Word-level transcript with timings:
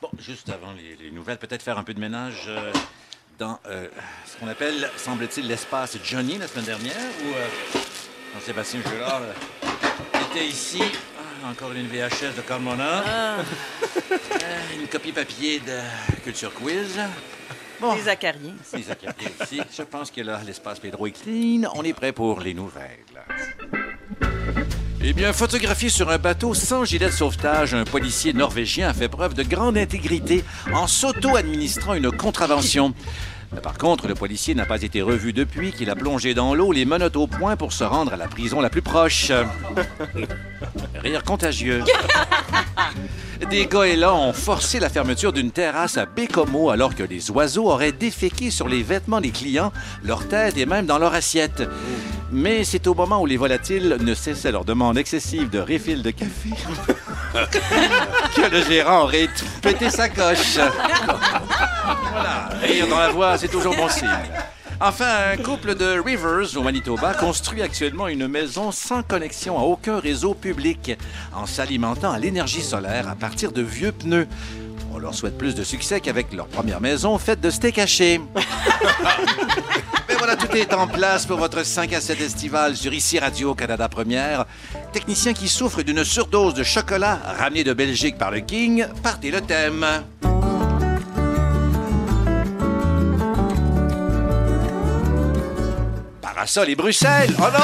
Bon, 0.00 0.10
juste 0.20 0.48
avant 0.48 0.72
les, 0.72 0.96
les 1.04 1.10
nouvelles, 1.10 1.38
peut-être 1.38 1.62
faire 1.62 1.78
un 1.78 1.82
peu 1.84 1.92
de 1.94 2.00
ménage 2.00 2.44
euh, 2.48 2.72
dans 3.38 3.58
euh, 3.66 3.88
ce 4.26 4.36
qu'on 4.38 4.46
appelle, 4.48 4.88
semble-t-il, 4.96 5.46
l'espace 5.48 5.96
Johnny 6.04 6.38
la 6.38 6.46
semaine 6.46 6.66
dernière, 6.66 6.94
où 7.24 7.28
euh, 7.34 7.78
Jean-Sébastien 8.34 8.80
Girard 8.88 9.22
était 10.30 10.46
ici. 10.46 10.82
Ah, 11.44 11.50
encore 11.50 11.72
une 11.72 11.88
VHS 11.88 12.36
de 12.36 12.42
Carmona. 12.42 13.02
Euh, 13.04 13.42
une 14.80 14.86
copie 14.88 15.12
papier 15.12 15.60
de 15.60 15.78
Culture 16.22 16.52
Quiz. 16.54 16.98
Bon, 17.80 17.94
Les 17.94 18.08
acariens. 18.08 18.54
les 18.74 18.90
acariens 18.90 19.30
aussi. 19.40 19.60
Je 19.76 19.82
pense 19.82 20.10
que 20.10 20.20
là, 20.20 20.40
l'espace 20.44 20.78
Pedro 20.80 21.06
est 21.06 21.12
clean. 21.12 21.70
On 21.74 21.82
est 21.84 21.92
prêt 21.92 22.12
pour 22.12 22.40
les 22.40 22.54
nouvelles. 22.54 23.04
Eh 25.00 25.12
bien, 25.12 25.32
photographié 25.32 25.88
sur 25.88 26.10
un 26.10 26.18
bateau 26.18 26.54
sans 26.54 26.84
gilet 26.84 27.06
de 27.06 27.12
sauvetage, 27.12 27.72
un 27.72 27.84
policier 27.84 28.32
norvégien 28.32 28.88
a 28.88 28.92
fait 28.92 29.08
preuve 29.08 29.34
de 29.34 29.44
grande 29.44 29.78
intégrité 29.78 30.44
en 30.74 30.88
s'auto-administrant 30.88 31.94
une 31.94 32.10
contravention. 32.10 32.92
Mais 33.52 33.60
Par 33.60 33.78
contre, 33.78 34.08
le 34.08 34.14
policier 34.14 34.56
n'a 34.56 34.66
pas 34.66 34.82
été 34.82 35.00
revu 35.00 35.32
depuis 35.32 35.72
qu'il 35.72 35.88
a 35.88 35.94
plongé 35.94 36.34
dans 36.34 36.52
l'eau 36.52 36.72
les 36.72 36.84
menottes 36.84 37.16
au 37.16 37.28
point 37.28 37.56
pour 37.56 37.72
se 37.72 37.84
rendre 37.84 38.12
à 38.12 38.16
la 38.16 38.26
prison 38.26 38.60
la 38.60 38.70
plus 38.70 38.82
proche. 38.82 39.30
Rire 40.96 41.22
contagieux. 41.22 41.84
Des 43.50 43.66
goélands 43.66 44.28
ont 44.28 44.32
forcé 44.32 44.80
la 44.80 44.90
fermeture 44.90 45.32
d'une 45.32 45.52
terrasse 45.52 45.96
à 45.96 46.06
Bécomo 46.06 46.70
alors 46.70 46.96
que 46.96 47.04
les 47.04 47.30
oiseaux 47.30 47.70
auraient 47.70 47.92
déféqué 47.92 48.50
sur 48.50 48.68
les 48.68 48.82
vêtements 48.82 49.20
des 49.20 49.30
clients, 49.30 49.72
leur 50.02 50.26
tête 50.26 50.58
et 50.58 50.66
même 50.66 50.86
dans 50.86 50.98
leur 50.98 51.14
assiette. 51.14 51.62
Mais 52.30 52.64
c'est 52.64 52.86
au 52.86 52.94
moment 52.94 53.22
où 53.22 53.26
les 53.26 53.36
volatiles 53.38 53.96
ne 54.00 54.14
cessaient 54.14 54.52
leur 54.52 54.64
demande 54.64 54.98
excessive 54.98 55.48
de 55.48 55.60
refill 55.60 56.02
de 56.02 56.10
café 56.10 56.50
que 58.36 58.50
le 58.50 58.62
gérant 58.62 59.04
aurait 59.04 59.28
pété 59.62 59.88
sa 59.90 60.08
coche. 60.08 60.58
voilà, 62.12 62.50
rire 62.62 62.86
dans 62.88 62.98
la 62.98 63.08
voix, 63.08 63.38
c'est 63.38 63.48
toujours 63.48 63.74
bon 63.74 63.88
signe. 63.88 64.08
Enfin, 64.80 65.32
un 65.32 65.36
couple 65.36 65.74
de 65.74 65.98
Rivers 65.98 66.56
au 66.56 66.62
Manitoba 66.62 67.12
construit 67.12 67.62
actuellement 67.62 68.06
une 68.06 68.28
maison 68.28 68.70
sans 68.70 69.02
connexion 69.02 69.58
à 69.58 69.62
aucun 69.62 69.98
réseau 69.98 70.34
public 70.34 70.92
en 71.34 71.46
s'alimentant 71.46 72.12
à 72.12 72.18
l'énergie 72.20 72.62
solaire 72.62 73.08
à 73.08 73.16
partir 73.16 73.50
de 73.50 73.62
vieux 73.62 73.90
pneus. 73.90 74.28
On 74.98 75.00
leur 75.00 75.14
souhaite 75.14 75.38
plus 75.38 75.54
de 75.54 75.62
succès 75.62 76.00
qu'avec 76.00 76.32
leur 76.32 76.48
première 76.48 76.80
maison 76.80 77.16
faite 77.18 77.40
de 77.40 77.50
steak 77.50 77.78
haché. 77.78 78.20
Mais 80.08 80.14
voilà, 80.16 80.34
tout 80.34 80.50
est 80.56 80.74
en 80.74 80.88
place 80.88 81.24
pour 81.24 81.38
votre 81.38 81.64
5 81.64 81.92
à 81.92 82.00
7 82.00 82.20
estival 82.20 82.76
sur 82.76 82.92
ICI 82.92 83.20
Radio-Canada 83.20 83.88
Première. 83.88 84.44
Technicien 84.92 85.34
qui 85.34 85.48
souffre 85.48 85.82
d'une 85.82 86.02
surdose 86.02 86.54
de 86.54 86.64
chocolat 86.64 87.20
ramené 87.38 87.62
de 87.62 87.72
Belgique 87.74 88.18
par 88.18 88.32
le 88.32 88.40
King, 88.40 88.86
partez 89.00 89.30
le 89.30 89.40
thème. 89.40 89.86
Parasol 96.20 96.70
et 96.70 96.74
Bruxelles. 96.74 97.36
Oh 97.38 97.42
non, 97.42 97.60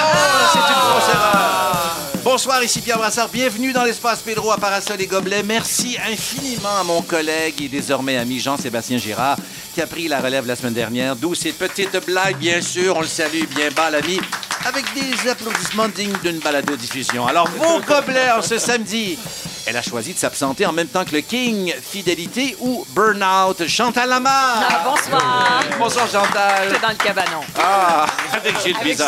c'est 0.53 0.59
une 0.59 0.89
grosse 0.89 1.09
erreur. 1.09 1.94
Bonsoir, 2.25 2.65
ici 2.65 2.81
Pierre 2.81 2.97
Brassard. 2.97 3.29
Bienvenue 3.29 3.75
dans 3.75 3.85
l'espace 3.85 4.23
Pedro 4.23 4.51
à 4.51 4.57
Parasol 4.57 4.99
et 4.99 5.07
Gobelets. 5.07 5.43
Merci 5.43 5.99
infiniment 6.11 6.79
à 6.81 6.83
mon 6.83 7.03
collègue 7.03 7.61
et 7.61 7.69
désormais 7.69 8.17
ami 8.17 8.41
Jean-Sébastien 8.41 8.97
Girard 8.97 9.37
qui 9.75 9.83
a 9.83 9.87
pris 9.87 10.09
la 10.09 10.23
relève 10.23 10.47
la 10.47 10.57
semaine 10.57 10.73
dernière. 10.73 11.17
D'où 11.17 11.35
ces 11.35 11.53
petites 11.53 12.03
blagues, 12.07 12.39
bien 12.39 12.63
sûr. 12.63 12.97
On 12.97 13.03
le 13.03 13.07
salue 13.07 13.45
bien 13.55 13.69
bas, 13.77 13.91
l'ami, 13.91 14.21
avec 14.67 14.85
des 14.95 15.29
applaudissements 15.29 15.89
dignes 15.89 16.17
d'une 16.23 16.39
balado-diffusion. 16.39 17.27
Alors, 17.27 17.49
vos 17.51 17.81
Gobler, 17.81 18.33
ce 18.43 18.59
samedi, 18.59 19.19
elle 19.67 19.77
a 19.77 19.83
choisi 19.83 20.15
de 20.15 20.19
s'absenter 20.19 20.67
en 20.67 20.73
même 20.73 20.89
temps 20.89 21.05
que 21.05 21.13
le 21.13 21.21
King, 21.21 21.75
Fidélité 21.81 22.57
ou 22.61 22.87
Burnout, 22.95 23.67
Chantal 23.67 24.09
Lamar. 24.09 24.63
Ah, 24.69 24.83
bonsoir. 24.85 25.61
Bonsoir, 25.79 26.07
Chantal. 26.07 26.69
J'étais 26.69 26.81
dans 26.81 26.89
le 26.89 26.95
cabanon. 26.95 27.41
Ah, 27.59 28.07
avec 28.33 28.61
Gilles 28.63 28.77
avec 28.77 28.99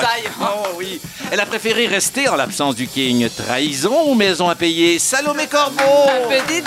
oh, 0.40 0.68
oui. 0.76 1.00
Elle 1.30 1.40
a 1.40 1.46
préféré 1.46 1.86
rester 1.86 2.28
en 2.28 2.36
l'absence 2.36 2.74
du 2.74 2.86
King. 2.86 3.28
Trahison 3.28 4.10
ou 4.10 4.14
maison 4.14 4.48
à 4.48 4.54
payer? 4.54 4.98
Salomé 4.98 5.46
Corbeau. 5.46 5.82
Un 5.82 6.30
PD2. 6.30 6.64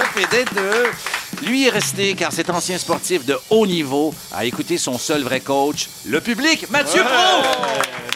Un 0.00 0.18
PD2. 0.20 1.19
Lui 1.42 1.66
est 1.66 1.70
resté 1.70 2.14
car 2.14 2.32
cet 2.32 2.50
ancien 2.50 2.76
sportif 2.78 3.24
de 3.24 3.36
haut 3.48 3.66
niveau 3.66 4.12
a 4.32 4.44
écouté 4.44 4.76
son 4.76 4.98
seul 4.98 5.22
vrai 5.22 5.40
coach, 5.40 5.88
le 6.06 6.20
public, 6.20 6.68
Mathieu 6.70 7.02
Pro. 7.02 7.48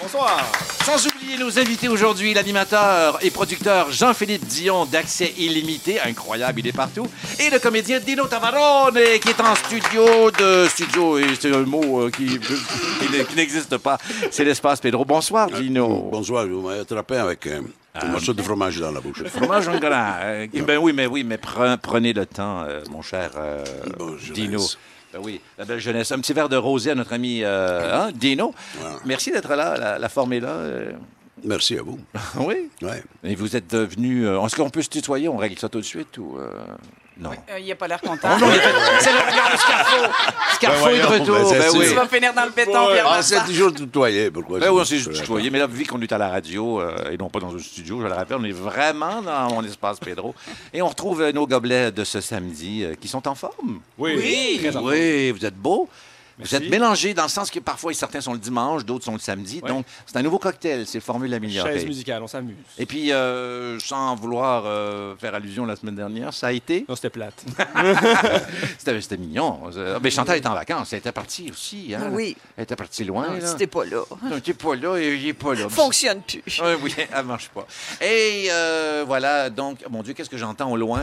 Bonsoir. 0.02 0.44
Sans 0.84 1.06
oublier 1.06 1.38
nos 1.38 1.58
invités 1.58 1.88
aujourd'hui, 1.88 2.34
l'animateur 2.34 3.18
et 3.24 3.30
producteur 3.30 3.90
Jean-Philippe 3.90 4.44
Dion 4.46 4.84
d'accès 4.84 5.32
illimité, 5.38 5.98
incroyable, 6.00 6.60
il 6.60 6.66
est 6.66 6.72
partout, 6.72 7.06
et 7.40 7.48
le 7.48 7.58
comédien 7.58 7.98
Dino 8.00 8.26
Tavarone 8.26 8.98
qui 9.22 9.28
est 9.30 9.40
en 9.40 9.54
studio 9.54 10.30
de 10.38 10.68
studio, 10.68 11.16
et 11.18 11.24
c'est 11.40 11.54
un 11.54 11.60
mot 11.62 12.02
euh, 12.02 12.10
qui, 12.10 12.26
qui 12.26 12.38
ne- 13.18 13.22
qui 13.22 13.34
n'existe 13.36 13.78
pas, 13.78 13.96
c'est 14.30 14.44
l'espace 14.44 14.80
Pedro. 14.80 15.06
Bonsoir 15.06 15.48
Dino. 15.48 16.08
Bonsoir, 16.12 16.46
vous 16.46 16.60
m'avez 16.60 16.80
attrapé 16.80 17.16
avec 17.16 17.46
un, 17.46 17.62
un 17.94 18.06
morceau 18.08 18.32
de 18.32 18.42
fromage 18.42 18.78
dans 18.80 18.90
la 18.90 19.00
bouche. 19.00 19.22
Fromage 19.24 19.68
en 19.68 19.78
grand. 19.78 20.14
Euh, 20.24 20.46
ben 20.66 20.78
oui, 20.78 20.92
mais 20.92 21.06
oui, 21.06 21.22
mais 21.24 21.36
pre- 21.36 21.76
prenez 21.78 22.12
le 22.12 22.26
temps, 22.26 22.62
euh, 22.62 22.82
mon 22.90 23.02
cher 23.02 23.30
euh. 23.36 23.64
Dino. 24.32 24.60
Ben 25.12 25.20
oui, 25.22 25.40
la 25.58 25.64
belle 25.64 25.78
jeunesse. 25.80 26.10
Un 26.12 26.18
petit 26.18 26.32
verre 26.32 26.48
de 26.48 26.56
rosé 26.56 26.90
à 26.90 26.94
notre 26.94 27.12
ami 27.12 27.42
euh, 27.44 28.06
hein, 28.06 28.10
Dino. 28.14 28.54
Merci 29.04 29.30
d'être 29.30 29.54
là. 29.54 29.76
La, 29.76 29.98
la 29.98 30.08
forme 30.08 30.32
est 30.32 30.40
là. 30.40 30.56
Euh. 31.44 31.48
Merci 31.48 31.78
à 31.78 31.82
vous. 31.82 31.98
oui. 32.40 32.70
Ouais. 32.82 33.02
Et 33.22 33.34
vous 33.34 33.54
êtes 33.56 33.68
devenu. 33.70 34.26
euh, 34.26 34.44
Est-ce 34.44 34.56
qu'on 34.56 34.70
peut 34.70 34.82
se 34.82 34.88
tutoyer? 34.90 35.28
On 35.28 35.36
règle 35.36 35.58
ça 35.58 35.68
tout 35.68 35.80
de 35.80 35.84
suite 35.84 36.16
ou. 36.18 36.36
euh, 36.38 36.50
Non? 37.18 37.30
Euh, 37.50 37.58
il 37.60 37.68
n'a 37.68 37.74
pas 37.76 37.86
l'air 37.86 38.00
content. 38.00 38.28
Oh 38.40 38.44
a- 38.44 39.00
c'est 39.00 39.12
le 39.12 39.18
regard 39.18 39.52
de 39.52 39.56
Scarfo. 39.56 40.12
Scarfo 40.54 40.84
Ben 40.86 40.94
est 40.94 41.00
de 41.00 41.06
retour. 41.06 41.36
ben 41.36 41.44
c'est 41.48 41.58
Ben 41.58 41.78
oui. 41.78 41.86
Tu 41.88 41.94
vas 41.94 42.08
finir 42.08 42.34
dans 42.34 42.44
le 42.44 42.50
béton, 42.50 42.86
Pierre 42.92 43.06
Ah, 43.08 43.22
c'est 43.22 43.44
toujours 43.44 43.72
tutoyé. 43.72 44.30
Pourquoi 44.30 44.58
Ben 44.58 44.66
c'est- 44.66 44.70
oui, 44.72 44.80
on 44.80 44.84
s'est 44.84 44.98
c'est- 44.98 45.20
tutoyé, 45.20 45.50
mais 45.50 45.58
là, 45.60 45.66
vu 45.66 45.84
qu'on 45.86 46.00
est 46.00 46.12
à 46.12 46.18
la 46.18 46.28
radio 46.28 46.80
euh, 46.80 47.10
et 47.12 47.16
non 47.16 47.28
pas 47.28 47.38
dans 47.40 47.54
un 47.54 47.58
studio, 47.58 48.00
je 48.00 48.06
le 48.06 48.12
rappelle, 48.12 48.36
on 48.40 48.44
est 48.44 48.50
vraiment 48.52 49.22
dans 49.22 49.48
mon 49.54 49.62
espace 49.64 49.98
Pedro. 50.00 50.34
Et 50.72 50.82
on 50.82 50.88
retrouve 50.88 51.22
euh, 51.22 51.32
nos 51.32 51.46
gobelets 51.46 51.92
de 51.92 52.02
ce 52.04 52.20
samedi 52.20 52.82
euh, 52.84 52.94
qui 53.00 53.06
sont 53.08 53.26
en 53.28 53.34
forme. 53.34 53.80
Oui. 53.98 54.58
Très 54.58 54.70
en 54.70 54.72
forme. 54.80 54.86
Oui, 54.88 55.30
vous 55.30 55.44
êtes 55.46 55.56
beaux. 55.56 55.88
Vous 56.38 56.54
êtes 56.54 56.68
mélangés 56.68 57.14
dans 57.14 57.24
le 57.24 57.28
sens 57.28 57.50
que 57.50 57.60
parfois 57.60 57.92
certains 57.94 58.20
sont 58.20 58.32
le 58.32 58.38
dimanche, 58.38 58.84
d'autres 58.84 59.04
sont 59.04 59.12
le 59.12 59.18
samedi. 59.18 59.60
Ouais. 59.62 59.68
Donc, 59.68 59.86
c'est 60.06 60.16
un 60.16 60.22
nouveau 60.22 60.38
cocktail, 60.38 60.86
c'est 60.86 61.00
formule 61.00 61.30
Chaise 61.30 61.36
améliorée. 61.36 61.84
musicale, 61.84 62.22
on 62.22 62.26
s'amuse. 62.26 62.56
Et 62.78 62.86
puis, 62.86 63.12
euh, 63.12 63.78
sans 63.78 64.16
vouloir 64.16 64.64
euh, 64.66 65.14
faire 65.16 65.34
allusion 65.34 65.64
la 65.64 65.76
semaine 65.76 65.94
dernière, 65.94 66.32
ça 66.34 66.48
a 66.48 66.52
été? 66.52 66.84
Non, 66.88 66.96
c'était 66.96 67.10
plate. 67.10 67.44
C'était 68.78 69.16
mignon. 69.16 69.60
Euh, 69.76 69.98
Mais 70.02 70.10
Chantal 70.10 70.36
est 70.36 70.46
en 70.46 70.54
vacances. 70.54 70.92
Elle 70.92 71.00
était 71.00 71.12
partie 71.12 71.50
aussi. 71.50 71.94
Hein? 71.94 72.10
Oui. 72.12 72.36
Elle 72.56 72.64
était 72.64 72.76
partie 72.76 73.04
loin. 73.04 73.28
Non, 73.28 73.34
là. 73.34 73.46
C'était 73.46 73.66
pas 73.66 73.84
là. 73.84 74.02
Non, 74.22 74.40
t'es 74.40 74.54
pas 74.54 74.74
là 74.74 74.96
et 74.96 75.14
il 75.14 75.28
est 75.28 75.32
pas 75.32 75.54
là. 75.54 75.68
Fonctionne 75.68 76.20
plus. 76.22 76.42
Oui, 76.62 76.72
oui, 76.82 76.94
elle 77.14 77.24
marche 77.24 77.48
pas. 77.48 77.66
Et 78.00 78.48
euh, 78.50 79.04
voilà, 79.06 79.50
donc, 79.50 79.78
mon 79.90 80.02
Dieu, 80.02 80.14
qu'est-ce 80.14 80.30
que 80.30 80.36
j'entends 80.38 80.70
au 80.70 80.76
loin? 80.76 81.02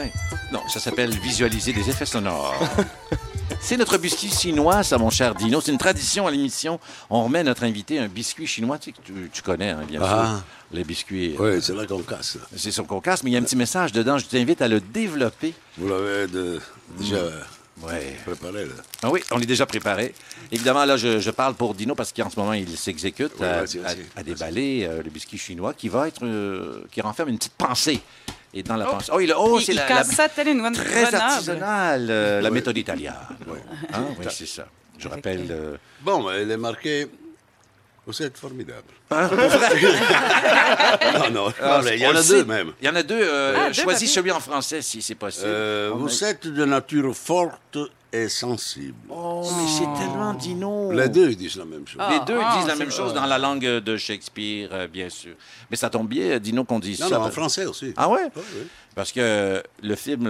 Non, 0.51 0.61
ça 0.67 0.79
s'appelle 0.79 1.11
visualiser 1.11 1.73
des 1.73 1.89
effets 1.89 2.05
sonores. 2.05 2.55
C'est 3.59 3.77
notre 3.77 3.97
biscuit 3.97 4.29
chinois, 4.29 4.83
ça, 4.83 4.97
mon 4.97 5.09
cher 5.09 5.35
Dino. 5.35 5.61
C'est 5.61 5.71
une 5.71 5.77
tradition 5.77 6.27
à 6.27 6.31
l'émission. 6.31 6.79
On 7.09 7.23
remet 7.23 7.39
à 7.39 7.43
notre 7.43 7.63
invité 7.63 7.99
un 7.99 8.07
biscuit 8.07 8.47
chinois, 8.47 8.77
tu, 8.77 8.85
sais, 8.85 8.91
que 8.91 9.01
tu, 9.05 9.29
tu 9.31 9.41
connais, 9.41 9.69
hein, 9.71 9.81
bien 9.87 9.99
Ah. 10.03 10.07
sûr. 10.37 10.43
Les 10.77 10.83
biscuits. 10.83 11.35
Oui, 11.37 11.61
c'est 11.61 11.75
là 11.75 11.85
qu'on 11.85 12.01
casse. 12.01 12.37
C'est 12.55 12.71
sur 12.71 12.87
cocasse, 12.87 13.23
mais 13.23 13.31
il 13.31 13.33
y 13.33 13.37
a 13.37 13.39
un 13.39 13.43
petit 13.43 13.55
message 13.57 13.91
dedans. 13.91 14.17
Je 14.17 14.25
t'invite 14.25 14.61
à 14.61 14.67
le 14.67 14.79
développer. 14.79 15.53
Vous 15.77 15.87
l'avez 15.89 16.27
de- 16.27 16.59
déjà 16.97 17.17
Ouais. 17.83 18.15
préparé, 18.25 18.65
là. 18.65 18.73
Ah 19.03 19.09
oui, 19.09 19.21
on 19.31 19.39
est 19.41 19.45
déjà 19.45 19.65
préparé. 19.65 20.13
Évidemment, 20.51 20.85
là, 20.85 20.97
je, 20.97 21.19
je 21.19 21.31
parle 21.31 21.55
pour 21.55 21.73
Dino 21.73 21.95
parce 21.95 22.13
qu'en 22.13 22.29
ce 22.29 22.39
moment, 22.39 22.53
il 22.53 22.77
s'exécute 22.77 23.33
à 23.41 24.23
déballer 24.23 24.85
euh, 24.87 25.01
le 25.03 25.09
biscuit 25.09 25.37
chinois 25.37 25.73
qui 25.73 25.89
va 25.89 26.07
être. 26.07 26.23
euh, 26.25 26.83
qui 26.91 27.01
renferme 27.01 27.29
une 27.29 27.37
petite 27.37 27.53
pensée. 27.53 27.99
Et 28.53 28.63
dans 28.63 28.75
la 28.75 28.85
pensée. 28.85 29.11
Oh, 29.13 29.19
il, 29.19 29.33
oh, 29.37 29.57
Il, 29.59 29.65
c'est 29.65 29.71
il 29.71 29.75
la, 29.75 29.83
casse 29.87 30.17
la- 30.17 30.27
très 30.29 31.15
artisanale, 31.15 32.07
euh, 32.09 32.41
la 32.41 32.49
méthode 32.49 32.77
italienne. 32.77 33.13
Hein? 33.93 34.03
Oui, 34.19 34.25
c'est 34.29 34.45
ça. 34.45 34.67
Je 34.99 35.07
rappelle. 35.07 35.47
euh, 35.49 35.77
Bon, 36.01 36.29
il 36.31 36.51
est 36.51 36.57
marqué. 36.57 37.07
Vous 38.05 38.21
êtes 38.21 38.37
formidable. 38.37 38.91
hein? 39.11 39.29
Non, 41.13 41.29
non, 41.45 41.53
Ah, 41.61 41.81
il 41.93 41.99
y 41.99 42.07
en 42.07 42.15
a 42.15 42.23
deux 42.23 42.43
même. 42.45 42.73
Il 42.81 42.87
y 42.87 42.89
en 42.89 42.95
a 42.95 43.03
deux. 43.03 43.19
euh, 43.21 43.55
Ah, 43.57 43.67
deux, 43.67 43.73
choisis 43.73 43.93
papier. 44.01 44.07
celui 44.07 44.31
en 44.31 44.39
français 44.39 44.81
si 44.81 45.01
c'est 45.01 45.15
possible. 45.15 45.45
Euh, 45.47 45.91
vous 45.93 46.23
êtes 46.23 46.47
de 46.47 46.65
nature 46.65 47.15
forte 47.15 47.77
et 48.13 48.27
sensible. 48.29 48.95
Oh, 49.09 49.41
mais 49.57 49.67
c'est 49.67 49.99
tellement 50.01 50.33
Dino. 50.33 50.91
Les 50.91 51.09
deux 51.09 51.29
ils 51.31 51.37
disent 51.37 51.55
la 51.57 51.65
même 51.65 51.87
chose. 51.87 52.01
Les 52.09 52.19
deux 52.25 52.39
Ah, 52.41 52.57
disent 52.57 52.67
la 52.67 52.75
même 52.75 52.91
chose 52.91 53.13
dans 53.13 53.25
la 53.25 53.37
langue 53.37 53.63
de 53.65 53.97
Shakespeare, 53.97 54.69
euh, 54.71 54.87
bien 54.87 55.09
sûr. 55.09 55.33
Mais 55.69 55.77
ça 55.77 55.89
tombe 55.89 56.07
bien, 56.07 56.39
Dino, 56.39 56.63
qu'on 56.63 56.79
dise 56.79 56.99
non, 56.99 57.07
ça. 57.09 57.17
non, 57.19 57.25
en 57.25 57.31
français 57.31 57.65
aussi. 57.65 57.93
Ah 57.97 58.09
ouais? 58.09 58.29
Oui, 58.35 58.41
oui. 58.55 58.67
Parce 58.95 59.11
que 59.11 59.63
le 59.81 59.95
film, 59.95 60.29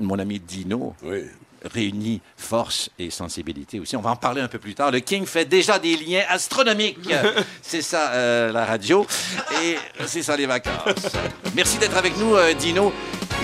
mon 0.00 0.18
ami 0.18 0.40
Dino, 0.40 0.94
Oui. 1.02 1.24
Réunit 1.72 2.20
force 2.36 2.90
et 2.98 3.10
sensibilité 3.10 3.80
aussi. 3.80 3.96
On 3.96 4.00
va 4.02 4.10
en 4.10 4.16
parler 4.16 4.40
un 4.40 4.48
peu 4.48 4.58
plus 4.58 4.74
tard. 4.74 4.90
Le 4.90 5.00
King 5.00 5.26
fait 5.26 5.44
déjà 5.44 5.78
des 5.78 5.96
liens 5.96 6.24
astronomiques. 6.28 6.98
c'est 7.62 7.82
ça, 7.82 8.10
euh, 8.12 8.52
la 8.52 8.64
radio. 8.64 9.06
Et 9.62 9.76
c'est 10.06 10.22
ça, 10.22 10.36
les 10.36 10.46
vacances. 10.46 11.12
Merci 11.54 11.78
d'être 11.78 11.96
avec 11.96 12.16
nous, 12.18 12.34
euh, 12.34 12.52
Dino. 12.54 12.92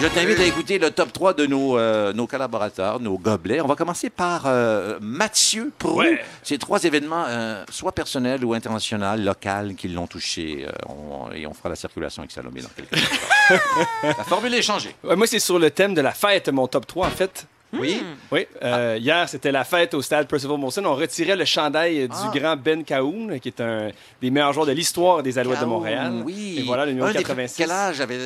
Je 0.00 0.06
t'invite 0.06 0.40
à 0.40 0.44
écouter 0.44 0.78
le 0.78 0.90
top 0.90 1.12
3 1.12 1.34
de 1.34 1.46
nos, 1.46 1.76
euh, 1.76 2.12
nos 2.14 2.26
collaborateurs, 2.26 3.00
nos 3.00 3.18
gobelets. 3.18 3.60
On 3.60 3.66
va 3.66 3.74
commencer 3.76 4.08
par 4.08 4.44
euh, 4.46 4.98
Mathieu 5.00 5.72
Prou. 5.78 5.98
Ouais. 5.98 6.22
Ces 6.42 6.56
trois 6.58 6.82
événements, 6.84 7.24
euh, 7.28 7.64
soit 7.70 7.92
personnels 7.92 8.44
ou 8.44 8.54
internationaux, 8.54 9.16
locaux, 9.16 9.74
qui 9.76 9.88
l'ont 9.88 10.06
touché. 10.06 10.66
on- 10.88 11.30
et 11.32 11.46
on 11.46 11.52
fera 11.54 11.68
la 11.68 11.76
circulation 11.76 12.22
avec 12.22 12.30
Salomé 12.32 12.62
dans 12.62 12.68
quelques 12.70 12.94
instants. 12.94 13.56
la 14.18 14.24
formule 14.24 14.54
est 14.54 14.62
changée. 14.62 14.94
Ouais, 15.04 15.16
moi, 15.16 15.26
c'est 15.26 15.38
sur 15.38 15.58
le 15.58 15.70
thème 15.70 15.92
de 15.94 16.00
la 16.00 16.12
fête, 16.12 16.48
mon 16.48 16.66
top 16.66 16.86
3, 16.86 17.06
en 17.06 17.10
fait. 17.10 17.46
Oui. 17.72 18.02
Oui, 18.32 18.46
euh, 18.64 18.98
hier, 19.00 19.28
c'était 19.28 19.52
la 19.52 19.62
fête 19.64 19.94
au 19.94 20.02
stade 20.02 20.26
Percival 20.26 20.58
Molson. 20.58 20.84
On 20.84 20.94
retirait 20.94 21.36
le 21.36 21.44
chandail 21.44 22.08
du 22.08 22.14
Ah. 22.14 22.30
grand 22.34 22.56
Ben 22.56 22.82
Cahoon, 22.84 23.38
qui 23.40 23.48
est 23.48 23.60
un 23.60 23.90
des 24.20 24.30
meilleurs 24.30 24.52
joueurs 24.52 24.66
de 24.66 24.72
l'histoire 24.72 25.22
des 25.22 25.38
Alouettes 25.38 25.60
de 25.60 25.66
Montréal. 25.66 26.12
Oui. 26.24 26.56
Et 26.58 26.62
voilà, 26.62 26.84
le 26.84 26.92
numéro 26.92 27.08
Un 27.08 27.12
des- 27.12 27.18
86. 27.18 27.56
Quel 27.58 27.70
âge 27.70 28.00
avait. 28.00 28.18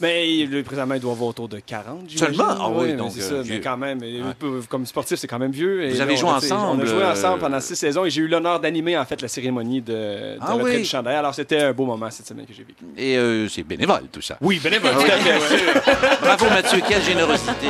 Mais 0.00 0.46
le 0.46 0.62
présentement, 0.64 0.94
il 0.94 1.00
doit 1.00 1.12
avoir 1.12 1.28
autour 1.30 1.48
de 1.48 1.60
40. 1.60 2.00
j'imagine. 2.08 2.36
Seulement? 2.36 2.54
Ah 2.60 2.70
oui, 2.70 2.94
donc, 2.94 3.12
c'est 3.14 3.22
euh, 3.32 3.42
ça, 3.44 3.48
mais 3.48 3.60
quand 3.60 3.76
même, 3.76 4.00
euh, 4.02 4.22
Ouais. 4.42 4.60
comme 4.68 4.84
sportif, 4.86 5.18
c'est 5.18 5.28
quand 5.28 5.38
même 5.38 5.52
vieux. 5.52 5.84
Et 5.84 5.90
Vous 5.90 5.98
là, 5.98 6.02
avez 6.04 6.16
joué 6.16 6.30
ensemble, 6.30 6.80
On 6.80 6.82
a 6.82 6.84
joué 6.84 7.02
euh, 7.02 7.12
ensemble 7.12 7.38
pendant 7.40 7.60
six 7.60 7.76
saisons 7.76 8.04
et 8.04 8.10
j'ai 8.10 8.22
eu 8.22 8.28
l'honneur 8.28 8.58
d'animer, 8.60 8.98
en 8.98 9.04
fait, 9.04 9.22
la 9.22 9.28
cérémonie 9.28 9.80
de, 9.80 9.92
de 9.92 10.38
Ah 10.40 10.54
retrait 10.54 10.72
oui. 10.76 10.78
du 10.78 10.84
chandail. 10.84 11.14
Alors, 11.16 11.34
c'était 11.34 11.60
un 11.62 11.72
beau 11.72 11.86
moment 11.86 12.10
cette 12.10 12.26
semaine 12.26 12.46
que 12.46 12.52
j'ai 12.52 12.64
vécu. 12.64 12.84
Et 12.96 13.16
euh, 13.16 13.48
c'est 13.48 13.62
bénévole, 13.62 14.02
tout 14.10 14.22
ça. 14.22 14.36
Oui, 14.40 14.58
bénévole, 14.62 14.92
tout 14.92 15.00
à 15.00 15.16
fait. 15.18 15.32
ouais. 15.34 16.16
Bravo, 16.20 16.46
Mathieu. 16.50 16.80
Quelle 16.88 17.02
générosité. 17.02 17.68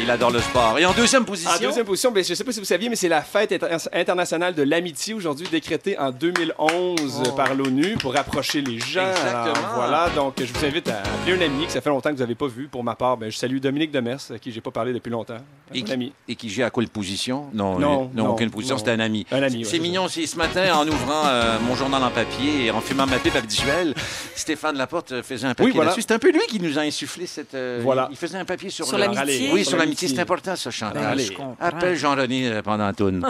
Il 0.00 0.10
adore 0.10 0.30
le 0.30 0.40
sport. 0.40 0.51
Et 0.78 0.84
en 0.84 0.92
deuxième 0.92 1.24
position? 1.24 1.50
En 1.50 1.58
deuxième 1.58 1.86
position, 1.86 2.10
ben, 2.10 2.22
je 2.22 2.30
ne 2.30 2.34
sais 2.34 2.44
pas 2.44 2.52
si 2.52 2.58
vous 2.58 2.66
saviez, 2.66 2.88
mais 2.90 2.96
c'est 2.96 3.08
la 3.08 3.22
fête 3.22 3.52
inter- 3.52 3.76
internationale 3.92 4.54
de 4.54 4.62
l'amitié 4.62 5.14
aujourd'hui, 5.14 5.46
décrétée 5.50 5.98
en 5.98 6.10
2011 6.10 7.22
par 7.36 7.54
l'ONU 7.54 7.96
pour 7.98 8.12
rapprocher 8.14 8.60
les 8.60 8.78
gens. 8.78 9.08
Exactement. 9.08 9.42
Alors, 9.54 9.72
voilà, 9.76 10.08
donc 10.14 10.34
je 10.38 10.52
vous 10.52 10.64
invite 10.64 10.88
à 10.88 10.98
appeler 11.00 11.36
un 11.38 11.46
ami 11.46 11.66
que 11.66 11.72
ça 11.72 11.80
fait 11.80 11.88
longtemps 11.90 12.10
que 12.10 12.16
vous 12.16 12.20
n'avez 12.20 12.34
pas 12.34 12.46
vu. 12.48 12.68
Pour 12.68 12.84
ma 12.84 12.94
part, 12.94 13.16
ben, 13.16 13.30
je 13.30 13.36
salue 13.38 13.58
Dominique 13.58 13.90
Demers, 13.92 14.18
à 14.34 14.38
qui 14.38 14.52
j'ai 14.52 14.60
pas 14.60 14.70
parlé 14.70 14.92
depuis 14.92 15.10
longtemps. 15.10 15.34
Un 15.34 15.74
Et 15.74 15.82
qui, 15.82 15.92
ami. 15.92 16.12
et 16.28 16.34
qui 16.36 16.50
gère 16.50 16.66
à 16.66 16.70
quelle 16.70 16.88
position? 16.88 17.46
Non, 17.54 17.78
Non, 17.78 18.04
euh, 18.04 18.06
non, 18.14 18.28
aucune 18.30 18.50
position, 18.50 18.76
c'était 18.76 18.90
un 18.90 19.00
ami. 19.00 19.26
Un 19.32 19.42
ami, 19.42 19.64
c'est 19.64 19.72
c'est 19.72 19.78
mignon 19.78 20.04
aussi. 20.04 20.26
Ce 20.26 20.36
matin, 20.36 20.74
en 20.74 20.86
ouvrant 20.86 21.26
euh, 21.26 21.58
mon 21.66 21.74
journal 21.76 22.02
en 22.02 22.10
papier 22.10 22.66
et 22.66 22.70
en 22.70 22.80
fumant 22.82 23.06
ma 23.06 23.18
pipe 23.18 23.36
habituelle, 23.36 23.94
Stéphane 24.34 24.76
Laporte 24.76 25.12
euh, 25.12 25.22
faisait 25.22 25.46
un 25.46 25.54
papier 25.54 25.66
Oui, 25.66 25.72
voilà. 25.74 25.90
là-dessus. 25.90 26.04
C'est 26.06 26.14
un 26.14 26.18
peu 26.18 26.30
lui 26.30 26.40
qui 26.48 26.60
nous 26.60 26.78
a 26.78 26.82
insufflé 26.82 27.26
cette... 27.26 27.54
euh, 27.54 27.80
Voilà. 27.82 28.08
Il 28.10 28.16
faisait 28.18 28.36
un 28.38 28.44
papier 28.44 28.68
sur, 28.70 28.86
Sur 28.86 28.98
l'amitié? 28.98 29.50
Oui, 29.52 29.64
Sur 29.64 29.78
l'amitié. 29.78 30.08
C'est 30.08 30.18
important, 30.18 30.41
ça, 30.56 30.70
Chantal. 30.70 31.02
Ben, 31.02 31.08
Allez. 31.08 31.24
je. 31.24 31.32
Appelle 31.60 31.96
Jean-René 31.96 32.48
euh, 32.48 32.62
pendant 32.62 32.86
la 32.86 32.92
toune. 32.94 33.26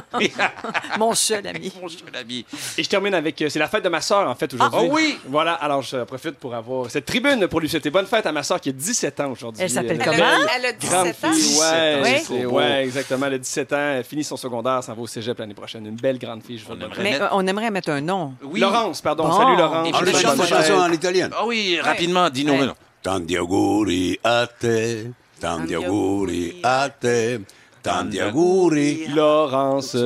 Mon 0.99 1.15
seul 1.15 1.47
ami. 1.47 1.73
Mon 1.83 1.89
seul 1.89 2.15
ami. 2.19 2.45
Et 2.79 2.83
je 2.83 2.89
termine 2.89 3.15
avec. 3.15 3.41
euh, 3.43 3.49
C'est 3.49 3.59
la 3.59 3.69
fête 3.69 3.85
de 3.85 3.89
ma 3.89 4.01
soeur, 4.01 4.29
en 4.29 4.35
fait, 4.35 4.53
aujourd'hui. 4.55 4.79
Ah, 4.83 4.87
oh 4.87 4.95
oui! 4.95 5.19
Voilà, 5.27 5.55
alors 5.55 5.83
je 5.83 6.05
profite 6.05 6.37
pour 6.37 6.55
avoir 6.55 6.91
cette 6.91 7.07
tribune 7.07 7.47
pour 7.49 7.61
lui 7.61 7.69
souhaiter 7.69 7.91
bonne 7.91 8.07
fête 8.07 8.27
à 8.27 8.33
ma 8.33 8.43
soeur 8.43 8.61
qui 8.61 8.69
a 8.71 8.73
17 8.73 9.21
ans 9.21 9.31
aujourd'hui. 9.33 9.63
Elle 9.63 9.71
s'appelle 9.71 9.99
comment? 9.99 10.17
belle, 10.17 10.49
Elle 10.57 10.67
a 10.67 10.73
Grande 10.73 11.07
17 11.09 11.25
ans? 11.25 11.33
fille, 11.33 11.59
ouais, 11.61 12.23
Oui. 12.31 12.45
ouais, 12.47 12.85
exactement. 12.85 13.27
Elle 13.27 13.35
a 13.35 13.39
17 13.39 13.73
ans, 13.73 13.77
elle 13.97 14.05
finit 14.05 14.25
son 14.25 14.37
secondaire, 14.37 14.83
s'en 14.83 14.95
va 14.95 15.03
au 15.03 15.07
cégep 15.07 15.39
l'année 15.39 15.55
prochaine. 15.55 15.87
Une 15.87 15.97
belle 15.97 16.19
grande 16.19 16.43
fille, 16.43 16.59
je 16.59 16.65
vous 16.65 16.73
On 16.73 17.03
mettre- 17.03 17.23
euh, 17.23 17.29
on 17.33 17.47
aimerait 17.47 17.71
mettre 17.71 17.91
un 17.91 18.01
nom. 18.01 18.35
Oui. 18.43 18.61
Laurence, 18.61 19.01
pardon. 19.01 19.25
Bon. 19.29 19.39
Salut 19.39 19.57
Laurence. 19.57 19.89
Et 19.89 19.93
puis 19.93 20.01
le 20.07 20.13
le 20.13 20.19
chant 20.19 20.33
de 20.33 20.37
bonne 20.39 20.47
chanson 20.47 20.63
fête. 20.63 20.73
en 20.81 20.93
italien. 20.93 21.31
Ah 21.37 21.47
oui, 21.47 21.79
rapidement, 21.81 22.29
dis-nous. 22.31 22.71
Tanti 23.03 23.37
auguri 23.37 24.19
a 24.23 24.47
te, 24.47 25.07
tanti 25.43 25.75
auguri 25.75 26.61
a 26.63 26.89
te, 26.89 27.41
tanti 27.83 28.21
auguri, 28.21 29.09
Laurence. 29.09 29.99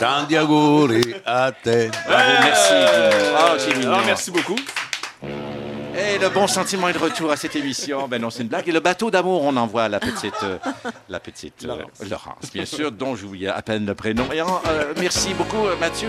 tanti 0.00 0.36
auguri 0.36 1.14
a 1.24 1.52
te. 1.52 1.88
Bravo, 2.04 2.32
merci. 2.42 2.72
Dino. 2.72 3.36
Ah, 3.36 3.54
c'est 3.58 3.76
mignon. 3.76 3.92
Ah, 3.94 4.02
merci 4.04 4.30
beaucoup. 4.32 4.56
Et 5.94 6.18
le 6.18 6.28
bon 6.30 6.48
sentiment 6.48 6.88
est 6.88 6.94
de 6.94 6.98
retour 6.98 7.30
à 7.30 7.36
cette 7.36 7.54
émission. 7.54 8.08
Ben 8.08 8.20
non, 8.20 8.30
c'est 8.30 8.42
une 8.42 8.48
blague. 8.48 8.68
Et 8.68 8.72
le 8.72 8.80
bateau 8.80 9.08
d'amour, 9.08 9.44
on 9.44 9.56
envoie 9.56 9.88
la 9.88 10.00
petite, 10.00 10.42
euh, 10.42 10.58
la 11.08 11.20
petite 11.20 11.64
euh, 11.64 11.84
Laurence. 12.10 12.50
Bien 12.52 12.64
sûr, 12.64 12.90
dont 12.90 13.14
j'oublie 13.14 13.46
à 13.46 13.62
peine 13.62 13.86
le 13.86 13.94
prénom. 13.94 14.24
Et 14.32 14.42
en, 14.42 14.60
euh, 14.66 14.94
merci 14.98 15.32
beaucoup, 15.34 15.64
Mathieu. 15.78 16.08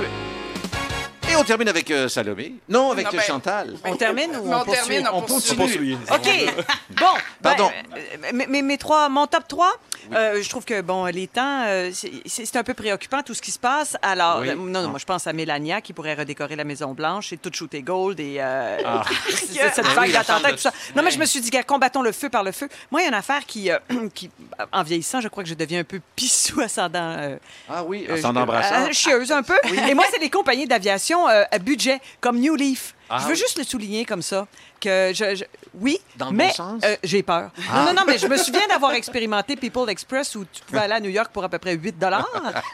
Et 1.34 1.36
on 1.36 1.44
termine 1.44 1.68
avec 1.68 1.90
euh, 1.92 2.08
Salomé. 2.08 2.54
Non, 2.70 2.92
avec 2.92 3.06
Non, 3.06 3.12
ben- 3.14 3.22
Chantal. 3.22 3.74
On 3.86 3.96
termine 3.96 4.36
ou 4.38 4.46
Mais 4.48 4.54
on 4.56 4.62
on 4.62 4.64
poursuit? 4.66 4.88
termine, 4.88 5.10
on 5.12 5.18
On 5.18 5.22
poursuit. 5.24 5.56
poursuit. 5.56 5.98
OK. 6.12 6.54
Bon. 7.00 7.06
Pardon. 7.42 7.70
ben, 7.92 8.00
euh, 8.26 8.32
mes- 8.34 8.48
mes, 8.48 8.62
mes 8.62 8.78
trois, 8.78 9.10
mon 9.10 9.26
top 9.28 9.48
3, 9.48 9.72
je 10.12 10.50
trouve 10.50 10.66
que, 10.66 10.82
bon, 10.82 11.06
les 11.06 11.28
temps, 11.28 11.64
euh, 11.66 11.92
c'est 12.26 12.56
un 12.56 12.64
peu 12.64 12.74
préoccupant, 12.74 13.22
tout 13.24 13.34
ce 13.34 13.42
qui 13.42 13.52
se 13.52 13.60
passe. 13.60 13.96
Alors, 14.02 14.40
Oui. 14.42 14.50
euh, 14.50 14.56
non, 14.56 14.82
non, 14.84 14.90
moi, 14.90 15.00
je 15.00 15.06
pense 15.06 15.28
à 15.28 15.34
Mélania 15.34 15.82
qui 15.82 15.94
pourrait 15.94 16.14
redécorer 16.16 16.56
la 16.56 16.64
Maison-Blanche 16.64 17.34
et 17.34 17.38
tout 17.38 17.52
shooter 17.54 17.82
gold 17.82 18.20
et 18.20 18.38
euh, 18.40 18.78
Ah. 18.86 19.04
c'est- 19.30 19.70
cette 19.74 19.86
Ah 19.86 19.94
vague 19.94 20.08
oui, 20.08 20.14
d'attentats 20.14 20.52
tout 20.52 20.58
ça. 20.58 20.72
de- 20.72 20.98
Non, 20.98 21.04
mais 21.04 21.12
je 21.12 21.20
me 21.20 21.26
suis 21.26 21.42
dit, 21.42 21.50
gars, 21.50 21.64
combattons 21.64 22.02
le 22.02 22.12
feu 22.12 22.30
par 22.30 22.44
le 22.44 22.52
feu. 22.52 22.68
Moi, 22.92 23.02
il 23.02 23.04
y 23.04 23.08
a 23.08 23.10
une 23.10 23.14
affaire 23.16 23.46
qui, 23.46 23.72
euh, 23.72 23.80
qui 24.14 24.30
en 24.72 24.84
vieillissant, 24.84 25.22
je 25.22 25.28
crois 25.28 25.44
que 25.44 25.50
je 25.50 25.56
deviens 25.56 25.80
un 25.80 25.84
peu 25.86 26.00
pissou 26.16 26.62
ascendant. 26.62 27.16
euh, 27.18 27.38
Ah 27.70 27.84
oui, 27.84 28.06
euh, 28.10 28.22
embrassant. 28.24 28.88
euh, 28.88 28.92
chieuse 28.92 29.32
un 29.32 29.44
peu. 29.44 29.56
Et 29.88 29.94
moi, 29.94 30.06
c'est 30.12 30.20
les 30.20 30.30
compagnies 30.30 30.68
d'aviation 30.68 31.28
euh, 31.30 31.44
à 31.52 31.60
budget, 31.60 32.00
comme 32.22 32.40
New 32.40 32.56
Leaf. 32.56 32.96
Ah 33.10 33.20
je 33.22 33.28
veux 33.28 33.36
juste 33.36 33.58
le 33.58 33.64
souligner 33.64 34.06
comme 34.06 34.22
ça. 34.22 34.48
Que 34.80 35.12
je, 35.14 35.36
je- 35.36 35.44
oui, 35.80 36.00
Dans 36.18 36.30
le 36.30 36.36
mais 36.36 36.48
bon 36.48 36.54
sens? 36.54 36.82
euh, 36.86 36.96
j'ai 37.04 37.24
peur. 37.24 37.50
Ah. 37.72 37.80
Non, 37.80 37.86
non, 37.88 37.94
non, 37.94 38.02
mais 38.08 38.18
je 38.18 38.28
me 38.28 38.38
souviens 38.38 38.68
d'avoir 38.68 38.94
expérimenté 38.94 39.56
People 39.56 39.90
Express 39.90 40.36
où 40.36 40.46
tu 40.52 40.62
pouvais 40.64 40.80
aller 40.84 40.94
à 40.94 41.00
New 41.00 41.10
York 41.10 41.32
pour 41.34 41.44
à 41.44 41.50
peu 41.50 41.58
près 41.60 41.74
8 41.76 41.96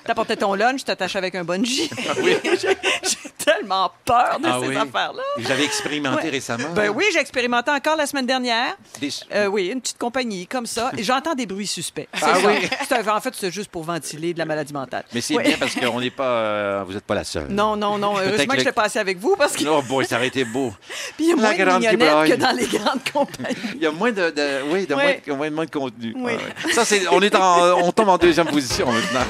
T'apportais 0.05 0.35
ton 0.37 0.53
lunch, 0.55 0.83
t'attachais 0.83 1.17
avec 1.17 1.35
un 1.35 1.43
bungee. 1.43 1.89
j'ai 2.23 2.59
j'ai 2.61 3.29
tellement 3.37 3.91
peur 4.05 4.39
de 4.39 4.47
Ah 4.47 4.57
ces 4.61 4.67
oui. 4.67 4.75
affaires-là. 4.75 5.23
Vous 5.37 5.51
avez 5.51 5.63
expérimenté 5.63 6.23
Ouais. 6.25 6.29
récemment? 6.29 6.69
Ben 6.75 6.89
oui, 6.89 7.05
j'ai 7.13 7.19
expérimenté 7.19 7.71
encore 7.71 7.95
la 7.95 8.05
semaine 8.05 8.25
dernière. 8.25 8.75
Des- 8.99 9.09
Euh, 9.33 9.45
oui, 9.47 9.67
une 9.67 9.81
petite 9.81 9.97
compagnie 9.97 10.45
comme 10.47 10.65
ça. 10.65 10.91
Et 10.97 11.03
j'entends 11.03 11.33
des 11.35 11.45
bruits 11.45 11.67
suspects. 11.67 12.07
Ah 12.21 12.33
oui? 12.45 12.69
Un- 12.91 13.07
en 13.15 13.21
fait, 13.21 13.33
c'est 13.35 13.51
juste 13.51 13.71
pour 13.71 13.83
ventiler 13.83 14.33
de 14.33 14.39
la 14.39 14.45
maladie 14.45 14.73
mentale. 14.73 15.03
Mais 15.13 15.21
c'est 15.21 15.35
Oui. 15.35 15.43
bien 15.43 15.57
parce 15.59 15.73
qu'on 15.75 15.99
n'est 15.99 16.09
pas. 16.11 16.23
euh, 16.23 16.83
vous 16.85 16.93
n'êtes 16.93 17.05
pas 17.05 17.15
la 17.15 17.23
seule. 17.23 17.47
Non, 17.49 17.75
non, 17.75 17.97
non. 17.97 18.15
Heureusement 18.19 18.53
que 18.53 18.59
je 18.59 18.65
l'ai 18.65 18.71
passé 18.71 18.99
avec 18.99 19.17
vous 19.17 19.35
parce 19.37 19.55
que 19.55 19.63
Non, 19.63 19.81
boy, 19.81 20.05
ça 20.05 20.17
aurait 20.17 20.27
été 20.27 20.43
beau. 20.43 20.73
puis 21.17 21.25
il 21.25 21.29
y 21.29 21.31
a 21.31 21.35
La 21.35 21.41
moins 21.41 21.51
de 21.51 21.63
grande 21.63 21.79
mignonnettes 21.81 21.99
Gibraltar. 22.01 22.25
que 22.37 22.41
dans 22.41 22.51
les 22.51 22.67
grandes 22.89 23.11
compagnies. 23.11 23.55
Il 23.75 23.81
y 23.81 23.85
a 23.85 23.91
moins 23.91 24.11
de, 24.11 24.29
de- 24.31 24.71
oui, 24.71 24.85
de 24.87 24.95
Ouais. 24.95 25.03
moins, 25.27 25.33
de, 25.35 25.37
moins, 25.37 25.49
moins 25.51 25.65
de 25.65 25.71
contenu. 25.71 26.13
Oui. 26.15 26.33
Ouais, 26.33 26.37
ouais. 26.37 26.73
Ça, 26.73 26.85
c'est, 26.85 27.07
on 27.11 27.21
est 27.21 27.35
en, 27.35 27.79
on 27.83 27.91
tombe 27.91 28.09
en 28.09 28.17
deuxième 28.17 28.47
position 28.47 28.91
maintenant. 28.91 29.25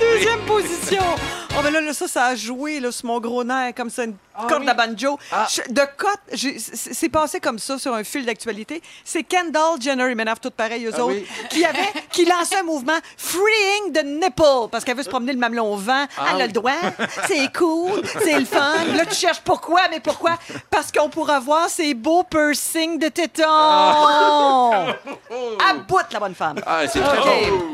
Deuxième 0.00 0.40
position. 0.40 1.02
Oh, 1.54 1.60
mais 1.62 1.70
là, 1.70 1.80
là, 1.82 1.92
ça, 1.92 2.08
ça 2.08 2.24
a 2.26 2.34
joué 2.34 2.80
là, 2.80 2.90
sur 2.90 3.06
mon 3.06 3.20
gros 3.20 3.44
nerf, 3.44 3.74
comme 3.74 3.90
ça, 3.90 4.04
une 4.04 4.14
corde 4.48 4.62
oui? 4.62 4.68
à 4.68 4.74
banjo. 4.74 5.18
Ah. 5.30 5.46
Je- 5.50 5.72
de 5.72 5.82
cote, 5.96 6.20
j'ai- 6.32 6.58
c'est 6.58 6.92
c'est 6.94 7.08
passé 7.08 7.40
comme 7.40 7.58
ça 7.58 7.78
sur 7.78 7.94
un 7.94 8.04
fil 8.04 8.24
d'actualité. 8.24 8.82
C'est 9.04 9.22
Kendall 9.22 9.80
Jenner, 9.80 10.06
ils 10.10 10.16
m'énervent 10.16 10.40
toutes 10.40 10.54
pareilles, 10.54 10.86
eux 10.86 10.90
Ah 10.94 11.00
autres, 11.04 11.14
oui? 11.14 11.26
qui, 11.50 11.64
avait, 11.64 11.88
qui 12.10 12.24
lançait 12.24 12.58
un 12.58 12.62
mouvement 12.62 12.96
Freeing 13.16 13.92
the 13.94 14.04
Nipple, 14.04 14.68
parce 14.70 14.84
qu'elle 14.84 14.96
veut 14.96 15.02
se 15.02 15.08
promener 15.10 15.32
le 15.32 15.38
mamelon 15.38 15.72
au 15.72 15.76
vent. 15.76 16.06
Ah 16.16 16.26
Elle 16.30 16.34
a 16.34 16.38
oui. 16.38 16.42
le 16.46 16.52
droit, 16.52 16.72
c'est 17.26 17.52
cool, 17.56 18.02
c'est 18.22 18.38
le 18.38 18.44
fun. 18.44 18.84
Là, 18.96 19.04
tu 19.06 19.14
cherches 19.16 19.40
pourquoi, 19.40 19.82
mais 19.90 20.00
pourquoi? 20.00 20.38
Parce 20.70 20.90
qu'on 20.92 21.08
pourra 21.08 21.40
voir 21.40 21.68
ces 21.68 21.94
beaux 21.94 22.22
piercings 22.24 22.98
de 22.98 23.08
tétons. 23.08 23.42
À 25.60 25.74
bout, 25.88 25.98
la 26.12 26.20
bonne 26.20 26.34
femme. 26.34 26.56
Ah, 26.66 26.82
c'est 26.86 27.00
très 27.00 27.18
OK. 27.18 27.24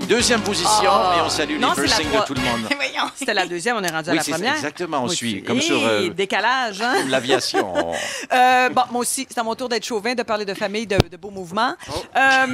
bon. 0.01 0.07
Deuxième 0.07 0.41
position, 0.43 0.91
Ah. 0.91 1.15
et 1.19 1.21
on 1.21 1.29
salue 1.29 1.59
Non, 1.59 1.69
les 1.71 1.75
c'est 1.75 1.81
la 1.83 1.87
piercings 1.87 2.07
de 2.07 2.13
trois. 2.15 2.25
tout 2.27 2.35
le 2.35 2.41
monde. 2.41 2.61
Voyons. 2.77 3.11
C'était 3.17 3.35
la 3.35 3.47
deuxième, 3.47 3.77
on 3.77 3.83
est 3.83 3.91
rendu 3.91 4.09
à 4.09 4.13
Oui, 4.13 4.19
la 4.19 4.23
c'est 4.25 4.33
première. 4.33 4.55
exactement, 4.55 5.03
on 5.05 5.09
suit, 5.09 5.43
comme 5.43 5.61
sur, 5.61 5.85
euh, 5.85 6.09
Décalage, 6.11 6.48
hein? 6.83 7.05
L'aviation. 7.09 7.73
on- 7.75 7.95
Euh, 8.33 8.69
bon, 8.71 8.83
moi 8.91 9.01
aussi, 9.01 9.27
c'est 9.29 9.39
à 9.39 9.43
mon 9.43 9.55
tour 9.55 9.69
d'être 9.69 9.85
chauvin, 9.85 10.15
de 10.15 10.23
parler 10.23 10.45
de 10.45 10.53
famille, 10.55 10.87
de, 10.87 10.97
de 10.97 11.17
beaux 11.17 11.31
mouvements. 11.31 11.75
Euh, 12.17 12.19
Euh, 12.19 12.47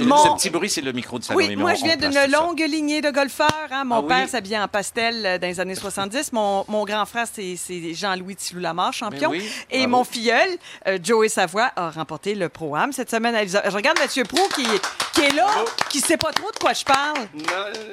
Mon- 0.00 0.16
Ce 0.24 0.28
petit 0.36 0.50
bruit, 0.50 0.70
c'est 0.70 0.80
le 0.80 0.92
micro 0.92 1.18
de 1.18 1.24
Salomé. 1.24 1.48
oui, 1.48 1.56
moi, 1.56 1.74
je 1.74 1.82
viens 1.84 1.96
d'une 1.96 2.12
ça. 2.12 2.26
longue 2.26 2.60
lignée 2.60 3.00
de 3.00 3.10
golfeurs. 3.10 3.48
hein. 3.70 3.84
Mon 3.84 3.96
Ah 3.96 4.00
oui? 4.02 4.08
père 4.08 4.28
s'habillait 4.28 4.58
en 4.58 4.68
pastel 4.68 5.24
euh, 5.26 5.38
dans 5.38 5.46
les 5.48 5.58
années 5.60 5.74
70. 5.74 6.32
Mon, 6.32 6.64
mon 6.68 6.84
grand 6.84 7.04
frère, 7.06 7.26
c'est 7.32 7.56
Jean-Louis 7.94 8.36
Tilou-Lamarre, 8.36 8.92
champion. 8.92 9.30
Mais 9.30 9.38
oui, 9.38 9.50
Et 9.70 9.78
bravo. 9.86 9.90
mon 9.96 10.04
filleul, 10.04 10.48
euh, 10.86 10.98
Joey 11.02 11.28
Savoie, 11.28 11.70
a 11.76 11.90
remporté 11.90 12.34
le 12.34 12.48
Pro-Am 12.48 12.92
cette 12.92 13.10
semaine. 13.10 13.34
Je 13.46 13.70
regarde 13.74 13.98
Mathieu 13.98 14.24
Pro 14.24 14.46
qui, 14.54 14.64
qui 15.14 15.20
est 15.22 15.32
là, 15.34 15.46
qui 15.90 16.00
sait 16.00 16.16
pas 16.16 16.32
trop 16.32 16.50
de 16.52 16.58
quoi 16.58 16.72
je 16.72 16.84
parle. 16.84 17.26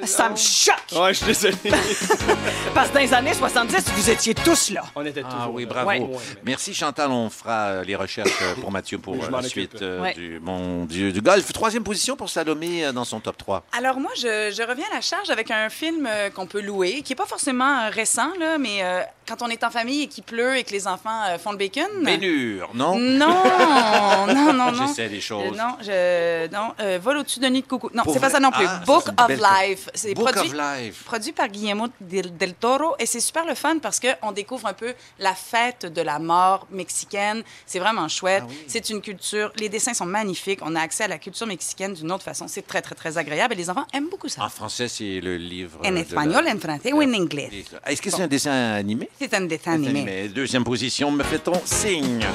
Ça 0.04 0.28
me 0.28 0.36
choque! 0.36 0.74
Ouais, 0.94 1.12
je 1.12 1.18
suis 1.18 1.26
désolé. 1.26 1.56
Parce 2.74 2.88
que 2.88 2.94
dans 2.94 3.00
les 3.00 3.14
années 3.14 3.34
70, 3.34 3.84
vous 3.94 4.10
étiez 4.10 4.34
tous 4.34 4.70
là. 4.70 4.82
On 4.94 5.04
était 5.04 5.22
Ah 5.38 5.48
oui, 5.50 5.66
bravo. 5.66 5.88
Ouais. 5.90 6.10
Merci 6.44 6.74
Chantal, 6.74 7.10
on 7.10 7.28
fera 7.30 7.66
euh, 7.68 7.84
les 7.84 7.94
recherches 7.96 8.30
euh, 8.42 8.54
pour 8.60 8.70
Mathieu 8.70 8.98
pour 8.98 9.14
euh, 9.14 9.30
la 9.30 9.42
suite 9.42 9.82
euh, 9.82 10.02
Ouais. 10.02 10.14
du, 10.14 10.38
mon 10.40 10.84
du 10.84 11.12
golf. 11.20 11.52
Troisième 11.52 11.84
position 11.84 12.16
pour 12.16 12.28
Salomé 12.30 12.92
dans 12.92 13.04
son 13.04 13.20
top 13.20 13.36
3. 13.36 13.64
Alors 13.76 13.98
moi, 14.00 14.10
je, 14.16 14.52
je 14.56 14.62
reviens 14.68 14.86
à 14.90 14.94
la 14.96 15.00
charge 15.00 15.30
avec 15.30 15.50
un 15.50 15.68
film 15.68 16.08
qu'on 16.34 16.46
peut 16.46 16.60
louer, 16.60 17.02
qui 17.02 17.12
est 17.12 17.16
pas 17.16 17.26
forcément 17.26 17.90
récent, 17.90 18.30
là, 18.38 18.58
mais 18.58 18.82
euh, 18.82 19.02
quand 19.26 19.42
on 19.42 19.48
est 19.48 19.62
en 19.64 19.70
famille 19.70 20.02
et 20.02 20.06
qu'il 20.08 20.24
pleut 20.24 20.56
et 20.56 20.64
que 20.64 20.70
les 20.72 20.86
enfants 20.86 21.22
euh, 21.28 21.38
font 21.38 21.52
le 21.52 21.58
bacon? 21.58 21.86
Bénure, 22.04 22.70
non? 22.74 22.98
Non, 22.98 23.26
non, 24.28 24.52
non, 24.52 24.72
non. 24.72 24.86
J'essaie 24.86 25.08
des 25.08 25.20
choses. 25.20 25.54
Euh, 25.54 25.56
non, 25.56 25.76
je, 25.80 26.54
non 26.54 26.72
euh, 26.80 26.98
vol 27.02 27.18
au-dessus 27.18 27.40
d'un 27.40 27.50
nid 27.50 27.62
de 27.62 27.66
coucou. 27.66 27.90
Non, 27.94 28.02
c'est 28.12 28.20
pas 28.20 28.30
ça 28.30 28.40
non 28.40 28.50
plus. 28.50 28.66
Ah, 28.68 28.82
Book 28.86 29.06
of 29.18 29.28
Life. 29.28 29.88
C'est 29.94 30.14
Book 30.14 30.32
produit, 30.32 30.50
of 30.52 30.56
Life. 30.78 31.02
produit 31.04 31.32
par 31.32 31.48
Guillermo 31.48 31.88
del, 32.00 32.36
del 32.36 32.54
Toro 32.54 32.94
et 32.98 33.06
c'est 33.06 33.20
super 33.20 33.44
le 33.46 33.54
fun 33.54 33.78
parce 33.78 34.00
qu'on 34.00 34.32
découvre 34.32 34.66
un 34.66 34.72
peu 34.74 34.94
la 35.18 35.34
fête 35.34 35.86
de 35.86 36.02
la 36.02 36.18
mort 36.18 36.66
mexicaine. 36.70 37.42
C'est 37.66 37.78
vraiment 37.78 38.08
chouette. 38.08 38.42
Ah 38.46 38.48
oui. 38.50 38.64
C'est 38.68 38.90
une 38.90 39.00
culture. 39.00 39.52
Les 39.58 39.68
dessins 39.68 39.94
sont 39.94 40.06
magnifiques. 40.06 40.60
On 40.62 40.74
a 40.76 40.80
accès 40.80 41.04
à 41.04 41.08
la 41.08 41.18
culture 41.18 41.46
mexicaine 41.46 41.94
d'une 41.94 42.12
autre 42.12 42.24
façon. 42.24 42.46
C'est 42.48 42.66
très, 42.66 42.82
très, 42.82 42.94
très 42.94 43.18
agréable 43.18 43.54
et 43.54 43.56
les 43.56 43.70
enfants 43.70 43.86
aiment 43.92 44.08
beaucoup 44.08 44.28
ça. 44.28 44.44
En 44.44 44.48
français, 44.48 44.88
c'est 44.88 45.20
le 45.20 45.36
livre. 45.36 45.80
En 45.84 45.96
espagnol, 45.96 46.44
la- 46.44 46.54
en 46.54 46.58
français 46.58 46.92
ou 46.92 47.02
en 47.02 47.12
anglais. 47.14 47.50
Est-ce 47.86 48.00
que 48.02 48.10
c'est 48.10 48.22
un 48.22 48.26
dessin 48.28 48.52
animé? 48.74 49.08
C'est 49.18 49.32
un 49.32 49.42
dessin 49.42 49.72
animé. 49.72 50.28
Deuxième 50.28 50.64
position, 50.64 51.10
me 51.10 51.24
fait-on 51.24 51.54
signe? 51.64 52.26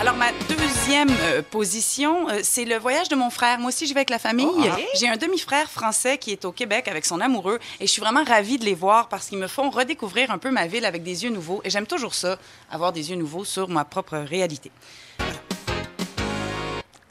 Alors, 0.00 0.16
ma 0.16 0.30
deuxième 0.48 1.08
euh, 1.22 1.42
position, 1.42 2.28
euh, 2.28 2.40
c'est 2.42 2.64
le 2.64 2.76
voyage 2.76 3.08
de 3.08 3.14
mon 3.14 3.30
frère. 3.30 3.58
Moi 3.58 3.68
aussi, 3.68 3.86
j'y 3.86 3.94
vais 3.94 4.00
avec 4.00 4.10
la 4.10 4.18
famille. 4.18 4.46
Oh, 4.46 4.62
ah. 4.70 4.76
J'ai 4.94 5.08
un 5.08 5.16
demi-frère 5.16 5.70
français 5.70 6.18
qui 6.18 6.32
est 6.32 6.44
au 6.44 6.52
Québec 6.52 6.88
avec 6.88 7.06
son 7.06 7.20
amoureux 7.20 7.58
et 7.80 7.86
je 7.86 7.92
suis 7.92 8.02
vraiment 8.02 8.24
ravie 8.24 8.58
de 8.58 8.64
les 8.64 8.74
voir 8.74 9.08
parce 9.08 9.28
qu'ils 9.28 9.38
me 9.38 9.46
font 9.46 9.70
redécouvrir 9.70 10.30
un 10.30 10.38
peu 10.38 10.50
ma 10.50 10.66
ville 10.66 10.84
avec 10.84 11.02
des 11.02 11.24
yeux 11.24 11.30
nouveaux. 11.30 11.62
Et 11.64 11.70
j'aime 11.70 11.86
toujours 11.86 12.14
ça, 12.14 12.36
avoir 12.70 12.92
des 12.92 13.10
yeux 13.10 13.16
nouveaux 13.16 13.44
sur 13.44 13.68
ma 13.68 13.84
propre 13.84 14.18
réalité. 14.18 14.70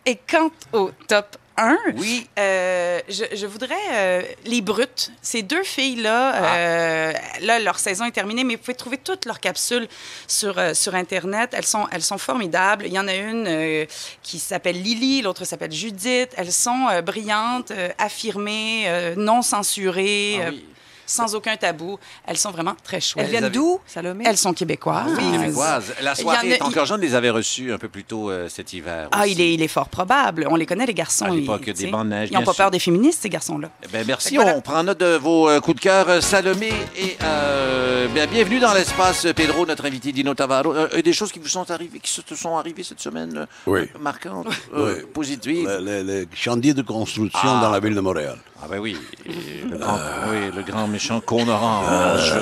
Et 0.05 0.19
quant 0.29 0.51
au 0.73 0.91
top 1.07 1.37
1, 1.57 1.77
Oui. 1.95 2.27
euh, 2.37 2.99
je, 3.07 3.23
je 3.33 3.45
voudrais 3.45 3.75
euh, 3.93 4.21
les 4.45 4.61
brutes. 4.61 5.11
Ces 5.21 5.41
deux 5.41 5.63
filles-là, 5.63 6.43
euh, 6.57 7.13
là, 7.41 7.59
leur 7.59 7.79
saison 7.79 8.05
est 8.05 8.11
terminée, 8.11 8.43
mais 8.43 8.55
vous 8.55 8.61
pouvez 8.61 8.75
trouver 8.75 8.97
toutes 8.97 9.25
leurs 9.25 9.39
capsules 9.39 9.87
sur, 10.27 10.57
euh, 10.59 10.73
sur 10.73 10.95
Internet. 10.95 11.51
Elles 11.53 11.65
sont, 11.65 11.87
elles 11.91 12.01
sont 12.01 12.17
formidables. 12.17 12.85
Il 12.87 12.93
y 12.93 12.99
en 12.99 13.07
a 13.07 13.13
une 13.15 13.47
euh, 13.47 13.85
qui 14.21 14.39
s'appelle 14.39 14.81
Lily, 14.81 15.21
l'autre 15.21 15.45
s'appelle 15.45 15.71
Judith. 15.71 16.31
Elles 16.35 16.51
sont 16.51 16.87
euh, 16.91 17.01
brillantes, 17.01 17.71
euh, 17.71 17.89
affirmées, 17.97 18.85
euh, 18.87 19.15
non 19.15 19.41
censurées, 19.41 20.39
Ah 20.45 20.49
oui. 20.49 20.65
Sans 21.05 21.35
aucun 21.35 21.55
tabou. 21.57 21.97
Elles 22.25 22.37
sont 22.37 22.51
vraiment 22.51 22.75
très 22.83 22.99
chouettes. 23.01 23.25
Elles 23.25 23.31
viennent 23.31 23.49
d'où, 23.49 23.79
Salomé? 23.85 24.25
Elles 24.27 24.37
sont 24.37 24.53
québécoises. 24.53 25.11
Oui, 25.17 25.31
québécoises. 25.31 25.93
La 26.01 26.15
soirée 26.15 26.47
en 26.47 26.51
a- 26.51 26.55
est 26.55 26.61
encore 26.61 26.85
jeune, 26.85 27.01
les 27.01 27.15
avait 27.15 27.29
reçus 27.29 27.71
un 27.73 27.77
peu 27.77 27.89
plus 27.89 28.03
tôt 28.03 28.29
euh, 28.29 28.49
cet 28.49 28.73
hiver. 28.73 29.09
Ah, 29.11 29.21
aussi. 29.23 29.31
il 29.33 29.41
est, 29.41 29.53
il 29.53 29.61
est 29.61 29.67
fort 29.67 29.89
probable. 29.89 30.47
On 30.49 30.55
les 30.55 30.65
connaît, 30.65 30.85
les 30.85 30.93
garçons. 30.93 31.25
À 31.25 31.29
l'époque 31.29 31.63
ils- 31.67 31.73
des 31.73 31.87
bandes 31.87 32.09
de 32.09 32.13
neige, 32.15 32.29
Ils 32.31 32.35
n'ont 32.35 32.39
pas 32.43 32.53
sûr. 32.53 32.63
peur 32.63 32.71
des 32.71 32.79
féministes, 32.79 33.21
ces 33.23 33.29
garçons-là. 33.29 33.69
Eh 33.83 33.87
ben, 33.87 34.05
merci. 34.07 34.35
Voilà. 34.35 34.55
On 34.55 34.61
prend 34.61 34.83
note 34.83 34.99
de 34.99 35.15
vos 35.17 35.49
euh, 35.49 35.59
coups 35.59 35.77
de 35.77 35.81
cœur, 35.81 36.09
euh, 36.09 36.21
Salomé. 36.21 36.71
Et 36.97 37.17
euh, 37.23 38.07
bien, 38.09 38.27
bienvenue 38.27 38.59
dans 38.59 38.73
l'espace, 38.73 39.27
Pedro, 39.35 39.65
notre 39.65 39.85
invité 39.85 40.11
Dino 40.11 40.33
Tavaro. 40.33 40.73
Euh, 40.73 41.01
des 41.01 41.13
choses 41.13 41.31
qui 41.31 41.39
vous 41.39 41.47
sont 41.47 41.69
arrivées, 41.69 41.99
qui 41.99 42.11
se 42.11 42.21
sont 42.35 42.57
arrivées 42.57 42.83
cette 42.83 42.99
semaine 42.99 43.47
Oui. 43.67 43.81
marquantes, 43.99 44.47
euh, 44.73 44.95
Oui. 44.97 45.05
positives? 45.13 45.67
Le, 45.67 45.79
le- 45.79 46.03
le 46.21 46.25
chantier 46.33 46.73
de 46.73 46.81
construction 46.81 47.39
Ah. 47.43 47.59
dans 47.61 47.69
la 47.71 47.79
ville 47.79 47.95
de 47.95 47.99
Montréal. 48.01 48.37
Ah 48.65 48.67
ben 48.71 48.79
oui, 48.79 48.97
et 49.27 49.63
le 49.69 49.77
grand, 49.77 49.99
oui, 50.31 50.51
le 50.55 50.63
grand 50.63 50.87
méchant 50.87 51.21
cône 51.21 51.49
orange. 51.49 52.33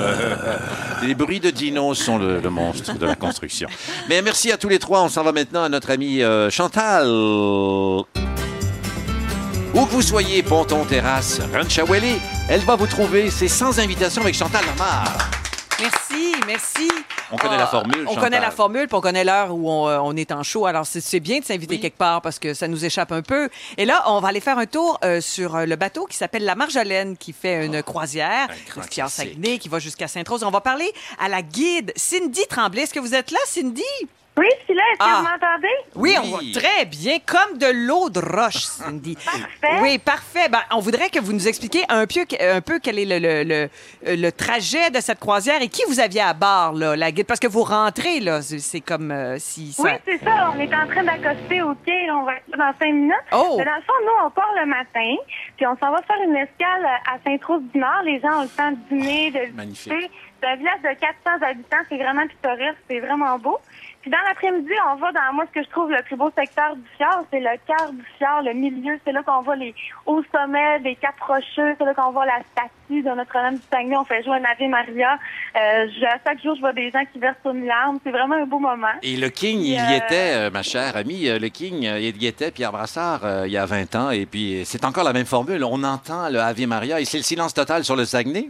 Les 1.02 1.14
bruits 1.14 1.38
de 1.38 1.50
Dino 1.50 1.92
sont 1.92 2.16
le, 2.16 2.40
le 2.40 2.48
monstre 2.48 2.94
de 2.94 3.04
la 3.04 3.14
construction. 3.14 3.68
Mais 4.08 4.22
merci 4.22 4.50
à 4.50 4.56
tous 4.56 4.70
les 4.70 4.78
trois. 4.78 5.02
On 5.02 5.10
s'en 5.10 5.22
va 5.22 5.32
maintenant 5.32 5.64
à 5.64 5.68
notre 5.68 5.90
amie 5.90 6.22
euh, 6.22 6.48
Chantal. 6.48 7.06
Où 7.08 8.06
que 9.84 9.90
vous 9.90 10.00
soyez, 10.00 10.42
ponton, 10.42 10.86
terrasse, 10.86 11.42
Ranchaweli, 11.52 12.14
elle 12.48 12.60
va 12.60 12.76
vous 12.76 12.86
trouver. 12.86 13.30
C'est 13.30 13.48
sans 13.48 13.78
invitation 13.78 14.22
avec 14.22 14.34
Chantal 14.34 14.64
Lamar. 14.64 15.04
Merci, 15.78 16.36
merci. 16.46 16.88
On 17.32 17.36
connaît 17.36 17.54
Ah, 17.54 17.58
la 17.58 17.66
formule, 17.66 18.04
On 18.06 18.08
Chantal. 18.14 18.24
connaît 18.24 18.40
la 18.40 18.50
formule, 18.50 18.86
puis 18.86 18.94
on 18.96 19.00
connaît 19.00 19.24
l'heure 19.24 19.54
où 19.54 19.70
on, 19.70 19.88
euh, 19.88 19.98
on 20.02 20.16
est 20.16 20.32
en 20.32 20.42
show. 20.42 20.66
Alors, 20.66 20.86
c'est- 20.86 21.20
bien 21.20 21.38
de 21.40 21.44
s'inviter 21.44 21.74
Oui. 21.76 21.80
quelque 21.80 21.96
part 21.98 22.20
parce 22.22 22.38
que 22.38 22.54
ça 22.54 22.68
nous 22.68 22.84
échappe 22.84 23.12
un 23.12 23.22
peu. 23.22 23.48
Et 23.78 23.84
là, 23.84 24.02
on 24.08 24.20
va 24.20 24.28
aller 24.28 24.40
faire 24.40 24.58
un 24.58 24.66
tour 24.66 24.98
euh, 25.04 25.20
sur 25.20 25.56
euh, 25.56 25.64
le 25.66 25.76
bateau 25.76 26.06
qui 26.06 26.16
s'appelle 26.16 26.44
la 26.44 26.54
Marjolaine, 26.54 27.16
qui 27.16 27.32
fait 27.32 27.64
une 27.66 27.82
croisière, 27.82 28.48
un 28.76 28.82
skieur. 28.82 29.08
Saguenay, 29.08 29.58
qui 29.58 29.68
va 29.68 29.78
jusqu'à 29.78 30.08
Sainte-Rose. 30.08 30.42
On 30.44 30.50
va 30.50 30.60
parler 30.60 30.92
à 31.18 31.28
la 31.28 31.42
guide 31.42 31.92
Cindy 31.96 32.46
Tremblay. 32.48 32.82
Est-ce 32.82 32.94
que 32.94 33.00
vous 33.00 33.14
êtes 33.14 33.30
là, 33.30 33.38
Cindy? 33.46 33.82
Oui, 34.36 34.46
je 34.60 34.64
suis 34.64 34.74
là. 34.74 34.82
Est-ce 34.92 34.96
Ah. 35.00 35.04
que 35.04 35.16
vous 35.16 35.22
m'entendez? 35.22 35.76
Oui, 35.94 36.16
on 36.20 36.36
va 36.36 36.60
très 36.60 36.84
bien, 36.86 37.18
comme 37.24 37.56
de 37.56 37.66
l'eau 37.86 38.10
de 38.10 38.18
roche, 38.18 38.64
Cindy. 38.64 39.14
Parfait. 39.16 39.80
Oui, 39.80 39.98
parfait. 39.98 40.48
Ben, 40.50 40.60
on 40.72 40.80
voudrait 40.80 41.08
que 41.08 41.20
vous 41.20 41.32
nous 41.32 41.46
expliquiez 41.46 41.84
un 41.88 42.04
peu, 42.06 42.24
un 42.40 42.60
peu 42.60 42.80
quel 42.82 42.98
est 42.98 43.04
le, 43.04 43.18
le, 43.20 43.44
le, 43.44 44.16
le 44.16 44.32
trajet 44.32 44.90
de 44.90 45.00
cette 45.00 45.20
croisière 45.20 45.62
et 45.62 45.68
qui 45.68 45.82
vous 45.86 46.00
aviez 46.00 46.20
à 46.22 46.34
bord, 46.34 46.72
là, 46.72 46.96
la 46.96 47.12
guide? 47.12 47.26
Parce 47.26 47.38
que 47.38 47.46
vous 47.46 47.62
rentrez, 47.62 48.18
là, 48.18 48.42
c'est 48.42 48.58
c'est 48.58 48.80
comme 48.80 49.12
euh, 49.12 49.36
si 49.38 49.72
ça... 49.72 49.82
Oui, 49.84 49.90
c'est 50.04 50.18
ça. 50.24 50.50
On 50.52 50.58
est 50.58 50.74
en 50.74 50.86
train 50.88 51.04
d'accoster 51.04 51.62
au 51.62 51.74
quai. 51.86 52.06
là, 52.06 52.16
On 52.16 52.24
va 52.24 52.34
être 52.34 52.48
là 52.48 52.72
dans 52.72 52.78
cinq 52.78 52.92
minutes. 52.92 53.14
Oh! 53.32 53.54
Mais 53.58 53.64
dans 53.64 53.76
le 53.76 53.82
fond, 53.82 53.92
nous, 54.04 54.26
on 54.26 54.30
part 54.30 54.50
le 54.58 54.66
matin, 54.66 55.14
puis 55.56 55.64
on 55.66 55.76
s'en 55.78 55.92
va 55.92 56.02
faire 56.02 56.20
une 56.26 56.34
escale 56.36 56.84
à 57.06 57.18
Sainte-Rose-du-Nord. 57.24 58.02
Les 58.04 58.18
gens 58.20 58.40
ont 58.40 58.42
le 58.42 58.48
temps 58.48 58.72
de 58.72 58.78
dîner, 58.90 59.30
de 59.30 59.54
Magnifique. 59.54 59.92
visiter. 59.92 60.10
C'est 60.42 60.50
un 60.50 60.56
village 60.56 60.80
de 60.82 61.00
400 61.00 61.46
habitants. 61.46 61.76
C'est 61.88 61.96
vraiment 61.96 62.26
pittoresque. 62.26 62.76
C'est 62.90 63.00
vraiment 63.00 63.38
beau. 63.38 63.58
Puis 64.04 64.10
dans 64.10 64.18
l'après-midi, 64.28 64.68
on 64.92 64.96
va 64.96 65.12
dans, 65.12 65.32
moi, 65.32 65.44
ce 65.48 65.58
que 65.58 65.64
je 65.64 65.70
trouve 65.70 65.90
le 65.90 66.02
plus 66.02 66.14
beau 66.16 66.30
secteur 66.36 66.76
du 66.76 66.82
fjord. 66.98 67.24
C'est 67.32 67.40
le 67.40 67.48
cœur 67.66 67.90
du 67.90 68.04
fjord, 68.18 68.42
le 68.44 68.52
milieu. 68.52 69.00
C'est 69.02 69.12
là 69.12 69.22
qu'on 69.22 69.40
voit 69.40 69.56
les 69.56 69.74
hauts 70.04 70.22
sommets 70.30 70.78
des 70.80 70.94
Cap 70.96 71.18
Rocheux. 71.26 71.74
C'est 71.78 71.84
là 71.86 71.94
qu'on 71.94 72.10
voit 72.12 72.26
la 72.26 72.40
statue 72.52 73.00
de 73.02 73.08
Notre-Dame 73.08 73.54
du 73.54 73.62
Saguenay. 73.72 73.96
On 73.96 74.04
fait 74.04 74.22
jouer 74.22 74.36
un 74.36 74.44
Ave 74.44 74.68
Maria. 74.68 75.14
Euh, 75.56 75.86
je- 75.98 76.04
à 76.04 76.18
chaque 76.22 76.42
jour, 76.42 76.54
je 76.54 76.60
vois 76.60 76.74
des 76.74 76.90
gens 76.90 77.02
qui 77.10 77.18
versent 77.18 77.36
une 77.46 77.64
larme. 77.64 77.98
C'est 78.04 78.10
vraiment 78.10 78.34
un 78.34 78.44
beau 78.44 78.58
moment. 78.58 78.92
Et 79.02 79.16
le 79.16 79.30
King, 79.30 79.60
il 79.60 79.72
y 79.72 79.78
Euh, 79.78 79.96
était, 79.96 80.34
euh, 80.34 80.50
ma 80.50 80.62
chère 80.62 80.94
amie, 80.98 81.26
euh, 81.30 81.38
le 81.38 81.48
King, 81.48 81.84
il 81.84 82.22
y 82.22 82.26
était, 82.26 82.50
Pierre 82.50 82.72
Brassard, 82.72 83.20
euh, 83.24 83.44
il 83.46 83.52
y 83.52 83.56
a 83.56 83.64
20 83.64 83.94
ans. 83.96 84.10
Et 84.10 84.26
puis, 84.26 84.64
c'est 84.66 84.84
encore 84.84 85.04
la 85.04 85.14
même 85.14 85.24
formule. 85.24 85.64
On 85.64 85.82
entend 85.82 86.28
le 86.28 86.40
Ave 86.40 86.66
Maria 86.66 87.00
et 87.00 87.06
c'est 87.06 87.16
le 87.16 87.22
silence 87.24 87.54
total 87.54 87.84
sur 87.84 87.96
le 87.96 88.04
Saguenay. 88.04 88.48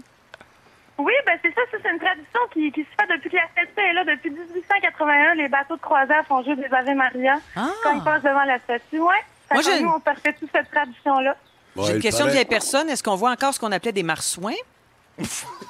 Oui, 0.99 1.13
ben 1.27 1.37
c'est 1.43 1.53
ça, 1.55 1.61
ça 1.71 1.79
c'est 1.83 1.91
une 1.91 1.99
tradition 1.99 2.41
qui, 2.53 2.71
qui 2.71 2.83
se 2.83 2.89
fait 2.99 3.13
depuis 3.13 3.31
que 3.31 3.37
la 3.37 3.49
statue 3.49 3.89
est 3.89 3.93
là. 3.93 4.05
Depuis 4.05 4.31
1881, 4.31 5.35
les 5.35 5.49
bateaux 5.49 5.77
de 5.77 5.81
croisière 5.81 6.25
font 6.27 6.43
jouer 6.45 6.57
des 6.57 6.73
Ave 6.73 6.95
Maria 6.95 7.37
Ah! 7.57 7.69
quand 7.83 7.95
ils 7.95 8.05
passent 8.05 8.23
devant 8.23 8.45
la 8.45 8.59
statue. 8.61 9.01
Ouais. 9.01 9.23
Moi, 9.53 9.63
que 9.63 9.69
j'ai 9.69 9.83
nous, 9.83 9.91
on 9.91 10.01
perpétue 10.01 10.47
cette 10.53 10.71
tradition-là. 10.71 11.37
Bon, 11.75 11.83
J'ai 11.83 11.95
une 11.95 12.01
question 12.01 12.27
de 12.27 12.31
vieille 12.31 12.45
personne. 12.45 12.89
Est-ce 12.89 13.03
qu'on 13.03 13.17
voit 13.17 13.31
encore 13.31 13.53
ce 13.53 13.59
qu'on 13.61 13.73
appelait 13.73 13.93
des 13.93 14.03
marsouins? 14.03 14.53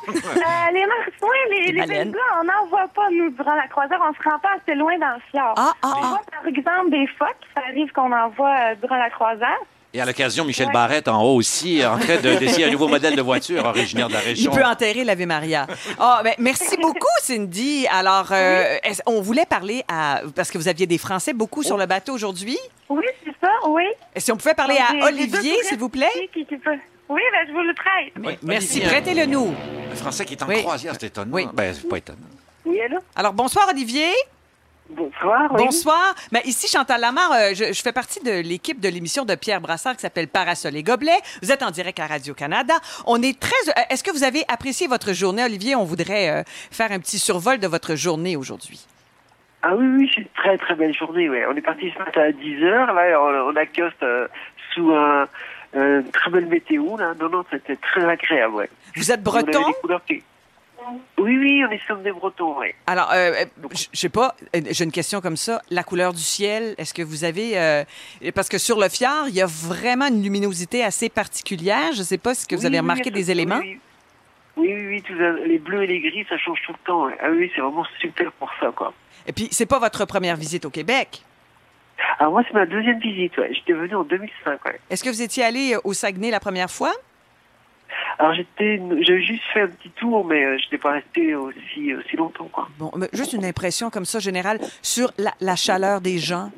Euh, 0.07 0.71
les 0.73 0.85
marsouins, 0.87 1.45
les, 1.51 1.73
Les 1.73 2.13
on 2.39 2.45
n'en 2.45 2.67
voit 2.69 2.89
pas, 2.89 3.09
nous, 3.11 3.31
durant 3.31 3.55
la 3.55 3.67
croisière. 3.69 3.99
On 4.03 4.13
se 4.13 4.29
rend 4.29 4.39
pas 4.39 4.51
assez 4.61 4.75
loin 4.75 4.99
dans 4.99 5.15
le 5.15 5.21
fjord. 5.31 5.55
Ah, 5.57 5.73
ah, 5.81 5.93
on 5.97 6.03
ah. 6.03 6.09
voit, 6.09 6.23
par 6.31 6.47
exemple, 6.47 6.91
des 6.91 7.07
phoques. 7.19 7.47
Ça 7.55 7.63
arrive 7.69 7.91
qu'on 7.93 8.13
en 8.13 8.29
voit 8.29 8.55
euh, 8.55 8.75
durant 8.83 8.97
la 8.97 9.09
croisière. 9.09 9.59
Et 9.97 10.01
à 10.01 10.05
l'occasion, 10.05 10.45
Michel 10.45 10.67
Ouais. 10.67 10.73
Barrette 10.73 11.07
en 11.07 11.23
haut 11.23 11.37
aussi, 11.37 11.87
en 11.87 11.97
train 11.99 12.17
de- 12.17 12.35
d'essayer 12.41 12.65
un 12.67 12.71
nouveau 12.73 12.89
modèle 12.89 13.15
de 13.15 13.23
voiture 13.23 13.65
originaire 13.65 14.09
de 14.09 14.15
la 14.15 14.23
Il 14.23 14.27
région. 14.27 14.51
peut 14.53 14.65
enterrer 14.65 15.05
l'Ave 15.05 15.25
Maria. 15.25 15.69
Ah, 16.01 16.21
ben, 16.25 16.35
merci 16.39 16.77
beaucoup, 16.79 17.07
Cindy. 17.23 17.87
Alors, 17.89 18.27
euh, 18.33 18.77
on 19.07 19.21
voulait 19.21 19.47
parler 19.47 19.85
à... 19.87 20.23
Parce 20.35 20.51
que 20.51 20.59
vous 20.59 20.67
aviez 20.67 20.87
des 20.89 20.99
Français 20.99 21.33
beaucoup 21.33 21.63
sur 21.63 21.77
le 21.77 21.87
bateau 21.87 22.13
aujourd'hui. 22.13 22.59
Oui, 22.89 23.05
c'est 23.25 23.31
ça, 23.41 23.49
oui. 23.69 23.85
Et 24.17 24.19
si 24.21 24.33
on 24.33 24.37
pouvait 24.37 24.55
parler 24.55 24.75
Donc, 24.91 25.01
à 25.03 25.07
Olivier, 25.07 25.55
s'il 25.63 25.79
vous 25.79 25.89
plaît? 25.89 26.11
ici 26.17 26.29
Qui, 26.35 26.45
qui 26.45 26.57
peut... 26.57 26.77
Oui, 27.09 27.21
ben, 27.33 27.47
je 27.47 27.53
vous 27.53 27.61
le 27.61 27.75
prête. 27.75 28.13
Mais- 28.19 28.39
Merci, 28.43 28.79
Olivier. 28.81 28.89
prêtez-le 29.01 29.27
nous. 29.27 29.55
Un 29.93 29.97
Français 29.97 30.25
qui 30.25 30.35
est 30.35 30.43
en 30.43 30.49
Oui. 30.49 30.61
croisière, 30.63 30.95
c'est 30.99 31.07
étonnant. 31.07 31.31
Oui. 31.35 31.47
Ben, 31.53 31.73
c'est 31.73 31.89
pas 31.89 31.99
étonnant. 31.99 32.19
Oui, 32.65 32.81
allô? 32.81 32.99
Alors, 33.15 33.33
bonsoir, 33.33 33.69
Olivier. 33.71 34.09
Bonsoir, 34.91 35.51
oui. 35.55 35.65
Bonsoir. 35.65 36.15
Ben, 36.31 36.41
ici, 36.45 36.69
Chantal 36.69 37.01
Lamar, 37.01 37.33
euh, 37.33 37.55
je, 37.55 37.73
je 37.73 37.83
fais 37.83 37.93
partie 37.93 38.23
de 38.23 38.31
l'équipe 38.43 38.81
de 38.81 38.89
l'émission 38.89 39.25
de 39.25 39.35
Pierre 39.35 39.61
Brassard 39.61 39.95
qui 39.95 40.03
s'appelle 40.03 40.29
Parasol 40.29 40.77
et 40.77 40.83
Gobelet. 40.83 41.19
Vous 41.43 41.51
êtes 41.51 41.63
en 41.63 41.71
direct 41.71 41.99
à 42.01 42.07
Radio-Canada. 42.07 42.75
On 43.07 43.23
est 43.23 43.39
très... 43.41 43.53
euh, 43.71 43.83
Est-ce 43.89 44.05
que 44.05 44.11
vous 44.11 44.25
avez 44.25 44.45
apprécié 44.47 44.87
votre 44.87 45.15
journée, 45.15 45.43
Olivier? 45.43 45.75
On 45.75 45.85
voudrait 45.85 46.29
euh, 46.31 46.43
faire 46.71 46.93
un 46.93 46.99
petit 46.99 47.19
survol 47.19 47.59
de 47.59 47.67
votre 47.67 47.95
journée 47.95 48.37
aujourd'hui. 48.37 48.87
Ah 49.63 49.75
oui, 49.75 49.87
oui, 49.97 50.11
c'est 50.15 50.21
une 50.21 50.29
très 50.37 50.59
très 50.59 50.75
belle 50.75 50.93
journée. 50.95 51.31
Ouais. 51.31 51.47
On 51.51 51.57
est 51.57 51.63
parti 51.63 51.91
ce 51.91 51.99
matin 51.99 52.21
à 52.21 52.31
10h. 52.31 52.95
Là, 52.95 53.21
on, 53.23 53.53
on 53.53 53.57
accoste 53.57 54.05
sous 54.75 54.91
un, 54.93 55.27
un 55.75 56.03
très 56.13 56.31
belle 56.31 56.47
météo. 56.47 56.99
Là. 56.99 57.15
Non, 57.19 57.31
non, 57.31 57.45
c'était 57.51 57.77
très 57.77 58.05
agréable. 58.05 58.55
Ouais. 58.55 58.69
Vous 58.97 59.11
êtes 59.11 59.23
breton? 59.23 59.63
Oui, 61.19 61.37
oui, 61.39 61.65
on 61.67 61.71
est 61.71 61.81
sommes 61.87 62.03
des 62.03 62.13
Bretons. 62.13 62.59
Ouais. 62.59 62.75
Alors, 62.87 63.11
euh, 63.13 63.33
euh, 63.33 63.45
je 63.73 63.99
sais 63.99 64.09
pas, 64.09 64.35
euh, 64.55 64.61
j'ai 64.71 64.85
une 64.85 64.93
question 64.93 65.21
comme 65.21 65.37
ça. 65.37 65.63
La 65.71 65.83
couleur 65.83 66.13
du 66.13 66.21
ciel, 66.23 66.75
est-ce 66.79 66.93
que 66.95 67.03
vous 67.03 67.25
avez... 67.25 67.59
euh, 67.59 67.85
parce 68.35 68.49
que 68.49 68.59
sur 68.59 68.79
le 68.79 68.89
fjord, 68.89 69.29
il 69.29 69.35
y 69.35 69.43
a 69.43 69.47
vraiment 69.47 70.07
une 70.09 70.23
luminosité 70.23 70.85
assez 70.85 71.09
particulière. 71.09 71.93
Je 71.95 72.03
sais 72.03 72.19
pas 72.19 72.35
si 72.35 72.47
que 72.47 72.55
vous 72.55 72.63
Oui, 72.63 72.67
avez 72.67 72.77
oui, 72.77 72.81
remarqué 72.81 73.05
oui, 73.07 73.13
des 73.13 73.25
oui, 73.27 73.31
éléments. 73.31 73.59
Oui, 73.59 73.81
oui, 74.57 74.73
oui, 74.73 74.87
oui, 74.89 75.03
tout 75.03 75.15
les 75.47 75.59
bleus 75.59 75.83
et 75.85 75.87
les 75.87 76.01
gris, 76.01 76.27
ça 76.29 76.39
change 76.39 76.59
tout 76.67 76.73
le 76.73 76.87
temps. 76.87 77.09
Ah 77.21 77.29
oui, 77.31 77.51
c'est 77.55 77.61
vraiment 77.61 77.87
super 78.01 78.31
pour 78.33 78.51
ça, 78.61 78.71
quoi. 78.75 78.93
Et 79.27 79.33
puis, 79.33 79.49
c'est 79.51 79.67
pas 79.67 79.79
votre 79.79 80.05
première 80.05 80.37
visite 80.37 80.65
au 80.65 80.71
Québec? 80.71 81.23
Alors 82.19 82.33
moi, 82.33 82.43
c'est 82.47 82.55
ma 82.55 82.67
deuxième 82.67 82.99
visite. 83.01 83.37
Ouais. 83.39 83.51
J'étais 83.55 83.73
venu 83.73 83.95
en 83.95 84.03
2005. 84.05 84.65
Ouais. 84.65 84.81
Est-ce 84.91 85.03
que 85.03 85.09
vous 85.09 85.23
étiez 85.23 85.45
allé 85.45 85.77
au 85.85 85.93
Saguenay 85.93 86.31
la 86.31 86.41
première 86.41 86.71
fois? 86.71 86.93
Alors 88.19 88.35
j'étais, 88.35 88.81
j'ai 89.01 89.23
juste 89.23 89.43
fait 89.53 89.63
un 89.63 89.69
petit 89.69 89.91
tour, 89.91 90.25
mais 90.25 90.45
euh, 90.45 90.57
je 90.59 90.65
n'étais 90.65 90.79
pas 90.79 90.93
resté 90.93 91.35
aussi 91.35 91.95
aussi 91.95 92.17
longtemps, 92.17 92.49
quoi. 92.53 92.69
Bon, 92.79 92.91
mais 92.97 93.09
juste 93.13 93.33
une 93.33 93.45
impression 93.45 93.91
comme 93.91 94.05
ça 94.05 94.19
générale 94.21 94.59
sur 94.83 95.11
la, 95.19 95.33
la 95.41 95.57
chaleur 95.57 96.01
des 96.01 96.19
gens. 96.19 96.51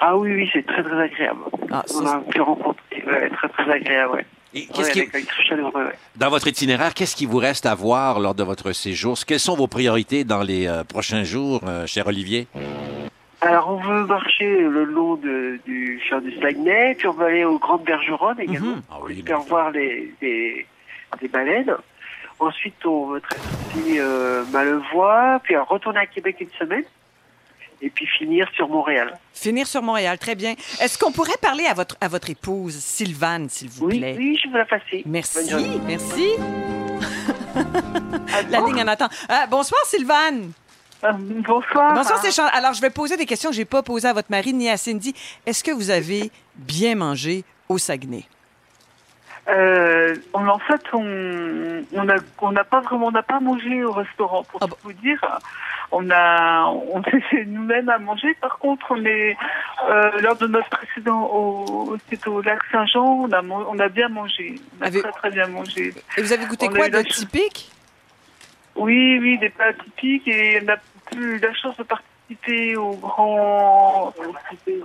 Ah 0.00 0.16
oui, 0.16 0.32
oui, 0.34 0.50
c'est 0.52 0.66
très 0.66 0.82
très 0.82 1.00
agréable. 1.00 1.40
Ah, 1.70 1.82
On 1.94 2.04
ça, 2.04 2.16
a 2.16 2.20
pu 2.20 2.40
rencontrer, 2.40 3.02
ouais, 3.06 3.30
très 3.30 3.48
très 3.48 3.70
agréable, 3.70 4.14
ouais. 4.14 4.26
Et 4.54 4.66
qu'est-ce 4.66 4.98
Ouais, 4.98 5.06
qui- 5.08 5.26
dans 6.16 6.28
votre 6.28 6.46
itinéraire, 6.46 6.92
qu'est-ce 6.92 7.16
qui 7.16 7.24
vous 7.24 7.38
reste 7.38 7.64
à 7.64 7.74
voir 7.74 8.20
lors 8.20 8.34
de 8.34 8.42
votre 8.42 8.72
séjour? 8.72 9.16
Quelles 9.26 9.40
sont 9.40 9.56
vos 9.56 9.66
priorités 9.66 10.24
dans 10.24 10.42
les 10.42 10.66
euh, 10.66 10.84
prochains 10.84 11.24
jours, 11.24 11.62
euh, 11.66 11.86
cher 11.86 12.06
Olivier? 12.06 12.48
Alors, 13.44 13.68
on 13.70 13.76
veut 13.76 14.06
marcher 14.06 14.46
le 14.60 14.84
long 14.84 15.16
de, 15.16 15.58
du 15.66 16.00
champ 16.08 16.20
du 16.20 16.32
Saguenay, 16.40 16.94
puis 16.96 17.08
on 17.08 17.12
va 17.12 17.26
aller 17.26 17.44
aux 17.44 17.58
Grandes 17.58 17.82
Bergeronnes 17.84 18.38
également. 18.40 18.76
Ah 18.90 18.98
oui, 19.02 19.18
Espère 19.18 19.40
voir 19.40 19.70
les, 19.72 20.14
les, 20.22 20.64
les 21.20 21.28
baleines. 21.28 21.74
Ensuite, 22.38 22.74
on 22.86 23.06
va 23.06 23.20
traverser 23.20 23.98
euh, 24.00 24.44
Malevoie, 24.52 25.40
puis 25.42 25.56
on 25.56 25.64
retourner 25.64 25.98
à 26.00 26.06
Québec 26.06 26.36
une 26.40 26.50
semaine, 26.58 26.84
et 27.80 27.90
puis 27.90 28.06
finir 28.06 28.48
sur 28.54 28.68
Montréal. 28.68 29.18
Finir 29.34 29.66
sur 29.66 29.82
Montréal, 29.82 30.18
très 30.18 30.36
bien. 30.36 30.52
Est-ce 30.80 30.96
qu'on 30.96 31.10
pourrait 31.12 31.36
parler 31.40 31.66
à 31.66 31.74
votre, 31.74 31.96
à 32.00 32.06
votre 32.06 32.30
épouse, 32.30 32.76
Sylvane, 32.76 33.48
s'il 33.48 33.70
vous 33.70 33.86
Oui, 33.86 33.98
plaît? 33.98 34.14
oui, 34.16 34.38
je 34.42 34.48
vais 34.50 34.58
la 34.58 34.64
passer. 34.66 35.02
Merci, 35.04 35.54
merci. 35.84 36.28
La 38.50 38.60
ligne 38.60 38.82
en 38.82 38.86
attend. 38.88 39.08
Ah, 39.28 39.46
bonsoir, 39.50 39.80
Sylvane. 39.84 40.52
Bonsoir. 41.02 41.94
Bonsoir, 41.94 42.18
c'est 42.22 42.30
Chan- 42.30 42.48
Alors, 42.52 42.74
je 42.74 42.80
vais 42.80 42.90
poser 42.90 43.16
des 43.16 43.26
questions 43.26 43.50
que 43.50 43.56
je 43.56 43.60
n'ai 43.60 43.64
pas 43.66 43.82
posées 43.82 44.08
à 44.08 44.12
votre 44.12 44.30
mari 44.30 44.52
ni 44.52 44.70
à 44.70 44.76
Cindy. 44.76 45.14
Est-ce 45.46 45.64
que 45.64 45.72
vous 45.72 45.90
avez 45.90 46.30
bien 46.54 46.94
mangé 46.94 47.44
au 47.68 47.76
Saguenay? 47.78 48.24
Euh, 49.48 50.14
on- 50.34 50.46
en 50.46 50.58
fait, 50.60 50.80
on 50.92 51.82
on 51.94 52.08
a 52.08 52.14
on 52.40 52.52
n'a 52.52 52.62
pas 52.62 52.80
vraiment 52.80 53.06
on 53.06 53.10
n'a 53.10 53.24
pas 53.24 53.40
mangé 53.40 53.82
au 53.82 53.90
restaurant 53.90 54.44
pour 54.44 54.60
Ah 54.62 54.66
tout 54.68 54.76
vous 54.84 54.92
dire. 54.92 55.20
On 55.90 56.08
a 56.10 56.66
on 56.68 57.02
s'est 57.10 57.20
fait 57.28 57.44
nous-mêmes 57.46 57.88
à 57.88 57.98
manger. 57.98 58.34
Par 58.40 58.58
contre, 58.58 58.86
on 58.90 59.04
est 59.04 59.36
euh, 59.90 60.20
lors 60.20 60.36
de 60.36 60.46
notre 60.46 60.68
précédent 60.70 61.22
au 61.32 61.96
c'était 62.08 62.28
au 62.28 62.40
lac 62.40 62.60
Saint-Jean, 62.70 63.24
on 63.28 63.32
a 63.32 63.42
man- 63.42 63.64
on 63.68 63.78
a 63.80 63.88
bien 63.88 64.08
mangé. 64.08 64.54
On 64.80 64.84
a 64.84 64.86
Avez- 64.86 65.02
très 65.02 65.10
très 65.10 65.30
bien 65.30 65.48
mangé. 65.48 65.92
Et 66.16 66.22
vous 66.22 66.32
avez 66.32 66.46
goûté 66.46 66.66
On 66.68 66.72
quoi 66.72 66.86
eu 66.86 66.90
de 66.90 66.96
la 66.98 67.02
chance- 67.02 67.16
typique? 67.16 67.68
Oui, 68.76 69.18
oui, 69.20 69.38
des 69.38 69.50
plats 69.50 69.72
typiques 69.74 70.28
et 70.28 70.60
on 70.64 70.68
a 70.68 70.76
eu 71.14 71.38
la 71.38 71.52
chance 71.54 71.76
de 71.76 71.82
participer 71.84 72.76
au 72.76 72.92
grand 72.96 74.12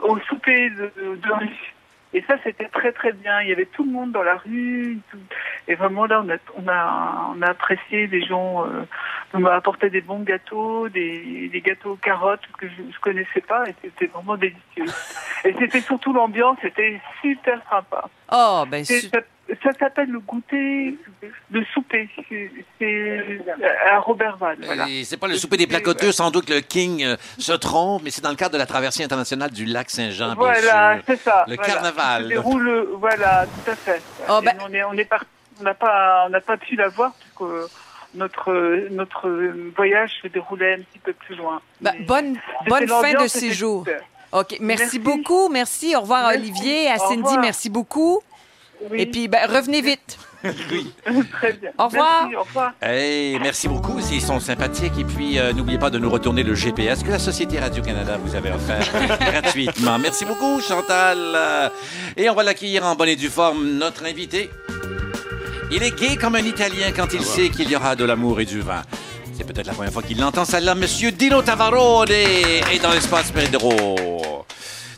au 0.04 0.20
souper 0.28 0.70
de, 0.72 0.92
de 1.16 1.32
rue. 1.34 1.74
Et 2.14 2.24
ça, 2.26 2.36
c'était 2.44 2.70
très 2.70 2.94
très 2.94 3.12
bien. 3.12 3.42
Il 3.42 3.50
y 3.50 3.52
avait 3.52 3.66
tout 3.66 3.84
le 3.84 3.92
monde 3.92 4.12
dans 4.14 4.24
la 4.24 4.38
rue. 4.38 4.98
tout- 5.12 5.18
Et 5.68 5.76
vraiment 5.76 6.06
là, 6.06 6.24
on 6.26 6.30
a, 6.30 6.38
on 6.56 6.68
a, 6.68 7.34
on 7.36 7.42
a 7.42 7.50
apprécié. 7.50 8.08
Les 8.08 8.24
gens 8.26 8.66
euh, 8.66 8.84
on 9.34 9.40
m'a 9.40 9.56
apporté 9.56 9.90
des 9.90 10.00
bons 10.02 10.22
gâteaux, 10.22 10.88
des, 10.88 11.50
des 11.50 11.62
gâteaux 11.62 11.92
aux 11.92 11.96
carottes 11.98 12.48
que 12.58 12.68
je 12.70 12.82
ne 12.82 12.92
connaissais 13.02 13.42
pas. 13.42 13.68
Et 13.70 13.76
c'était 13.84 14.08
vraiment 14.08 14.38
délicieux. 14.38 14.86
Et 15.44 15.54
c'était 15.60 15.82
surtout 15.82 16.14
l'ambiance. 16.14 16.58
C'était 16.62 17.00
super 17.22 17.60
sympa. 17.70 18.10
Oh, 18.32 18.64
ben, 18.68 18.86
Ça, 19.64 19.72
s'appelle 19.80 20.10
le 20.10 20.20
goûter 20.20 20.98
de 21.52 21.64
souper. 21.74 22.10
C'est- 22.80 23.40
à 23.90 24.00
Robertval. 24.00 24.58
Voilà. 24.62 24.88
Et 24.90 25.04
C'est 25.06 25.18
pas 25.18 25.28
le 25.28 25.36
souper 25.36 25.58
des 25.58 25.68
placoteux, 25.68 26.12
sans 26.12 26.32
doute 26.32 26.46
que 26.46 26.54
le 26.54 26.60
King 26.62 27.04
euh, 27.04 27.16
se 27.38 27.54
trompe, 27.54 28.02
mais 28.04 28.10
c'est 28.10 28.22
dans 28.22 28.30
le 28.30 28.36
cadre 28.36 28.54
de 28.54 28.58
la 28.58 28.66
traversée 28.66 29.04
internationale 29.04 29.52
du 29.52 29.66
lac 29.66 29.90
Saint-Jean, 29.90 30.36
Voilà, 30.36 31.00
c'est 31.08 31.20
ça. 31.20 31.46
Le 31.48 31.56
voilà. 31.56 31.74
carnaval. 31.74 32.24
Se 32.24 32.28
déroule, 32.28 32.68
euh, 32.68 32.90
voilà, 33.00 33.46
tout 33.46 33.72
à 33.72 33.76
fait. 33.76 34.02
Oh, 34.30 34.40
ben- 34.44 34.58
On 34.68 34.74
est, 34.74 34.84
on 34.84 34.94
est 34.94 35.06
parti, 35.06 35.28
on 35.60 35.64
n'a 35.64 35.74
pas, 35.74 36.26
on 36.28 36.30
n'a 36.30 36.42
pas 36.42 36.58
pu 36.58 36.76
la 36.76 36.90
voir 36.90 37.14
puisque 37.20 37.42
euh, 37.42 37.68
notre 38.16 38.52
notre 38.92 39.30
voyage 39.76 40.12
se 40.22 40.28
déroulait 40.28 40.74
un 40.74 40.78
petit 40.82 41.00
peu 41.00 41.14
plus 41.14 41.36
loin. 41.36 41.62
ben, 41.82 41.94
Mais 42.00 42.06
bonne, 42.06 42.36
fin 42.68 43.14
de 43.24 43.28
séjour. 43.28 43.86
OK. 44.34 44.58
Merci, 44.60 44.60
Merci. 44.62 45.00
beaucoup. 45.00 45.48
Merci. 45.50 45.96
Au 45.96 46.02
revoir, 46.02 46.24
Merci. 46.30 46.38
Olivier. 46.40 46.90
À 46.90 46.98
Cindy, 46.98 47.22
revoir. 47.24 47.40
merci 47.40 47.70
beaucoup. 47.70 48.22
Oui, 48.92 49.02
Et 49.02 49.06
puis, 49.08 49.28
ben, 49.28 49.40
revenez 49.50 49.82
vite. 49.82 50.18
très 50.44 51.54
bien. 51.54 51.72
Au 51.80 51.86
revoir. 51.86 52.22
Merci, 52.24 52.36
au 52.36 52.44
revoir. 52.44 52.72
Hey, 52.82 53.40
merci 53.40 53.68
beaucoup, 53.68 54.00
ils 54.12 54.22
sont 54.22 54.40
sympathiques. 54.40 54.94
Et 55.00 55.04
puis, 55.04 55.40
euh, 55.40 55.52
n'oubliez 55.52 55.80
pas 55.80 55.90
de 55.90 55.98
nous 55.98 56.10
retourner 56.10 56.44
le 56.44 56.54
GPS 56.54 57.02
que 57.04 57.10
la 57.10 57.20
Société 57.20 57.60
Radio-Canada 57.60 58.18
vous 58.24 58.36
avait 58.36 58.52
offert 58.52 58.86
gratuitement. 59.20 59.98
Merci 59.98 60.26
beaucoup, 60.26 60.62
Chantal. 60.62 61.18
Euh, 61.18 61.70
Et 62.16 62.30
on 62.30 62.36
va 62.36 62.44
l'accueillir 62.44 62.86
en 62.86 62.96
bonne 62.96 63.10
et 63.10 63.16
due 63.16 63.30
forme, 63.30 63.66
notre 63.78 64.06
invité. 64.06 64.50
Il 65.72 65.82
est 65.84 65.98
gay 66.00 66.16
comme 66.16 66.36
un 66.36 66.46
Italien 66.46 66.92
quand 66.96 67.12
il 67.14 67.24
sait 67.24 67.50
qu'il 67.50 67.70
y 67.70 67.76
aura 67.76 67.96
de 67.96 68.06
l'amour 68.06 68.40
et 68.40 68.46
du 68.46 68.62
vin. 68.62 68.84
C'est 69.38 69.44
peut-être 69.46 69.68
la 69.68 69.74
première 69.74 69.92
fois 69.92 70.02
qu'il 70.04 70.20
l'entend, 70.20 70.46
celle-là. 70.46 70.76
Monsieur 70.76 71.12
Dino 71.12 71.42
Tavarone 71.42 72.10
est 72.10 72.82
dans 72.82 72.92
l'espace 72.92 73.32
Pedro. 73.32 74.46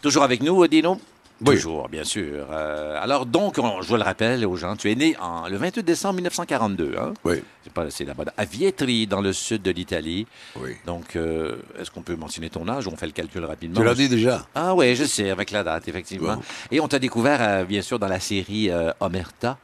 Toujours 0.01 0.23
avec 0.23 0.43
nous, 0.43 0.65
Dino? 0.67 0.99
Oui. 1.45 1.55
Toujours, 1.55 1.87
bien 1.87 2.03
sûr. 2.03 2.47
Euh, 2.51 2.97
alors, 3.01 3.25
donc, 3.25 3.57
on- 3.59 3.81
je 3.81 3.95
le 3.95 4.01
rappelle 4.03 4.45
aux 4.45 4.55
gens, 4.57 4.75
tu 4.75 4.91
es 4.91 4.95
né 4.95 5.15
en, 5.21 5.47
le 5.47 5.55
28 5.57 5.83
décembre 5.83 6.15
1942, 6.15 6.95
hein? 6.99 7.13
Oui, 7.23 7.41
C'est 7.63 7.71
pas, 7.71 7.89
c'est 7.89 8.03
là-bas, 8.03 8.25
à 8.35 8.43
Vietri, 8.45 9.07
dans 9.07 9.21
le 9.21 9.31
sud 9.31 9.61
de 9.61 9.71
l'Italie. 9.71 10.27
oui. 10.57 10.75
Donc, 10.85 11.15
euh, 11.15 11.55
est-ce 11.79 11.91
qu'on 11.91 12.01
peut 12.01 12.15
mentionner 12.17 12.49
ton 12.49 12.67
âge? 12.67 12.87
On 12.87 12.97
fait 12.97 13.05
le 13.05 13.13
calcul 13.13 13.45
rapidement. 13.45 13.79
Tu 13.79 13.85
l'as 13.85 13.93
dit 13.95 14.09
déjà 14.09 14.45
Ah 14.53 14.75
oui, 14.75 14.95
je 14.95 15.05
sais, 15.05 15.29
avec 15.29 15.51
la 15.51 15.63
date, 15.63 15.87
effectivement. 15.87 16.35
Bon. 16.35 16.41
Et 16.71 16.79
on 16.81 16.87
t'a 16.89 16.99
découvert, 16.99 17.39
euh, 17.41 17.63
bien 17.63 17.81
sûr, 17.81 17.99
dans 17.99 18.07
la 18.09 18.19
série 18.19 18.69
euh, 18.69 18.91
Omerta. 18.99 19.57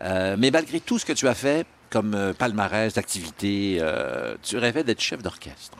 Euh, 0.00 0.36
mais 0.38 0.50
malgré 0.50 0.80
tout 0.80 0.98
ce 0.98 1.04
que 1.04 1.12
tu 1.12 1.28
as 1.28 1.34
fait 1.34 1.66
comme 1.90 2.32
palmarès 2.38 2.92
d'activités, 2.94 3.78
euh, 3.80 4.34
tu 4.42 4.56
rêvais 4.58 4.84
d'être 4.84 5.00
chef 5.00 5.22
d'orchestre. 5.22 5.76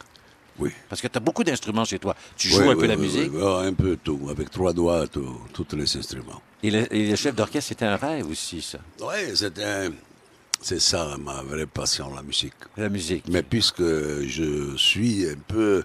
Oui. 0.58 0.70
Parce 0.88 1.00
que 1.00 1.06
tu 1.08 1.16
as 1.16 1.20
beaucoup 1.20 1.44
d'instruments 1.44 1.84
chez 1.84 1.98
toi. 1.98 2.14
Tu 2.36 2.48
joues 2.48 2.62
Oui, 2.62 2.70
un 2.70 2.76
peu 2.76 2.86
la 2.86 2.96
musique? 2.96 3.30
oui, 3.32 3.42
un 3.66 3.74
peu 3.74 3.96
tout, 3.96 4.28
avec 4.30 4.50
trois 4.50 4.72
doigts, 4.72 5.06
tout- 5.06 5.40
tous 5.52 5.76
les 5.76 5.96
instruments. 5.96 6.42
Et, 6.62 6.70
le, 6.70 6.92
et 6.92 7.10
le 7.10 7.16
chef 7.16 7.34
d'orchestre, 7.34 7.68
c'était 7.68 7.84
un 7.84 7.96
rêve 7.96 8.28
aussi, 8.28 8.60
ça? 8.60 8.78
Oui, 9.00 9.30
c'est 9.34 9.56
un- 9.60 9.92
c'est 10.60 10.80
ça 10.80 11.16
ma 11.18 11.42
vraie 11.42 11.66
passion, 11.66 12.12
la 12.14 12.22
musique. 12.22 12.54
La 12.76 12.88
musique. 12.88 13.24
Mais 13.28 13.42
puisque 13.44 13.82
je 13.82 14.76
suis 14.76 15.28
un 15.28 15.36
peu 15.46 15.84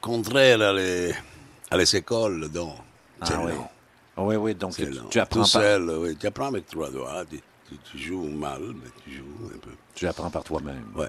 contraire 0.00 0.60
à 0.60 0.72
les, 0.72 1.12
à 1.70 1.76
les 1.76 1.96
écoles, 1.96 2.48
donc 2.48 2.74
Ah 3.20 3.40
oui. 3.44 3.52
lent. 3.52 3.70
Oui, 4.16 4.34
oui, 4.34 4.54
donc 4.56 4.74
tu, 4.74 4.84
tu 5.10 5.20
apprends 5.20 5.44
Tout 5.44 5.52
par, 5.52 5.62
seul, 5.62 5.88
oui, 5.90 6.16
tu 6.16 6.26
apprends 6.26 6.46
avec 6.48 6.66
trois 6.66 6.90
doigts. 6.90 7.24
Tu, 7.30 7.38
tu- 7.68 7.76
tu 7.92 7.98
joues 7.98 8.24
mal, 8.28 8.60
mais 8.62 8.90
tu 9.04 9.12
joues 9.16 9.50
un 9.54 9.58
peu. 9.58 9.70
tu 9.94 10.06
apprends 10.08 10.30
par 10.30 10.42
toi-même. 10.42 10.86
Ouais. 10.96 11.06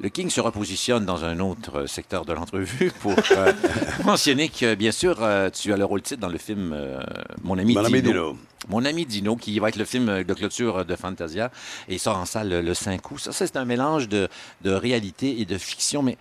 Le 0.00 0.08
King 0.08 0.30
se 0.30 0.40
repositionne 0.40 1.04
dans 1.04 1.24
un 1.24 1.38
autre 1.40 1.80
euh, 1.80 1.86
secteur 1.86 2.24
de 2.24 2.32
l'entrevue 2.32 2.90
pour 3.00 3.14
euh, 3.32 3.52
mentionner 4.04 4.48
que, 4.48 4.74
bien 4.74 4.92
sûr, 4.92 5.16
euh, 5.22 5.50
tu 5.50 5.72
as 5.72 5.76
le 5.76 5.84
rôle 5.84 6.02
titre 6.02 6.20
dans 6.20 6.28
le 6.28 6.38
film 6.38 6.72
euh, 6.72 7.00
Mon 7.42 7.58
ami 7.58 7.74
Dino. 7.74 8.00
Dino. 8.00 8.38
Mon 8.68 8.84
ami 8.84 9.06
Dino, 9.06 9.36
qui 9.36 9.58
va 9.58 9.68
être 9.68 9.76
le 9.76 9.84
film 9.84 10.22
de 10.22 10.34
clôture 10.34 10.84
de 10.84 10.96
Fantasia 10.96 11.50
et 11.88 11.94
il 11.94 11.98
sort 11.98 12.16
en 12.18 12.26
salle 12.26 12.48
le, 12.48 12.60
le 12.62 12.74
5 12.74 13.10
août. 13.10 13.18
Ça, 13.20 13.32
c'est 13.32 13.56
un 13.56 13.64
mélange 13.64 14.08
de, 14.08 14.28
de 14.62 14.70
réalité 14.70 15.40
et 15.40 15.44
de 15.44 15.56
fiction. 15.58 16.02
Mais 16.02 16.16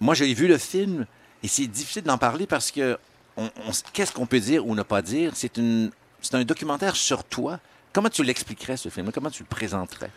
moi, 0.00 0.14
j'ai 0.14 0.32
vu 0.34 0.48
le 0.48 0.58
film 0.58 1.06
et 1.42 1.48
c'est 1.48 1.66
difficile 1.66 2.02
d'en 2.02 2.18
parler 2.18 2.46
parce 2.46 2.70
que 2.70 2.98
on- 3.36 3.44
on- 3.66 3.72
qu'est-ce 3.92 4.12
qu'on 4.12 4.26
peut 4.26 4.40
dire 4.40 4.66
ou 4.66 4.74
ne 4.74 4.82
pas 4.82 5.02
dire? 5.02 5.32
C'est 5.34 5.58
un 5.58 6.44
documentaire 6.44 6.96
sur 6.96 7.24
toi. 7.24 7.58
Comment 7.92 8.08
tu 8.08 8.22
l'expliquerais, 8.24 8.76
ce 8.76 8.88
film? 8.88 9.10
Comment 9.12 9.30
tu 9.30 9.42
le 9.42 9.48
présenterais? 9.48 10.10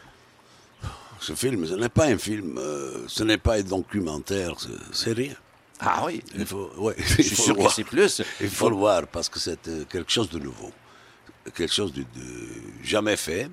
Ce 1.27 1.33
film, 1.33 1.65
ce 1.65 1.73
n'est 1.73 1.89
pas 1.99 2.05
un 2.15 2.17
film, 2.19 2.57
euh, 2.59 3.05
ce 3.07 3.23
n'est 3.23 3.39
pas 3.47 3.55
un 3.55 3.63
documentaire, 3.63 4.53
c'est- 4.91 5.13
rien. 5.13 5.33
Ah 5.79 6.03
oui, 6.05 6.21
Il 6.35 6.45
faut, 6.45 6.69
ouais, 6.77 6.95
je 6.97 7.15
il 7.19 7.23
suis 7.25 7.35
faut 7.35 7.43
sûr 7.43 7.53
le 7.53 7.57
que 7.57 7.61
voir. 7.63 7.73
c'est 7.75 7.83
plus. 7.83 8.21
Il 8.41 8.49
faut 8.59 8.69
le 8.69 8.75
voir 8.85 9.07
parce 9.07 9.27
que 9.27 9.39
c'est 9.39 9.67
euh, 9.67 9.83
quelque 9.93 10.11
chose 10.11 10.29
de 10.29 10.39
nouveau, 10.39 10.71
quelque 11.55 11.73
chose 11.73 11.91
de, 11.93 12.01
de 12.01 12.29
jamais 12.83 13.17
fait. 13.17 13.49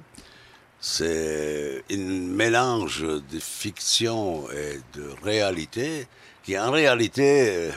C'est 0.81 1.83
un 1.91 1.97
mélange 2.43 3.03
de 3.03 3.39
fiction 3.39 4.51
et 4.51 4.81
de 4.99 5.05
réalité 5.23 6.07
qui, 6.43 6.59
en 6.59 6.71
réalité, 6.73 7.29
euh, 7.49 7.71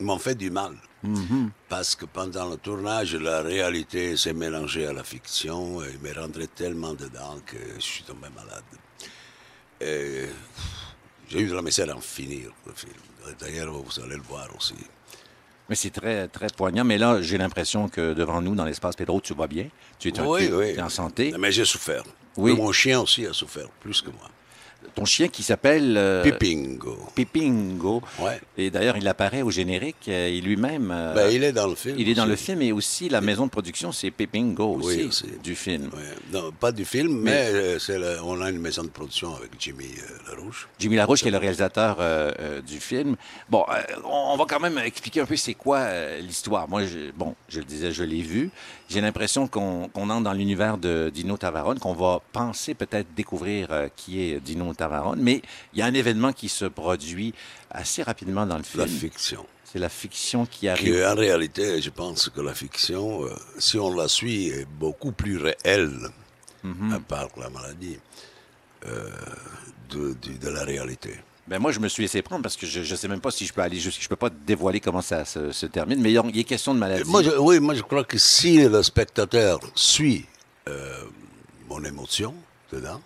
m'ont 0.00 0.18
fait 0.18 0.34
du 0.36 0.50
mal. 0.50 0.74
Parce 1.68 1.94
que 1.96 2.06
pendant 2.06 2.48
le 2.48 2.56
tournage, 2.56 3.14
la 3.16 3.42
réalité 3.42 4.16
s'est 4.16 4.32
mélangée 4.32 4.86
à 4.86 4.92
la 4.94 5.04
fiction 5.04 5.82
et 5.82 5.98
me 6.02 6.12
rendrait 6.18 6.46
tellement 6.46 6.94
dedans 6.94 7.36
que 7.44 7.56
je 7.76 7.80
suis 7.82 8.04
tombé 8.04 8.28
malade. 8.34 8.62
Et 9.84 10.26
j'ai 11.28 11.40
eu 11.40 11.46
de 11.48 11.54
la 11.54 11.62
misère 11.62 11.90
à 11.90 11.94
en 11.96 12.00
finir, 12.00 12.50
le 12.66 12.72
film. 12.74 12.92
D'ailleurs, 13.40 13.72
vous 13.72 14.00
allez 14.00 14.16
le 14.16 14.22
voir 14.22 14.48
aussi. 14.56 14.74
Mais 15.68 15.74
c'est 15.76 15.90
très, 15.90 16.28
très 16.28 16.46
poignant. 16.48 16.84
Mais 16.84 16.98
là, 16.98 17.22
j'ai 17.22 17.38
l'impression 17.38 17.88
que 17.88 18.12
devant 18.14 18.40
nous, 18.42 18.54
dans 18.54 18.64
l'espace 18.64 18.96
Pedro, 18.96 19.20
tu 19.20 19.34
vas 19.34 19.46
bien. 19.46 19.68
Tu 19.98 20.08
es, 20.08 20.18
un- 20.18 20.26
Oui, 20.26 20.46
tu- 20.48 20.54
oui. 20.54 20.72
tu 20.74 20.78
es 20.78 20.82
en 20.82 20.88
santé. 20.90 21.34
Mais 21.38 21.52
j'ai 21.52 21.64
souffert. 21.64 22.02
Oui. 22.36 22.54
Mon 22.54 22.70
chien 22.72 23.00
aussi 23.00 23.26
a 23.26 23.32
souffert, 23.32 23.68
plus 23.80 24.02
que 24.02 24.10
moi. 24.10 24.28
Ton 24.94 25.04
chien 25.04 25.28
qui 25.28 25.42
s'appelle 25.42 25.94
euh, 25.96 26.22
Pipingo. 26.22 26.98
Pipingo. 27.14 28.02
Ouais. 28.20 28.40
Et 28.56 28.70
d'ailleurs, 28.70 28.96
il 28.96 29.06
apparaît 29.08 29.42
au 29.42 29.50
générique. 29.50 30.08
euh, 30.08 30.28
Et 30.28 30.40
lui-même. 30.40 30.90
euh, 30.92 31.14
Ben, 31.14 31.30
il 31.30 31.42
est 31.44 31.52
dans 31.52 31.66
le 31.66 31.74
film. 31.74 31.96
il 31.98 32.08
est 32.08 32.14
dans 32.14 32.26
le 32.26 32.36
film 32.36 32.62
et 32.62 32.72
aussi 32.72 33.08
la 33.08 33.20
maison 33.20 33.46
de 33.46 33.50
production, 33.50 33.92
c'est 33.92 34.10
Pipingo 34.10 34.76
aussi, 34.76 34.96
Oui, 34.98 35.04
aussi. 35.04 35.26
du 35.42 35.54
film. 35.54 35.90
Non, 36.32 36.50
pas 36.58 36.72
du 36.72 36.84
film, 36.84 37.20
mais, 37.22 37.30
Mais- 37.30 37.50
euh, 37.52 37.78
le- 37.88 38.22
on 38.24 38.40
a 38.40 38.50
une 38.50 38.58
maison 38.60 38.82
de 38.82 38.88
production 38.88 39.34
avec 39.36 39.50
Jimmy 39.58 39.86
euh, 39.86 40.34
Larouche. 40.36 40.68
Jimmy 40.78 40.96
Larouche, 40.96 41.22
qui 41.22 41.28
est 41.28 41.30
le 41.30 41.38
réalisateur 41.38 41.96
euh, 42.00 42.30
euh, 42.40 42.60
du 42.60 42.80
film. 42.80 43.16
Bon, 43.48 43.64
euh, 43.68 43.80
on, 44.04 44.36
va 44.36 44.44
quand 44.48 44.60
même 44.60 44.78
expliquer 44.78 45.20
un 45.20 45.26
peu 45.26 45.36
c'est 45.36 45.54
quoi 45.54 45.78
euh, 45.78 46.20
l'histoire. 46.20 46.68
Moi, 46.68 46.84
je, 46.84 47.10
bon, 47.16 47.34
je 47.48 47.58
le 47.60 47.64
disais, 47.64 47.92
je 47.92 48.02
l'ai 48.04 48.22
vu. 48.22 48.50
J'ai 48.88 49.00
l'impression 49.00 49.46
qu'on 49.48 49.84
entre 49.94 50.20
dans 50.22 50.32
l'univers 50.34 50.76
de 50.76 51.10
Dino 51.12 51.36
Tavarone, 51.38 51.78
qu'on 51.78 51.94
va 51.94 52.20
penser 52.32 52.74
peut-être 52.74 53.06
découvrir 53.16 53.68
euh, 53.70 53.88
qui 53.96 54.20
est 54.22 54.40
Dino 54.40 54.73
Tavarone, 54.74 55.20
mais 55.20 55.42
il 55.72 55.78
y 55.78 55.82
a 55.82 55.86
un 55.86 55.94
événement 55.94 56.32
qui 56.32 56.48
se 56.48 56.64
produit 56.66 57.34
assez 57.70 58.02
rapidement 58.02 58.46
dans 58.46 58.56
le 58.58 58.64
La 58.76 58.86
film. 58.86 58.98
fiction. 58.98 59.46
C'est 59.64 59.78
la 59.80 59.88
fiction 59.88 60.46
qui 60.46 60.68
arrive. 60.68 61.04
en 61.04 61.14
réalité, 61.16 61.82
je 61.82 61.90
pense 61.90 62.28
que 62.28 62.40
la 62.40 62.54
fiction, 62.54 63.24
euh, 63.24 63.30
si 63.58 63.76
on 63.78 63.92
la 63.94 64.06
suit, 64.08 64.48
est 64.48 64.66
beaucoup 64.78 65.10
plus 65.12 65.36
réelle, 65.38 65.98
Mhm. 66.62 66.92
à 66.94 67.00
part 67.00 67.28
la 67.36 67.50
maladie, 67.50 67.98
euh, 68.86 69.10
de, 69.90 70.48
la 70.48 70.64
réalité. 70.64 71.14
Ben 71.46 71.58
moi, 71.58 71.72
je 71.72 71.78
me 71.78 71.88
suis 71.88 72.02
laissé 72.02 72.22
prendre 72.22 72.42
parce 72.42 72.56
que 72.56 72.66
je 72.66 72.80
ne 72.80 72.96
sais 72.96 73.06
même 73.08 73.20
pas 73.20 73.30
si 73.30 73.46
je 73.46 73.52
peux 73.52 73.60
aller 73.60 73.78
jusqu'à... 73.78 74.02
Je 74.02 74.08
peux 74.08 74.16
pas 74.16 74.30
dévoiler 74.30 74.80
comment 74.80 75.02
ça 75.02 75.24
se, 75.24 75.52
se 75.52 75.66
termine, 75.66 76.00
mais 76.00 76.10
il 76.12 76.36
y 76.36 76.40
a 76.40 76.42
question 76.44 76.72
de 76.74 76.78
maladie. 76.78 77.08
Moi, 77.08 77.22
je, 77.22 77.30
oui, 77.38 77.60
moi, 77.60 77.74
je 77.74 77.82
crois 77.82 78.02
que 78.04 78.16
si 78.18 78.66
le 78.66 78.82
spectateur 78.82 79.60
suit 79.74 80.24
euh, 80.68 81.04
mon 81.68 81.84
émotion 81.84 82.34
dedans, 82.72 83.00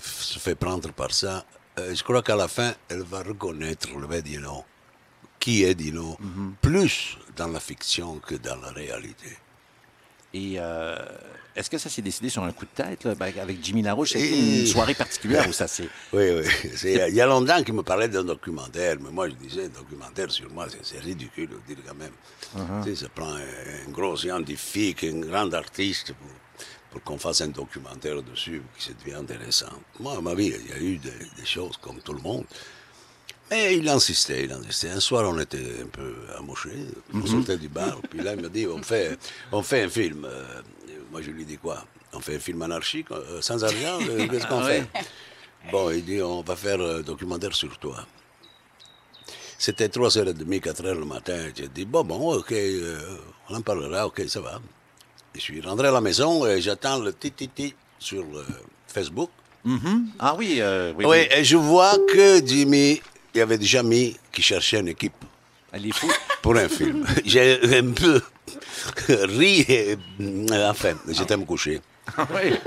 se 0.00 0.38
fait 0.38 0.54
prendre 0.54 0.92
par 0.92 1.12
ça, 1.12 1.44
euh, 1.78 1.94
je 1.94 2.02
crois 2.04 2.22
qu'à 2.22 2.36
la 2.36 2.48
fin, 2.48 2.74
elle 2.88 3.02
va 3.02 3.22
reconnaître 3.22 3.88
le 3.98 4.06
vrai 4.06 4.22
Dino, 4.22 4.64
qui 5.40 5.64
est 5.64 5.74
Dino, 5.74 6.16
plus 6.60 7.16
dans 7.36 7.48
la 7.48 7.60
fiction 7.60 8.18
que 8.20 8.34
dans 8.36 8.56
la 8.56 8.70
réalité. 8.70 9.36
Et 10.32 10.54
euh, 10.58 10.96
est-ce 11.54 11.70
que 11.70 11.78
ça 11.78 11.88
s'est 11.88 12.02
décidé 12.02 12.28
sur 12.28 12.42
un 12.42 12.50
coup 12.50 12.64
de 12.64 12.70
tête 12.82 13.04
là, 13.04 13.14
ben, 13.14 13.32
avec 13.40 13.64
Jimmy 13.64 13.82
Larouche? 13.82 14.16
Et- 14.16 14.60
une 14.62 14.66
soirée 14.66 14.94
particulière 14.94 15.48
où 15.48 15.52
ça 15.52 15.68
s'est... 15.68 15.88
Oui, 16.12 16.24
oui. 16.36 16.44
C'est- 16.74 17.08
Il 17.08 17.14
y 17.14 17.20
a 17.20 17.26
longtemps 17.26 17.62
qu'il 17.62 17.74
me 17.74 17.84
parlait 17.84 18.08
d'un 18.08 18.24
documentaire, 18.24 18.96
mais 19.00 19.10
moi 19.10 19.28
je 19.28 19.34
disais, 19.34 19.66
un 19.66 19.68
documentaire 19.68 20.30
sur 20.32 20.50
moi, 20.50 20.66
c'est- 20.68 20.80
c'est 20.82 20.98
ridicule 20.98 21.50
de 21.50 21.74
dire 21.74 21.84
quand 21.86 21.94
même. 21.94 22.10
Tu 22.84 22.94
sais, 22.96 23.04
ça 23.04 23.08
prend 23.14 23.32
un 23.32 23.90
gros 23.92 24.16
scientifique, 24.16 25.04
un 25.04 25.20
grand 25.20 25.52
artiste 25.54 26.12
pour, 26.14 26.28
pour 26.94 27.02
qu'on 27.02 27.18
fasse 27.18 27.40
un 27.40 27.48
documentaire 27.48 28.22
dessus, 28.22 28.62
qui 28.78 28.84
ça 28.84 28.92
devient 28.92 29.16
intéressant. 29.16 29.72
Moi, 29.98 30.16
à 30.16 30.20
ma 30.20 30.32
vie, 30.32 30.54
il 30.56 30.70
y 30.70 30.72
a 30.72 30.78
eu 30.78 30.96
des, 30.98 31.10
des 31.36 31.44
choses 31.44 31.76
comme 31.78 31.98
tout 31.98 32.12
le 32.12 32.20
monde. 32.22 32.44
Mais 33.50 33.76
il 33.76 33.88
insistait, 33.88 34.44
il 34.44 34.52
insistait. 34.52 34.90
Un 34.90 35.00
soir, 35.00 35.28
on 35.28 35.36
était 35.40 35.80
un 35.82 35.88
peu 35.88 36.14
amochés, 36.38 36.86
on 37.12 37.26
sortait 37.26 37.56
du 37.58 37.68
bar, 37.68 38.00
puis 38.08 38.20
là, 38.22 38.34
il 38.34 38.42
me 38.42 38.48
dit, 38.48 38.68
on 38.68 38.80
fait, 38.80 39.18
on 39.50 39.60
fait 39.60 39.82
un 39.82 39.88
film. 39.88 40.24
Euh, 40.24 40.62
moi, 41.10 41.20
je 41.20 41.32
lui 41.32 41.44
dis 41.44 41.58
quoi? 41.58 41.84
On 42.12 42.20
fait 42.20 42.36
un 42.36 42.38
film 42.38 42.62
anarchique, 42.62 43.10
euh, 43.10 43.42
sans 43.42 43.64
argent 43.64 43.98
euh, 44.08 44.28
Qu'est-ce 44.30 44.46
qu'on 44.46 44.60
Ah 44.60 44.68
fait? 44.68 44.86
Bon, 45.72 45.90
il 45.90 46.04
dit, 46.04 46.22
on 46.22 46.42
va 46.42 46.54
faire 46.54 46.80
un 46.80 47.00
documentaire 47.00 47.56
sur 47.56 47.76
toi. 47.78 48.06
C'était 49.58 49.88
3h30, 49.88 50.60
4h 50.60 50.94
le 50.96 51.04
matin. 51.04 51.48
J'ai 51.56 51.66
dit, 51.66 51.86
bon, 51.86 52.04
bon, 52.04 52.36
ok, 52.36 52.54
on 53.48 53.56
en 53.56 53.62
parlera, 53.62 54.06
ok, 54.06 54.22
ça 54.28 54.40
va. 54.40 54.60
Je 55.34 55.40
suis 55.40 55.60
rentré 55.60 55.88
à 55.88 55.90
la 55.90 56.00
maison 56.00 56.46
et 56.46 56.60
j'attends 56.60 56.98
le 57.00 57.12
titi 57.12 57.74
sur 57.98 58.22
le 58.24 58.44
Facebook. 58.86 59.30
Mhm. 59.64 60.08
Ah 60.18 60.34
oui, 60.38 60.58
euh, 60.60 60.92
oui, 60.96 61.04
Oui, 61.06 61.16
oui. 61.30 61.38
et 61.38 61.44
je 61.44 61.56
vois 61.56 61.96
que 62.12 62.44
Jimmy, 62.46 63.00
il 63.34 63.38
y 63.38 63.40
avait 63.40 63.58
déjà 63.58 63.82
mis 63.82 64.16
qui 64.30 64.42
cherchait 64.42 64.78
une 64.80 64.88
équipe 64.88 65.14
Elle 65.72 65.86
est 65.86 65.92
fou. 65.92 66.10
pour 66.42 66.56
un 66.56 66.68
film. 66.68 67.04
J'ai 67.24 67.58
un 67.78 67.90
peu 67.92 68.20
ri 69.08 69.60
et 69.68 69.96
euh, 70.20 70.70
enfin, 70.70 70.94
j'étais 71.08 71.36
me 71.36 71.44
coucher. 71.44 71.80
Ah 72.16 72.26
oui. 72.34 72.52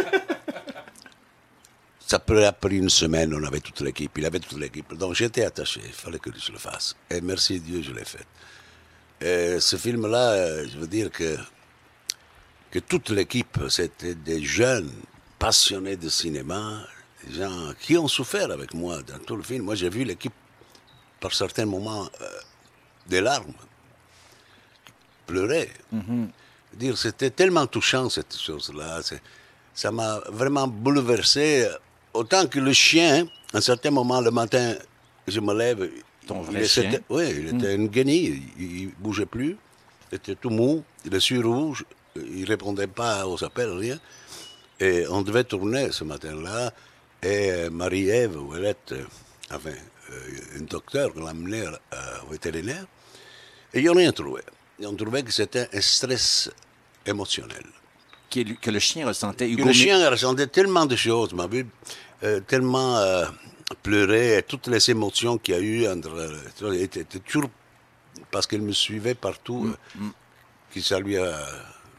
Ça 2.08 2.21
a 2.25 2.51
pris 2.53 2.77
une 2.77 2.89
semaine, 2.89 3.34
on 3.34 3.43
avait 3.43 3.60
toute 3.60 3.82
l'équipe, 3.82 4.12
il 4.17 4.25
avait 4.25 4.39
toute 4.39 4.58
l'équipe. 4.58 4.93
Donc 4.93 5.13
j'étais 5.13 5.43
attaché, 5.43 5.82
il 5.86 5.91
fallait 5.91 6.19
que 6.19 6.30
je 6.38 6.51
le 6.53 6.58
fasse. 6.58 6.95
Et 7.12 7.19
merci 7.19 7.60
Dieu, 7.60 7.82
je 7.84 7.91
l'ai 7.91 8.06
fait. 8.06 8.25
Et 9.19 9.60
ce 9.60 9.75
film-là, 9.75 10.32
euh, 10.32 10.65
je 10.71 10.77
veux 10.80 10.88
dire 10.88 11.12
que, 11.12 11.36
que 12.79 12.85
toute 12.85 13.09
l'équipe, 13.09 13.57
c'était 13.69 14.13
des 14.15 14.43
jeunes 14.43 14.91
passionnés 15.39 15.95
de 15.97 16.09
cinéma, 16.09 16.81
des 17.25 17.35
gens 17.39 17.73
qui 17.79 17.97
ont 17.97 18.07
souffert 18.07 18.51
avec 18.51 18.73
moi 18.73 19.01
dans 19.01 19.17
tout 19.19 19.35
le 19.35 19.43
film. 19.43 19.65
Moi, 19.65 19.75
j'ai 19.75 19.89
vu 19.89 20.03
l'équipe, 20.03 20.33
par 21.19 21.33
certains 21.33 21.65
moments, 21.65 22.07
euh, 22.21 22.25
des 23.07 23.21
larmes, 23.21 23.53
pleurer. 25.25 25.69
dire, 26.73 26.97
c'était 26.97 27.31
tellement 27.31 27.65
touchant 27.65 28.09
cette 28.09 28.37
chose-là. 28.37 29.01
Ça 29.73 29.91
m'a 29.91 30.19
vraiment 30.29 30.67
bouleversé. 30.67 31.67
Autant 32.13 32.47
que 32.47 32.59
le 32.59 32.73
chien, 32.73 33.27
à 33.53 33.57
un 33.57 33.61
certain 33.61 33.91
moment, 33.91 34.21
le 34.21 34.31
matin, 34.31 34.75
je 35.27 35.39
me 35.39 35.53
lève. 35.53 35.89
Ton 36.27 36.41
il 36.43 36.45
vrai 36.51 36.59
était- 36.59 36.67
chien? 36.67 36.99
Oui, 37.09 37.25
il 37.29 37.47
était 37.55 37.73
une 37.75 37.87
guenille. 37.87 38.43
Il, 38.59 38.81
il 38.81 38.87
bougeait 38.99 39.25
plus. 39.25 39.57
Il 40.11 40.15
était 40.15 40.35
tout 40.35 40.49
mou. 40.49 40.83
Les 41.05 41.11
yeux 41.31 41.45
rouges. 41.45 41.83
Il 42.34 42.45
répondait 42.45 42.88
pas 42.88 43.27
aux 43.27 43.43
appels, 43.43 43.71
rien. 43.71 43.99
Et 44.80 45.06
on 45.10 45.21
devait 45.21 45.43
tourner 45.43 45.91
ce 45.91 46.03
matin-là. 46.03 46.71
Et 47.23 47.51
euh, 47.51 47.69
Marie-Ève 47.69 48.38
Ouellette, 48.38 48.91
euh, 48.91 49.03
enfin, 49.51 49.71
euh, 50.12 50.58
une 50.58 50.65
docteur, 50.65 51.12
l'a 51.17 51.30
amené 51.32 51.62
euh, 51.65 51.71
au 52.27 52.32
vétérinaire. 52.32 52.86
Et 53.73 53.80
ils 53.80 53.86
n'ont 53.86 53.93
rien 53.93 54.12
trouvé. 54.12 54.41
Ils 54.80 54.88
ont 54.88 54.95
trouvé 54.95 55.23
que 55.23 55.32
c'était 55.32 55.67
un 55.73 55.82
stress 55.82 56.51
émotionnel. 57.06 57.63
Que 58.30 58.69
le 58.71 58.80
chien 58.80 59.08
ressentait. 59.08 59.47
Que 59.47 59.53
Hugo 59.53 59.65
le 59.65 59.73
chien 59.73 60.10
ressentait 60.10 60.47
tellement 60.47 60.86
de 60.86 60.95
choses, 60.95 61.34
m'a 61.34 61.47
euh, 62.23 62.39
tellement 62.41 62.97
euh, 62.97 63.25
pleurer, 63.82 64.38
et 64.38 64.43
toutes 64.43 64.67
les 64.67 64.89
émotions 64.91 65.38
qu'il 65.38 65.56
y 65.56 65.58
a 65.58 65.62
eu 65.62 65.88
entre. 65.88 66.73
était 66.73 67.06
toujours. 67.06 67.49
Parce 68.32 68.45
qu'elle 68.45 68.62
me 68.62 68.73
suivait 68.73 69.15
partout, 69.15 69.73
Mm, 69.95 70.06
euh, 70.06 70.10
que 70.73 70.82
ça 70.82 70.99
lui, 70.99 71.17
a, 71.17 71.38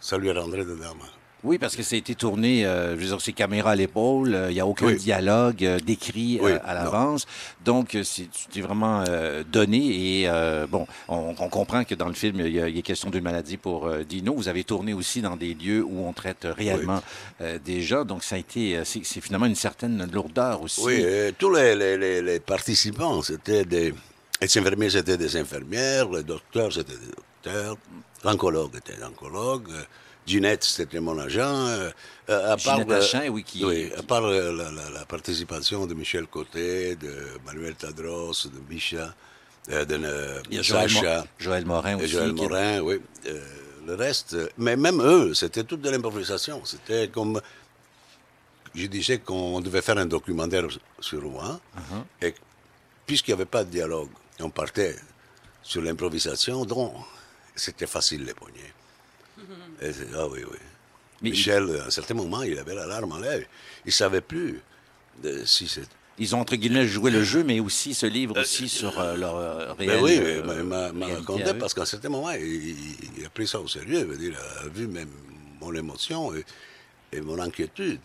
ça 0.01 0.19
lui 0.19 0.31
rendrait 0.31 0.65
dedans. 0.65 0.95
moi. 0.97 1.07
Oui, 1.45 1.57
parce 1.57 1.77
que 1.77 1.85
ça 1.85 1.95
a 1.95 1.99
été 1.99 2.17
tourné, 2.17 2.67
euh, 2.67 2.97
je 2.97 3.01
veux 3.01 3.07
dire, 3.07 3.21
c'est 3.21 3.33
caméra 3.33 3.71
à 3.71 3.77
l'épaule, 3.77 4.35
euh, 4.35 4.51
il 4.51 4.55
n'y 4.55 4.61
a 4.61 4.67
aucun 4.67 4.87
Oui. 4.87 4.97
dialogue 4.97 5.65
euh, 5.65 5.79
décrit 5.79 6.41
euh, 6.41 6.45
Oui, 6.45 6.53
à 6.65 6.75
l'avance. 6.75 7.27
Donc, 7.65 7.95
euh, 7.95 8.03
c'est- 8.03 8.29
vraiment 8.61 9.05
euh, 9.09 9.45
donné 9.45 9.77
et, 10.23 10.29
euh, 10.29 10.67
bon, 10.67 10.85
on, 11.07 11.37
on 11.39 11.49
comprend 11.49 11.85
que 11.85 11.95
dans 11.95 12.09
le 12.09 12.15
film, 12.15 12.41
il 12.41 12.49
y 12.49 12.55
y 12.55 12.79
a 12.81 12.83
question 12.83 13.09
d'une 13.09 13.23
maladie 13.23 13.57
pour 13.57 13.87
euh, 13.87 14.03
Dino. 14.03 14.35
Vous 14.35 14.49
avez 14.49 14.65
tourné 14.65 14.95
aussi 14.95 15.23
dans 15.23 15.37
des 15.37 15.55
lieux 15.55 15.85
où 15.85 16.05
on 16.09 16.13
traite 16.13 16.45
réellement 16.45 17.01
euh, 17.41 17.61
des 17.65 17.83
gens. 17.83 18.05
Donc, 18.05 18.25
ça 18.25 18.35
a 18.35 18.39
été, 18.39 18.77
euh, 18.77 18.83
c'est 18.85 19.21
finalement 19.21 19.47
une 19.47 19.55
certaine 19.55 20.11
lourdeur 20.13 20.61
aussi. 20.63 20.81
Oui, 20.83 21.05
tous 21.39 21.55
les, 21.55 21.77
les- 21.77 21.97
les- 21.97 22.21
les 22.21 22.41
participants, 22.41 23.23
c'était 23.23 23.65
des. 23.65 23.95
Les 24.41 24.59
infirmiers, 24.59 24.91
c'était 24.91 25.17
des 25.17 25.37
infirmières, 25.37 26.09
les 26.11 26.25
docteurs, 26.25 26.73
c'était 26.73 26.93
des 26.95 27.07
docteurs, 27.07 27.25
l'oncologue 28.25 28.77
était 28.77 28.97
l'oncologue, 28.97 29.71
euh, 29.71 29.83
Ginette, 30.27 30.65
c'était 30.65 31.01
mon 31.01 31.19
agent. 31.19 31.41
euh, 31.69 31.91
euh, 32.29 32.53
à 32.53 32.57
part, 32.57 32.75
Ginette 32.81 32.91
euh, 32.91 32.99
Hachin, 32.99 33.29
oui, 33.29 33.45
qui- 33.45 33.65
oui, 33.65 33.89
qui- 33.91 33.95
à 33.99 34.03
part 34.03 34.25
euh, 34.25 34.53
la, 34.53 34.71
la- 34.71 34.91
la 34.91 35.05
participation 35.07 35.87
de 35.87 35.95
Michel 35.95 36.27
Côté, 36.27 36.97
de 36.97 37.15
Manuel 37.47 37.75
Tadros, 37.75 38.33
de 38.47 38.61
Micha, 38.73 39.15
euh, 39.71 39.85
de 39.85 39.99
euh, 40.03 40.43
Il 40.51 40.57
y 40.57 40.59
a 40.59 40.63
Joël, 40.63 40.91
Mo- 40.91 41.01
Sacha. 41.01 41.27
Joël 41.39 41.65
Morin 41.65 41.97
aussi. 41.97 42.09
Joël 42.09 42.35
est- 42.37 42.81
oui. 42.81 43.01
Euh, 43.27 43.41
le 43.87 43.95
reste, 43.95 44.35
euh, 44.35 44.49
mais 44.59 44.77
même 44.77 45.01
eux, 45.01 45.33
c'était 45.33 45.65
toute 45.65 45.81
de 45.81 45.89
l'improvisation. 45.91 46.63
C'était 46.65 47.09
comme. 47.09 47.41
Je 48.75 48.87
disais 48.87 49.19
qu'on 49.19 49.61
devait 49.63 49.81
faire 49.81 49.97
un 49.97 50.05
documentaire 50.05 50.67
sur 51.01 51.23
moi. 51.23 51.59
Uh-huh. 51.77 52.27
Et 52.27 52.35
puisqu'il 53.07 53.31
n'y 53.31 53.41
avait 53.41 53.47
pas 53.47 53.65
de 53.65 53.71
dialogue, 53.71 54.11
on 54.41 54.51
partait 54.51 54.95
sur 55.63 55.81
l'improvisation, 55.81 56.67
donc 56.67 56.93
c'était 57.59 57.87
facile 57.87 58.25
les 58.25 58.35
poignets. 58.35 58.73
Ah 60.15 60.27
oui, 60.27 60.41
oui. 60.51 60.59
Mais 61.23 61.31
Michel, 61.31 61.81
à 61.83 61.87
un 61.87 61.91
certain 61.91 62.15
moment, 62.15 62.43
il 62.43 62.59
avait 62.59 62.75
la 62.75 62.87
larme 62.87 63.13
à 63.13 63.21
l'œil. 63.21 63.47
Il 63.85 63.89
ne 63.89 63.93
savait 63.93 64.21
plus 64.21 64.61
de- 65.23 65.45
si 65.45 65.69
c'était. 65.69 65.89
Ils 66.21 66.35
ont, 66.35 66.41
entre 66.41 66.57
guillemets, 66.57 66.87
joué 66.87 67.13
le 67.13 67.23
jeu, 67.23 67.45
mais 67.45 67.61
aussi 67.61 67.95
ce 67.95 68.07
livre 68.07 68.41
aussi 68.41 68.69
sur 68.69 68.99
euh, 68.99 69.17
leur 69.17 69.37
euh, 69.37 69.73
réel. 69.75 69.91
Ben 69.91 70.03
oui, 70.03 70.19
euh, 70.21 70.43
mais 70.45 70.63
m'a- 70.65 71.15
raconté 71.15 71.55
parce 71.55 71.75
qu'à 71.75 71.83
un 71.83 71.87
certain 71.87 72.09
moment, 72.09 72.31
il, 72.31 73.25
a 73.25 73.31
pris 73.31 73.47
ça 73.47 73.61
au 73.61 73.69
sérieux. 73.69 74.03
veut 74.05 74.17
dire, 74.17 74.33
il 74.33 74.67
a 74.67 74.69
vu 74.69 74.89
même 74.89 75.11
mon 75.61 75.73
émotion 75.75 76.35
et, 76.35 76.45
et 77.13 77.21
mon 77.21 77.39
inquiétude. 77.41 78.01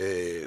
Et 0.00 0.46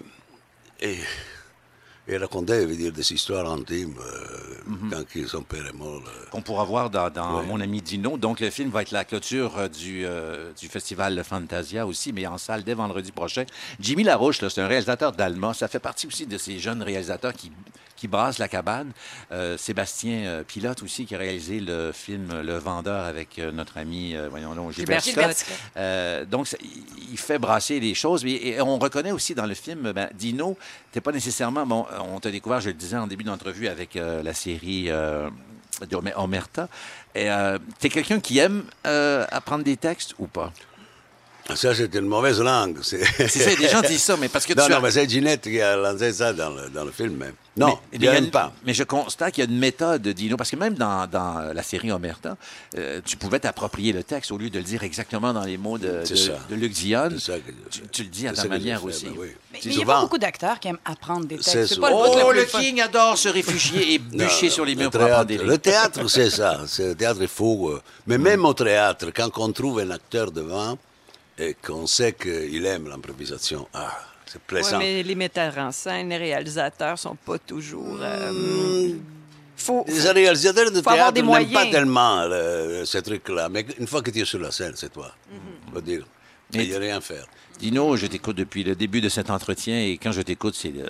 il 2.10 2.18
racontait 2.18 2.66
veut 2.66 2.76
dire, 2.76 2.92
des 2.92 3.12
histoires 3.14 3.52
intimes 3.52 3.96
euh, 4.00 4.90
quand 4.92 5.04
il- 5.16 5.28
son 5.28 5.42
père 5.42 5.66
est 5.66 5.74
mort. 5.74 6.02
euh. 6.06 6.30
qu'on 6.32 6.42
pourra 6.42 6.64
voir 6.64 6.90
dans. 6.90 7.44
Mon 7.44 7.60
ami 7.60 7.82
Dino. 7.82 8.18
Donc, 8.18 8.40
le 8.40 8.50
film 8.50 8.70
va 8.70 8.82
être 8.82 8.92
la 8.92 9.04
clôture 9.06 9.58
euh, 9.58 9.68
du, 9.68 10.06
euh, 10.06 10.52
du 10.60 10.68
festival 10.68 11.16
Le 11.16 11.24
Fantasia 11.24 11.86
aussi, 11.86 12.14
mais 12.14 12.26
en 12.28 12.38
salle 12.38 12.64
dès 12.64 12.74
vendredi 12.74 13.12
prochain. 13.12 13.46
Jimmy 13.80 14.04
Larouche, 14.04 14.40
c'est 14.40 14.62
un 14.62 14.68
réalisateur 14.68 15.12
d'Alma. 15.12 15.54
Ça 15.54 15.68
fait 15.68 15.80
partie 15.80 16.08
aussi 16.08 16.26
de 16.26 16.38
ces 16.38 16.60
jeunes 16.60 16.82
réalisateurs 16.82 17.34
qui, 17.34 17.52
qui 17.98 18.08
brassent 18.08 18.38
la 18.38 18.48
cabane. 18.48 18.92
Euh, 19.34 19.58
Sébastien 19.58 20.20
euh, 20.26 20.44
Pilote 20.44 20.82
aussi, 20.84 21.06
qui 21.06 21.16
a 21.16 21.18
réalisé 21.18 21.60
le 21.60 21.92
film 21.92 22.42
Le 22.42 22.58
Vendeur 22.58 23.04
avec 23.06 23.40
euh, 23.40 23.52
notre 23.52 23.78
ami, 23.78 24.16
voyons 24.30 24.56
donc, 24.56 24.72
Gilbert 24.72 25.02
Gilbert 25.02 25.34
Scott. 25.36 25.48
Scott. 25.76 26.30
Donc, 26.30 26.48
ça- 26.48 26.58
il 27.12 27.18
fait 27.18 27.40
brasser 27.40 27.80
les 27.80 27.94
choses. 27.96 28.24
Et, 28.24 28.50
et 28.50 28.62
on 28.62 28.78
reconnaît 28.80 29.12
aussi 29.12 29.36
dans 29.36 29.46
le 29.46 29.54
film, 29.56 29.92
ben, 29.92 30.10
Dino, 30.14 30.58
t'es 30.92 31.02
pas 31.02 31.12
nécessairement. 31.12 31.66
Bon, 31.66 31.86
on 32.14 32.20
t'a 32.20 32.32
découvert, 32.32 32.62
je 32.62 32.70
le 32.70 32.76
disais 32.76 32.98
en 32.98 33.08
début 33.08 33.24
d'entrevue, 33.24 33.68
avec 33.68 33.96
la 33.96 34.34
série 34.34 34.86
euh, 34.90 35.30
d'Omer- 35.90 36.14
Omerta. 36.16 36.70
Et 37.16 37.32
euh, 37.32 37.58
t'es 37.80 37.90
quelqu'un 37.90 38.20
qui 38.20 38.38
aime 38.38 38.64
euh, 38.86 39.26
apprendre 39.32 39.64
des 39.64 39.76
textes 39.78 40.14
ou 40.20 40.28
pas? 40.28 40.54
Ça, 41.56 41.74
c'est 41.74 41.94
une 41.96 42.06
mauvaise 42.08 42.40
langue. 42.42 42.78
C'est 42.82 43.04
ça, 43.28 43.56
des 43.56 43.70
gens 43.70 43.82
disent 43.82 44.04
ça, 44.04 44.18
mais 44.18 44.28
parce 44.28 44.46
que 44.46 44.54
Non, 44.54 44.66
tu 44.66 44.72
non, 44.72 44.78
as- 44.78 44.82
mais 44.82 44.92
c'est 44.92 45.10
Ginette 45.10 45.42
qui 45.44 45.62
a 45.62 45.76
lancé 45.78 46.12
ça 46.14 46.34
dans 46.34 46.50
le, 46.50 46.70
dans 46.70 46.84
le 46.86 46.92
film. 46.92 47.16
Même. 47.16 47.34
Non, 47.56 47.80
mais, 47.92 47.98
il 47.98 48.04
y 48.04 48.08
a 48.08 48.14
n'aime 48.14 48.26
une- 48.26 48.30
pas. 48.32 48.52
mais 48.66 48.74
je 48.74 48.84
constate 48.84 49.34
qu'il 49.34 49.44
y 49.44 49.48
a 49.48 49.50
une 49.50 49.58
méthode, 49.58 50.08
Dino, 50.10 50.38
parce 50.38 50.52
que 50.52 50.56
même 50.58 50.76
dans, 50.76 51.08
dans 51.08 51.54
la 51.54 51.64
série 51.64 51.92
Omerta, 51.92 52.38
euh, 52.78 53.00
tu 53.04 53.18
pouvais 53.18 53.40
t'approprier 53.40 53.94
le 53.94 54.04
texte 54.04 54.32
au 54.32 54.38
lieu 54.38 54.50
de 54.50 54.58
le 54.60 54.64
dire 54.64 54.84
exactement 54.84 55.34
dans 55.34 55.44
les 55.44 55.58
mots 55.58 55.78
de, 55.78 56.02
de, 56.08 56.16
ça. 56.16 56.34
de 56.50 56.56
Luc 56.56 56.74
je 56.78 57.32
Tu, 57.92 58.04
le 58.04 58.10
dis 58.10 58.28
à 58.28 58.34
ta 58.34 58.46
manière 58.48 58.84
aussi. 58.84 59.06
ben 59.06 59.14
oui. 59.18 59.28
Mais 59.54 59.60
il 59.64 59.76
n'y 59.78 59.84
a 59.84 59.86
pas 59.86 60.02
beaucoup 60.02 60.18
d'acteurs 60.20 60.60
qui 60.60 60.68
aiment 60.68 60.78
apprendre 60.86 61.26
des 61.26 61.38
textes. 61.38 61.80
Pas 61.80 61.90
Oh, 61.92 62.32
le 62.34 62.40
le. 62.42 62.46
King 62.46 62.82
adore 62.82 63.18
se 63.18 63.30
réfugier 63.30 63.94
et 63.94 63.98
bûcher 64.00 64.48
Non, 64.48 64.52
sur 64.52 64.66
les 64.66 64.76
le 64.76 64.82
murs 64.82 64.92
pour 64.92 65.02
apprendre 65.02 65.26
des 65.26 65.38
Le 65.38 65.58
théâtre, 65.58 66.08
c'est 66.10 66.30
ça. 66.42 66.62
C'est- 66.68 66.90
Le 66.90 66.96
théâtre 66.96 67.22
est 67.24 67.28
faux. 67.28 67.70
euh. 67.70 67.82
Mais 68.06 68.18
même 68.18 68.46
au 68.46 68.54
théâtre, 68.54 69.08
quand 69.16 69.30
on 69.38 69.52
trouve 69.52 69.80
un 69.80 69.90
acteur 69.92 70.32
devant 70.32 70.78
et 71.38 71.54
qu'on 71.56 71.86
sait 71.88 72.14
qu'il 72.14 72.66
aime 72.66 72.88
l'improvisation, 72.88 73.68
ah, 73.74 73.92
c'est 74.26 74.36
Ouais, 74.36 74.42
plaisant. 74.48 74.80
mais 74.80 75.04
les 75.04 75.16
metteurs 75.16 75.58
en 75.58 75.72
scène, 75.72 76.10
les 76.10 76.18
réalisateurs 76.18 76.98
sont 76.98 77.16
pas 77.16 77.38
toujours. 77.40 77.98
euh, 78.02 78.94
faut, 79.56 79.86
Les 79.88 80.12
réalisateurs 80.12 80.72
de 80.72 80.82
faut 80.82 80.92
théâtre 80.92 81.22
n'aiment 81.22 81.52
pas 81.54 81.66
tellement 81.66 82.26
le- 82.28 82.84
ce 82.86 82.98
truc-là. 83.00 83.50
Mais 83.50 83.66
une 83.80 83.88
fois 83.88 84.02
que 84.02 84.12
tu 84.12 84.20
es 84.20 84.26
sur 84.26 84.40
la 84.40 84.52
scène, 84.52 84.74
c'est 84.76 84.92
toi. 84.92 85.12
On 85.68 85.72
va 85.72 85.82
dire. 85.82 86.06
Mais- 86.54 86.64
Il 86.64 86.70
n'y 86.70 86.76
a 86.76 86.80
rien 86.80 86.98
à 86.98 87.02
faire. 87.02 87.26
Dino, 87.60 87.96
je 87.98 88.06
t'écoute 88.08 88.38
depuis 88.38 88.64
le 88.64 88.76
début 88.76 89.02
de 89.02 89.10
cet 89.10 89.30
entretien 89.30 89.80
et 89.82 89.98
quand 89.98 90.12
je 90.12 90.22
t'écoute, 90.22 90.54
c'est 90.56 90.70
le, 90.70 90.86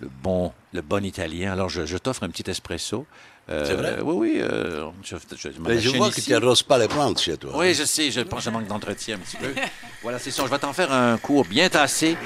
le 0.00 0.08
bon, 0.22 0.52
le 0.72 0.82
bon 0.82 1.02
italien. 1.04 1.52
Alors, 1.52 1.68
je, 1.70 1.86
je 1.86 1.96
t'offre 1.96 2.22
un 2.22 2.28
petit 2.28 2.48
espresso. 2.50 3.06
Euh, 3.48 3.64
C'est 3.64 3.74
vrai? 3.74 3.98
Oui, 4.02 4.14
oui. 4.34 4.40
euh, 4.40 4.86
je, 5.04 5.16
je, 5.36 5.48
je 5.78 5.96
vois 5.96 6.10
que 6.10 6.20
tu 6.20 6.30
n'arroses 6.30 6.62
pas 6.64 6.78
les 6.78 6.88
plantes 6.88 7.20
chez 7.20 7.36
toi. 7.36 7.52
Oui, 7.56 7.74
je 7.74 7.84
sais, 7.84 8.10
je 8.10 8.20
pense 8.22 8.40
que 8.40 8.44
je 8.46 8.50
manque 8.50 8.66
d'entretien 8.66 9.16
un 9.16 9.18
petit 9.18 9.36
peu. 9.36 9.48
voilà, 10.02 10.18
c'est 10.18 10.32
ça. 10.32 10.42
Je 10.44 10.50
vais 10.50 10.58
t'en 10.58 10.72
faire 10.72 10.92
un 10.92 11.16
cours 11.16 11.44
bien 11.44 11.68
tassé. 11.68 12.16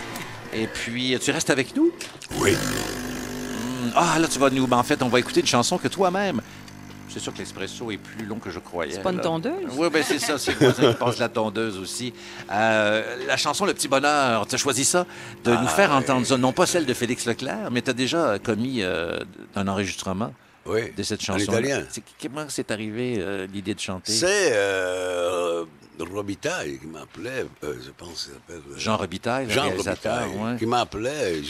Et 0.55 0.67
puis, 0.67 1.17
tu 1.23 1.31
restes 1.31 1.51
avec 1.51 1.77
nous? 1.77 1.93
Oui. 2.39 2.57
Ah, 3.95 4.19
là, 4.19 4.29
tu 4.29 4.39
vas 4.39 4.51
nous. 4.51 4.67
ben, 4.67 4.79
en 4.79 4.83
fait, 4.83 5.03
on 5.03 5.09
va 5.09 5.19
écouter 5.19 5.41
une 5.41 5.47
chanson 5.47 5.77
que 5.79 5.89
toi-même. 5.89 6.41
C'est 7.09 7.19
sûr 7.19 7.33
que 7.33 7.39
l'espresso 7.39 7.91
est 7.91 7.97
plus 7.97 8.25
long 8.25 8.39
que 8.39 8.51
je 8.51 8.61
croyais. 8.61 8.93
C'est 8.93 9.03
pas 9.03 9.11
une 9.13 9.21
tondeuse? 9.21 9.53
Oui, 9.77 9.89
ben 9.93 10.01
c'est 10.07 10.21
ça. 10.21 10.39
C'est 10.39 10.53
le 10.53 10.59
voisin 10.69 10.93
qui 10.93 10.99
passe 10.99 11.19
la 11.19 11.29
tondeuse 11.29 11.77
aussi. 11.77 12.15
Euh, 12.53 13.27
la 13.27 13.37
chanson 13.37 13.65
Le 13.67 13.75
Petit 13.75 13.89
Bonheur, 13.89 14.47
tu 14.47 14.55
as 14.55 14.59
choisi 14.59 14.85
ça 14.85 15.07
de 15.43 15.51
nous 15.51 15.67
faire 15.67 15.91
entendre 15.91 16.25
ça. 16.25 16.39
Non 16.39 16.53
pas 16.53 16.67
celle 16.67 16.87
de 16.87 16.95
Félix 16.95 17.27
Leclerc, 17.27 17.69
mais 17.73 17.83
tu 17.83 17.91
as 17.91 17.95
déjà 17.95 18.39
commis 18.39 18.83
euh, 18.83 19.19
un 19.57 19.67
enregistrement 19.67 20.33
Oui. 20.67 20.93
de 20.97 21.03
cette 21.03 21.21
En 21.23 21.25
chanson. 21.39 21.53
italien. 21.53 21.85
C'est- 21.91 22.03
Comment 22.21 22.47
c'est 22.49 22.71
arrivé 22.71 23.17
euh, 23.19 23.47
l'idée 23.47 23.75
de 23.75 23.81
chanter? 23.81 24.13
C'est 24.13 24.51
euh, 24.53 25.65
Robitaille 25.99 26.79
qui 26.79 26.87
m'appelait, 26.87 27.45
euh, 27.65 27.75
je 27.85 27.91
pense 27.91 28.25
qu'il 28.25 28.35
s'appelle. 28.35 28.63
Jean 28.77 28.97
Robitaille, 28.97 29.47
le 29.47 29.53
Jean 29.53 29.63
réalisateur. 29.65 30.23
Robitaille, 30.23 30.53
ouais. 30.53 30.59
qui 30.59 30.67
m'appelait. 30.67 31.43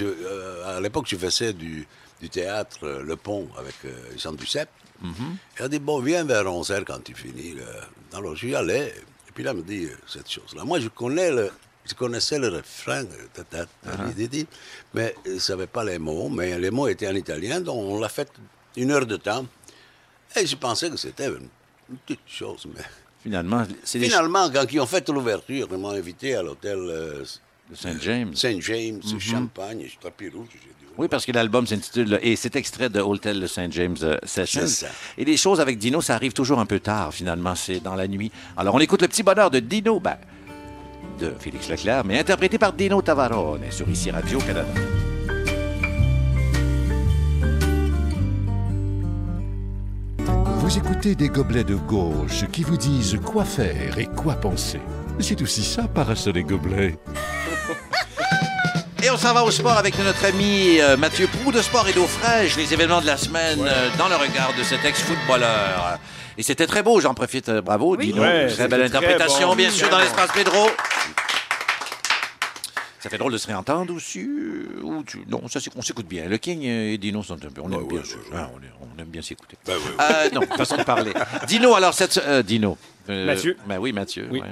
À 0.66 0.80
l'époque, 0.80 1.06
je 1.08 1.16
faisais 1.16 1.52
du, 1.52 1.86
du 2.20 2.28
théâtre 2.28 2.88
Le 3.04 3.16
Pont 3.16 3.48
avec 3.58 3.74
Jean 4.16 4.32
Duceppe. 4.32 4.70
Mhm. 5.00 5.36
Il 5.58 5.62
a 5.64 5.68
dit 5.68 5.78
Bon, 5.78 6.00
viens 6.00 6.24
vers 6.24 6.44
11h 6.44 6.84
quand 6.84 7.02
tu 7.02 7.14
finis. 7.14 7.54
là. 7.54 8.18
Alors, 8.18 8.34
j'y 8.36 8.54
allais. 8.54 8.88
Et 9.28 9.32
puis 9.32 9.44
là, 9.44 9.52
il 9.52 9.58
me 9.58 9.62
dit 9.62 9.88
cette 10.06 10.30
chose-là. 10.30 10.64
Moi, 10.64 10.80
je 10.80 10.88
connais 10.88 11.30
le. 11.30 11.50
Je 11.88 11.94
connaissais 11.94 12.38
le 12.38 12.48
refrain, 12.48 13.04
Uh-huh. 13.04 14.46
mais 14.94 15.14
je 15.24 15.30
ne 15.32 15.38
savais 15.38 15.66
pas 15.66 15.82
les 15.82 15.98
mots. 15.98 16.28
Mais 16.28 16.58
les 16.58 16.70
mots 16.70 16.86
étaient 16.88 17.08
en 17.08 17.14
italien, 17.14 17.60
donc 17.60 17.76
on 17.78 17.98
l'a 17.98 18.08
fait 18.10 18.30
une 18.76 18.90
heure 18.90 19.06
de 19.06 19.16
temps. 19.16 19.46
Et 20.36 20.46
je 20.46 20.56
pensais 20.56 20.90
que 20.90 20.96
c'était 20.96 21.28
une, 21.28 21.48
petite 22.06 22.20
chose. 22.26 22.66
Mais 22.74 22.82
Finalement, 23.22 23.64
c'est 23.84 23.98
des 23.98 24.06
finalement, 24.06 24.48
quand 24.50 24.64
ils 24.70 24.80
ont 24.80 24.86
fait 24.86 25.06
l'ouverture, 25.08 25.68
ils 25.70 25.76
m'ont 25.76 25.90
invité 25.90 26.34
à 26.36 26.42
l'hôtel 26.42 26.78
euh, 26.78 27.24
Saint 27.74 27.98
James. 28.00 28.34
Saint 28.34 28.58
James, 28.60 29.00
Champagne, 29.18 29.86
je 29.86 29.98
tapis 29.98 30.28
rouge. 30.28 30.48
J'ai 30.52 30.58
dit, 30.58 30.92
Oui, 30.96 31.08
parce 31.08 31.26
que 31.26 31.32
l'album 31.32 31.66
s'intitule 31.66 32.18
et 32.22 32.36
c'est 32.36 32.56
extrait 32.56 32.88
de 32.88 33.00
Hotel 33.00 33.40
de 33.40 33.46
St. 33.46 33.70
James 33.72 33.96
euh, 34.02 34.16
Sessions. 34.24 34.66
Ça. 34.66 34.86
Et 35.18 35.24
les 35.24 35.36
choses 35.36 35.60
avec 35.60 35.78
Dino, 35.78 36.00
ça 36.00 36.14
arrive 36.14 36.32
toujours 36.32 36.60
un 36.60 36.66
peu 36.66 36.80
tard, 36.80 37.12
finalement. 37.12 37.54
C'est 37.54 37.80
dans 37.80 37.94
la 37.94 38.08
nuit. 38.08 38.32
Alors, 38.56 38.74
on 38.74 38.80
écoute 38.80 39.02
le 39.02 39.08
petit 39.08 39.22
bonheur 39.22 39.50
de 39.50 39.60
Dino, 39.60 40.00
ben, 40.00 40.16
de 41.20 41.34
Félix 41.38 41.68
Leclerc, 41.68 42.04
mais 42.04 42.18
interprété 42.18 42.56
par 42.56 42.72
Dino 42.72 43.02
Tavarone 43.02 43.70
sur 43.70 43.88
ici 43.88 44.10
Radio-Canada. 44.10 45.09
Vous 50.70 50.78
écoutez 50.78 51.16
des 51.16 51.28
gobelets 51.28 51.64
de 51.64 51.74
gauche 51.74 52.44
qui 52.52 52.62
vous 52.62 52.76
disent 52.76 53.18
quoi 53.26 53.44
faire 53.44 53.98
et 53.98 54.06
quoi 54.06 54.34
penser. 54.34 54.80
C'est 55.18 55.42
aussi 55.42 55.64
ça, 55.64 55.88
Parasol 55.92 56.36
et 56.36 56.44
Gobelets. 56.44 56.96
Et 59.02 59.10
on 59.10 59.16
s'en 59.16 59.34
va 59.34 59.42
au 59.42 59.50
sport 59.50 59.76
avec 59.76 59.98
notre 59.98 60.24
ami 60.26 60.80
euh, 60.80 60.96
Mathieu 60.96 61.26
Prou 61.26 61.50
de 61.50 61.60
Sport 61.60 61.88
et 61.88 61.92
d'eau 61.92 62.06
fraîche, 62.06 62.56
les 62.56 62.72
événements 62.72 63.00
de 63.00 63.06
la 63.06 63.16
semaine 63.16 63.58
euh, 63.66 63.88
dans 63.98 64.06
le 64.06 64.14
regard 64.14 64.52
de 64.56 64.62
cet 64.62 64.84
ex-footballeur. 64.84 65.98
Et 66.38 66.44
c'était 66.44 66.68
très 66.68 66.84
beau, 66.84 67.00
j'en 67.00 67.14
profite. 67.14 67.48
euh, 67.48 67.60
Bravo, 67.60 67.96
Dino. 67.96 68.22
Ouais, 68.22 68.46
très 68.46 68.68
belle 68.68 68.88
très 68.88 68.96
interprétation, 68.96 69.48
bon. 69.48 69.56
bien 69.56 69.70
sûr, 69.70 69.88
dans 69.88 69.98
l'espace 69.98 70.30
Pedro. 70.32 70.68
Ça 73.00 73.08
fait 73.08 73.18
drôle 73.18 73.32
de 73.32 73.38
se 73.38 73.46
réentendre 73.46 73.94
aussi. 73.94 74.20
euh, 74.20 74.80
Ou 74.82 75.02
tu... 75.04 75.22
Non, 75.28 75.48
ça, 75.48 75.58
c'est- 75.58 75.70
s'écoute 75.82 76.06
bien. 76.06 76.28
Le 76.28 76.36
King 76.36 76.62
et 76.62 76.98
Dino 76.98 77.22
sont 77.22 77.34
un 77.34 77.38
peu. 77.50 77.62
On 77.62 77.72
aime 77.72 77.78
Ouais, 77.78 77.84
bien 77.88 77.98
ouais, 78.00 78.04
ça. 78.04 78.16
ouais, 78.16 78.22
Ah, 78.34 78.50
on, 78.54 78.58
est- 78.58 78.70
on 78.96 79.00
aime 79.00 79.08
bien 79.08 79.22
s'écouter. 79.22 79.56
Oui. 79.66 79.74
Euh, 80.00 80.28
non, 80.34 80.42
façon 80.56 80.76
de 80.76 80.82
parler. 80.82 81.12
Dino, 81.46 81.74
alors, 81.74 81.94
cette. 81.94 82.18
euh, 82.18 82.42
Dino. 82.42 82.76
Euh, 83.08 83.24
Mathieu. 83.26 83.56
Ben 83.66 83.78
oui, 83.78 83.92
Mathieu. 83.92 84.28
Oui. 84.30 84.40
ouais. 84.40 84.48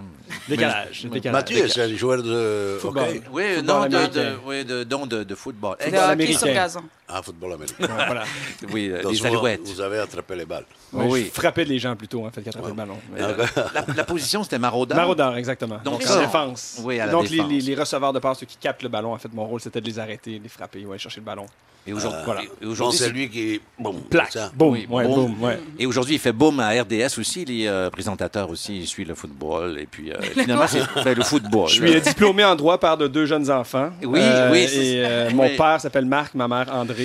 Décalage. 0.48 1.02
Mais- 1.04 1.10
décalage. 1.10 1.40
Mathieu, 1.42 1.68
c'est 1.68 1.82
un 1.82 1.94
joueur 1.94 2.22
de 2.22 2.78
Football. 2.80 3.20
Oui, 3.30 3.42
Football 3.56 3.64
non, 3.64 3.86
de, 3.86 4.06
de, 4.06 4.32
oui, 4.46 4.64
de, 4.64 4.84
don 4.84 5.06
de, 5.06 5.22
de 5.24 5.34
football. 5.34 5.76
Américain. 5.80 6.80
Ah, 7.10 7.22
football 7.22 7.54
américain. 7.54 7.74
Ouais, 7.80 8.04
voilà. 8.06 8.24
Oui, 8.72 8.90
euh, 8.90 9.02
les 9.10 9.24
alouettes. 9.26 9.60
Vous 9.64 9.80
avez 9.80 9.98
attrapé 9.98 10.36
les 10.36 10.44
balles. 10.44 10.64
Ouais, 10.92 11.04
Oui. 11.08 11.30
Je 11.34 11.40
frappais 11.40 11.64
les 11.64 11.78
gens 11.78 11.96
plutôt, 11.96 12.26
en 12.26 12.30
fait, 12.30 12.42
qu'attraper 12.42 12.68
le 12.68 12.74
ballon. 12.74 12.98
Mais- 13.14 13.22
Euh, 13.22 13.34
la, 13.74 13.84
la 13.96 14.04
position, 14.04 14.42
c'était 14.42 14.58
maraudeur? 14.58 14.96
Maraudeur, 14.96 15.36
exactement. 15.36 15.78
Donc 15.84 16.00
défense. 16.00 16.80
oui, 16.82 17.00
à 17.00 17.06
la 17.06 17.12
Donc, 17.12 17.24
les- 17.24 17.36
défense. 17.36 17.50
Les, 17.50 17.60
les 17.62 17.74
receveurs 17.74 18.12
de 18.12 18.18
passe, 18.18 18.40
ceux 18.40 18.46
qui 18.46 18.56
captent 18.58 18.82
le 18.82 18.88
ballon, 18.90 19.12
en 19.14 19.18
fait, 19.18 19.32
mon 19.32 19.46
rôle, 19.46 19.60
c'était 19.60 19.80
de 19.80 19.86
les 19.86 19.98
arrêter, 19.98 20.38
de 20.38 20.42
les 20.42 20.48
frapper, 20.50 20.84
ouais, 20.84 20.98
chercher 20.98 21.20
le 21.20 21.26
ballon. 21.26 21.46
Et 21.86 21.92
aujourd'hui, 21.94 22.20
Voilà. 22.26 22.42
et 22.42 22.48
Bon, 22.60 22.70
aujourd'hui, 22.70 22.98
c'est 22.98 23.04
c'est- 23.06 23.10
lui 23.12 23.30
qui. 23.30 23.60
Bon, 23.78 23.94
Plaque. 24.10 24.36
Boum. 24.54 24.72
Oui, 24.72 24.86
ouais, 24.90 25.06
boum. 25.06 25.14
boum, 25.32 25.42
ouais. 25.42 25.58
Et 25.78 25.86
aujourd'hui, 25.86 26.16
il 26.16 26.18
fait 26.18 26.32
boom 26.32 26.60
à 26.60 26.68
RDS 26.70 27.18
aussi. 27.18 27.46
Les 27.46 27.66
euh, 27.66 27.88
présentateurs 27.88 28.50
aussi, 28.50 28.80
ils 28.80 28.86
suivent 28.86 29.08
le 29.08 29.14
football. 29.14 29.78
Et 29.78 29.86
puis, 29.86 30.12
euh, 30.12 30.20
finalement, 30.34 30.66
c'est 30.66 30.82
ben, 31.02 31.16
le 31.16 31.22
football. 31.22 31.68
Je 31.68 31.74
suis 31.76 31.94
euh, 31.94 32.00
diplômé 32.00 32.44
en 32.44 32.54
droit 32.56 32.76
par 32.76 32.98
de 32.98 33.06
deux 33.08 33.24
jeunes 33.24 33.50
enfants. 33.50 33.88
Oui, 34.02 34.20
Euh, 34.22 34.50
oui, 34.52 34.58
Et 34.70 35.02
euh, 35.02 35.28
oui. 35.28 35.34
mon 35.34 35.48
père 35.56 35.80
s'appelle 35.80 36.04
Marc, 36.04 36.34
ma 36.34 36.46
mère 36.46 36.66
André. 36.74 36.97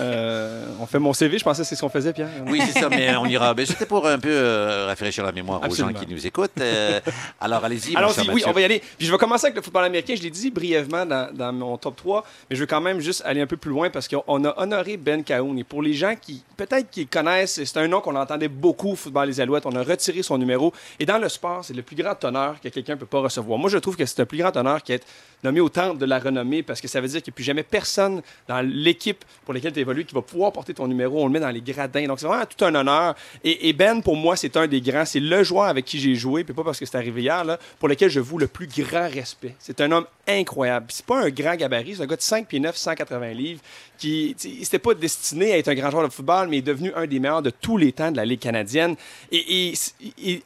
Euh, 0.00 0.66
on 0.80 0.86
fait 0.86 0.98
mon 0.98 1.12
CV, 1.12 1.38
je 1.38 1.44
pensais 1.44 1.62
que 1.62 1.68
c'est 1.68 1.74
ce 1.76 1.80
qu'on 1.80 1.88
faisait, 1.88 2.12
Pierre. 2.12 2.28
Oui, 2.46 2.60
c'est 2.66 2.80
ça, 2.80 2.88
mais 2.88 3.14
on 3.16 3.26
ira. 3.26 3.54
Ben, 3.54 3.66
C'était 3.66 3.86
pour 3.86 4.06
un 4.06 4.18
peu 4.18 4.30
euh, 4.30 4.86
rafraîchir 4.86 5.24
la 5.24 5.32
mémoire 5.32 5.62
Absolument. 5.62 5.90
aux 5.90 6.00
gens 6.00 6.06
qui 6.06 6.12
nous 6.12 6.26
écoutent. 6.26 6.50
Euh, 6.60 7.00
alors, 7.40 7.64
allez-y. 7.64 7.96
Alors, 7.96 8.12
cher 8.12 8.24
oui, 8.32 8.42
on 8.46 8.52
va 8.52 8.60
y 8.60 8.64
aller. 8.64 8.82
Puis 8.98 9.06
je 9.06 9.12
vais 9.12 9.18
commencer 9.18 9.46
avec 9.46 9.56
le 9.56 9.62
football 9.62 9.84
américain. 9.84 10.14
Je 10.16 10.22
l'ai 10.22 10.30
dit 10.30 10.50
brièvement 10.50 11.06
dans, 11.06 11.32
dans 11.32 11.52
mon 11.52 11.76
top 11.76 11.96
3, 11.96 12.24
mais 12.48 12.56
je 12.56 12.60
veux 12.60 12.66
quand 12.66 12.80
même 12.80 13.00
juste 13.00 13.22
aller 13.24 13.40
un 13.40 13.46
peu 13.46 13.56
plus 13.56 13.70
loin 13.70 13.90
parce 13.90 14.08
qu'on 14.08 14.44
a 14.44 14.54
honoré 14.60 14.96
Ben 14.96 15.22
Cahoon. 15.22 15.56
Et 15.56 15.64
pour 15.64 15.82
les 15.82 15.94
gens 15.94 16.14
qui, 16.20 16.42
peut-être 16.56 16.90
qui 16.90 17.06
connaissent, 17.06 17.62
c'est 17.64 17.76
un 17.78 17.88
nom 17.88 18.00
qu'on 18.00 18.16
entendait 18.16 18.48
beaucoup 18.48 18.92
au 18.92 18.96
football 18.96 19.28
des 19.28 19.40
Alouettes. 19.40 19.66
On 19.66 19.74
a 19.76 19.82
retiré 19.82 20.22
son 20.22 20.38
numéro. 20.38 20.72
Et 20.98 21.06
dans 21.06 21.18
le 21.18 21.28
sport, 21.28 21.64
c'est 21.64 21.74
le 21.74 21.82
plus 21.82 21.96
grand 21.96 22.22
honneur 22.24 22.60
que 22.60 22.68
quelqu'un 22.68 22.94
ne 22.94 22.98
peut 23.00 23.06
pas 23.06 23.20
recevoir. 23.20 23.58
Moi, 23.58 23.70
je 23.70 23.78
trouve 23.78 23.96
que 23.96 24.06
c'est 24.06 24.20
un 24.20 24.26
plus 24.26 24.38
grand 24.38 24.56
honneur 24.56 24.82
qu'être 24.82 25.06
nommé 25.42 25.60
au 25.60 25.68
temple 25.68 25.98
de 25.98 26.04
la 26.06 26.18
renommée 26.18 26.62
parce 26.62 26.80
que 26.80 26.88
ça 26.88 27.00
veut 27.00 27.08
dire 27.08 27.22
qu'il 27.22 27.30
n'y 27.30 27.34
a 27.34 27.36
plus 27.36 27.44
jamais 27.44 27.62
personne 27.62 28.22
dans 28.48 28.60
l'équipe 28.60 29.24
pour 29.44 29.54
laquelle 29.54 29.72
tu 29.72 29.80
évoluer, 29.80 30.04
qui 30.04 30.14
va 30.14 30.22
pouvoir 30.22 30.52
porter 30.52 30.74
ton 30.74 30.86
numéro. 30.86 31.22
On 31.22 31.26
le 31.26 31.32
met 31.32 31.40
dans 31.40 31.50
les 31.50 31.60
gradins. 31.60 32.06
Donc, 32.06 32.20
c'est 32.20 32.26
vraiment 32.26 32.46
tout 32.46 32.64
un 32.64 32.74
honneur. 32.74 33.14
Et, 33.44 33.72
Ben, 33.72 34.02
pour 34.02 34.16
moi, 34.16 34.36
c'est 34.36 34.56
un 34.56 34.66
des 34.66 34.80
grands. 34.80 35.04
C'est 35.04 35.20
le 35.20 35.42
joueur 35.42 35.64
avec 35.64 35.84
qui 35.84 35.98
j'ai 35.98 36.14
joué, 36.14 36.44
puis 36.44 36.54
pas 36.54 36.64
parce 36.64 36.78
que 36.78 36.86
c'est 36.86 36.96
arrivé 36.96 37.22
hier, 37.22 37.44
là, 37.44 37.58
pour 37.78 37.88
lequel 37.88 38.10
je 38.10 38.20
voue 38.20 38.38
le 38.38 38.46
plus 38.46 38.66
grand 38.66 39.08
respect. 39.08 39.54
C'est 39.58 39.80
un 39.80 39.90
homme 39.92 40.06
incroyable. 40.26 40.86
C'est 40.90 41.06
pas 41.06 41.22
un 41.24 41.30
grand 41.30 41.56
gabarit, 41.56 41.96
c'est 41.96 42.02
un 42.02 42.06
gars 42.06 42.16
de 42.16 42.22
5 42.22 42.46
pieds 42.46 42.60
9, 42.60 42.76
180 42.76 43.32
livres, 43.32 43.60
qui 43.98 44.36
n'était 44.44 44.78
pas 44.78 44.94
destiné 44.94 45.52
à 45.52 45.58
être 45.58 45.68
un 45.68 45.74
grand 45.74 45.90
joueur 45.90 46.06
de 46.06 46.12
football, 46.12 46.48
mais 46.48 46.58
est 46.58 46.62
devenu 46.62 46.92
un 46.94 47.06
des 47.06 47.18
meilleurs 47.20 47.42
de 47.42 47.50
tous 47.50 47.76
les 47.76 47.92
temps 47.92 48.10
de 48.10 48.16
la 48.16 48.24
Ligue 48.24 48.40
canadienne. 48.40 48.96
Et, 49.30 49.74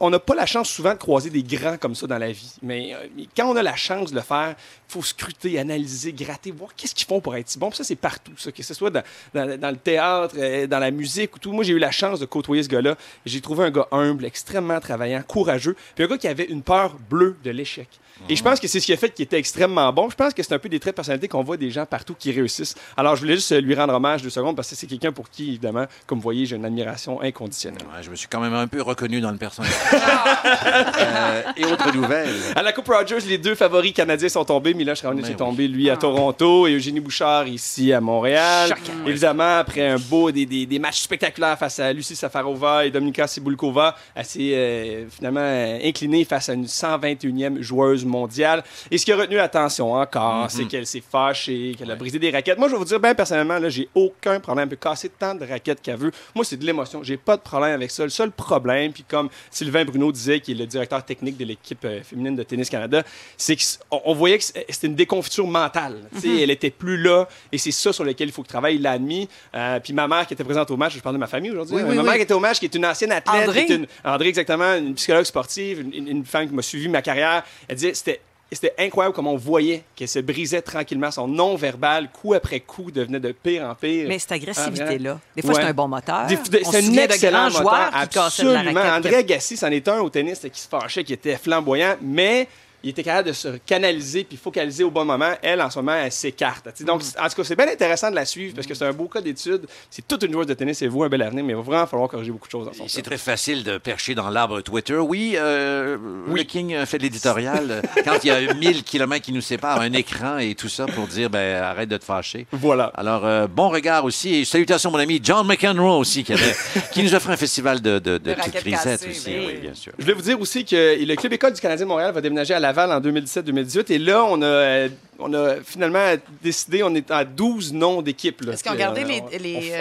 on 0.00 0.10
n'a 0.10 0.18
pas 0.18 0.34
la 0.34 0.46
chance 0.46 0.68
souvent 0.68 0.92
de 0.92 0.98
croiser 0.98 1.30
des 1.30 1.42
grands 1.42 1.76
comme 1.76 1.94
ça 1.94 2.06
dans 2.06 2.18
la 2.18 2.32
vie. 2.32 2.54
Mais 2.62 2.94
euh, 2.94 3.06
quand 3.36 3.46
on 3.50 3.56
a 3.56 3.62
la 3.62 3.76
chance 3.76 4.10
de 4.10 4.16
le 4.16 4.22
faire, 4.22 4.54
faut 4.94 5.02
scruter, 5.02 5.58
analyser, 5.58 6.12
gratter, 6.12 6.50
voir 6.52 6.70
qu'est-ce 6.76 6.94
qu'ils 6.94 7.06
font 7.06 7.20
pour 7.20 7.34
être 7.36 7.48
si 7.48 7.58
bon. 7.58 7.68
Puis 7.70 7.78
ça, 7.78 7.84
c'est 7.84 7.96
partout, 7.96 8.32
ça, 8.36 8.50
que 8.52 8.62
ce 8.62 8.74
soit 8.74 8.90
dans, 8.90 9.02
dans- 9.34 9.58
dans 9.60 9.70
le 9.70 9.76
théâtre, 9.76 10.34
euh, 10.38 10.66
dans 10.66 10.78
la 10.78 10.90
musique 10.90 11.34
ou 11.36 11.38
tout. 11.38 11.52
Moi, 11.52 11.64
j'ai 11.64 11.72
eu 11.72 11.78
la 11.78 11.90
chance 11.90 12.20
de 12.20 12.26
côtoyer 12.26 12.62
ce 12.62 12.68
gars-là. 12.68 12.96
J'ai 13.26 13.40
trouvé 13.40 13.64
un 13.64 13.70
gars 13.70 13.88
humble, 13.92 14.24
extrêmement 14.24 14.80
travaillant, 14.80 15.22
courageux, 15.26 15.76
puis 15.94 16.04
un 16.04 16.08
gars 16.08 16.18
qui 16.18 16.28
avait 16.28 16.44
une 16.44 16.62
peur 16.62 16.96
bleue 17.10 17.36
de 17.44 17.50
l'échec. 17.50 17.88
Et 18.28 18.36
je 18.36 18.44
pense 18.44 18.60
que 18.60 18.68
c'est 18.68 18.78
ce 18.78 18.86
qui 18.86 18.92
a 18.92 18.96
fait 18.96 19.10
qu'il 19.10 19.24
était 19.24 19.38
extrêmement 19.38 19.92
bon. 19.92 20.08
Je 20.08 20.14
pense 20.14 20.32
que 20.32 20.40
c'est 20.40 20.54
un 20.54 20.58
peu 20.60 20.68
des 20.68 20.78
traits 20.78 20.94
de 20.94 20.96
personnalité 20.96 21.26
qu'on 21.26 21.42
voit 21.42 21.56
des 21.56 21.72
gens 21.72 21.84
partout 21.84 22.14
qui 22.16 22.30
réussissent. 22.30 22.76
Alors, 22.96 23.16
je 23.16 23.22
voulais 23.22 23.34
juste 23.34 23.50
lui 23.60 23.74
rendre 23.74 23.92
hommage 23.92 24.22
deux 24.22 24.30
secondes 24.30 24.54
parce 24.54 24.70
que 24.70 24.76
c'est 24.76 24.86
quelqu'un 24.86 25.10
pour 25.10 25.28
qui, 25.28 25.48
évidemment, 25.48 25.86
comme 26.06 26.18
vous 26.18 26.22
voyez, 26.22 26.46
j'ai 26.46 26.54
une 26.54 26.64
admiration 26.64 27.20
inconditionnelle. 27.20 27.82
Ouais, 27.82 28.04
je 28.04 28.10
me 28.10 28.14
suis 28.14 28.28
quand 28.28 28.38
même 28.38 28.54
un 28.54 28.68
peu 28.68 28.82
reconnu 28.82 29.20
dans 29.20 29.32
le 29.32 29.36
personnage. 29.36 29.72
Euh, 30.44 31.42
et 31.56 31.64
autre 31.64 31.92
nouvelle. 31.94 32.30
À 32.54 32.62
la 32.62 32.72
Coupe 32.72 32.88
Rogers, 32.88 33.18
les 33.26 33.38
deux 33.38 33.54
favoris 33.54 33.92
canadiens 33.92 34.28
sont 34.28 34.44
tombés. 34.44 34.74
Miloš 34.84 35.00
Raonic 35.02 35.24
Ben 35.24 35.32
est 35.32 35.36
tombé, 35.36 35.66
lui, 35.66 35.88
à 35.88 35.96
Toronto 35.96 36.66
et 36.66 36.74
Eugénie 36.74 37.00
Bouchard 37.00 37.48
ici 37.48 37.90
à 37.92 38.00
Montréal. 38.02 38.68
Chacun. 38.68 39.06
Évidemment, 39.06 39.56
après 39.58 39.88
un 39.88 39.96
beau 39.98 40.30
des, 40.30 40.44
des- 40.44 40.66
des 40.66 40.78
matchs 40.78 41.00
spectaculaires 41.00 41.58
face 41.58 41.78
à 41.78 41.90
Lucie 41.92 42.14
Safarova 42.14 42.84
et 42.84 42.90
Dominika 42.90 43.26
Sibulkova, 43.26 43.96
elle 44.14 44.24
s'est 44.26 44.40
euh, 44.52 45.08
finalement 45.08 45.40
euh, 45.40 45.78
inclinée 45.82 46.26
face 46.26 46.50
à 46.50 46.52
une 46.52 46.66
121e 46.66 47.62
joueuse 47.62 48.04
mondiale. 48.04 48.62
Et 48.90 48.98
ce 48.98 49.06
qui 49.06 49.12
a 49.12 49.16
retenu 49.16 49.36
l'attention 49.36 49.94
encore, 49.94 50.50
c'est 50.50 50.66
qu'elle 50.66 50.86
s'est 50.86 51.02
fâchée, 51.10 51.74
qu'elle 51.78 51.90
a 51.90 51.96
brisé 51.96 52.18
des 52.18 52.30
raquettes. 52.30 52.58
Moi, 52.58 52.68
je 52.68 52.72
vais 52.72 52.78
vous 52.78 52.84
dire, 52.84 53.00
ben 53.00 53.14
personnellement, 53.14 53.58
là, 53.58 53.70
j'ai 53.70 53.88
aucun 53.94 54.38
problème. 54.38 54.64
Elle 54.70 54.76
peut 54.76 54.88
casser 54.88 55.08
tant 55.08 55.34
de 55.34 55.46
raquettes 55.46 55.80
qu'elle 55.80 55.96
veut. 55.96 56.12
Moi, 56.34 56.44
c'est 56.44 56.58
de 56.58 56.66
l'émotion. 56.66 57.02
J'ai 57.02 57.16
pas 57.16 57.38
de 57.38 57.42
problème 57.42 57.72
avec 57.72 57.90
ça. 57.90 58.02
Le 58.04 58.10
seul 58.10 58.30
problème, 58.30 58.92
puis 58.92 59.04
comme 59.08 59.30
Sylvain 59.50 59.84
Bruno 59.86 60.12
disait, 60.12 60.40
qui 60.40 60.52
est 60.52 60.54
le 60.54 60.66
directeur 60.66 61.02
technique 61.04 61.38
de 61.38 61.46
l'équipe 61.46 61.82
euh, 61.86 62.02
féminine 62.02 62.36
de 62.36 62.42
Tennis 62.42 62.68
Canada, 62.68 63.02
c'est 63.38 63.56
qu'on 63.56 64.00
on 64.04 64.14
voyait 64.14 64.38
que 64.38 64.44
c'était 64.68 64.86
une 64.86 64.94
déconfiture 64.94 65.46
mentale. 65.46 66.08
Tu 66.14 66.20
sais, 66.20 66.42
Elle 66.42 66.50
était 66.50 66.70
plus 66.70 66.96
là, 66.96 67.26
et 67.52 67.58
c'est 67.58 67.70
ça 67.70 67.92
sur 67.92 68.04
lequel 68.04 68.28
il 68.28 68.32
faut 68.32 68.42
que 68.42 68.48
travaille. 68.48 68.76
Il 68.76 68.82
l'a 68.82 68.92
admis. 68.92 69.28
Euh, 69.54 69.80
puis 69.80 69.92
ma 69.92 70.08
mère 70.08 70.26
qui 70.26 70.34
était 70.34 70.44
présente 70.44 70.70
au 70.70 70.76
match, 70.76 70.94
je 70.94 71.00
parle 71.00 71.14
de 71.16 71.20
ma 71.20 71.26
famille 71.26 71.50
aujourd'hui. 71.50 71.76
Oui, 71.76 71.82
oui, 71.82 71.94
ma 71.96 72.02
oui. 72.02 72.06
mère 72.08 72.16
qui 72.16 72.22
était 72.22 72.34
au 72.34 72.40
match, 72.40 72.58
qui 72.58 72.64
est 72.66 72.74
une 72.74 72.86
ancienne 72.86 73.12
athlète, 73.12 73.48
André. 73.48 73.66
une- 73.68 73.86
André, 74.04 74.28
exactement, 74.28 74.74
une 74.74 74.94
psychologue 74.94 75.24
sportive, 75.24 75.80
une, 75.80 76.24
femme 76.24 76.48
qui 76.48 76.54
m'a 76.54 76.62
suivi 76.62 76.88
ma 76.88 77.02
carrière. 77.02 77.42
Elle 77.68 77.76
disait 77.76 77.94
c'était 77.94 78.20
c'était 78.52 78.74
incroyable 78.78 79.16
comment 79.16 79.32
on 79.32 79.36
voyait 79.36 79.82
qu'elle 79.96 80.06
se 80.06 80.20
brisait 80.20 80.62
tranquillement. 80.62 81.10
Son 81.10 81.26
non-verbal, 81.26 82.08
coup 82.12 82.34
après 82.34 82.60
coup, 82.60 82.90
devenait 82.92 83.18
de 83.18 83.32
pire 83.32 83.64
en 83.66 83.74
pire. 83.74 84.06
Mais 84.06 84.18
cette 84.18 84.32
agressivité-là, 84.32 85.18
des 85.34 85.42
fois, 85.42 85.54
Ouais. 85.54 85.60
c'est 85.62 85.68
un 85.68 85.72
bon 85.72 85.88
moteur. 85.88 86.26
C'est 86.28 86.76
un 86.76 86.90
de 86.90 86.98
excellent 87.00 87.44
moteur, 87.46 87.62
joueurs 87.62 87.90
qui 87.90 88.08
de 88.10 88.16
la 88.16 88.24
absolument. 88.60 88.80
André 88.80 89.14
Agassi, 89.16 89.56
c'en 89.56 89.68
est 89.68 89.88
un 89.88 90.00
au 90.00 90.10
tennis 90.10 90.46
qui 90.52 90.60
se 90.60 90.68
fâchait, 90.68 91.02
qui 91.02 91.12
était 91.14 91.36
flamboyant, 91.36 91.96
mais 92.00 92.46
il 92.84 92.90
était 92.90 93.02
capable 93.02 93.28
de 93.28 93.32
se 93.32 93.48
canaliser 93.66 94.24
puis 94.24 94.36
focaliser 94.36 94.84
au 94.84 94.90
bon 94.90 95.04
moment. 95.04 95.32
Elle, 95.42 95.60
en 95.60 95.70
ce 95.70 95.78
moment, 95.78 95.94
elle 95.94 96.12
s'écarte. 96.12 96.82
Donc, 96.84 97.02
Mm. 97.02 97.24
en 97.24 97.28
tout 97.28 97.34
cas, 97.36 97.44
c'est 97.44 97.56
bien 97.56 97.68
intéressant 97.68 98.10
de 98.10 98.14
la 98.14 98.24
suivre 98.24 98.54
parce 98.54 98.66
que 98.66 98.74
c'est 98.74 98.84
un 98.84 98.92
beau 98.92 99.08
cas 99.08 99.20
d'étude. 99.20 99.66
C'est 99.90 100.06
toute 100.06 100.22
une 100.22 100.32
joueuse 100.32 100.46
de 100.46 100.54
tennis 100.54 100.80
et 100.82 100.88
vous, 100.88 101.02
un 101.02 101.08
bel 101.08 101.22
avenir, 101.22 101.42
mais 101.44 101.52
il 101.52 101.56
va 101.56 101.62
vraiment 101.62 101.86
falloir 101.86 102.08
corriger 102.08 102.30
beaucoup 102.30 102.46
de 102.46 102.52
choses 102.52 102.70
C'est 102.86 103.02
très 103.02 103.18
facile 103.18 103.64
de 103.64 103.78
percher 103.78 104.14
dans 104.14 104.28
l'arbre 104.30 104.60
Twitter. 104.60 104.96
Oui, 104.96 105.34
euh, 105.36 105.96
le 106.32 106.42
King 106.42 106.84
fait 106.86 106.98
de 106.98 107.02
l'éditorial. 107.04 107.70
euh, 107.70 107.82
Quand 108.04 108.18
il 108.22 108.28
y 108.28 108.30
a 108.30 108.52
1000 108.54 108.84
kilomètres 108.84 109.24
qui 109.24 109.32
nous 109.32 109.40
séparent, 109.40 109.80
un 109.80 109.92
écran 109.92 110.38
et 110.38 110.54
tout 110.54 110.68
ça 110.68 110.86
pour 110.86 111.06
dire 111.06 111.30
ben, 111.30 111.62
arrête 111.62 111.88
de 111.88 111.96
te 111.96 112.04
fâcher. 112.04 112.46
Voilà. 112.52 112.92
Alors, 112.94 113.24
euh, 113.24 113.46
bon 113.46 113.68
regard 113.70 114.04
aussi. 114.04 114.34
Et 114.34 114.44
salutations, 114.44 114.90
mon 114.90 114.98
ami 114.98 115.20
John 115.22 115.46
McEnroe 115.46 115.98
aussi, 115.98 116.22
qui, 116.24 116.32
avait- 116.32 116.54
qui 116.92 117.02
nous 117.02 117.14
a 117.14 117.20
fait 117.20 117.30
un 117.30 117.36
festival 117.36 117.80
de, 117.80 117.98
de, 117.98 118.18
de, 118.18 118.18
De 118.18 118.34
petites 118.34 118.54
grisettes 118.64 119.06
aussi. 119.08 119.30
oui. 119.30 119.44
Oui, 119.46 119.54
bien 119.60 119.74
sûr. 119.74 119.92
Je 119.98 120.02
voulais 120.02 120.14
vous 120.14 120.22
dire 120.22 120.40
aussi 120.40 120.64
que 120.64 120.96
le 121.04 121.14
Club 121.16 121.32
École 121.32 121.52
du 121.52 121.60
Canadien 121.60 121.86
de 121.86 121.88
Montréal 121.88 122.12
va 122.12 122.20
déménager 122.20 122.54
à 122.54 122.60
En 122.78 123.00
2017-2018. 123.00 123.92
Et 123.92 123.98
là, 123.98 124.24
on 124.24 124.42
a, 124.42 124.46
euh, 124.46 124.88
on 125.18 125.32
a 125.34 125.56
finalement 125.64 126.14
décidé, 126.42 126.82
on 126.82 126.94
est 126.94 127.10
à 127.10 127.24
12 127.24 127.72
noms 127.72 128.02
d'équipes. 128.02 128.40
là. 128.42 128.52
Est-ce 128.52 128.62
qu'ils 128.62 128.72
ont 128.72 128.74
Euh, 128.76 128.88
on- 128.90 128.94
les- 128.94 129.20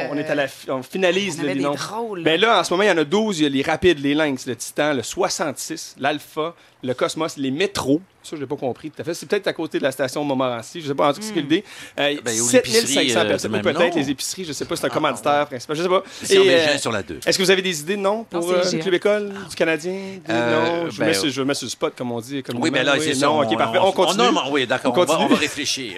on- 0.09 0.13
On, 0.13 0.17
euh, 0.17 0.19
est 0.21 0.29
à 0.29 0.35
la, 0.35 0.45
on 0.69 0.83
finalise 0.83 1.35
on 1.37 1.39
avait 1.39 1.49
les 1.49 1.55
des 1.55 1.61
noms. 1.65 1.73
drôles. 1.75 2.23
Ben 2.23 2.39
là, 2.39 2.59
en 2.59 2.63
ce 2.63 2.71
moment, 2.73 2.83
il 2.83 2.89
y 2.89 2.91
en 2.91 2.97
a 2.97 3.03
12. 3.03 3.39
Il 3.39 3.43
y 3.43 3.45
a 3.45 3.49
les 3.49 3.61
Rapides, 3.61 3.99
les 3.99 4.13
Lynx, 4.13 4.45
le 4.45 4.55
Titan, 4.55 4.93
le 4.93 5.03
66, 5.03 5.95
l'Alpha, 5.99 6.53
le 6.83 6.93
Cosmos, 6.93 7.37
les 7.37 7.51
Métros. 7.51 8.01
Ça, 8.21 8.37
je 8.37 8.41
n'ai 8.41 8.47
pas 8.47 8.55
compris 8.55 8.89
tout 8.89 9.01
à 9.01 9.03
fait. 9.03 9.13
C'est 9.13 9.25
peut-être 9.25 9.47
à 9.47 9.53
côté 9.53 9.79
de 9.79 9.83
la 9.83 9.91
station 9.91 10.23
de 10.23 10.27
Montmorency. 10.29 10.79
Je 10.79 10.85
ne 10.85 10.91
sais 10.91 10.95
pas 10.95 11.09
en 11.09 11.13
tout 11.13 11.19
cas 11.19 11.27
ce 11.27 11.33
qu'il 11.33 11.45
dit. 11.45 11.61
Euh, 11.99 12.15
Ben, 12.23 12.39
ou 12.39 12.47
7500 12.47 12.79
l'épicerie, 13.01 13.11
euh, 13.11 13.27
personnes. 13.27 13.61
peut-être 13.61 13.95
les 13.95 14.09
épiceries. 14.11 14.43
Je 14.45 14.49
ne 14.49 14.53
sais 14.53 14.63
pas, 14.63 14.77
c'est 14.77 14.85
un 14.85 14.89
commanditaire 14.89 15.45
principal. 15.47 15.75
Je 15.75 15.81
ne 15.81 15.87
sais 15.87 15.93
pas. 15.93 16.03
C'est 16.23 16.35
Et, 16.35 16.39
en 16.39 16.41
euh, 16.43 16.45
Bégin 16.45 16.77
sur 16.77 16.91
la 16.93 17.03
2. 17.03 17.19
est-ce 17.25 17.37
que 17.37 17.43
vous 17.43 17.51
avez 17.51 17.61
des 17.61 17.81
idées 17.81 17.97
de 17.97 18.01
noms 18.01 18.23
pour 18.23 18.39
Non, 18.39 18.51
euh, 18.53 18.63
le. 18.71 18.77
Club 18.79 18.93
École 18.93 19.33
du 19.49 19.55
Canadien? 19.57 19.91
Des 19.91 20.21
Euh, 20.29 20.83
noms? 20.85 20.89
Je, 20.89 20.99
ben, 20.99 21.07
mets 21.07 21.13
sur, 21.13 21.29
je 21.29 21.41
mets 21.41 21.53
sur 21.53 21.65
le 21.65 21.71
spot, 21.71 21.93
comme 21.97 22.13
on 22.13 22.21
dit. 22.21 22.41
Oui, 22.55 22.71
mais 22.71 22.83
là, 22.83 22.95
c'est 22.97 23.13
ça. 23.13 23.29
OK, 23.29 23.57
parfait. 23.57 23.79
On 23.81 23.91
continue. 23.91 24.23
oui, 24.51 24.65
d'accord. 24.67 24.93
On 25.23 25.27
va, 25.27 25.35
réfléchir. 25.39 25.93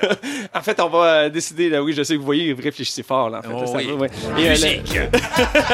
En 0.53 0.61
fait, 0.61 0.79
on 0.79 0.89
va 0.89 1.29
décider. 1.29 1.69
Là, 1.69 1.83
oui, 1.83 1.93
je 1.93 2.03
sais 2.03 2.13
que 2.15 2.19
vous 2.19 2.25
voyez, 2.25 2.53
vous 2.53 2.61
réfléchissez 2.61 3.03
fort. 3.03 3.29
Là, 3.29 3.39
en 3.39 3.41
fait, 3.41 3.49
Oh, 3.55 3.61
là, 3.61 3.67
ça 3.67 3.77
oui. 3.77 3.87
va, 3.87 3.93
ouais. 3.93 4.09
Et, 4.37 4.47
euh, 4.47 4.49
Musique. 4.51 4.99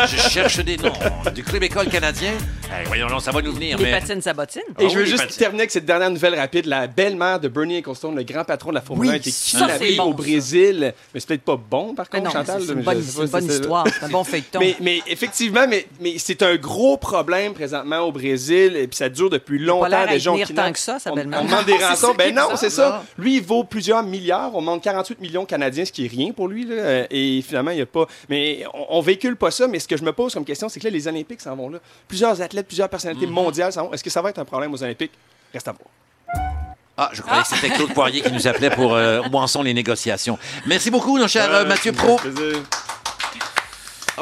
Je 0.08 0.30
cherche 0.30 0.58
des 0.60 0.78
noms. 0.78 0.94
Du 1.34 1.44
Club 1.44 1.64
École 1.64 1.88
canadien. 1.88 2.32
Eh, 2.70 2.88
voyons, 2.88 3.08
non, 3.08 3.20
ça 3.20 3.32
va 3.32 3.42
nous 3.42 3.52
venir. 3.54 3.78
Les 3.78 3.84
mais... 3.86 3.92
patines 4.00 4.22
sabotines. 4.22 4.62
Et 4.80 4.90
je 4.90 4.96
veux 4.96 5.04
oui, 5.04 5.10
juste 5.10 5.38
terminer 5.38 5.62
avec 5.64 5.72
cette 5.72 5.86
dernière 5.86 6.10
nouvelle 6.10 6.36
rapide. 6.36 6.66
La 6.66 6.88
belle-mère 6.88 7.40
de 7.40 7.48
Bernie 7.50 7.78
Ecclestone, 7.78 8.16
le 8.16 8.24
grand 8.24 8.44
patron 8.46 8.70
de 8.70 8.76
la 8.76 8.82
Formule 8.82 9.08
Oui, 9.08 9.10
1, 9.10 9.14
a 9.14 9.18
été 9.18 9.32
ça, 9.32 9.60
kidnappée 9.60 9.96
bon, 9.98 10.04
au 10.06 10.12
ça. 10.12 10.18
Brésil. 10.18 10.94
Mais 11.14 11.20
c'est 11.20 11.28
peut-être 11.28 11.42
pas 11.44 11.58
bon, 11.58 11.94
par 11.96 12.10
contre, 12.10 12.24
non, 12.24 12.32
Chantal. 12.32 12.62
c'est 12.62 12.72
une 12.74 12.82
bonne, 12.82 13.04
pas 13.32 13.40
une 13.42 13.50
histoire. 13.50 13.86
C'est 13.88 14.06
un 14.06 14.10
bon 14.10 14.24
feuilleton. 14.24 14.60
Mais, 14.60 14.76
mais 14.80 15.02
effectivement, 15.08 15.66
mais, 15.68 15.86
mais 16.00 16.16
c'est 16.18 16.42
un 16.44 16.56
gros 16.56 16.96
problème 16.98 17.54
présentement 17.54 18.00
au 18.00 18.12
Brésil 18.12 18.76
et 18.78 18.88
puis 18.88 18.96
ça 18.98 19.10
dure 19.10 19.30
depuis 19.30 19.60
longtemps. 19.60 19.88
l'air 19.88 20.08
à 20.08 20.14
Des 20.14 20.20
gens 20.20 20.34
tenir 20.34 20.48
qui 20.48 20.54
tant 20.54 20.72
que 20.72 20.80
ça, 20.80 20.98
sa 21.00 21.12
on, 21.12 21.16
belle-mère. 21.16 21.42
on 21.42 21.46
demande 21.46 21.66
des 21.66 21.74
rançons. 21.84 22.08
ça 22.08 22.14
Ben 22.18 22.34
non, 22.34 22.50
c'est 22.56 22.70
ça. 22.70 23.04
Lui, 23.18 23.41
il 23.42 23.46
vaut 23.48 23.64
plusieurs 23.64 24.04
milliards. 24.04 24.52
On 24.56 24.62
demande 24.62 24.82
48 24.82 25.20
millions 25.20 25.46
canadiens, 25.46 25.84
ce 25.86 25.92
qui 25.92 26.06
est 26.06 26.08
rien 26.10 26.32
pour 26.32 26.48
lui. 26.48 26.66
là. 26.66 26.76
Euh, 26.76 27.06
Et 27.10 27.42
finalement, 27.42 27.72
il 27.72 27.76
n'y 27.78 27.82
a 27.82 27.86
pas. 27.86 28.06
Mais 28.30 28.64
on, 28.74 28.98
on 28.98 29.02
véhicule 29.02 29.36
pas 29.36 29.52
ça. 29.52 29.68
Mais 29.68 29.80
ce 29.80 29.88
que 29.88 29.98
je 29.98 30.04
me 30.04 30.14
pose 30.14 30.34
comme 30.34 30.46
question, 30.46 30.70
c'est 30.70 30.80
que 30.80 30.86
là, 30.86 30.92
les 30.92 31.08
Olympiques 31.08 31.42
s'en 31.42 31.56
vont 31.56 31.70
là. 31.70 31.80
Plusieurs 32.08 32.42
athlètes, 32.42 32.68
plusieurs 32.68 32.90
personnalités 32.90 33.28
Mhm. 33.28 33.34
mondiales 33.34 33.74
s'en 33.74 33.86
vont. 33.88 33.94
Est-ce 33.94 34.04
que 34.04 34.10
ça 34.10 34.22
va 34.22 34.30
être 34.30 34.40
un 34.40 34.46
problème 34.46 34.74
aux 34.74 34.84
Olympiques? 34.84 35.12
Reste 35.54 35.68
à 35.68 35.74
voir. 35.74 35.90
Ah, 36.98 37.10
je 37.14 37.22
croyais 37.22 37.42
que 37.42 37.48
c'était 37.48 37.70
Claude 37.70 37.94
Poirier 37.94 38.22
qui 38.22 38.32
nous 38.32 38.48
appelait 38.48 38.70
pour 38.70 38.94
euh, 38.94 39.22
où 39.32 39.38
en 39.38 39.48
sont 39.48 39.64
les 39.64 39.74
négociations. 39.74 40.38
Merci 40.68 40.92
beaucoup, 40.92 41.18
mon 41.18 41.28
cher 41.28 41.50
euh, 41.52 41.66
Mathieu 41.66 41.94
Pro. 41.94 42.20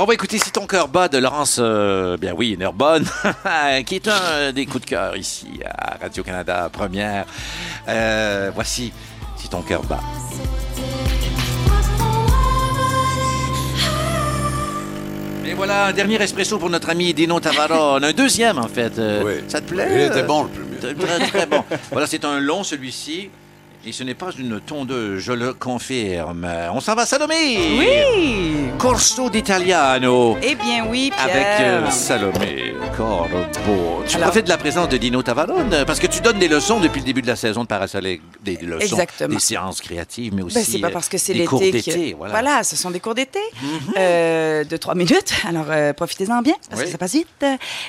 On 0.02 0.06
va 0.06 0.14
écouter 0.14 0.38
Si 0.40 0.50
ton 0.52 0.66
cœur 0.66 0.88
bat 0.88 1.10
de 1.10 1.18
Laurence, 1.18 1.58
euh, 1.60 2.16
bien 2.16 2.34
oui, 2.34 2.56
Nerbonne, 2.58 3.04
qui 3.86 3.96
est 3.96 4.08
un 4.08 4.54
des 4.54 4.66
coups 4.66 4.86
de 4.86 4.90
cœur 4.92 5.18
ici 5.18 5.48
à 5.66 5.98
Radio-Canada 6.02 6.70
Première. 6.72 7.26
Euh, 7.90 8.50
voici 8.56 8.94
Si 9.36 9.50
ton 9.50 9.62
cœur 9.62 9.84
bat. 9.84 10.00
Et 15.46 15.54
voilà, 15.54 15.88
un 15.88 15.92
dernier 15.94 16.22
espresso 16.22 16.58
pour 16.60 16.70
notre 16.70 16.90
ami 16.90 17.14
Dino 17.14 17.40
Tavarone. 17.42 18.06
Un 18.06 18.14
deuxième, 18.14 18.58
en 18.58 18.70
fait. 18.70 18.98
Euh, 19.00 19.24
Oui. 19.26 19.34
Ça 19.50 19.60
te 19.60 19.68
plaît? 19.70 19.90
Il 19.92 20.02
était 20.02 20.24
bon 20.24 20.44
le 20.44 20.50
premier. 20.50 20.96
Très, 20.96 21.28
très 21.28 21.46
bon. 21.46 21.64
Voilà, 21.92 22.08
c'est 22.08 22.24
un 22.24 22.40
long, 22.40 22.64
celui-ci. 22.64 23.30
Et 23.86 23.94
ce 23.94 24.04
n'est 24.04 24.14
pas 24.14 24.30
une 24.38 24.60
tondeuse, 24.60 25.22
je 25.22 25.32
le 25.32 25.54
confirme. 25.54 26.46
On 26.74 26.82
s'en 26.82 26.96
va 26.96 27.06
Salomé! 27.06 27.58
Oui! 27.80 28.70
Corso 28.78 29.30
d'Italiano. 29.30 30.38
Eh 30.44 30.56
bien 30.56 30.86
oui, 30.90 31.12
Pierre. 31.16 31.24
Avec 31.36 31.62
euh, 31.62 31.90
Salomé 31.90 32.74
Corbo. 32.98 33.38
Tu 34.06 34.18
Alors- 34.18 34.28
profites 34.30 34.44
de 34.46 34.50
la 34.50 34.58
présence 34.58 34.90
de 34.90 34.98
Dino 34.98 35.24
Tavarone 35.24 35.74
euh, 35.74 35.86
parce 35.86 36.00
que 36.00 36.08
tu 36.08 36.20
donnes 36.20 36.40
des 36.40 36.50
leçons 36.50 36.82
depuis 36.82 37.00
le 37.00 37.06
début 37.06 37.22
de 37.22 37.28
la 37.28 37.38
saison 37.38 37.64
de 37.64 37.68
Parasoleil. 37.68 38.22
Des 38.44 38.58
leçons, 38.58 38.82
Exactement. 38.82 39.34
des 39.34 39.40
séances 39.40 39.80
créatives, 39.80 40.34
mais 40.36 40.42
aussi 40.42 40.56
Ben, 40.56 40.66
c'est 40.66 40.80
pas 40.80 40.88
euh, 40.88 40.92
parce 40.92 41.08
que 41.08 41.18
c'est 41.18 41.32
des 41.34 41.40
l'été. 41.40 41.50
cours 41.50 41.60
que- 41.62 41.72
d'été. 41.72 42.16
Voilà. 42.18 42.64
ce 42.66 42.76
sont 42.76 42.92
des 42.92 43.00
cours 43.00 43.16
d'été 43.16 43.40
euh, 43.98 44.66
de 44.66 44.78
trois 44.78 44.96
minutes. 44.96 45.34
Alors, 45.48 45.66
euh, 45.70 45.94
profitez-en 45.94 46.42
bien, 46.42 46.56
parce 46.70 46.82
Oui. 46.82 46.86
que 46.88 46.92
ça 46.92 46.98
passe 46.98 47.14
vite. 47.14 47.46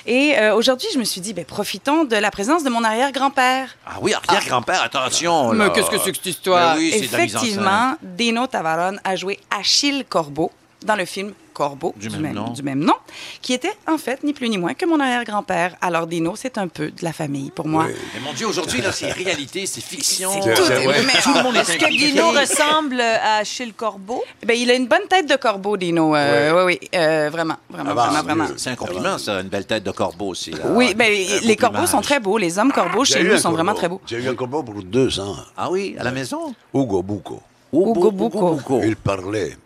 Et 0.07 0.35
euh, 0.39 0.55
aujourd'hui, 0.55 0.89
je 0.95 0.99
me 1.01 1.05
suis 1.05 1.21
dit, 1.21 1.35
ben, 1.35 1.45
profitons 1.45 2.05
de 2.05 2.17
la 2.17 2.31
présence 2.31 2.63
de 2.63 2.71
mon 2.71 2.85
arrière-grand-père. 2.85 3.77
Ah 3.87 3.95
oui, 4.01 4.13
arrière-grand-père, 4.15 4.83
attention. 4.83 5.51
Là. 5.53 5.65
Qu'est-ce 5.81 5.91
que 5.91 6.05
c'est 6.05 6.11
que 6.11 6.17
cette 6.17 6.27
histoire? 6.27 6.75
Ben 6.75 6.81
oui, 6.81 6.91
c'est 6.93 7.07
de 7.07 7.13
la 7.13 7.19
mise 7.25 7.37
en 7.37 7.39
Effectivement, 7.41 7.97
Dino 8.03 8.47
Tavarone 8.47 9.01
a 9.05 9.17
joué 9.17 9.39
Achille 9.51 10.05
Corbeau 10.09 10.51
dans 10.85 10.97
le 10.97 11.05
film 11.05 11.33
Corbeau, 11.53 11.93
Du 11.99 12.09
même 12.09 12.33
nom. 12.33 12.51
du 12.53 12.63
même 12.63 12.79
nom, 12.79 12.95
qui 13.43 13.53
était 13.53 13.73
en 13.87 13.99
fait 13.99 14.23
ni 14.25 14.33
plus 14.33 14.49
ni 14.49 14.57
moins 14.57 14.73
que 14.73 14.87
mon 14.87 14.99
arrière-grand-père. 14.99 15.77
Alors 15.83 16.07
Dino, 16.07 16.35
c'est 16.37 16.57
un 16.57 16.69
peu 16.69 16.87
de 16.91 17.03
la 17.05 17.13
famille 17.13 17.51
pour 17.51 17.67
moi. 17.69 17.85
Oui. 17.89 17.95
Mais 18.15 18.21
mon 18.21 18.33
Dieu, 18.33 18.47
aujourd'hui, 18.47 18.81
là, 18.81 18.93
c'est 18.93 19.11
réalité, 19.13 19.67
c'est 19.67 19.83
fiction. 19.83 20.31
C'est 20.41 20.55
tout, 20.55 20.63
c'est 20.65 20.85
vrai. 20.85 21.03
mais- 21.07 21.21
Tout 21.21 21.35
le 21.35 21.43
monde 21.43 21.57
est 21.57 21.61
Est-ce 21.61 21.77
que. 21.77 21.89
Dino 21.91 22.31
ressemble 22.31 23.01
à 23.01 23.39
Achille 23.39 23.75
Corbeau? 23.75 24.23
Ben, 24.47 24.57
il 24.59 24.71
a 24.71 24.75
une 24.75 24.87
bonne 24.87 25.07
tête 25.09 25.29
de 25.29 25.37
corbeau, 25.37 25.77
Dino. 25.77 26.15
Euh, 26.17 26.65
Oui, 26.65 26.79
oui, 26.81 26.89
euh, 26.99 27.29
vraiment, 27.31 27.57
vraiment, 27.69 27.91
Avance, 27.91 28.07
vraiment, 28.07 28.23
vraiment. 28.23 28.45
mieux. 28.49 28.55
C'est 28.57 28.71
un 28.71 28.77
compliment, 28.77 29.19
ça, 29.19 29.41
une 29.41 29.49
belle 29.49 29.67
tête 29.67 29.83
de 29.85 29.91
corbeau 29.91 30.29
aussi. 30.29 30.53
là. 30.53 30.61
Oui, 30.71 30.95
ben, 30.95 31.13
les 31.43 31.57
beau 31.57 31.61
corbeaux 31.61 31.87
sont 31.87 32.01
très 32.01 32.21
beaux. 32.21 32.39
Les 32.39 32.59
hommes 32.59 32.73
corbeaux 32.73 33.05
J'ai 33.05 33.15
chez 33.15 33.25
nous 33.25 33.37
sont 33.37 33.51
vraiment 33.53 33.75
très 33.75 33.89
beaux. 33.89 34.01
J'ai 34.07 34.17
eu 34.17 34.29
un 34.29 34.35
corbeau 34.35 34.63
pour 34.63 34.83
deux 34.83 35.21
ans. 35.21 35.37
Ah 35.59 35.71
oui, 35.71 35.95
à 35.99 36.05
la 36.05 36.11
maison? 36.13 36.55
Hugo 36.73 37.03
Bucco. 37.03 37.43
Hugo. 37.73 38.11
Bucco. 38.13 38.81
Il 38.83 38.97
parlait. 38.97 39.57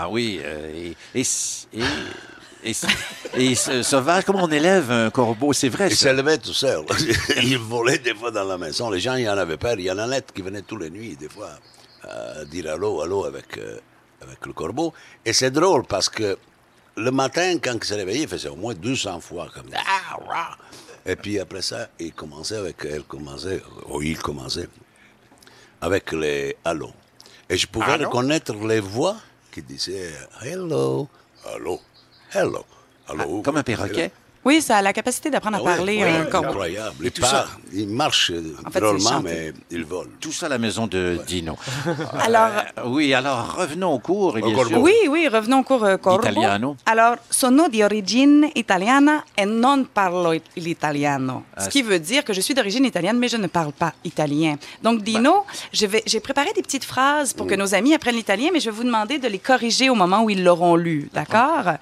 Ah 0.00 0.08
oui, 0.08 0.40
euh, 0.44 0.92
et, 1.14 1.20
et, 1.20 1.24
et, 1.74 2.72
et, 3.34 3.52
et 3.52 3.54
sauvage, 3.82 4.24
comment 4.24 4.44
on 4.44 4.50
élève 4.50 4.92
un 4.92 5.10
corbeau? 5.10 5.52
C'est 5.52 5.68
vrai, 5.68 5.88
Il 5.88 5.96
s'élevait 5.96 6.38
tout 6.38 6.52
seul. 6.52 6.84
il 7.42 7.58
volait 7.58 7.98
des 7.98 8.14
fois 8.14 8.30
dans 8.30 8.44
la 8.44 8.56
maison. 8.56 8.90
Les 8.90 9.00
gens, 9.00 9.16
il 9.16 9.24
y 9.24 9.28
en 9.28 9.36
avait 9.36 9.56
peur. 9.56 9.74
Il 9.76 9.86
y 9.86 9.90
en 9.90 9.98
a 9.98 10.06
net 10.06 10.30
qui 10.32 10.40
venaient 10.40 10.62
toutes 10.62 10.82
les 10.82 10.90
nuits, 10.90 11.16
des 11.16 11.28
fois, 11.28 11.50
à 12.04 12.44
dire 12.44 12.70
allô, 12.70 13.00
allô 13.00 13.24
avec, 13.24 13.58
euh, 13.58 13.80
avec 14.22 14.46
le 14.46 14.52
corbeau. 14.52 14.94
Et 15.24 15.32
c'est 15.32 15.50
drôle 15.50 15.84
parce 15.84 16.08
que 16.08 16.38
le 16.96 17.10
matin, 17.10 17.56
quand 17.58 17.74
il 17.74 17.84
s'est 17.84 17.96
réveillé, 17.96 18.22
il 18.22 18.28
faisait 18.28 18.50
au 18.50 18.56
moins 18.56 18.74
200 18.74 19.18
fois 19.20 19.48
comme 19.52 19.66
ah. 19.74 20.56
Et 21.04 21.16
puis 21.16 21.40
après 21.40 21.62
ça, 21.62 21.88
il 21.98 22.12
commençait 22.12 22.56
avec, 22.56 22.76
elle 22.84 23.02
commençait, 23.02 23.62
ou 23.88 24.00
il 24.00 24.18
commençait 24.18 24.68
avec 25.80 26.12
les 26.12 26.56
allô. 26.64 26.92
Et 27.50 27.56
je 27.56 27.66
pouvais 27.66 27.96
reconnaître 27.96 28.54
les 28.54 28.80
voix 28.80 29.16
qui 29.58 29.62
disaient 29.62 30.14
hello, 30.42 31.08
allô, 31.44 31.80
hello, 32.32 32.64
allô? 33.08 33.42
Comme 33.42 33.58
un 33.58 33.62
perroquet? 33.62 34.12
Oui, 34.44 34.62
ça 34.62 34.78
a 34.78 34.82
la 34.82 34.92
capacité 34.92 35.30
d'apprendre 35.30 35.56
à 35.58 35.60
Ah 35.60 35.76
parler 35.76 36.02
un 36.02 36.24
corbeau. 36.24 36.48
Incroyable. 36.48 36.94
Il, 37.02 37.10
tout 37.10 37.22
ça- 37.22 37.30
part, 37.30 37.58
il 37.72 37.88
marche 37.88 38.32
En 38.66 38.70
fait, 38.70 38.80
drôlement, 38.80 39.20
mais 39.22 39.52
il 39.70 39.84
vole. 39.84 40.08
Tout 40.20 40.32
ça 40.32 40.46
à 40.46 40.48
la 40.48 40.58
maison 40.58 40.86
de 40.86 41.18
Dino. 41.26 41.56
Alors, 42.20 42.50
Euh, 42.78 42.82
oui, 42.86 43.12
alors 43.14 43.54
revenons 43.56 43.92
au 43.92 43.98
cours. 43.98 44.34
bien 44.34 44.54
sûr. 44.64 44.78
oui, 44.80 44.94
oui, 45.08 45.28
revenons 45.28 45.60
au 45.60 45.62
cours 45.64 45.84
euh, 45.84 45.96
corbeau. 45.96 46.22
Italiano. 46.22 46.76
Alors, 46.86 47.16
sono 47.28 47.68
di 47.68 47.82
origine 47.82 48.50
italiana 48.54 49.24
e 49.34 49.44
non 49.44 49.86
parlo 49.92 50.32
it- 50.32 50.44
l'italiano. 50.56 51.44
Ah, 51.56 51.64
Ce 51.64 51.68
qui 51.68 51.82
veut 51.82 51.98
dire 52.00 52.24
que 52.24 52.32
je 52.32 52.40
suis 52.40 52.54
d'origine 52.54 52.84
italienne, 52.84 53.18
mais 53.18 53.28
je 53.28 53.36
ne 53.36 53.48
parle 53.48 53.72
pas 53.72 53.92
italien. 54.04 54.56
Donc, 54.82 55.02
Dino, 55.02 55.44
vais- 55.72 56.02
j'ai 56.06 56.20
préparé 56.20 56.52
des 56.54 56.62
petites 56.62 56.84
phrases 56.84 57.32
pour 57.34 57.46
que 57.46 57.54
nos 57.54 57.74
amis 57.74 57.92
apprennent 57.94 58.16
l'italien, 58.16 58.48
mais 58.52 58.60
je 58.60 58.70
vais 58.70 58.76
vous 58.76 58.84
demander 58.84 59.18
de 59.18 59.28
les 59.28 59.38
corriger 59.38 59.90
au 59.90 59.94
moment 59.94 60.22
où 60.22 60.30
ils 60.30 60.42
l'auront 60.44 60.76
lu. 60.76 61.10
D'accord? 61.12 61.74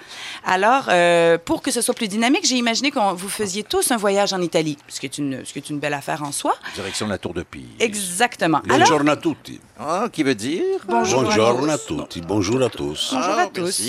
Alors, 0.45 0.87
euh, 0.89 1.39
pour 1.39 1.63
que 1.63 1.71
ce 1.71 1.81
soit 1.81 1.95
plus 1.95 2.09
dynamique, 2.09 2.45
j'ai 2.47 2.56
imaginé 2.59 2.91
que 2.91 2.99
vous 3.15 3.29
faisiez 3.29 3.63
tous 3.63 3.91
un 3.91 3.97
voyage 3.97 4.33
en 4.33 4.41
Italie, 4.41 4.77
ce 4.89 5.01
qui 5.01 5.07
est 5.07 5.19
une, 5.19 5.45
ce 5.45 5.53
qui 5.53 5.59
est 5.59 5.71
une 5.71 5.79
belle 5.79 5.95
affaire 5.95 6.23
en 6.23 6.33
soi. 6.33 6.55
Direction 6.75 7.07
de 7.07 7.13
la 7.13 7.19
Tour 7.19 7.35
de 7.35 7.43
Pise. 7.43 7.65
Exactement. 7.79 8.59
Alors, 8.69 8.79
Buongiorno 8.79 9.11
a 9.13 9.17
tutti. 9.17 9.61
Ah, 9.79 10.07
qui 10.13 10.23
veut 10.23 10.35
dire? 10.35 10.81
Bonjour. 10.87 11.23
Buongiorno 11.23 11.71
a 11.73 11.79
tutti. 11.79 12.21
Bonjour 12.21 12.63
à 12.63 12.69
tous. 12.71 13.11
Bonjour 13.13 13.35
Ah, 13.39 13.43
à 13.43 13.47
tous. 13.47 13.81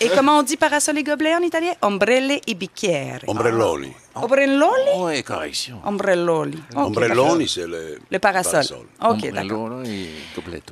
Et 0.00 0.08
comment 0.14 0.38
on 0.38 0.42
dit 0.42 0.56
parasol 0.56 0.98
et 0.98 1.02
gobelet 1.02 1.34
en 1.34 1.40
italien? 1.42 1.72
Ombrelle 1.82 2.40
e 2.48 2.54
bicchiere. 2.54 3.20
Ombrelloni. 3.26 3.92
Ombrelloli? 4.14 4.90
Oui, 4.96 5.22
correction. 5.22 5.80
Ombrelloli. 5.84 6.62
Ombrelloni, 6.76 7.48
c'est 7.48 7.66
le, 7.66 7.98
Le 8.10 8.18
parasol. 8.18 8.62
OK, 9.02 9.32
d'accord. 9.32 9.70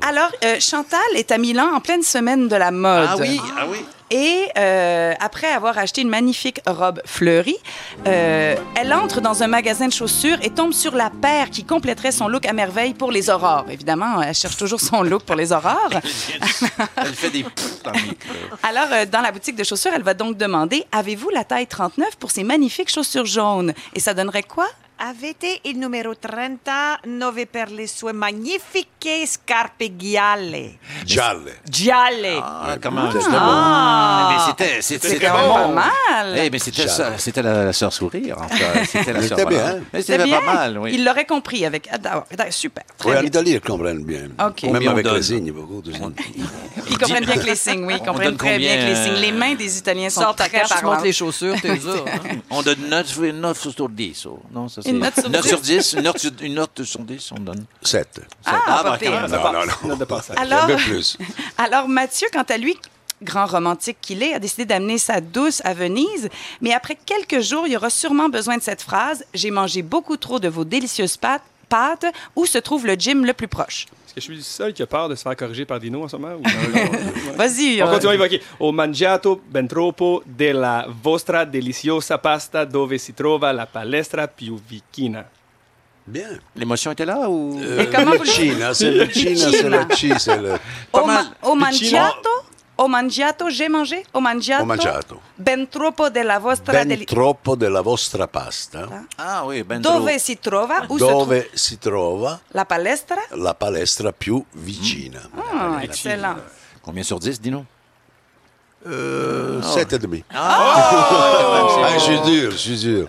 Alors, 0.07 0.31
euh, 0.45 0.61
Chantal 0.61 1.01
est 1.17 1.31
à 1.33 1.39
Milan 1.39 1.71
en 1.75 1.81
pleine 1.81 2.03
semaine 2.03 2.49
de 2.49 2.57
la 2.57 2.71
mode. 2.71 3.09
Ah 3.11 3.17
oui, 3.19 3.41
ah 3.59 3.65
oui. 3.69 3.79
Et 4.15 4.47
euh, 4.59 5.15
après 5.21 5.47
avoir 5.51 5.79
acheté 5.79 6.03
une 6.03 6.11
magnifique 6.11 6.61
robe 6.67 7.01
fleurie, 7.07 7.57
euh, 8.07 8.57
elle 8.75 8.93
entre 8.93 9.23
dans 9.23 9.43
un 9.43 9.47
magasin 9.47 9.89
de 9.89 9.93
chaussures 9.93 10.37
et 10.43 10.51
tombe 10.51 10.75
sur 10.75 10.95
la 10.95 11.09
paire 11.09 11.49
qui 11.49 11.65
compléterait 11.65 12.13
son 12.13 12.29
look 12.29 12.45
à 12.45 12.53
merveille 12.53 12.93
pour 12.93 13.11
les 13.11 13.31
aurores. 13.31 13.65
Évidemment, 13.71 14.21
elle 14.21 14.35
cherche 14.35 14.59
toujours 14.59 14.81
son 14.83 15.03
look 15.03 15.23
pour 15.23 15.35
les 15.35 15.51
aurores. 15.51 15.89
Elle 16.97 17.15
fait 17.15 17.31
des 17.31 17.43
poufs 17.43 17.83
dans 17.85 17.93
le 17.93 18.03
micro. 18.03 18.29
Alors, 18.63 18.89
euh, 18.93 19.07
dans 19.07 19.23
la 19.23 19.33
boutique 19.33 19.57
de 19.57 19.65
chaussures, 19.65 19.93
elle 19.95 20.03
va 20.03 20.13
donc 20.13 20.37
demander 20.37 20.85
Avez-vous 20.93 21.31
la 21.31 21.45
taille 21.45 21.67
39 21.67 22.17
pour 22.17 22.31
ces 22.31 22.45
magnifiques 22.45 22.91
chaussures 22.91 23.25
Et 23.95 24.01
ça 24.01 24.15
donnerait 24.15 24.43
quoi? 24.43 24.69
Avete 25.05 25.59
il 25.65 25.79
numero 25.79 26.17
39 26.17 27.47
per 27.51 27.73
le 27.73 27.89
sue 27.89 28.13
magnifiche 28.13 29.27
scarpe 29.27 29.97
gialle. 29.97 30.79
Gialle. 31.05 31.59
Gialle. 31.69 32.39
Ah, 32.41 32.77
comment? 32.81 33.11
Ah. 33.33 34.29
Mais 34.61 34.81
c'était, 34.81 35.19
quand 35.19 35.35
même 35.37 35.49
pas 35.49 35.67
mal. 35.67 36.39
Eh, 36.39 36.51
mais 36.51 36.59
c'était 36.61 36.87
ça, 36.87 37.19
c'était 37.19 37.43
la, 37.43 37.65
la 37.65 37.73
sœur 37.73 37.93
sourire. 37.93 38.37
En 38.39 38.47
fait. 38.47 38.85
C'était 38.85 39.13
la 39.13 39.23
C'était 39.23 39.35
sœur 39.41 39.49
bien. 39.49 39.81
Mais 39.93 40.03
c'était 40.03 40.23
bien. 40.23 40.41
pas 40.41 40.55
mal, 40.55 40.79
oui. 40.79 40.93
Il 40.95 41.05
l'aurait 41.05 41.27
compris 41.27 41.67
avec. 41.67 41.89
Ah, 41.91 42.25
super. 42.53 42.85
Oui, 43.05 43.11
en 43.11 43.15
bien. 43.15 43.23
Italie, 43.25 43.51
ils 43.55 43.61
comprennent 43.61 44.05
bien. 44.05 44.29
OK. 44.47 44.63
Même 44.63 44.87
avec 44.87 45.05
donne? 45.05 45.17
les 45.17 45.23
signes, 45.23 45.51
beaucoup 45.51 45.83
de 45.83 45.91
signes. 45.93 46.13
Ils 46.91 46.99
comprennent 46.99 47.25
bien 47.25 47.37
que 47.37 47.47
les 47.47 47.57
signes, 47.57 47.85
oui. 47.87 47.95
Ils 48.01 48.07
comprennent 48.07 48.37
très 48.37 48.59
bien 48.59 48.77
que 48.77 48.87
les 48.87 48.95
signes. 48.95 49.21
Les 49.21 49.33
mains 49.33 49.55
des 49.55 49.79
Italiens 49.79 50.11
carte, 50.11 50.53
tu 50.53 50.59
montes 50.59 50.69
parlantes. 50.83 51.05
les 51.05 51.13
chaussures, 51.13 51.61
t'es 51.61 51.77
dur. 51.79 52.05
hein? 52.07 52.37
On 52.51 52.63
donne 52.63 52.89
9, 52.89 53.19
9 53.35 53.69
sur 53.69 53.89
10. 53.89 54.27
oh. 54.27 54.39
Non, 54.53 54.69
ça 54.69 54.81
c'est. 54.83 54.92
Une 54.93 55.01
note 55.01 55.15
sur 55.21 55.31
9 55.31 55.43
10? 55.43 55.49
sur 55.49 55.61
10. 55.61 55.93
Une 55.95 56.03
note 56.03 56.19
sur, 56.19 56.31
une 56.41 56.55
note 56.55 56.83
sur 56.85 57.01
10, 57.01 57.33
on 57.33 57.41
donne. 57.41 57.65
Sept. 57.83 58.21
Ah, 58.45 58.61
Ah, 58.67 58.83
pas 58.83 58.91
bah, 58.91 58.99
pire. 58.99 59.29
Non, 59.29 59.29
non, 59.29 59.53
non. 59.53 59.89
Note 59.89 59.99
de 59.99 60.05
passage. 60.05 60.37
Alors, 60.39 60.65
Un 60.65 60.67
peu 60.69 60.77
plus. 60.77 61.17
alors, 61.59 61.89
Mathieu, 61.89 62.29
quant 62.33 62.45
à 62.49 62.57
lui, 62.59 62.77
grand 63.23 63.47
romantique 63.47 63.99
qu'il 64.01 64.23
est, 64.23 64.35
a 64.35 64.39
décidé 64.39 64.65
d'amener 64.65 64.99
sa 64.99 65.21
douce 65.21 65.61
à 65.65 65.75
Venise. 65.75 66.29
Mais 66.61 66.73
après 66.73 66.97
quelques 67.07 67.41
jours, 67.41 67.67
il 67.67 67.73
y 67.73 67.77
aura 67.77 67.91
sûrement 67.91 68.29
besoin 68.29 68.57
de 68.57 68.63
cette 68.63 68.83
phrase 68.83 69.25
J'ai 69.35 69.51
mangé 69.51 69.83
beaucoup 69.83 70.17
trop 70.17 70.39
de 70.39 70.49
vos 70.49 70.65
délicieuses 70.65 71.17
pâtes. 71.17 71.43
Pâtes, 71.69 72.05
où 72.37 72.45
se 72.45 72.59
trouve 72.59 72.87
le 72.87 72.95
gym 72.95 73.25
le 73.25 73.33
plus 73.33 73.49
proche? 73.49 73.87
Est-ce 74.15 74.15
que 74.15 74.21
je 74.21 74.25
suis 74.27 74.35
le 74.37 74.43
seul 74.43 74.73
qui 74.75 74.83
a 74.83 74.87
peur 74.87 75.09
de 75.09 75.15
se 75.15 75.23
faire 75.23 75.35
corriger 75.35 75.65
par 75.65 75.81
Dino 75.81 76.03
en 76.03 76.09
ce 76.09 76.17
moment? 76.17 76.35
ou- 76.37 76.43
Vas-y. 77.37 77.83
On 77.83 77.87
euh, 77.87 77.91
continue 77.93 78.11
à 78.13 78.15
évoquer. 78.15 78.43
Ho 78.61 78.71
mangiato 78.71 79.41
ben 79.49 79.67
troppo 79.67 80.23
della 80.27 80.87
vostra 81.03 81.45
deliziosa 81.47 82.19
pasta 82.19 82.65
dove 82.67 82.99
si 82.99 83.15
trova 83.15 83.53
la 83.53 83.65
palestra 83.67 84.29
più 84.29 84.61
vicina? 84.69 85.25
Bien. 86.05 86.39
L'émotion 86.57 86.91
était 86.93 87.07
là 87.07 87.29
ou? 87.31 87.59
Et 87.79 87.87
comment 87.89 88.13
vous 88.17 88.25
le 88.25 88.29
Cina, 88.29 88.75
c'est 88.75 88.91
le 88.91 89.09
c'est 89.11 89.69
le 89.71 89.87
Ci, 89.95 90.13
c'est 90.19 90.37
le... 90.43 90.59
Au, 90.93 91.07
mal. 91.07 91.25
ma- 91.41 91.49
au 91.49 91.55
mangiato? 91.55 92.29
Au 92.77 92.89
mangiato, 92.89 93.49
j'ai 93.51 93.69
mangé? 93.69 94.03
Au 94.13 94.21
mangiato? 94.21 94.63
Ho 94.63 94.67
mangiato. 94.67 95.21
Ben 95.35 95.69
troppo 95.69 96.09
della 96.09 96.39
vostra 96.39 96.73
Ben 96.73 96.89
deli- 96.89 97.05
troppo 97.05 97.55
della 97.55 97.83
vostra 97.83 98.27
pasta. 98.27 99.07
Ah 99.17 99.45
oui, 99.45 99.63
ben 99.63 99.81
Dove 99.81 100.19
si 100.19 100.39
trova? 100.39 100.87
Dove 100.87 101.51
si 101.53 101.79
trova 101.79 102.41
la 102.49 102.65
palestra? 102.65 103.23
la 103.33 103.55
palestra 103.55 104.13
più 104.13 104.43
vicina. 104.53 105.29
Ah, 105.35 105.83
excellent. 105.83 106.41
Combien 106.81 107.05
sur 107.05 107.19
10, 107.19 107.39
dis-nous? 107.41 107.65
Euh, 108.87 109.63
sept 109.63 109.93
et 109.93 109.99
demi. 109.99 110.25
Ah, 110.35 111.69
Ah, 111.85 111.89
je 111.95 112.01
suis 112.01 112.21
dur, 112.21 112.51
je 112.51 112.57
suis 112.57 112.77
dur. 112.81 113.07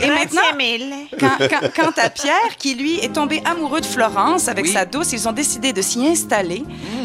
Et 0.00 0.08
maintenant, 0.08 0.40
quand, 1.18 1.38
quand- 1.48 1.70
quant 1.74 1.92
à 2.02 2.08
Pierre, 2.10 2.56
qui 2.58 2.74
lui 2.74 2.98
est 3.00 3.12
tombé 3.12 3.42
amoureux 3.44 3.80
de 3.80 3.86
Florence 3.86 4.48
avec 4.48 4.66
Oui. 4.66 4.72
sa 4.72 4.84
douce, 4.84 5.12
ils 5.12 5.28
ont 5.28 5.32
décidé 5.32 5.72
de 5.72 5.82
s'y 5.82 6.06
installer. 6.06 6.62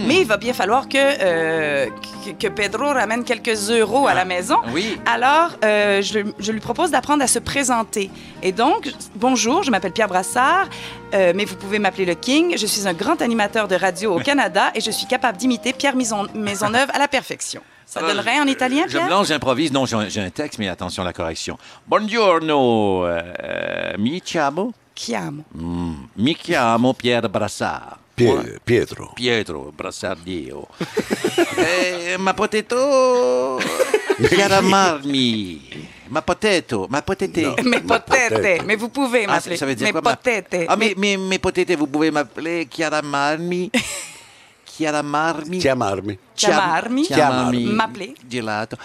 Mais 0.07 0.19
il 0.21 0.27
va 0.27 0.37
bien 0.37 0.53
falloir 0.53 0.87
que, 0.89 0.97
euh, 0.97 1.87
que, 2.25 2.31
que 2.31 2.47
Pedro 2.51 2.85
ramène 2.85 3.23
quelques 3.23 3.69
euros 3.71 4.07
à 4.07 4.13
la 4.13 4.25
maison. 4.25 4.57
Oui. 4.73 4.99
Alors, 5.05 5.51
euh, 5.63 6.01
je, 6.01 6.19
je 6.39 6.51
lui 6.51 6.59
propose 6.59 6.91
d'apprendre 6.91 7.23
à 7.23 7.27
se 7.27 7.39
présenter. 7.39 8.09
Et 8.43 8.51
donc, 8.51 8.91
bonjour, 9.15 9.63
je 9.63 9.71
m'appelle 9.71 9.91
Pierre 9.93 10.07
Brassard, 10.07 10.67
euh, 11.13 11.33
mais 11.35 11.45
vous 11.45 11.55
pouvez 11.55 11.79
m'appeler 11.79 12.05
le 12.05 12.15
King. 12.15 12.55
Je 12.57 12.65
suis 12.65 12.87
un 12.87 12.93
grand 12.93 13.21
animateur 13.21 13.67
de 13.67 13.75
radio 13.75 14.15
au 14.15 14.19
Canada 14.23 14.71
et 14.75 14.81
je 14.81 14.91
suis 14.91 15.07
capable 15.07 15.37
d'imiter 15.37 15.73
Pierre 15.73 15.95
Maison- 15.95 16.27
Maisonneuve 16.35 16.89
à 16.93 16.99
la 16.99 17.07
perfection. 17.07 17.61
Ça 17.93 17.99
donnerait 17.99 18.39
en 18.39 18.47
italien, 18.47 18.83
Je 18.87 18.93
Pierre? 18.95 19.07
blanche, 19.07 19.27
j'improvise. 19.27 19.69
Non, 19.73 19.85
j'ai 19.85 20.21
un- 20.21 20.29
texte, 20.29 20.57
mais 20.59 20.69
attention 20.69 21.03
à 21.03 21.05
la 21.05 21.11
correction. 21.11 21.57
Buongiorno, 21.85 23.03
euh, 23.05 23.97
mi 23.97 24.21
chiamo? 24.21 24.71
Chiamo. 24.95 25.43
Mm, 25.53 25.93
mi 26.15 26.33
chiamo 26.35 26.93
Pierre 26.93 27.27
Brassard. 27.27 27.97
Pie- 28.15 28.59
Pietro. 28.63 29.11
Pietro 29.13 29.73
Brassardio. 29.75 30.67
eh, 31.57 32.15
ma 32.17 32.33
potato 32.33 33.59
chiaramarmi. 34.29 35.89
Ma 36.07 36.21
potato, 36.21 36.87
ma 36.89 37.01
potete? 37.01 37.41
No. 37.41 37.53
Mes 37.63 37.81
Ma 37.83 37.99
potete. 37.99 38.61
Mais 38.63 38.77
vous 38.77 38.89
pouvez 38.89 39.23
Ah, 39.25 39.31
m'appeler. 39.33 39.57
ça 39.57 39.65
veut 39.65 39.75
dire 39.75 39.87
Mes 39.87 39.91
quoi? 39.91 40.01
ma- 40.01 40.15
potete. 40.15 40.65
Ah, 40.67 40.75
mais, 40.77 40.93
mais, 40.97 41.17
mes 41.17 41.39
potete, 41.39 41.75
vous 41.75 41.87
pouvez 41.87 42.09
m'appeler 42.11 42.67
chiaramarmi. 42.69 43.69
Chiamarmi. 44.81 46.17
Chiamarmi. 46.33 47.03
Chiamarmi. 47.03 47.63
M'appeler. 47.65 48.13
Gelato. 48.27 48.77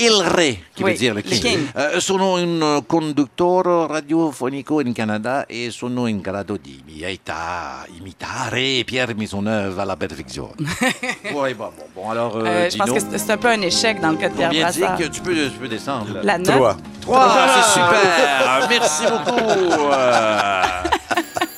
Il 0.00 0.12
Re, 0.22 0.58
qui 0.72 0.84
Oui, 0.84 0.92
veut 0.92 0.96
dire 0.96 1.12
le 1.14 1.22
le 1.24 1.28
king. 1.28 1.40
king. 1.42 1.68
Eh, 1.94 2.00
sono 2.00 2.34
un 2.34 2.84
conduttore 2.86 3.88
radiofonico 3.88 4.80
in 4.80 4.92
Canada 4.92 5.44
e 5.46 5.70
sono 5.72 6.06
in 6.06 6.20
grado 6.20 6.56
di 6.56 6.80
imita- 6.86 7.84
imitare 7.98 8.84
Pierre 8.84 9.14
Maisonneuve 9.16 9.76
à 9.80 9.84
la 9.84 9.96
perfection. 9.96 10.50
oui, 11.34 11.52
bon, 11.54 11.72
bon, 11.76 11.86
bon, 11.94 12.10
alors, 12.10 12.36
euh, 12.36 12.44
Euh, 12.46 12.70
je 12.70 12.76
pense 12.76 12.90
que 12.92 13.18
c'est 13.18 13.32
un 13.32 13.38
peu 13.38 13.48
un 13.48 13.60
échec 13.60 13.98
dans 14.00 14.10
le 14.10 14.18
cas 14.18 14.28
de 14.28 14.34
Pierre 14.36 14.70
dit 14.70 14.80
que 15.02 15.08
tu 15.08 15.20
peux, 15.20 15.34
tu 15.34 15.58
peux 15.58 15.66
descendre? 15.68 16.12
là? 16.14 16.20
La 16.22 16.38
note. 16.38 16.46
Trois. 16.54 16.76
Trois, 17.00 17.48
c'est 17.56 17.80
super. 17.80 18.68
Merci 18.68 19.02
beaucoup. 19.02 19.88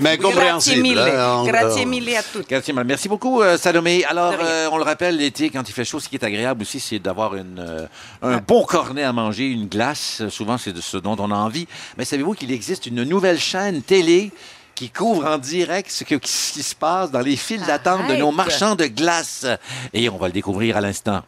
Mais 0.00 0.16
Grazie 0.16 0.32
compréhensible. 0.34 0.82
mille. 0.82 0.98
hein, 0.98 1.36
on- 1.38 1.44
Grazie 1.44 1.86
mille 1.86 2.16
à 2.16 2.22
toutes. 2.22 2.50
Merci, 2.50 2.72
madame. 2.72 2.88
Merci 2.88 3.08
beaucoup, 3.08 3.42
euh, 3.42 3.56
Salomé. 3.56 4.04
Alors, 4.04 4.34
euh, 4.40 4.68
on 4.72 4.76
le 4.78 4.82
rappelle, 4.84 5.16
l'été, 5.16 5.50
quand 5.50 5.68
il 5.68 5.72
fait 5.72 5.84
chaud, 5.84 6.00
ce 6.00 6.08
qui 6.08 6.16
est 6.16 6.24
agréable 6.24 6.62
aussi, 6.62 6.80
c'est 6.80 6.98
d'avoir 6.98 7.34
une, 7.36 7.58
euh, 7.58 7.86
un 8.22 8.38
bon 8.38 8.64
cornet 8.64 9.02
à 9.04 9.12
manger, 9.12 9.46
une 9.46 9.66
glace. 9.68 10.22
Souvent, 10.30 10.58
c'est 10.58 10.72
de 10.72 10.80
ce 10.80 10.96
dont 10.96 11.16
on 11.18 11.30
a 11.30 11.36
envie. 11.36 11.66
Mais 11.98 12.04
savez-vous 12.04 12.34
qu'il 12.34 12.50
existe 12.52 12.86
une 12.86 13.04
nouvelle 13.04 13.38
chaîne 13.38 13.82
télé 13.82 14.30
qui 14.74 14.90
couvre 14.90 15.26
en 15.26 15.38
direct 15.38 15.90
ce, 15.90 16.02
que- 16.04 16.16
ce 16.24 16.52
qui 16.54 16.62
se 16.62 16.74
passe 16.74 17.10
dans 17.12 17.20
les 17.20 17.36
files 17.36 17.64
d'attente 17.64 18.08
de 18.08 18.16
nos 18.16 18.32
marchands 18.32 18.74
de 18.74 18.86
glace? 18.86 19.46
Et 19.92 20.08
on 20.08 20.16
va 20.18 20.26
le 20.26 20.32
découvrir 20.32 20.76
à 20.76 20.80
l'instant. 20.80 21.22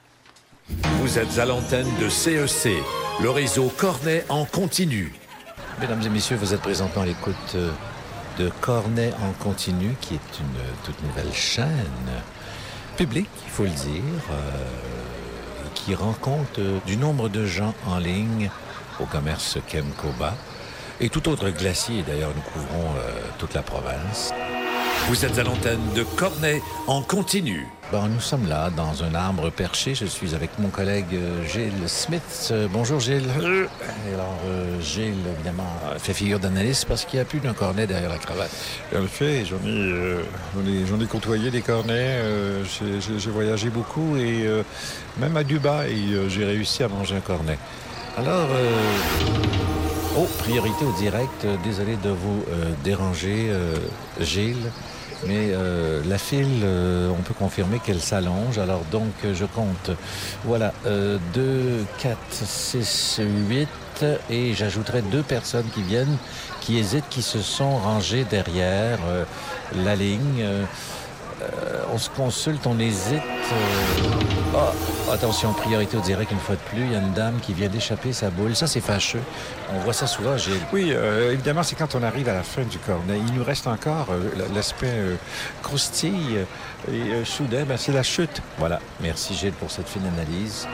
Vous 1.01 1.19
êtes 1.19 1.39
à 1.39 1.45
l'antenne 1.45 1.87
de 2.01 2.09
CEC, 2.09 2.73
le 3.21 3.31
réseau 3.31 3.73
Cornet 3.77 4.25
en 4.29 4.45
continu. 4.45 5.15
Mesdames 5.81 6.03
et 6.05 6.09
messieurs, 6.09 6.37
vous 6.41 6.53
êtes 6.55 6.61
présentement 6.63 7.03
à 7.03 7.07
l'écoute 7.07 7.37
euh, 7.55 7.71
de 8.39 8.51
Cornet 8.61 9.13
en 9.23 9.33
continu, 9.43 9.97
qui 10.01 10.15
est 10.15 10.41
une 10.41 10.85
toute 10.85 11.03
nouvelle 11.03 11.33
chaîne 11.33 11.67
publique, 12.97 13.29
il 13.45 13.51
faut 13.51 13.65
le 13.65 13.71
dire, 13.71 14.03
euh, 14.31 15.65
qui 15.75 15.95
rend 15.95 16.15
compte 16.15 16.59
euh, 16.59 16.79
du 16.87 16.97
nombre 16.97 17.29
de 17.29 17.45
gens 17.45 17.75
en 17.87 17.99
ligne 17.99 18.51
au 19.01 19.05
commerce 19.05 19.59
Kemkoba 19.69 20.35
et 21.01 21.09
tout 21.09 21.29
autre 21.29 21.51
glacier. 21.51 22.03
D'ailleurs, 22.07 22.33
nous 22.35 22.43
couvrons 22.43 22.91
euh, 22.97 23.13
toute 23.39 23.55
la 23.55 23.63
province. 23.63 24.33
Vous 25.09 25.25
êtes 25.25 25.39
à 25.39 25.45
l'antenne 25.45 25.93
de 25.95 26.03
Cornet 26.03 26.63
en 26.87 27.03
continu. 27.03 27.67
Bon, 27.93 28.09
nous 28.09 28.21
sommes 28.21 28.49
là, 28.49 28.69
dans 28.77 29.05
un 29.05 29.15
arbre 29.15 29.49
perché. 29.51 29.95
Je 29.95 30.07
suis 30.07 30.35
avec 30.35 30.51
mon 30.59 30.69
collègue 30.71 31.07
euh, 31.15 31.45
Gilles 31.45 31.87
Smith. 31.89 32.49
Euh, 32.51 32.67
bonjour 32.69 32.99
Gilles. 32.99 33.29
Alors, 34.13 34.37
euh, 34.49 34.81
Gilles, 34.81 35.15
évidemment, 35.37 35.71
fait 35.99 36.13
figure 36.13 36.41
d'analyste 36.41 36.87
parce 36.89 37.05
qu'il 37.05 37.19
n'y 37.19 37.23
a 37.23 37.25
plus 37.25 37.39
d'un 37.39 37.53
cornet 37.53 37.87
derrière 37.87 38.11
la 38.11 38.19
cravate. 38.19 38.51
En 38.93 39.05
effet, 39.05 39.45
j'en 39.45 39.59
ai, 39.65 39.71
euh, 39.71 41.07
côtoyé 41.09 41.53
des 41.53 41.63
cornets, 41.63 41.93
euh, 42.23 42.65
j'ai- 42.65 43.31
voyagé 43.31 43.71
beaucoup 43.71 44.17
et 44.17 44.49
même 45.19 45.37
à 45.37 45.45
Dubaï, 45.45 46.17
j'ai 46.29 46.45
réussi 46.45 46.83
à 46.83 46.89
manger 46.89 47.17
un 47.17 47.21
cornet. 47.21 47.59
Alors, 48.19 48.49
oh, 50.19 50.27
priorité 50.39 50.85
au 50.85 50.93
direct. 50.99 51.47
Désolé 51.63 51.97
de 52.03 52.11
vous 52.11 52.45
déranger, 52.83 53.51
Gilles. 54.21 54.71
Mais 55.25 55.51
euh, 55.53 56.03
la 56.07 56.19
file, 56.19 56.61
euh, 56.63 57.11
on 57.11 57.23
peut 57.23 57.35
confirmer 57.35 57.79
qu'elle 57.79 58.01
s'allonge. 58.01 58.59
Alors 58.59 58.83
donc, 58.91 59.13
euh, 59.25 59.35
je 59.35 59.45
compte. 59.47 59.91
Voilà, 60.45 60.73
euh, 60.87 61.19
2, 61.35 61.85
4, 61.99 62.19
6, 62.31 63.21
8. 63.49 63.69
Et 64.29 64.53
j'ajouterai 64.53 65.01
deux 65.01 65.23
personnes 65.23 65.67
qui 65.75 65.83
viennent, 65.83 66.19
qui 66.61 66.77
hésitent, 66.77 67.09
qui 67.09 67.23
se 67.23 67.41
sont 67.41 67.79
rangées 67.79 68.25
derrière 68.25 68.99
euh, 69.09 69.25
la 69.85 69.97
ligne. 69.97 70.45
Euh, 71.47 71.83
on 71.93 71.99
se 71.99 72.11
consulte, 72.11 72.67
on 72.67 72.79
hésite. 72.79 73.15
euh, 73.15 74.17
ah, 74.55 75.13
attention, 75.13 75.53
priorité 75.53 75.97
au 75.97 76.01
direct 76.01 76.31
une 76.33 76.39
fois 76.39 76.55
de 76.55 76.61
plus. 76.61 76.81
Il 76.85 76.93
y 76.93 76.95
a 76.95 76.99
une 76.99 77.13
dame 77.13 77.39
qui 77.41 77.53
vient 77.53 77.69
d'échapper 77.69 78.13
sa 78.13 78.31
boule. 78.31 78.57
Ça, 78.57 78.67
c'est 78.67 78.81
fâcheux. 78.81 79.21
On 79.75 79.79
voit 79.81 79.93
ça 79.93 80.07
souvent, 80.07 80.37
Gilles. 80.37 80.61
Oui, 80.73 80.93
euh, 80.93 81.33
évidemment, 81.33 81.63
c'est 81.63 81.77
quand 81.77 81.95
on 81.95 82.03
arrive 82.03 82.29
à 82.29 82.35
la 82.35 82.43
fin 82.43 82.63
du 82.63 82.79
cornet. 82.79 83.19
Il 83.29 83.35
nous 83.35 83.45
reste 83.45 83.67
encore 83.67 84.09
euh, 84.11 84.31
l'aspect 84.55 84.87
euh, 84.91 85.17
croustille 85.63 86.39
et 86.91 87.25
soudain, 87.25 87.65
ben, 87.65 87.77
c'est 87.77 87.93
la 87.93 88.03
chute. 88.03 88.43
Voilà. 88.59 88.81
Merci, 89.01 89.35
Gilles, 89.35 89.53
pour 89.53 89.71
cette 89.71 89.89
fine 89.89 90.07
analyse. 90.07 90.67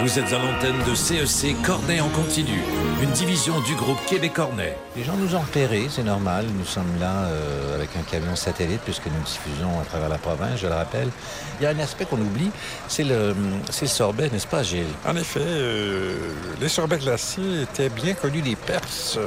Vous 0.00 0.18
êtes 0.18 0.32
à 0.32 0.38
l'antenne 0.38 0.76
de 0.86 0.94
CEC 0.94 1.60
Cornet 1.62 2.00
en 2.00 2.08
continu, 2.08 2.60
une 3.02 3.10
division 3.10 3.58
du 3.60 3.74
groupe 3.74 3.98
Québec 4.06 4.34
Cornet. 4.34 4.76
Les 4.96 5.04
gens 5.04 5.16
nous 5.16 5.34
ont 5.34 5.40
repérés, 5.40 5.86
c'est 5.88 6.02
normal. 6.02 6.46
Nous 6.58 6.64
sommes 6.64 6.98
là 7.00 7.24
euh, 7.24 7.76
avec 7.76 7.90
un 7.96 8.02
camion 8.02 8.36
satellite 8.36 8.80
puisque 8.84 9.06
nous 9.06 9.22
diffusons 9.24 9.80
à 9.80 9.84
travers 9.84 10.08
la 10.08 10.18
province, 10.18 10.60
je 10.60 10.66
le 10.66 10.74
rappelle. 10.74 11.08
Il 11.58 11.64
y 11.64 11.66
a 11.66 11.70
un 11.70 11.78
aspect 11.78 12.04
qu'on 12.04 12.20
oublie, 12.20 12.50
c'est 12.88 13.04
le, 13.04 13.34
sorbet, 13.70 14.28
n'est-ce 14.30 14.46
pas, 14.46 14.62
Gilles? 14.62 14.84
En 15.06 15.16
effet, 15.16 15.40
euh, 15.40 16.16
les 16.60 16.68
sorbets 16.68 16.98
glacés 16.98 17.62
étaient 17.62 17.88
bien 17.88 18.14
connus 18.14 18.42
des 18.42 18.56
Perses. 18.56 19.18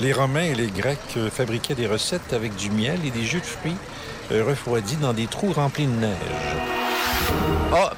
Les 0.00 0.12
Romains 0.12 0.42
et 0.42 0.54
les 0.54 0.68
Grecs 0.68 0.98
euh, 1.16 1.28
fabriquaient 1.30 1.74
des 1.74 1.86
recettes 1.86 2.32
avec 2.32 2.54
du 2.54 2.70
miel 2.70 3.00
et 3.04 3.10
des 3.10 3.24
jus 3.24 3.40
de 3.40 3.46
fruits 3.46 3.76
euh, 4.30 4.44
refroidis 4.44 4.96
dans 4.96 5.12
des 5.12 5.26
trous 5.26 5.52
remplis 5.52 5.86
de 5.86 5.92
neige. 5.92 6.56
Oh! 7.72 7.88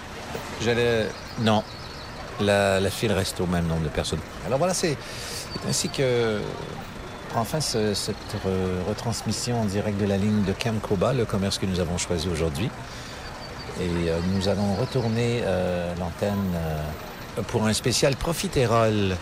J'allais. 0.63 1.09
Non. 1.41 1.63
La, 2.41 2.81
file 2.91 3.13
reste 3.13 3.41
au 3.41 3.47
même 3.47 3.67
nombre 3.67 3.83
de 3.85 3.89
personnes. 3.89 4.21
Alors 4.47 4.59
voilà, 4.59 4.75
c'est 4.75 4.97
ainsi 5.69 5.89
que 5.89 6.41
prend 7.31 7.45
fin 7.45 7.61
ce- 7.61 7.95
cette 7.95 8.17
re- 8.45 8.89
retransmission 8.89 9.61
en 9.61 9.65
direct 9.65 10.01
de 10.01 10.07
la 10.07 10.17
ligne 10.17 10.43
de 10.45 10.53
Kamkoba, 10.53 11.13
le 11.13 11.25
commerce 11.25 11.59
que 11.59 11.67
nous 11.67 11.81
avons 11.81 11.99
choisi 11.99 12.29
aujourd'hui. 12.29 12.71
Et 13.81 14.11
euh, 14.11 14.19
nous 14.35 14.49
allons 14.49 14.75
retourner 14.75 15.43
euh, 15.45 15.93
l'antenne 15.99 16.37
euh, 16.57 17.43
pour 17.49 17.67
un 17.67 17.73
spécial 17.73 18.17
Profiterole 18.17 19.17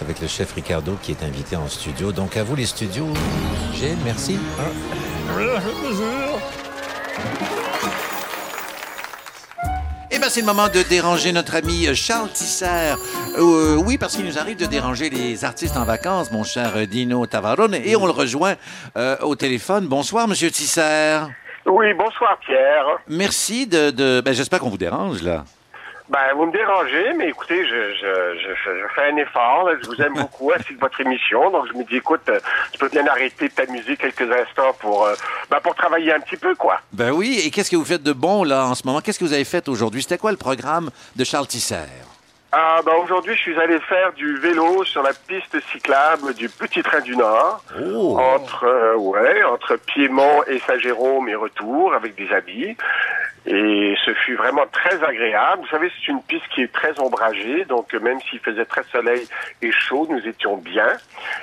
avec 0.00 0.20
le 0.20 0.28
chef 0.28 0.52
Ricardo 0.54 0.96
qui 1.02 1.10
est 1.12 1.22
invité 1.22 1.56
en 1.56 1.68
studio. 1.68 2.12
Donc 2.12 2.36
à 2.36 2.44
vous 2.44 2.54
les 2.56 2.66
studios. 2.66 3.08
Gilles, 3.74 3.96
merci. 4.04 4.38
Bien, 10.20 10.28
c'est 10.28 10.40
le 10.40 10.46
moment 10.46 10.68
de 10.68 10.82
déranger 10.82 11.32
notre 11.32 11.56
ami 11.56 11.86
euh, 11.86 11.94
Charles 11.94 12.28
Tisser. 12.28 12.94
Euh, 13.38 13.76
oui, 13.76 13.96
parce 13.96 14.16
qu'il 14.16 14.26
nous 14.26 14.38
arrive 14.38 14.58
de 14.58 14.66
déranger 14.66 15.08
les 15.08 15.46
artistes 15.46 15.78
en 15.78 15.84
vacances, 15.84 16.30
mon 16.30 16.44
cher 16.44 16.72
euh, 16.76 16.84
Dino 16.84 17.24
Tavarone, 17.26 17.74
et 17.74 17.96
on 17.96 18.04
le 18.04 18.12
rejoint 18.12 18.54
euh, 18.98 19.16
au 19.22 19.34
téléphone. 19.34 19.86
Bonsoir, 19.86 20.28
Monsieur 20.28 20.50
Tisser. 20.50 21.20
Oui, 21.64 21.94
bonsoir 21.94 22.38
Pierre. 22.44 22.84
Merci 23.08 23.66
de... 23.66 23.90
de... 23.90 24.20
Ben, 24.22 24.34
J'espère 24.34 24.58
qu'on 24.58 24.68
vous 24.68 24.76
dérange, 24.78 25.22
là. 25.22 25.44
Ben, 26.10 26.34
vous 26.34 26.46
me 26.46 26.52
dérangez, 26.52 27.12
mais 27.16 27.28
écoutez, 27.28 27.64
je, 27.64 27.94
je, 27.94 28.38
je, 28.40 28.54
je 28.80 28.94
fais 28.96 29.12
un 29.12 29.16
effort. 29.16 29.68
là. 29.68 29.76
Je 29.80 29.86
vous 29.86 30.02
aime 30.02 30.14
beaucoup 30.20 30.50
ainsi 30.52 30.74
que 30.74 30.80
votre 30.80 31.00
émission. 31.00 31.50
Donc, 31.50 31.66
je 31.72 31.78
me 31.78 31.84
dis, 31.84 31.96
écoute, 31.96 32.22
euh, 32.28 32.40
tu 32.72 32.78
peux 32.80 32.88
bien 32.88 33.06
arrêter 33.06 33.48
de 33.48 33.52
t'amuser 33.54 33.96
quelques 33.96 34.22
instants 34.22 34.72
pour, 34.80 35.06
euh, 35.06 35.14
ben, 35.50 35.60
pour 35.60 35.74
travailler 35.76 36.12
un 36.12 36.18
petit 36.20 36.36
peu, 36.36 36.56
quoi. 36.56 36.80
Ben 36.92 37.12
oui, 37.12 37.40
et 37.44 37.50
qu'est-ce 37.52 37.70
que 37.70 37.76
vous 37.76 37.84
faites 37.84 38.02
de 38.02 38.12
bon, 38.12 38.42
là, 38.42 38.66
en 38.66 38.74
ce 38.74 38.84
moment? 38.84 39.00
Qu'est-ce 39.00 39.20
que 39.20 39.24
vous 39.24 39.32
avez 39.32 39.44
fait 39.44 39.68
aujourd'hui? 39.68 40.02
C'était 40.02 40.18
quoi 40.18 40.32
le 40.32 40.36
programme 40.36 40.90
de 41.14 41.22
Charles 41.22 41.46
Tisser? 41.46 41.76
Ah, 42.52 42.80
ben, 42.84 42.94
aujourd'hui, 43.04 43.36
je 43.36 43.42
suis 43.42 43.60
allé 43.60 43.78
faire 43.80 44.12
du 44.12 44.36
vélo 44.38 44.82
sur 44.82 45.04
la 45.04 45.12
piste 45.12 45.56
cyclable 45.70 46.34
du 46.34 46.48
Petit 46.48 46.82
Train 46.82 47.00
du 47.00 47.16
Nord. 47.16 47.62
Oh! 47.80 48.18
Entre, 48.18 48.64
euh, 48.64 48.96
ouais, 48.96 49.44
entre 49.44 49.76
Piémont 49.76 50.42
et 50.48 50.58
Saint-Jérôme 50.58 51.28
et 51.28 51.36
retour 51.36 51.94
avec 51.94 52.16
des 52.16 52.28
habits. 52.32 52.76
Et 53.46 53.94
ce 54.04 54.12
fut 54.12 54.34
vraiment 54.34 54.66
très 54.70 55.02
agréable. 55.02 55.62
Vous 55.62 55.68
savez, 55.68 55.90
c'est 55.96 56.12
une 56.12 56.22
piste 56.22 56.46
qui 56.54 56.62
est 56.62 56.72
très 56.72 56.98
ombragée, 57.00 57.64
donc 57.64 57.92
même 57.94 58.20
s'il 58.28 58.38
faisait 58.40 58.66
très 58.66 58.82
soleil 58.92 59.26
et 59.62 59.72
chaud, 59.72 60.06
nous 60.10 60.26
étions 60.28 60.58
bien. 60.58 60.88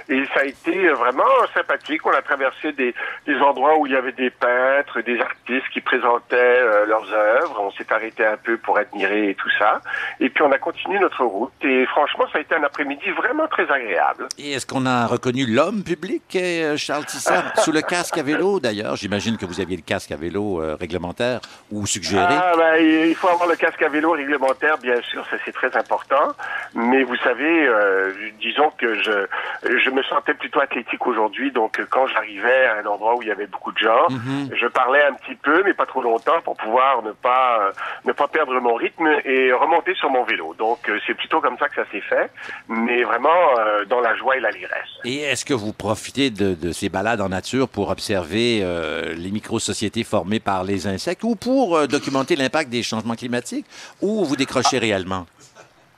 Et 0.07 0.23
ça 0.33 0.41
a 0.41 0.43
été 0.43 0.89
vraiment 0.89 1.23
sympathique. 1.55 2.05
On 2.05 2.11
a 2.11 2.21
traversé 2.21 2.71
des, 2.73 2.93
des 3.25 3.35
endroits 3.37 3.77
où 3.79 3.87
il 3.87 3.93
y 3.93 3.95
avait 3.95 4.11
des 4.11 4.29
peintres, 4.29 5.01
des 5.01 5.19
artistes 5.19 5.69
qui 5.73 5.81
présentaient 5.81 6.35
euh, 6.35 6.85
leurs 6.85 7.11
œuvres. 7.11 7.61
On 7.61 7.71
s'est 7.71 7.91
arrêté 7.91 8.23
un 8.23 8.37
peu 8.37 8.57
pour 8.57 8.77
admirer 8.77 9.35
tout 9.35 9.49
ça. 9.57 9.81
Et 10.19 10.29
puis 10.29 10.43
on 10.43 10.51
a 10.51 10.59
continué 10.59 10.96
notre 10.99 11.23
route. 11.23 11.51
Et 11.61 11.85
franchement, 11.87 12.25
ça 12.31 12.39
a 12.39 12.41
été 12.41 12.55
un 12.55 12.63
après-midi 12.63 13.09
vraiment 13.11 13.47
très 13.47 13.69
agréable. 13.69 14.27
Et 14.37 14.53
est-ce 14.53 14.65
qu'on 14.65 14.85
a 14.85 15.07
reconnu 15.07 15.45
l'homme 15.45 15.83
public, 15.83 16.23
euh, 16.35 16.77
Charles 16.77 17.05
Tisser, 17.05 17.39
sous 17.57 17.71
le 17.71 17.81
casque 17.81 18.17
à 18.17 18.23
vélo, 18.23 18.59
d'ailleurs? 18.59 18.95
J'imagine 18.95 19.37
que 19.37 19.45
vous 19.45 19.59
aviez 19.61 19.75
le 19.75 19.83
casque 19.83 20.11
à 20.11 20.17
vélo 20.17 20.61
euh, 20.61 20.75
réglementaire 20.79 21.39
ou 21.71 21.85
suggéré. 21.85 22.25
Ah, 22.29 22.53
ben, 22.57 22.75
il 22.77 23.15
faut 23.15 23.29
avoir 23.29 23.47
le 23.47 23.55
casque 23.55 23.81
à 23.81 23.89
vélo 23.89 24.11
réglementaire, 24.11 24.77
bien 24.77 25.01
sûr, 25.01 25.25
ça 25.29 25.37
c'est 25.45 25.53
très 25.53 25.75
important. 25.75 26.33
Mais 26.73 27.03
vous 27.03 27.15
savez, 27.17 27.67
euh, 27.67 28.11
disons 28.39 28.71
que 28.77 28.95
je, 29.01 29.27
je 29.63 29.89
me 29.89 30.03
sentais 30.03 30.33
plutôt 30.33 30.59
athlétique 30.59 31.05
aujourd'hui, 31.05 31.51
donc 31.51 31.79
quand 31.89 32.07
j'arrivais 32.07 32.65
à 32.65 32.77
un 32.77 32.85
endroit 32.85 33.15
où 33.15 33.21
il 33.21 33.27
y 33.27 33.31
avait 33.31 33.47
beaucoup 33.47 33.71
de 33.71 33.77
gens. 33.77 34.07
Mhm. 34.09 34.49
Je 34.53 34.67
parlais 34.67 35.03
un 35.03 35.13
petit 35.13 35.35
peu, 35.35 35.63
mais 35.63 35.73
pas 35.73 35.85
trop 35.85 36.01
longtemps, 36.01 36.41
pour 36.43 36.55
pouvoir 36.55 37.01
ne 37.03 37.11
pas 37.11 37.59
euh, 37.61 37.71
ne 38.05 38.11
pas 38.11 38.27
perdre 38.27 38.59
mon 38.59 38.75
rythme 38.75 39.07
et 39.25 39.51
remonter 39.51 39.93
sur 39.95 40.09
mon 40.09 40.23
vélo. 40.23 40.55
Donc 40.57 40.86
c'est 41.05 41.13
plutôt 41.13 41.41
comme 41.41 41.57
ça 41.57 41.67
que 41.69 41.75
ça 41.75 41.89
s'est 41.91 42.01
fait, 42.01 42.29
mais 42.67 43.03
vraiment 43.03 43.29
euh, 43.59 43.85
dans 43.85 43.99
la 43.99 44.15
joie 44.15 44.37
et 44.37 44.39
l'allégresse. 44.39 44.89
Et 45.05 45.21
est-ce 45.21 45.45
que 45.45 45.53
vous 45.53 45.73
profitez 45.73 46.29
de, 46.29 46.53
de 46.53 46.71
ces 46.71 46.89
balades 46.89 47.21
en 47.21 47.29
nature 47.29 47.67
pour 47.67 47.89
observer 47.89 48.61
euh, 48.61 49.13
les 49.15 49.31
micro-sociétés 49.31 50.03
formées 50.03 50.39
par 50.39 50.63
les 50.63 50.87
insectes 50.87 51.23
ou 51.23 51.35
pour 51.35 51.75
euh, 51.75 51.87
documenter 51.87 52.35
l'impact 52.35 52.69
des 52.69 52.83
changements 52.83 53.15
climatiques 53.15 53.65
ou 54.01 54.25
vous 54.25 54.35
décrochez 54.35 54.77
réellement? 54.79 55.25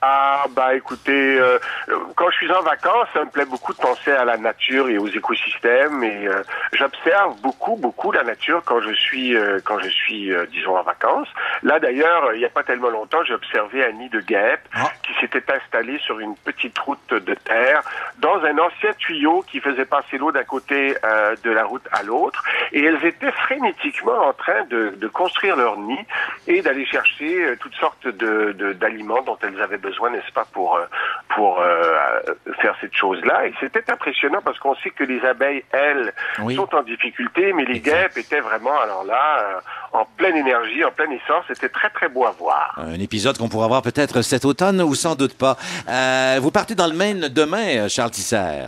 Ah 0.02 0.46
bah 0.56 0.74
écoutez, 0.74 1.38
euh, 1.38 1.58
quand 2.16 2.30
je 2.30 2.36
suis 2.36 2.50
en 2.52 2.62
vacances, 2.62 3.06
ça 3.12 3.22
me 3.22 3.28
plaît 3.30 3.44
beaucoup 3.44 3.74
de 3.74 3.78
penser 3.78 4.10
à 4.10 4.24
la 4.24 4.38
nature 4.38 4.88
et 4.88 4.96
aux 4.96 5.08
écosystèmes 5.08 6.02
et 6.02 6.26
euh, 6.26 6.42
j'observe 6.72 7.38
beaucoup 7.42 7.76
beaucoup 7.76 8.10
la 8.10 8.22
nature 8.22 8.62
quand 8.64 8.80
je 8.80 8.94
suis 8.94 9.36
euh, 9.36 9.60
quand 9.62 9.78
je 9.80 9.90
suis 9.90 10.32
euh, 10.32 10.46
disons 10.50 10.74
en 10.78 10.82
vacances. 10.82 11.28
Là 11.62 11.78
d'ailleurs, 11.80 12.32
il 12.32 12.38
n'y 12.38 12.46
a 12.46 12.48
pas 12.48 12.62
tellement 12.62 12.88
longtemps, 12.88 13.22
j'ai 13.24 13.34
observé 13.34 13.84
un 13.84 13.92
nid 13.92 14.08
de 14.08 14.20
guêpes 14.20 14.66
qui 15.06 15.12
s'était 15.20 15.44
installé 15.52 15.98
sur 15.98 16.18
une 16.18 16.34
petite 16.34 16.78
route 16.78 17.12
de 17.12 17.34
terre 17.34 17.82
dans 18.20 18.42
un 18.42 18.56
ancien 18.58 18.92
tuyau 18.96 19.42
qui 19.50 19.60
faisait 19.60 19.84
passer 19.84 20.16
l'eau 20.16 20.32
d'un 20.32 20.44
côté 20.44 20.96
euh, 21.04 21.36
de 21.44 21.50
la 21.50 21.64
route 21.64 21.86
à 21.92 22.02
l'autre 22.02 22.42
et 22.72 22.82
elles 22.82 23.04
étaient 23.04 23.32
frénétiquement 23.32 24.28
en 24.28 24.32
train 24.32 24.64
de, 24.70 24.94
de 24.96 25.08
construire 25.08 25.56
leur 25.56 25.76
nid 25.76 26.06
et 26.46 26.62
d'aller 26.62 26.86
chercher 26.86 27.44
euh, 27.44 27.56
toutes 27.60 27.74
sortes 27.74 28.06
de 28.08 28.52
de- 28.52 28.72
d'aliments 28.72 29.20
dont 29.20 29.36
elles 29.42 29.60
avaient 29.60 29.76
besoin, 29.76 29.89
n'est-ce 30.10 30.32
pas, 30.32 30.44
pour 30.52 30.76
euh, 30.76 30.84
pour 31.34 31.60
euh, 31.60 32.20
faire 32.60 32.74
cette 32.80 32.94
chose-là. 32.94 33.46
Et 33.46 33.54
c'était 33.60 33.90
impressionnant 33.90 34.40
parce 34.44 34.58
qu'on 34.58 34.74
sait 34.76 34.90
que 34.90 35.04
les 35.04 35.20
abeilles, 35.24 35.64
elles, 35.72 36.12
Oui. 36.40 36.54
sont 36.56 36.74
en 36.74 36.82
difficulté, 36.82 37.52
mais 37.52 37.64
les 37.64 37.80
guêpes 37.80 38.16
étaient 38.16 38.40
vraiment, 38.40 38.78
alors 38.80 39.04
là, 39.04 39.38
euh, 39.38 39.60
en 39.98 40.04
pleine 40.16 40.36
énergie, 40.36 40.84
en 40.84 40.90
pleine 40.90 41.12
essence. 41.12 41.44
C'était 41.48 41.68
très 41.68 41.90
très 41.90 42.08
beau 42.08 42.24
à 42.26 42.30
voir. 42.32 42.74
Un 42.76 42.98
épisode 43.00 43.38
qu'on 43.38 43.48
pourra 43.48 43.68
voir 43.68 43.82
peut-être 43.82 44.22
cet 44.22 44.44
automne 44.44 44.80
ou 44.82 44.94
sans 44.94 45.14
doute 45.14 45.36
pas. 45.36 45.56
Euh, 45.88 46.38
vous 46.40 46.50
partez 46.50 46.74
dans 46.74 46.86
le 46.86 46.94
Maine 46.94 47.28
demain, 47.28 47.78
euh, 47.78 47.88
Charles 47.88 48.10
Tisser. 48.10 48.66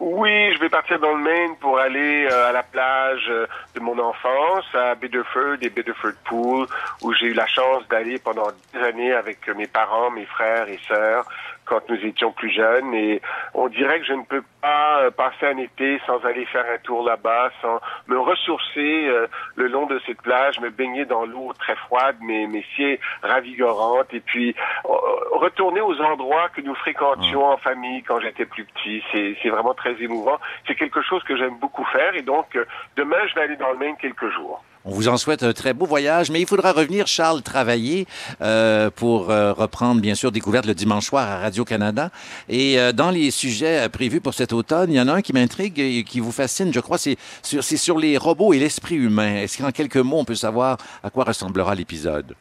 Oui, 0.00 0.54
je 0.54 0.60
vais 0.60 0.70
partir 0.70 0.98
dans 0.98 1.14
le 1.14 1.22
Maine 1.22 1.56
pour 1.60 1.78
aller 1.78 2.26
euh, 2.32 2.48
à 2.48 2.52
la 2.52 2.62
plage 2.62 3.26
euh, 3.28 3.46
de 3.74 3.80
mon 3.80 3.98
enfance, 3.98 4.64
à 4.72 4.94
Biddeford 4.94 5.58
et 5.60 5.68
Biddeford 5.68 6.14
Pool, 6.24 6.66
où 7.02 7.12
j'ai 7.12 7.26
eu 7.26 7.34
la 7.34 7.46
chance 7.46 7.86
d'aller 7.88 8.18
pendant 8.18 8.48
des 8.72 8.80
années 8.80 9.12
avec 9.12 9.46
mes 9.54 9.66
parents, 9.66 10.10
mes 10.10 10.24
frères 10.24 10.70
et 10.70 10.80
sœurs 10.88 11.26
quand 11.64 11.88
nous 11.88 12.04
étions 12.04 12.32
plus 12.32 12.50
jeunes. 12.50 12.94
Et 12.94 13.20
on 13.54 13.68
dirait 13.68 14.00
que 14.00 14.06
je 14.06 14.12
ne 14.12 14.24
peux 14.24 14.42
pas 14.60 15.02
euh, 15.02 15.10
passer 15.10 15.46
un 15.46 15.58
été 15.58 16.00
sans 16.06 16.24
aller 16.24 16.44
faire 16.46 16.64
un 16.72 16.78
tour 16.78 17.04
là-bas, 17.04 17.50
sans 17.62 17.80
me 18.08 18.18
ressourcer 18.18 19.06
euh, 19.06 19.26
le 19.56 19.68
long 19.68 19.86
de 19.86 20.00
cette 20.06 20.20
plage, 20.22 20.60
me 20.60 20.70
baigner 20.70 21.04
dans 21.04 21.24
l'eau 21.24 21.52
très 21.58 21.76
froide, 21.76 22.16
mais, 22.22 22.46
mais 22.46 22.64
si 22.76 22.98
ravigorante, 23.22 24.12
et 24.12 24.20
puis 24.20 24.54
euh, 24.84 24.90
retourner 25.32 25.80
aux 25.80 26.00
endroits 26.00 26.48
que 26.50 26.60
nous 26.60 26.74
fréquentions 26.74 27.44
en 27.44 27.56
famille 27.56 28.02
quand 28.02 28.20
j'étais 28.20 28.46
plus 28.46 28.64
petit. 28.64 29.02
C'est 29.12 29.36
c'est 29.42 29.48
vraiment 29.50 29.74
très 29.74 30.00
émouvant. 30.02 30.38
C'est 30.66 30.74
quelque 30.74 31.02
chose 31.02 31.22
que 31.24 31.36
j'aime 31.36 31.58
beaucoup 31.58 31.84
faire, 31.86 32.14
et 32.14 32.22
donc 32.22 32.56
euh, 32.56 32.64
demain, 32.96 33.26
je 33.28 33.34
vais 33.34 33.42
aller 33.42 33.56
dans 33.56 33.70
le 33.70 33.78
Maine 33.78 33.96
quelques 33.96 34.30
jours. 34.30 34.62
On 34.86 34.92
vous 34.92 35.08
en 35.08 35.18
souhaite 35.18 35.42
un 35.42 35.52
très 35.52 35.74
beau 35.74 35.84
voyage, 35.84 36.30
mais 36.30 36.40
il 36.40 36.46
faudra 36.46 36.72
revenir, 36.72 37.06
Charles, 37.06 37.42
travailler 37.42 38.06
euh, 38.40 38.88
pour 38.90 39.30
euh, 39.30 39.52
reprendre, 39.52 40.00
bien 40.00 40.14
sûr, 40.14 40.32
Découverte 40.32 40.64
le 40.64 40.72
dimanche 40.72 41.04
soir 41.04 41.28
à 41.28 41.38
Radio-Canada. 41.38 42.10
Et 42.48 42.80
euh, 42.80 42.92
dans 42.92 43.10
les 43.10 43.30
sujets 43.30 43.84
euh, 43.84 43.88
prévus 43.90 44.22
pour 44.22 44.32
cet 44.32 44.54
automne, 44.54 44.90
il 44.90 44.96
y 44.96 45.00
en 45.00 45.08
a 45.08 45.12
un 45.12 45.20
qui 45.20 45.34
m'intrigue 45.34 45.78
et 45.78 46.02
qui 46.02 46.18
vous 46.18 46.32
fascine, 46.32 46.72
je 46.72 46.80
crois, 46.80 46.96
c'est 46.96 47.18
sur, 47.42 47.62
c'est 47.62 47.76
sur 47.76 47.98
les 47.98 48.16
robots 48.16 48.54
et 48.54 48.58
l'esprit 48.58 48.96
humain. 48.96 49.36
Est-ce 49.42 49.62
qu'en 49.62 49.70
quelques 49.70 49.96
mots, 49.98 50.20
on 50.20 50.24
peut 50.24 50.34
savoir 50.34 50.78
à 51.02 51.10
quoi 51.10 51.24
ressemblera 51.24 51.74
l'épisode? 51.74 52.34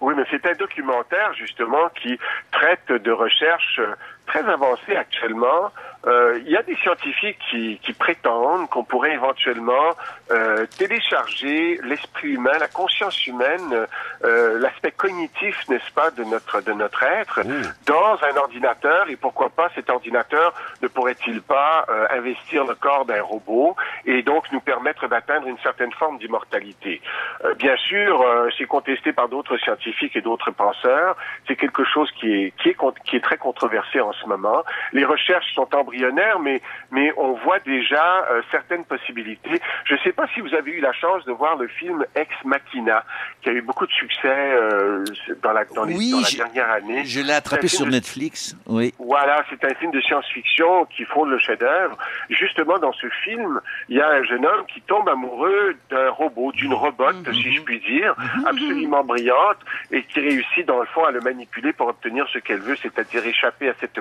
Oui, 0.00 0.14
mais 0.16 0.24
c'est 0.30 0.44
un 0.46 0.54
documentaire 0.54 1.32
justement 1.34 1.88
qui 2.00 2.18
traite 2.52 3.02
de 3.02 3.10
recherches 3.10 3.80
euh, 3.80 3.94
très 4.26 4.44
avancées 4.48 4.94
actuellement. 4.96 5.70
Euh, 6.06 6.38
Il 6.44 6.50
y 6.50 6.56
a 6.56 6.62
des 6.62 6.76
scientifiques 6.76 7.38
qui, 7.50 7.78
qui 7.82 7.92
prétendent 7.92 8.68
qu'on 8.70 8.84
pourrait 8.84 9.12
éventuellement 9.14 9.90
euh, 10.30 10.64
télécharger 10.78 11.80
l'esprit 11.82 12.28
humain, 12.34 12.56
la 12.58 12.68
conscience 12.68 13.26
humaine, 13.26 13.86
euh, 14.24 14.58
l'aspect 14.60 14.92
cognitif, 14.92 15.56
n'est-ce 15.68 15.90
pas, 15.92 16.10
de 16.10 16.24
notre 16.24 16.60
de 16.60 16.72
notre 16.72 17.02
être, 17.02 17.40
dans 17.86 18.16
un 18.22 18.36
ordinateur. 18.36 19.08
Et 19.08 19.16
pourquoi 19.16 19.50
pas 19.50 19.68
cet 19.74 19.90
ordinateur 19.90 20.54
ne 20.82 20.88
pourrait-il 20.88 21.42
pas 21.42 21.84
euh, 21.88 22.06
investir 22.10 22.64
le 22.64 22.74
corps 22.74 23.04
d'un 23.04 23.22
robot 23.22 23.76
et 24.06 24.22
donc 24.22 24.44
nous 24.52 24.60
permettre 24.60 25.08
d'atteindre 25.08 25.46
une 25.48 25.58
certaine 25.58 25.92
forme 25.92 26.18
d'immortalité? 26.18 27.00
Euh, 27.44 27.54
Bien 27.54 27.76
sûr, 27.76 28.22
euh, 28.22 28.48
c'est 28.56 28.66
contesté 28.66 29.12
par 29.12 29.28
d'autres 29.28 29.56
scientifiques 29.56 30.14
et 30.14 30.20
d'autres 30.20 30.52
penseurs. 30.52 31.16
C'est 31.46 31.56
quelque 31.56 31.84
chose 31.84 32.10
qui 32.12 32.32
est 32.32 32.52
qui 32.62 32.68
est 32.70 32.76
qui 33.04 33.16
est 33.16 33.20
très 33.20 33.36
controversé 33.36 34.00
en 34.00 34.12
ce 34.12 34.26
moment. 34.26 34.62
Les 34.92 35.04
recherches 35.04 35.52
sont 35.54 35.74
embryonnaires, 35.92 36.38
mais 36.38 36.60
mais 36.90 37.12
on 37.16 37.32
voit 37.44 37.58
déjà 37.60 38.26
euh, 38.30 38.42
certaines 38.50 38.84
possibilités. 38.84 39.60
Je 39.84 39.94
ne 39.94 39.98
sais 40.00 40.12
pas 40.12 40.26
si 40.34 40.40
vous 40.40 40.54
avez 40.54 40.72
eu 40.72 40.80
la 40.80 40.92
chance 40.92 41.24
de 41.24 41.32
voir 41.32 41.56
le 41.56 41.68
film 41.68 42.04
Ex 42.14 42.30
Machina, 42.44 43.04
qui 43.42 43.48
a 43.48 43.52
eu 43.52 43.62
beaucoup 43.62 43.86
de 43.86 43.92
succès 43.92 44.18
euh, 44.28 45.04
dans 45.42 45.52
la 45.52 45.64
dans, 45.64 45.84
les- 45.84 45.96
Oui, 45.96 46.10
dans 46.12 46.20
la 46.20 46.26
j'ai- 46.28 46.36
dernière 46.38 46.70
année. 46.70 47.04
Je 47.04 47.20
l'ai 47.20 47.32
attrapé 47.32 47.68
sur 47.68 47.86
de- 47.86 47.90
Netflix. 47.90 48.56
Oui. 48.66 48.92
voilà, 48.98 49.44
c'est 49.50 49.64
un 49.64 49.74
film 49.74 49.90
de 49.92 50.00
science-fiction 50.00 50.84
qui 50.86 51.04
fonde 51.04 51.30
le 51.30 51.38
chef-d'œuvre. 51.38 51.96
Justement, 52.30 52.78
dans 52.78 52.92
ce 52.92 53.08
film, 53.24 53.60
il 53.88 53.96
y 53.96 54.00
a 54.00 54.08
un 54.08 54.22
jeune 54.24 54.44
homme 54.44 54.64
qui 54.72 54.80
tombe 54.82 55.08
amoureux 55.08 55.74
d'un 55.90 56.10
robot, 56.10 56.52
d'une 56.52 56.74
robote, 56.74 57.30
si 57.32 57.54
je 57.54 57.62
puis 57.62 57.80
dire, 57.80 58.14
absolument 58.46 59.04
brillante, 59.04 59.58
et 59.90 60.02
qui 60.02 60.20
réussit, 60.20 60.66
dans 60.66 60.80
le 60.80 60.86
fond, 60.86 61.04
à 61.04 61.10
le 61.10 61.20
manipuler 61.20 61.72
pour 61.72 61.88
obtenir 61.88 62.26
ce 62.32 62.38
qu'elle 62.38 62.60
veut, 62.60 62.76
c'est-à-dire 62.76 63.24
échapper 63.26 63.68
à 63.70 63.74
cette, 63.80 63.98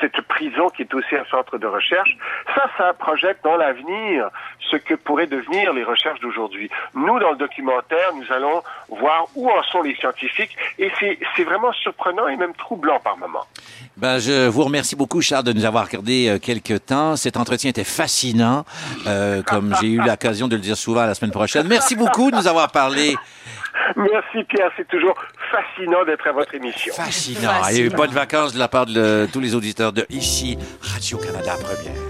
cette 0.00 0.20
prison 0.22 0.68
qui 0.70 0.82
est 0.82 0.94
aussi 0.94 1.11
un 1.18 1.24
centre 1.30 1.58
de 1.58 1.66
recherche. 1.66 2.16
Ça, 2.54 2.64
ça 2.76 2.92
projette 2.92 3.38
dans 3.44 3.56
l'avenir 3.56 4.28
ce 4.70 4.76
que 4.76 4.94
pourraient 4.94 5.26
devenir 5.26 5.72
les 5.72 5.84
recherches 5.84 6.20
d'aujourd'hui. 6.20 6.70
Nous, 6.94 7.18
dans 7.18 7.30
le 7.30 7.36
documentaire, 7.36 8.12
nous 8.14 8.32
allons 8.32 8.62
voir 8.88 9.26
où 9.34 9.50
en 9.50 9.62
sont 9.64 9.82
les 9.82 9.94
scientifiques, 9.96 10.56
et 10.78 10.90
c'est 11.36 11.44
vraiment 11.44 11.72
surprenant 11.72 12.28
et 12.28 12.36
même 12.36 12.54
troublant 12.54 12.98
par 13.00 13.16
moments. 13.16 13.46
Ben, 13.96 14.18
je 14.18 14.48
vous 14.48 14.64
remercie 14.64 14.96
beaucoup, 14.96 15.20
Charles, 15.20 15.44
de 15.44 15.52
nous 15.52 15.64
avoir 15.64 15.84
accordé 15.84 16.28
euh, 16.28 16.38
quelques 16.38 16.86
temps. 16.86 17.16
Cet 17.16 17.36
entretien 17.36 17.70
était 17.70 17.84
fascinant, 17.84 18.64
euh, 19.06 19.42
comme 19.42 19.74
j'ai 19.80 19.88
eu 19.88 20.00
l'occasion 20.00 20.48
de 20.48 20.56
le 20.56 20.62
dire 20.62 20.76
souvent 20.76 21.04
la 21.04 21.14
semaine 21.14 21.30
prochaine. 21.30 21.66
Merci 21.68 21.94
beaucoup 21.94 22.30
de 22.30 22.36
nous 22.36 22.48
avoir 22.48 22.70
parlé. 22.70 23.16
Merci 23.96 24.44
Pierre, 24.48 24.70
c'est 24.76 24.86
toujours 24.88 25.16
fascinant 25.50 26.04
d'être 26.04 26.26
à 26.26 26.32
votre 26.32 26.54
émission. 26.54 26.92
Fascinant. 26.94 27.66
Et 27.72 27.88
bonnes 27.88 28.10
vacances 28.10 28.52
de 28.52 28.58
la 28.58 28.68
part 28.68 28.86
de 28.86 28.94
le- 28.94 29.28
tous 29.32 29.40
les 29.40 29.54
auditeurs 29.54 29.92
de 29.92 30.06
ici, 30.10 30.58
Radio-Canada 30.80 31.54
Première. 31.60 32.00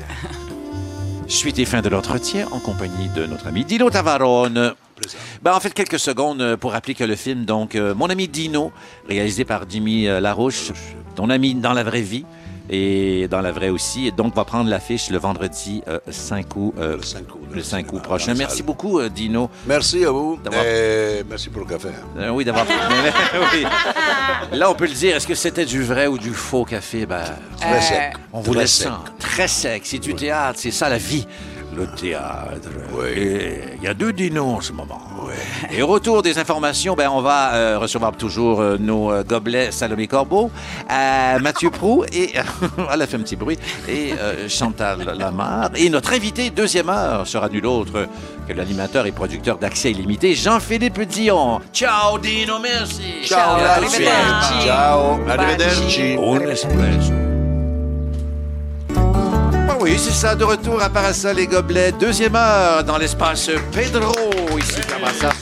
Suite 1.29 1.59
et 1.59 1.65
fin 1.65 1.81
de 1.81 1.89
l'entretien 1.89 2.47
en 2.53 2.59
compagnie 2.59 3.09
de 3.17 3.25
notre 3.27 3.47
ami 3.47 3.65
Dino 3.65 3.89
Tavarone. 3.91 4.75
Ben, 5.41 5.53
en 5.55 5.61
fait, 5.61 5.73
quelques 5.75 5.99
secondes 5.99 6.41
euh, 6.43 6.57
pour 6.57 6.73
rappeler 6.73 6.95
que 6.95 7.05
le 7.05 7.17
film, 7.17 7.45
donc, 7.45 7.75
euh, 7.75 7.95
Mon 7.95 8.09
ami 8.11 8.29
Dino, 8.29 8.71
réalisé 9.09 9.45
par 9.45 9.63
Jimmy 9.69 10.07
euh, 10.07 10.21
Larouche, 10.21 10.71
ton 11.17 11.29
ami 11.31 11.55
dans 11.55 11.73
la 11.73 11.83
vraie 11.83 12.03
vie 12.03 12.25
et 12.71 13.29
dans 13.29 13.41
la 13.41 13.53
vraie 13.53 13.71
aussi, 13.71 14.07
et 14.07 14.11
donc 14.11 14.35
va 14.35 14.45
prendre 14.45 14.71
l'affiche 14.71 15.11
le 15.11 15.19
vendredi 15.19 15.83
euh, 15.89 15.99
5 16.09 16.57
août, 16.57 16.75
euh, 16.79 16.99
le 17.53 17.63
5 17.63 17.93
août 17.93 18.03
prochain. 18.03 18.35
Merci 18.35 18.63
beaucoup, 18.63 18.99
euh, 18.99 19.09
Dino. 19.09 19.51
Merci 19.67 20.05
à 20.05 20.11
vous. 20.11 20.39
Et 20.65 21.23
merci 21.29 21.49
pour 21.51 21.63
le 21.63 21.69
café. 21.69 21.89
Euh, 22.17 22.31
oui, 22.31 22.45
d'avoir. 22.45 22.67
oui. 23.53 23.65
Là, 24.53 24.71
on 24.71 24.75
peut 24.75 24.87
le 24.87 24.93
dire. 24.95 25.17
Est-ce 25.17 25.27
que 25.27 25.35
c'était 25.35 25.65
du 25.65 25.83
vrai 25.83 26.07
ou 26.07 26.19
du 26.19 26.31
faux 26.31 26.65
café? 26.65 27.07
Ben, 27.07 27.25
Très 27.61 27.81
sec. 27.81 28.13
On 28.33 28.41
vous 28.41 28.55
laisse 28.55 28.73
sec. 28.73 28.93
Très 29.19 29.49
sec. 29.49 29.83
C'est 29.85 29.99
du 29.99 30.15
théâtre. 30.15 30.59
C'est 30.61 30.71
ça, 30.71 30.89
la 30.89 30.99
vie. 30.99 31.27
Le 31.75 31.87
théâtre. 31.87 32.69
Et 33.17 33.61
Il 33.79 33.83
y 33.83 33.87
a 33.89 33.95
deux 33.95 34.13
dinos 34.13 34.57
en 34.59 34.61
ce 34.61 34.73
moment. 34.73 35.01
Et 35.71 35.81
au 35.83 35.87
retour 35.87 36.23
des 36.23 36.39
informations, 36.39 36.95
ben, 36.95 37.09
on 37.11 37.23
va 37.23 37.55
euh, 37.55 37.79
recevoir 37.79 38.13
toujours 38.13 38.61
euh, 38.61 38.77
nos 38.79 39.11
euh, 39.11 39.23
gobelets 39.25 39.71
Salomé 39.73 40.07
Corbeau, 40.07 40.51
euh, 40.91 41.39
Mathieu 41.39 41.71
Prou, 41.79 42.05
et 42.13 42.33
elle 42.93 43.03
a 43.03 43.07
fait 43.07 43.17
un 43.17 43.21
petit 43.21 43.37
bruit, 43.37 43.59
et 43.89 44.13
euh, 44.13 44.49
Chantal 44.49 45.17
Lamar. 45.19 45.71
Et 45.77 45.89
notre 45.89 46.13
invité, 46.13 46.51
deuxième 46.51 46.91
heure, 46.91 47.27
sera 47.27 47.49
nul 47.49 47.65
autre 47.67 48.07
que 48.47 48.53
l'animateur 48.53 49.07
et 49.07 49.13
producteur 49.13 49.57
d'Accès 49.57 49.93
illimité, 49.93 50.35
Jean-Philippe 50.35 51.01
Dion. 51.03 51.61
Ciao 51.73 52.19
Dino, 52.19 52.59
merci. 52.59 53.25
Ciao, 53.25 53.59
Et 53.59 53.63
à 53.63 53.65
la 53.65 53.79
grazie. 53.81 53.97
prochaine. 53.97 54.67
Ciao, 54.67 55.21
arrivederci. 55.29 56.17
Un 56.19 56.51
espresso. 56.51 57.32
Oui, 59.83 59.99
c'est 59.99 60.13
ça, 60.13 60.37
de 60.37 60.45
retour 60.45 60.81
à 60.81 60.89
Parasol 60.89 61.41
et 61.41 61.49
Gobelets, 61.49 61.91
deuxième 61.91 62.37
heure 62.37 62.85
dans 62.85 62.99
l'espace 62.99 63.51
Pedro, 63.73 64.15
ici, 64.57 64.81
sur 64.81 65.42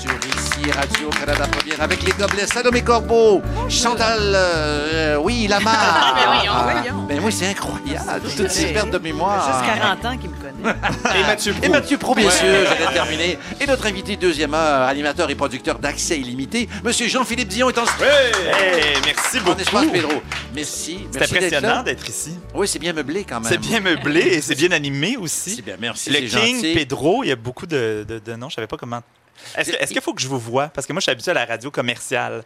ici, 0.61 0.71
Radio-Canada 0.71 1.47
Première 1.47 1.81
avec 1.81 2.03
les 2.03 2.13
gobelets 2.13 2.47
Salomé 2.47 2.83
Corbeau, 2.83 3.43
Chantal, 3.69 4.19
euh, 4.35 5.17
oui, 5.17 5.47
Lamar. 5.49 5.71
Ah, 5.81 6.15
ben 6.15 6.27
voyons, 6.27 6.53
voyons. 6.83 7.07
Ben 7.07 7.21
oui, 7.25 7.33
c'est 7.33 7.47
incroyable, 7.49 8.29
toutes 8.37 8.51
ces 8.51 8.67
pertes 8.73 8.91
de 8.91 8.99
mémoire. 8.99 9.47
Juste 9.63 9.79
40 9.79 10.05
ans 10.05 10.17
qu'il 10.19 10.31
me 10.31 10.37
connaît. 10.37 10.77
Et 11.19 11.23
Mathieu 11.23 11.53
Pro. 11.53 11.65
Et 11.65 11.69
Mathieu 11.69 11.99
Pro, 11.99 12.15
bien 12.15 12.27
Ouais. 12.27 12.31
sûr, 12.33 12.47
j'allais 12.69 12.93
terminer. 12.93 13.39
Et 13.61 13.67
notre 13.67 13.87
invité 13.87 14.17
deuxième 14.17 14.55
heure, 14.55 14.89
animateur 14.89 15.31
et 15.31 15.35
producteur 15.35 15.79
d'accès 15.79 16.19
illimité, 16.19 16.69
Monsieur 16.85 17.09
Jean-Philippe 17.09 17.49
Dion 17.49 17.71
est 17.71 17.79
en 17.79 17.87
studio. 17.87 18.07
Hey, 18.07 18.95
merci 19.05 19.39
beaucoup. 19.41 19.59
En 19.59 19.63
espace 19.63 19.87
Pedro. 19.93 20.23
Merci. 20.55 20.99
C'est 21.13 21.23
impressionnant 21.23 21.83
d'être 21.83 22.09
ici. 22.09 22.39
Oui, 22.55 22.69
c'est 22.69 22.79
bien 22.79 22.93
meublé 22.93 23.25
quand 23.25 23.41
même. 23.41 23.49
C'est 23.51 23.59
bien 23.59 23.81
meublé 23.81 24.21
et 24.21 24.41
c'est 24.41 24.55
bien 24.55 24.71
animé 24.73 25.17
aussi. 25.17 25.57
C'est 25.57 25.63
bien, 25.65 25.77
merci. 25.79 26.11
Le 26.11 26.19
King, 26.21 26.29
gentil. 26.29 26.75
Pedro, 26.75 27.23
il 27.25 27.29
y 27.29 27.33
a 27.33 27.37
beaucoup 27.37 27.67
de, 27.67 28.05
de, 28.09 28.19
de 28.19 28.37
noms. 28.37 28.49
Je 28.49 28.55
savais 28.57 28.67
pas 28.67 28.77
comment. 28.77 29.01
Est-ce 29.57 29.73
que- 29.73 29.77
est-ce 29.83 29.93
qu'il 29.93 30.03
faut 30.03 30.13
que 30.15 30.21
je 30.21 30.29
vous 30.29 30.39
vois? 30.39 30.69
Parce 30.69 30.87
que 30.87 30.93
moi, 30.93 31.01
je 31.01 31.05
suis 31.05 31.13
habitué 31.13 31.31
à 31.31 31.35
la 31.35 31.45
radio 31.47 31.71
commerciale. 31.71 32.45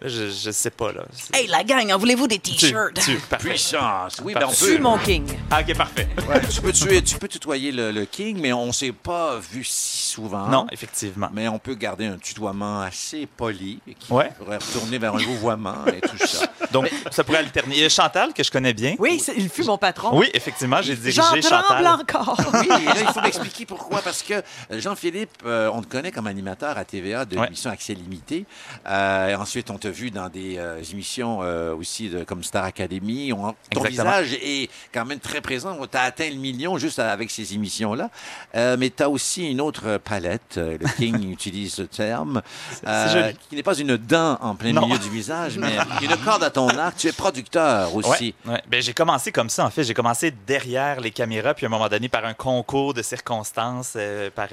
Là, 0.00 0.08
je, 0.08 0.30
je 0.30 0.50
sais 0.50 0.70
pas, 0.70 0.92
là. 0.92 1.04
Hey, 1.34 1.46
la 1.48 1.64
gang, 1.64 1.90
en 1.92 1.98
voulez-vous 1.98 2.26
des 2.28 2.38
t-shirts? 2.38 2.94
tu- 3.04 3.16
parfait. 3.28 3.48
Puissance. 3.50 4.18
Oui, 4.22 4.34
ben 4.34 4.40
on 4.44 4.46
Parfait. 4.48 4.66
peut. 4.66 4.76
Tu, 4.76 4.80
mon 4.82 4.98
king. 4.98 5.26
Ah, 5.50 5.60
OK, 5.60 5.76
parfait. 5.76 6.08
Ouais, 6.28 6.40
tu, 6.48 6.60
peux 6.60 6.72
tuer- 6.72 7.02
tu 7.02 7.16
peux 7.18 7.28
tutoyer 7.28 7.72
le, 7.72 7.90
le 7.92 8.04
King, 8.04 8.38
mais 8.40 8.52
on 8.52 8.72
s'est 8.72 8.92
pas 8.92 9.38
vu 9.38 9.64
si 9.64 10.08
souvent. 10.12 10.46
Non, 10.48 10.66
effectivement. 10.70 11.28
Mais 11.32 11.48
on 11.48 11.58
peut 11.58 11.74
garder 11.74 12.06
un 12.06 12.18
tutoiement 12.18 12.80
assez 12.82 13.26
poli 13.26 13.80
qui 13.98 14.12
Ouais. 14.12 14.30
pourrait 14.38 14.58
retourner 14.58 14.98
vers 14.98 15.14
un 15.14 15.18
vouvoiement 15.18 15.84
et 15.86 16.00
tout 16.00 16.26
ça. 16.26 16.46
Donc, 16.72 16.90
ça 17.10 17.24
pourrait 17.24 17.38
alterner. 17.38 17.76
Il 17.76 17.82
y 17.82 17.84
a 17.84 17.88
Chantal, 17.88 18.32
que 18.34 18.42
je 18.42 18.50
connais 18.50 18.74
bien. 18.74 18.94
Oui, 18.98 19.22
il 19.36 19.48
fut 19.48 19.64
mon 19.64 19.78
patron. 19.78 20.16
Oui, 20.18 20.30
effectivement, 20.34 20.80
j'ai 20.82 20.94
dirigé 20.96 21.20
J'en 21.20 21.28
tremble 21.28 21.42
Chantal. 21.42 21.86
encore. 21.86 22.36
Oui, 22.54 22.66
et 22.66 22.84
là, 22.84 22.94
il 23.00 23.06
faut 23.12 23.20
m'expliquer 23.20 23.66
pourquoi. 23.66 24.00
Parce 24.02 24.22
que 24.22 24.34
euh, 24.34 24.42
Jean-Philippe, 24.80 25.30
euh, 25.44 25.70
on 25.72 25.82
te 25.82 25.86
connaît 25.88 26.12
comme 26.12 26.25
animateur 26.26 26.76
à 26.78 26.84
TVA 26.84 27.24
de 27.24 27.36
Ouais. 27.36 27.44
l'émission 27.44 27.70
Accès 27.70 27.94
Limité. 27.94 28.44
Euh, 28.86 29.28
et 29.28 29.34
ensuite, 29.34 29.70
on 29.70 29.78
t'a 29.78 29.90
vu 29.90 30.10
dans 30.10 30.28
des 30.28 30.56
euh, 30.58 30.82
émissions 30.92 31.40
euh, 31.42 31.74
aussi 31.74 32.08
de, 32.08 32.24
comme 32.24 32.42
Star 32.44 32.64
Academy. 32.64 33.32
On- 33.32 33.54
ton 33.70 33.84
Exactement. 33.84 33.90
visage 34.20 34.38
est 34.42 34.70
quand 34.92 35.04
même 35.04 35.18
très 35.20 35.40
présent. 35.40 35.76
Tu 35.90 35.96
as 35.98 36.02
atteint 36.02 36.28
le 36.30 36.36
million 36.36 36.78
juste 36.78 36.98
avec 36.98 37.30
ces 37.30 37.54
émissions-là. 37.54 38.10
Mais 38.54 38.90
tu 38.90 39.02
as 39.02 39.08
aussi 39.10 39.50
une 39.50 39.60
autre 39.60 39.98
palette. 39.98 40.56
Le 40.56 40.78
King 40.96 41.30
utilise 41.32 41.74
ce 41.74 41.82
terme. 41.82 42.42
c'est 42.84 43.08
joli. 43.10 43.34
qui 43.48 43.56
n'est 43.56 43.62
pas 43.62 43.76
une 43.78 43.96
dent 43.96 44.38
en 44.40 44.54
plein 44.54 44.72
Non. 44.72 44.86
milieu 44.86 44.98
du 44.98 45.10
visage, 45.10 45.58
mais 45.58 45.76
une 46.02 46.16
corde 46.18 46.42
à 46.44 46.50
ton 46.50 46.68
arc. 46.68 46.96
Tu 46.96 47.08
es 47.08 47.12
producteur 47.12 47.94
aussi. 47.94 48.34
Ouais, 48.44 48.52
ouais. 48.54 48.62
Ben, 48.68 48.82
j'ai 48.82 48.92
commencé 48.94 49.32
comme 49.32 49.50
ça, 49.50 49.64
en 49.64 49.70
fait. 49.70 49.84
J'ai 49.84 49.94
commencé 49.94 50.32
derrière 50.46 51.00
les 51.00 51.10
caméras, 51.10 51.54
puis 51.54 51.66
à 51.66 51.68
un 51.68 51.70
moment 51.70 51.88
donné, 51.88 52.08
par 52.08 52.24
un 52.24 52.34
concours 52.34 52.94
de 52.94 53.02
circonstances, 53.02 53.96
par 54.34 54.48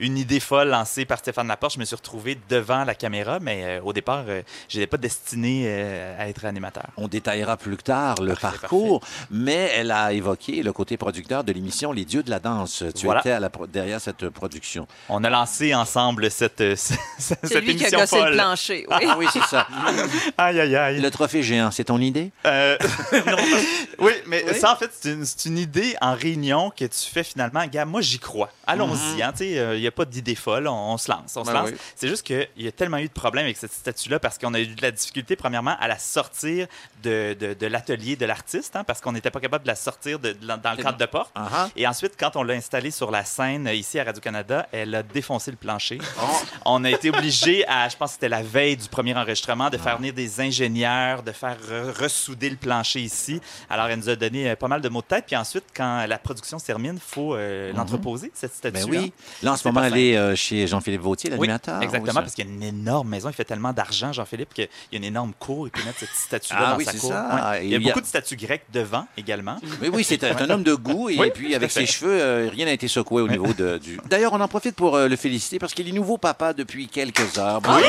une 0.00 0.18
idée 0.18 0.40
folle 0.40 0.68
lancée 0.68 1.04
par 1.08 1.18
Stéphane 1.18 1.48
Laporte, 1.48 1.74
je 1.74 1.80
me 1.80 1.84
suis 1.84 1.96
retrouvé 1.96 2.38
devant 2.48 2.84
la 2.84 2.94
caméra, 2.94 3.38
mais 3.40 3.64
euh, 3.64 3.80
au 3.82 3.92
départ, 3.92 4.24
euh, 4.28 4.42
je 4.68 4.76
n'étais 4.78 4.86
pas 4.86 4.96
destiné 4.98 5.64
euh, 5.66 6.16
à 6.22 6.28
être 6.28 6.44
animateur. 6.44 6.84
On 6.96 7.08
détaillera 7.08 7.56
plus 7.56 7.76
tard 7.78 8.20
le 8.22 8.34
Parfait, 8.34 8.58
parcours, 8.60 9.00
mais 9.30 9.72
elle 9.74 9.90
a 9.90 10.12
évoqué 10.12 10.62
le 10.62 10.72
côté 10.72 10.96
producteur 10.96 11.42
de 11.44 11.52
l'émission 11.52 11.90
Les 11.92 12.04
Dieux 12.04 12.22
de 12.22 12.30
la 12.30 12.38
danse. 12.38 12.84
Tu 12.94 13.06
Voilà. 13.06 13.20
étais 13.20 13.32
à 13.32 13.40
la 13.40 13.50
pro- 13.50 13.66
derrière 13.66 14.00
cette 14.00 14.28
production. 14.28 14.86
On 15.08 15.24
a 15.24 15.30
lancé 15.30 15.74
ensemble 15.74 16.30
cette, 16.30 16.60
euh, 16.60 16.74
cette 17.18 17.38
C'est 17.46 17.60
lui 17.60 17.74
qui 17.76 17.86
a 17.86 17.90
gossé 17.90 18.20
le 18.22 18.32
plancher. 18.32 18.86
Oui. 18.90 19.06
Ah 19.08 19.16
oui, 19.18 19.26
c'est 19.32 19.42
ça. 19.44 19.66
Aïe, 20.38 20.60
aïe, 20.60 20.76
aïe. 20.76 21.00
Le 21.00 21.10
trophée 21.10 21.42
géant, 21.42 21.70
c'est 21.70 21.84
ton 21.84 21.98
idée? 22.00 22.30
Euh, 22.46 22.76
non, 23.26 23.36
oui, 23.98 24.12
mais 24.26 24.44
Oui. 24.46 24.54
ça, 24.58 24.72
en 24.72 24.76
fait, 24.76 24.90
c'est 24.92 25.12
une, 25.12 25.24
c'est 25.24 25.46
une 25.48 25.58
idée 25.58 25.96
en 26.00 26.14
réunion 26.14 26.70
que 26.70 26.84
tu 26.84 27.10
fais 27.12 27.24
finalement. 27.24 27.64
Gars, 27.66 27.84
moi, 27.84 28.00
j'y 28.02 28.18
crois. 28.18 28.50
Allons-y. 28.66 29.22
sais, 29.36 29.50
Il 29.76 29.80
n'y 29.80 29.86
a 29.86 29.90
pas 29.90 30.04
d'idée 30.04 30.34
folle. 30.34 30.68
On, 30.68 30.92
on 30.92 30.97
se 30.98 31.10
lance. 31.10 31.36
On 31.36 31.44
se 31.44 31.48
Mhm. 31.50 31.54
Ben 31.54 31.60
lance. 31.62 31.70
oui. 31.70 31.76
C'est 31.96 32.08
juste 32.08 32.22
qu'il 32.22 32.48
y 32.56 32.68
a 32.68 32.72
tellement 32.72 32.98
eu 32.98 33.08
de 33.08 33.12
problèmes 33.12 33.44
avec 33.44 33.56
cette 33.56 33.72
statue-là 33.72 34.18
parce 34.18 34.36
qu'on 34.38 34.52
a 34.54 34.60
eu 34.60 34.66
de 34.66 34.82
la 34.82 34.90
difficulté, 34.90 35.36
premièrement, 35.36 35.76
à 35.80 35.88
la 35.88 35.98
sortir 35.98 36.66
de, 37.02 37.34
de, 37.38 37.54
de 37.54 37.66
l'atelier 37.66 38.16
de 38.16 38.26
l'artiste, 38.26 38.76
hein, 38.76 38.84
parce 38.84 39.00
qu'on 39.00 39.12
n'était 39.12 39.30
pas 39.30 39.40
capable 39.40 39.64
de 39.64 39.68
la 39.68 39.74
sortir 39.76 40.18
de- 40.18 40.32
dans 40.32 40.56
le 40.76 40.82
cadre 40.82 40.98
de 40.98 41.06
porte. 41.06 41.30
Ah, 41.34 41.48
ah. 41.52 41.68
Et 41.76 41.86
ensuite, 41.86 42.14
quand 42.18 42.36
on 42.36 42.42
l'a 42.42 42.54
installée 42.54 42.90
sur 42.90 43.10
la 43.10 43.24
scène 43.24 43.68
ici 43.72 43.98
à 43.98 44.04
Radio-Canada, 44.04 44.66
elle 44.72 44.94
a 44.94 45.02
défoncé 45.02 45.50
le 45.50 45.56
plancher. 45.56 45.98
Oh. 46.20 46.24
On 46.64 46.84
a 46.84 46.90
été 46.90 47.10
obligé 47.10 47.66
à, 47.68 47.88
je 47.88 47.96
pense 47.96 48.10
que 48.10 48.14
c'était 48.14 48.28
la 48.28 48.42
veille 48.42 48.76
du 48.76 48.88
premier 48.88 49.14
enregistrement, 49.16 49.70
de 49.70 49.76
Ah. 49.76 49.82
faire 49.82 49.96
venir 49.98 50.12
des 50.12 50.40
ingénieurs, 50.40 51.22
de 51.22 51.32
faire 51.32 51.56
re- 51.70 51.90
ressouder 52.02 52.50
le 52.50 52.56
plancher 52.56 53.00
ici. 53.00 53.40
Alors, 53.70 53.86
elle 53.86 53.98
nous 53.98 54.08
a 54.08 54.16
donné 54.16 54.50
euh, 54.50 54.56
pas 54.56 54.68
mal 54.68 54.80
de 54.80 54.88
mots 54.88 55.00
de 55.02 55.06
tête. 55.06 55.24
Puis 55.26 55.36
ensuite, 55.36 55.64
quand 55.74 56.06
la 56.06 56.18
production 56.18 56.58
se 56.58 56.66
termine, 56.66 56.94
il 56.94 57.00
faut 57.14 57.34
euh, 57.34 57.72
l'entreposer, 57.72 58.30
cette 58.34 58.54
statue 58.54 58.78
Mhm. 58.78 58.90
Ben 58.90 59.00
oui. 59.00 59.12
Là, 59.42 59.52
en 59.52 59.56
ce 59.56 59.66
moment, 59.68 59.82
elle 59.84 59.96
est 59.96 60.16
euh, 60.16 60.34
chez 60.36 60.66
Jean-Philippe 60.66 60.87
Vautier, 60.96 61.30
Oui, 61.32 61.46
l'animateur. 61.46 61.82
exactement, 61.82 62.10
ou 62.12 62.14
ça? 62.14 62.20
parce 62.22 62.34
qu'il 62.34 62.46
y 62.46 62.48
a 62.48 62.52
une 62.52 62.62
énorme 62.62 63.08
maison. 63.08 63.28
Il 63.28 63.34
fait 63.34 63.44
tellement 63.44 63.72
d'argent, 63.72 64.12
Jean-Philippe, 64.12 64.54
qu'il 64.54 64.68
y 64.92 64.94
a 64.96 64.98
une 64.98 65.04
énorme 65.04 65.32
cour. 65.38 65.66
Il 65.66 65.70
peut 65.70 65.84
mettre 65.84 65.98
cette 65.98 66.08
statue-là 66.14 66.58
Ah 66.64 66.70
dans 66.72 66.76
oui, 66.78 66.84
sa 66.84 66.92
c'est 66.92 66.98
cour. 66.98 67.10
ça. 67.10 67.50
Ouais. 67.52 67.64
Il 67.66 67.70
y 67.70 67.74
a 67.74 67.78
il 67.78 67.82
y 67.82 67.86
a- 67.86 67.88
beaucoup 67.90 68.00
de 68.00 68.06
statues 68.06 68.36
grecques 68.36 68.64
devant 68.72 69.06
également. 69.16 69.56
Oui, 69.82 69.90
oui, 69.92 70.04
c'est 70.04 70.22
un, 70.24 70.36
un 70.36 70.50
homme 70.50 70.62
de 70.62 70.74
goût 70.74 71.08
et 71.10 71.18
Oui, 71.18 71.30
puis 71.34 71.54
avec 71.54 71.70
ses 71.70 71.84
cheveux, 71.86 72.18
euh, 72.20 72.48
rien 72.50 72.64
n'a 72.66 72.72
été 72.72 72.88
secoué 72.88 73.22
au 73.22 73.28
niveau 73.28 73.52
de, 73.52 73.78
du. 73.78 73.98
D'ailleurs, 74.08 74.32
on 74.32 74.40
en 74.40 74.48
profite 74.48 74.74
pour 74.74 74.96
euh, 74.96 75.08
le 75.08 75.16
féliciter 75.16 75.58
parce 75.58 75.74
qu'il 75.74 75.88
est 75.88 75.92
nouveau 75.92 76.16
papa 76.18 76.52
depuis 76.52 76.86
quelques 76.88 77.36
heures. 77.38 77.60
Bravo. 77.60 77.84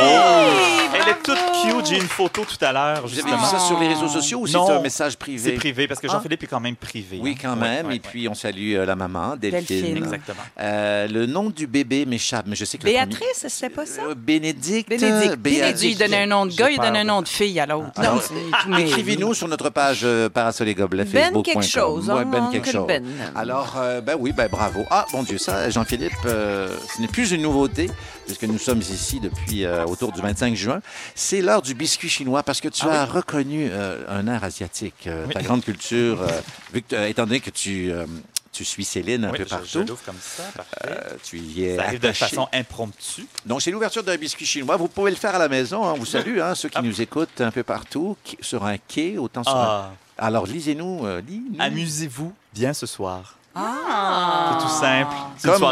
Elle 0.94 1.08
est 1.10 1.24
toute 1.24 1.38
cute. 1.64 1.86
J'ai 1.86 1.98
une 1.98 2.08
photo 2.08 2.44
tout 2.46 2.64
à 2.64 2.72
l'heure, 2.72 3.08
Vous 3.08 3.20
avez 3.20 3.32
vu 3.32 3.44
ça 3.46 3.60
sur 3.60 3.80
les 3.80 3.88
réseaux 3.88 4.08
sociaux 4.10 4.40
ou 4.42 4.48
c'est 4.48 4.58
un 4.58 4.82
message 4.82 5.18
privé? 5.18 5.52
C'est 5.52 5.56
privé, 5.56 5.88
parce 5.88 6.00
que 6.00 6.08
Ah. 6.10 6.14
Jean-Philippe 6.14 6.44
est 6.44 6.48
quand 6.48 6.60
même 6.60 6.76
privé. 6.76 7.20
Oui, 7.22 7.32
hein. 7.36 7.40
quand 7.42 7.56
même. 7.56 7.88
ouais, 7.88 7.98
et 7.98 8.00
puis, 8.00 8.28
on 8.28 8.34
salue 8.34 8.74
euh, 8.76 8.86
la 8.86 8.96
maman, 8.96 9.36
Delphine. 9.36 9.66
Delphine. 9.78 9.98
Exactement. 9.98 10.42
Le 10.58 11.26
nom 11.26 11.50
du 11.50 11.68
bébé 11.68 12.06
m'échappe, 12.06 12.46
mais 12.48 12.56
je 12.56 12.66
sais 12.66 12.78
que 12.78 12.84
Béatrice, 12.94 13.46
c'était 13.48 13.70
pas 13.70 13.86
ça? 13.86 14.02
Euh, 14.04 14.16
Bénédicte. 14.16 14.90
Bénédicte. 14.90 15.36
Béatrice. 15.38 15.84
Il 15.84 15.98
donnait 15.98 16.24
un 16.24 16.26
nom 16.28 16.46
de 16.46 16.54
gars, 16.56 16.70
il 16.70 16.78
donne 16.78 16.96
un 16.96 17.04
nom 17.04 17.22
de 17.22 17.28
fille 17.28 17.60
à 17.60 17.66
l'autre. 17.66 17.92
C'est 17.96 18.64
tout 18.64 18.70
mêlé. 18.70 18.90
Écrivez-nous 18.90 19.34
sur 19.34 19.48
notre 19.48 19.70
page 19.70 20.02
euh, 20.04 20.30
Parasol 20.30 20.68
et 20.70 20.76
Gobelets, 20.76 21.06
Ben 21.06 21.42
quelque 21.44 21.62
chose, 21.62 22.10
Ouais, 22.10 22.22
hein, 22.22 22.26
ben 22.26 22.50
quelque 22.52 22.72
chose. 22.72 22.88
Ben. 22.88 23.04
Alors, 23.36 23.76
euh, 23.78 24.02
ben 24.02 24.16
oui, 24.20 24.32
ben 24.32 24.48
bravo. 24.50 24.84
Ah, 24.90 25.06
mon 25.14 25.24
Dieu, 25.24 25.38
ça, 25.38 25.70
Jean-Philippe, 25.70 26.14
euh, 26.26 26.70
ce 26.96 27.02
n'est 27.02 27.08
plus 27.08 27.32
une 27.32 27.42
nouveauté, 27.42 27.90
puisque 28.26 28.44
nous 28.44 28.58
sommes 28.58 28.80
ici 28.80 29.20
depuis 29.20 29.66
euh, 29.66 29.86
autour 29.86 30.12
du 30.12 30.22
25 30.22 30.56
juin. 30.56 30.82
C'est 31.16 31.42
l'heure 31.42 31.62
du 31.62 31.74
biscuit 31.74 32.10
chinois, 32.10 32.44
parce 32.44 32.62
que 32.62 32.68
tu 32.70 32.86
Ah 32.90 33.02
as 33.04 33.06
reconnu 33.06 33.70
euh, 33.72 34.04
un 34.10 34.28
air 34.28 34.44
asiatique, 34.44 35.06
euh, 35.08 35.26
Oui. 35.28 35.34
ta 35.34 35.42
grande 35.42 35.64
culture, 35.64 36.22
euh, 36.22 36.28
vu 36.74 36.82
que, 36.82 36.96
euh, 36.96 37.08
étant 37.08 37.26
donné 37.26 37.40
que 37.40 37.50
tu, 37.50 37.92
euh, 37.92 38.06
tu 38.52 38.66
suis 38.66 38.84
Céline 38.84 39.26
un 39.26 39.32
Oui, 39.32 39.38
peu 39.38 39.44
je- 39.44 39.50
je 39.50 39.80
partout. 39.80 39.98
comme 40.06 40.16
ça, 40.22 40.44
parfait. 40.56 40.76
Euh, 40.88 41.16
tu 41.24 41.38
y 41.40 41.64
es 41.66 41.76
Ça 41.78 41.84
arrive 41.84 42.00
de 42.00 42.08
attaché. 42.08 42.26
façon 42.26 42.48
impromptue. 42.54 43.26
Donc, 43.46 43.62
c'est 43.62 43.72
l'ouverture 43.72 44.04
d'un 44.04 44.18
biscuit 44.18 44.46
chinois. 44.46 44.76
Vous 44.78 44.88
pouvez 44.88 45.12
le 45.12 45.18
faire 45.18 45.36
à 45.36 45.40
la 45.40 45.48
maison. 45.48 45.86
hein. 45.88 45.94
On 45.96 46.00
vous 46.00 46.06
salue, 46.06 46.40
hein, 46.40 46.56
ceux 46.56 46.70
qui 46.70 46.82
nous 46.82 47.02
écoutent 47.02 47.40
un 47.42 47.52
peu 47.52 47.64
partout, 47.64 48.18
qui- 48.24 48.38
sur 48.42 48.66
un 48.66 48.78
quai, 48.78 49.18
autant 49.18 49.44
sur 49.44 49.56
un... 49.56 49.92
Ah, 50.18 50.26
Alors, 50.26 50.46
lisez-nous. 50.48 51.06
euh, 51.06 51.22
amusez-vous 51.60 52.34
bien 52.54 52.74
ce 52.74 52.86
soir. 52.86 53.36
Ah! 53.56 54.58
C'est 54.60 54.66
tout 54.66 54.74
simple. 54.74 55.14
C'est 55.38 55.52
Comme 55.52 55.64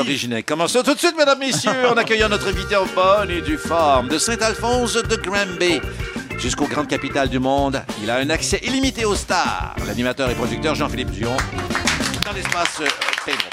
original. 0.00 0.44
Commençons 0.44 0.82
tout 0.82 0.94
de 0.94 0.98
suite, 0.98 1.14
mesdames, 1.16 1.38
messieurs, 1.38 1.88
en 1.88 1.96
accueillant 1.96 2.28
notre 2.28 2.48
invité 2.48 2.76
en 2.76 2.86
bonne 2.86 3.30
et 3.30 3.40
due 3.42 3.58
forme 3.58 4.08
de 4.08 4.18
Saint-Alphonse 4.18 4.94
de 4.94 5.16
Granby 5.16 5.80
jusqu'aux 6.38 6.66
grandes 6.68 6.88
capitales 6.88 7.28
du 7.28 7.38
monde. 7.38 7.82
Il 8.02 8.10
a 8.10 8.16
un 8.18 8.30
accès 8.30 8.60
illimité 8.62 9.04
aux 9.04 9.14
stars. 9.16 9.74
L'animateur 9.86 10.30
et 10.30 10.34
producteur 10.34 10.74
Jean-Philippe 10.74 11.10
Dion 11.10 11.36
dans 12.28 12.34
l'espace 12.34 12.80
euh, 12.80 12.88
Pedro. 13.24 13.48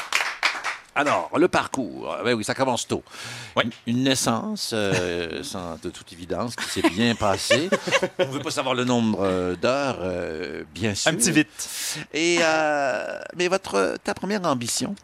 Alors, 0.96 1.32
le 1.38 1.48
parcours, 1.48 2.14
euh, 2.14 2.24
ben 2.24 2.34
oui, 2.34 2.44
ça 2.44 2.54
commence 2.54 2.86
tôt. 2.88 3.04
Oui. 3.56 3.64
Une 3.88 4.04
naissance, 4.04 4.72
euh, 4.74 5.44
sans 5.44 5.78
de 5.82 5.90
toute 5.90 6.12
évidence, 6.12 6.56
qui 6.56 6.66
s'est 6.66 6.90
bien 6.90 7.16
passée. 7.16 7.70
On 8.20 8.26
ne 8.26 8.32
veut 8.32 8.40
pas 8.40 8.52
savoir 8.52 8.76
le 8.76 8.84
nombre 8.84 9.20
euh, 9.22 9.56
d'heures, 9.56 10.00
euh, 10.02 10.64
bien 10.74 10.94
sûr. 10.94 11.12
Un 11.12 11.16
petit 11.16 11.32
vite. 11.32 12.00
Et 12.14 12.40
euh, 12.42 13.20
mais 13.36 13.48
votre 13.48 13.98
ta 14.04 14.14
première 14.14 14.44
ambition, 14.46 14.96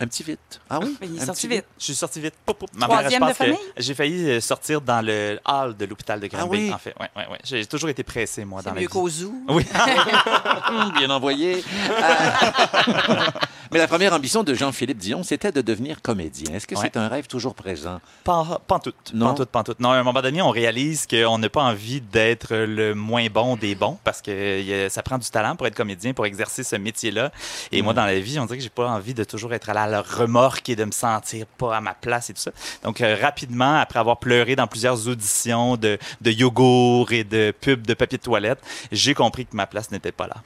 un 0.00 0.06
petit 0.06 0.22
vite. 0.22 0.60
Ah 0.70 0.78
oui. 0.80 0.96
Mais 1.00 1.08
il 1.08 1.16
est 1.20 1.24
sorti 1.26 1.48
vite. 1.48 1.64
Je 1.78 1.84
suis 1.84 1.94
sorti 1.94 2.20
vite. 2.20 2.34
Poup, 2.46 2.54
poup. 2.58 2.68
Ma 2.74 2.86
Troisième 2.86 3.20
mère, 3.20 3.28
de 3.30 3.34
je 3.34 3.38
pense 3.38 3.46
que 3.48 3.52
famille? 3.56 3.72
J'ai 3.76 3.94
failli 3.94 4.30
euh, 4.30 4.40
sortir 4.40 4.80
dans 4.80 5.04
le 5.04 5.38
hall 5.46 5.76
de 5.76 5.84
l'hôpital 5.86 6.20
de 6.20 6.26
Granby, 6.28 6.44
Ah 6.44 6.48
oui? 6.50 6.72
en 6.72 6.78
fait. 6.78 6.94
Ouais, 7.00 7.08
ouais, 7.16 7.26
ouais. 7.32 7.38
J'ai 7.44 7.66
toujours 7.66 7.88
été 7.88 8.02
pressé, 8.04 8.44
moi, 8.44 8.60
C'est 8.62 8.68
dans 8.70 8.74
la 8.74 8.80
mieux 8.80 8.86
vie. 8.86 8.92
qu'au 8.92 9.08
zoo. 9.08 9.34
Oui. 9.48 9.64
Hum, 10.68 10.92
Bien 10.98 11.10
envoyé. 11.10 11.62
Euh, 11.90 13.26
Mais 13.70 13.78
la 13.78 13.86
première 13.86 14.14
ambition 14.14 14.42
de 14.44 14.54
Jean-Philippe 14.54 14.96
Dion, 14.96 15.22
c'était 15.22 15.52
de 15.52 15.60
devenir 15.60 16.00
comédien. 16.00 16.54
Est-ce 16.54 16.66
que 16.66 16.74
Ouais. 16.74 16.80
c'est 16.84 16.96
un 16.96 17.06
rêve 17.08 17.26
toujours 17.26 17.54
présent? 17.54 18.00
Pas, 18.24 18.62
pas 18.66 18.76
en 18.76 18.78
tout. 18.78 18.94
Non? 19.12 19.26
Pas 19.26 19.30
en 19.32 19.34
tout, 19.34 19.46
pas 19.46 19.58
en 19.60 19.64
tout. 19.64 19.74
Non, 19.78 19.90
à 19.90 19.96
un 19.96 20.02
moment 20.02 20.22
donné, 20.22 20.40
on 20.40 20.48
réalise 20.50 21.06
qu'on 21.06 21.36
n'a 21.36 21.50
pas 21.50 21.62
envie 21.62 22.00
d'être 22.00 22.56
le 22.56 22.94
moins 22.94 23.26
bon 23.26 23.56
des 23.56 23.74
bons 23.74 23.98
parce 24.04 24.22
que 24.22 24.30
euh, 24.30 24.88
ça 24.88 25.02
prend 25.02 25.18
du 25.18 25.28
talent 25.28 25.54
pour 25.54 25.66
être 25.66 25.74
comédien, 25.74 26.14
pour 26.14 26.24
exercer 26.24 26.62
ce 26.64 26.76
métier-là. 26.76 27.30
Et 27.70 27.82
moi, 27.82 27.92
dans 27.92 28.06
la 28.06 28.18
vie, 28.20 28.38
on 28.38 28.46
dirait 28.46 28.56
que 28.56 28.62
j'ai 28.62 28.70
pas 28.70 28.88
envie 28.88 29.12
de 29.12 29.24
toujours 29.24 29.52
être 29.52 29.68
à 29.68 29.74
la 29.74 29.86
remorque 29.96 30.68
et 30.68 30.76
de 30.76 30.84
me 30.84 30.90
sentir 30.92 31.46
pas 31.46 31.76
à 31.76 31.80
ma 31.80 31.94
place 31.94 32.30
et 32.30 32.34
tout 32.34 32.40
ça. 32.40 32.50
Donc, 32.84 33.00
euh, 33.00 33.16
rapidement, 33.20 33.76
après 33.76 33.98
avoir 33.98 34.18
pleuré 34.18 34.56
dans 34.56 34.66
plusieurs 34.66 35.08
auditions 35.08 35.76
de, 35.76 35.98
de 36.20 36.30
yogourt 36.30 37.12
et 37.12 37.24
de 37.24 37.52
pubs 37.60 37.86
de 37.86 37.94
papier 37.94 38.18
de 38.18 38.22
toilette, 38.22 38.58
j'ai 38.92 39.14
compris 39.14 39.46
que 39.46 39.54
ma 39.56 39.66
place 39.66 39.90
n'était 39.90 40.12
pas 40.12 40.26
là. 40.26 40.36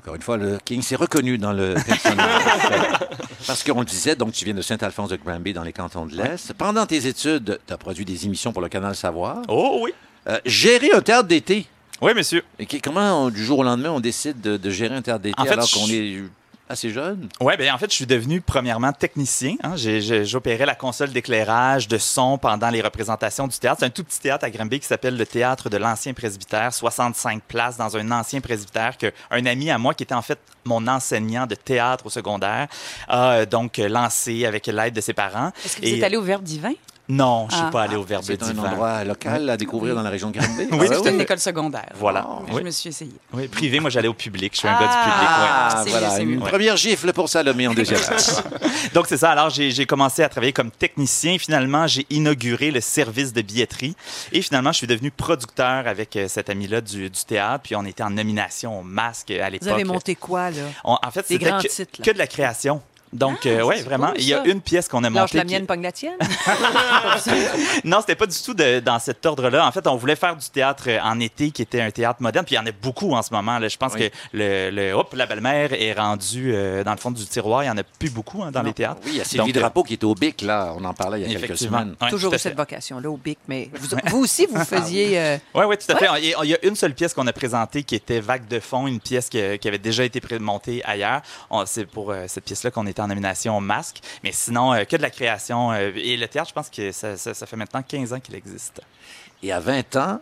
Encore 0.00 0.14
une 0.14 0.22
fois, 0.22 0.36
le 0.36 0.58
King 0.64 0.80
s'est 0.82 0.96
reconnu 0.96 1.38
dans 1.38 1.52
le 1.52 1.74
personnage. 1.74 2.42
Parce 3.46 3.62
qu'on 3.64 3.80
le 3.80 3.86
disait, 3.86 4.14
donc 4.16 4.32
tu 4.32 4.44
viens 4.44 4.54
de 4.54 4.62
Saint-Alphonse 4.62 5.10
de 5.10 5.16
Granby 5.16 5.52
dans 5.52 5.62
les 5.64 5.72
cantons 5.72 6.06
de 6.06 6.14
l'Est. 6.16 6.52
Pendant 6.54 6.86
tes 6.86 7.06
études, 7.06 7.58
tu 7.66 7.72
as 7.72 7.76
produit 7.78 8.04
des 8.04 8.24
émissions 8.26 8.52
pour 8.52 8.62
le 8.62 8.68
canal 8.68 8.94
Savoir. 8.94 9.38
Oh 9.48 9.80
oui. 9.82 9.92
Euh, 10.28 10.38
gérer 10.44 10.92
un 10.92 11.00
théâtre 11.00 11.28
d'été. 11.28 11.66
Oui, 12.00 12.12
monsieur. 12.14 12.44
Et 12.58 12.66
comment, 12.80 13.24
on- 13.24 13.30
du 13.30 13.44
jour 13.44 13.58
au 13.58 13.64
lendemain, 13.64 13.90
on 13.90 14.00
décide 14.00 14.40
de, 14.40 14.56
de 14.56 14.70
gérer 14.70 14.94
un 14.94 15.02
théâtre 15.02 15.20
d'été 15.22 15.40
En 15.40 15.44
fait, 15.44 15.52
alors 15.52 15.66
je- 15.66 15.74
qu'on 15.74 15.88
est 15.88 16.22
assez 16.68 16.90
jeune? 16.90 17.28
Oui, 17.40 17.56
bien 17.56 17.74
en 17.74 17.78
fait, 17.78 17.90
je 17.90 17.94
suis 17.96 18.06
devenu 18.06 18.40
premièrement 18.40 18.92
technicien. 18.92 19.56
hein. 19.62 19.74
J'opérais 19.76 20.66
la 20.66 20.74
console 20.74 21.10
d'éclairage, 21.10 21.88
de 21.88 21.98
son 21.98 22.38
pendant 22.38 22.70
les 22.70 22.80
représentations 22.80 23.46
du 23.46 23.58
théâtre. 23.58 23.78
C'est 23.80 23.86
un 23.86 23.90
tout 23.90 24.04
petit 24.04 24.20
théâtre 24.20 24.44
à 24.44 24.50
Granby 24.50 24.80
qui 24.80 24.86
s'appelle 24.86 25.16
le 25.16 25.26
Théâtre 25.26 25.68
de 25.70 25.76
l'Ancien 25.76 26.12
Presbytère, 26.14 26.72
65 26.72 27.42
places 27.42 27.76
dans 27.76 27.96
un 27.96 28.10
ancien 28.10 28.40
presbytère 28.40 28.96
que 28.98 29.12
un 29.30 29.46
ami 29.46 29.70
à 29.70 29.78
moi 29.78 29.94
qui 29.94 30.02
était 30.02 30.14
en 30.14 30.22
fait 30.22 30.38
mon 30.64 30.86
enseignant 30.86 31.46
de 31.46 31.54
théâtre 31.54 32.06
au 32.06 32.10
secondaire 32.10 32.68
a 33.08 33.30
euh, 33.32 33.46
donc 33.46 33.78
lancé 33.78 34.44
avec 34.44 34.66
l'aide 34.66 34.94
de 34.94 35.00
ses 35.00 35.12
parents. 35.14 35.50
Est-ce 35.64 35.76
que 35.76 35.80
vous 35.82 35.88
Et- 35.88 35.96
êtes 35.98 36.04
allé 36.04 36.16
au 36.16 36.22
Verbe 36.22 36.42
divin? 36.42 36.72
Non, 37.10 37.46
je 37.48 37.54
suis 37.54 37.64
Ah. 37.66 37.70
pas 37.70 37.82
allé 37.84 37.96
au 37.96 38.02
Verbe 38.02 38.22
C'est 38.22 38.42
un 38.42 38.50
divin. 38.52 38.64
endroit 38.70 39.02
local 39.02 39.48
à 39.48 39.56
découvrir 39.56 39.94
dans 39.94 40.02
la 40.02 40.10
région 40.10 40.30
de 40.30 40.38
Granby? 40.38 40.68
Oui, 40.72 40.88
Ah 40.90 40.96
C'est 41.02 41.10
une 41.10 41.20
école 41.22 41.38
secondaire. 41.38 41.88
Voilà. 41.94 42.26
Je 42.48 42.52
Oui. 42.54 42.62
me 42.64 42.70
suis 42.70 42.90
essayée. 42.90 43.14
Oui, 43.32 43.48
privé, 43.48 43.80
moi 43.80 43.88
j'allais 43.88 44.08
au 44.08 44.14
public. 44.14 44.52
Je 44.52 44.58
suis 44.58 44.68
un 44.68 44.76
Ah. 44.78 44.80
gars 44.80 44.86
du 44.88 44.92
public. 44.92 45.28
ouais. 45.28 45.48
Ah, 45.50 45.84
voilà, 45.88 46.14
mieux, 46.16 46.20
une 46.22 46.30
mieux. 46.40 46.40
première 46.40 46.76
gifle 46.76 47.12
pour 47.14 47.28
Salomé 47.30 47.66
en 47.66 47.72
deuxième. 47.72 48.00
Donc, 48.94 49.06
c'est 49.06 49.16
ça. 49.16 49.30
Alors, 49.30 49.48
j'ai 49.50 49.70
j'ai 49.70 49.86
commencé 49.86 50.22
à 50.22 50.28
travailler 50.28 50.52
comme 50.52 50.70
technicien. 50.70 51.38
Finalement, 51.38 51.86
j'ai 51.86 52.06
inauguré 52.10 52.70
le 52.70 52.80
service 52.80 53.32
de 53.32 53.40
billetterie. 53.42 53.96
Et 54.32 54.42
finalement, 54.42 54.72
je 54.72 54.78
suis 54.78 54.86
devenu 54.86 55.10
producteur 55.10 55.86
avec 55.86 56.14
euh, 56.16 56.28
cet 56.28 56.50
ami-là 56.50 56.80
du, 56.82 57.08
du 57.10 57.24
théâtre. 57.26 57.62
Puis, 57.64 57.74
on 57.76 57.84
était 57.86 58.02
en 58.02 58.10
nomination 58.10 58.80
au 58.80 58.82
masque 58.82 59.30
à 59.30 59.48
l'époque. 59.48 59.68
Vous 59.68 59.74
avez 59.74 59.84
monté 59.84 60.14
quoi, 60.14 60.50
là? 60.50 60.62
On- 60.84 60.98
en 61.02 61.10
fait, 61.10 61.20
Des 61.28 61.34
c'était 61.34 61.44
grands 61.46 61.58
que, 61.60 61.68
titres, 61.68 61.90
là. 62.00 62.04
que 62.04 62.10
de 62.10 62.18
la 62.18 62.26
création. 62.26 62.82
Donc, 63.12 63.38
Ah, 63.44 63.48
euh, 63.48 63.62
ouais, 63.64 63.82
vraiment. 63.82 64.12
Il 64.16 64.24
y 64.24 64.34
a 64.34 64.44
une 64.46 64.60
pièce 64.60 64.88
qu'on 64.88 65.02
a 65.04 65.10
montée. 65.10 65.38
la 65.38 65.44
qui- 65.44 65.50
mienne, 65.54 65.66
pogne 65.66 65.82
la 65.82 65.92
tienne. 65.92 66.16
non, 67.84 68.00
c'était 68.00 68.14
pas 68.14 68.26
du 68.26 68.36
tout 68.42 68.54
de- 68.54 68.80
dans 68.80 68.98
cet 68.98 69.24
ordre-là. 69.26 69.66
En 69.66 69.72
fait, 69.72 69.86
on 69.86 69.96
voulait 69.96 70.16
faire 70.16 70.36
du 70.36 70.48
théâtre 70.48 70.88
en 71.02 71.18
été 71.20 71.50
qui 71.50 71.62
était 71.62 71.80
un 71.80 71.90
théâtre 71.90 72.20
moderne. 72.22 72.44
Puis 72.44 72.54
il 72.54 72.58
y 72.58 72.60
en 72.60 72.66
a 72.66 72.72
beaucoup 72.72 73.12
en 73.12 73.22
ce 73.22 73.32
moment. 73.32 73.58
Là. 73.58 73.68
Je 73.68 73.76
pense 73.76 73.94
Oui. 73.94 74.10
que 74.10 74.14
le, 74.32 74.70
le- 74.70 74.92
hop, 74.92 75.12
la 75.14 75.26
belle-mère 75.26 75.72
est 75.72 75.92
rendue 75.92 76.52
euh, 76.54 76.84
dans 76.84 76.92
le 76.92 76.96
fond 76.98 77.10
du 77.10 77.24
tiroir. 77.24 77.64
Il 77.64 77.66
y 77.66 77.70
en 77.70 77.76
a 77.78 77.82
plus 77.82 78.10
beaucoup 78.10 78.42
hein, 78.42 78.50
dans 78.50 78.62
les 78.62 78.72
théâtres. 78.72 79.00
Oui, 79.04 79.12
il 79.14 79.18
y 79.18 79.20
a 79.20 79.24
Sylvie 79.24 79.46
Donc, 79.52 79.56
euh, 79.56 79.60
Drapeau 79.60 79.82
qui 79.82 79.94
est 79.94 80.04
au 80.04 80.14
BIC, 80.14 80.42
là. 80.42 80.74
On 80.76 80.84
en 80.84 80.94
parlait 80.94 81.20
il 81.22 81.32
y 81.32 81.36
a 81.36 81.40
quelques 81.40 81.58
semaines. 81.58 81.94
Ouais, 82.00 82.10
Toujours 82.10 82.34
cette 82.38 82.56
vocation-là 82.56 83.10
au 83.10 83.16
BIC, 83.16 83.38
mais 83.48 83.70
vous, 83.74 83.96
vous 84.06 84.18
aussi, 84.18 84.46
vous 84.50 84.64
faisiez... 84.64 85.18
euh, 85.18 85.36
Oui, 85.54 85.64
oui, 85.66 85.76
tout 85.78 85.92
à 85.92 85.96
fait. 85.96 86.06
Il 86.20 86.28
y 86.28 86.34
a- 86.34 86.38
il 86.44 86.50
y 86.50 86.54
a 86.54 86.58
une 86.64 86.76
seule 86.76 86.94
pièce 86.94 87.14
qu'on 87.14 87.26
a 87.26 87.32
présentée 87.32 87.82
qui 87.82 87.94
était 87.94 88.20
Vague 88.20 88.46
de 88.48 88.60
fond, 88.60 88.86
une 88.86 89.00
pièce 89.00 89.28
qui, 89.28 89.38
qui 89.58 89.68
avait 89.68 89.78
déjà 89.78 90.04
été 90.04 90.20
montée 90.38 90.82
ailleurs. 90.84 91.22
C'est 91.66 91.86
pour 91.86 92.12
cette 92.26 92.44
pièce-là 92.44 92.70
qu'on 92.70 92.86
en 93.00 93.06
nomination 93.08 93.56
au 93.56 93.60
masque. 93.60 93.98
Mais 94.22 94.32
sinon, 94.32 94.72
euh, 94.74 94.84
que 94.84 94.96
de 94.96 95.02
la 95.02 95.10
création. 95.10 95.72
euh, 95.72 95.90
et 95.94 96.16
le 96.16 96.26
théâtre, 96.28 96.48
je 96.50 96.54
pense 96.54 96.70
que 96.70 96.92
ça, 96.92 97.16
ça- 97.16 97.34
ça 97.34 97.46
fait 97.46 97.56
maintenant 97.56 97.82
15 97.82 98.12
ans 98.12 98.20
qu'il 98.20 98.34
existe. 98.34 98.80
Et 99.42 99.52
à 99.52 99.60
20 99.60 99.96
ans, 99.96 100.20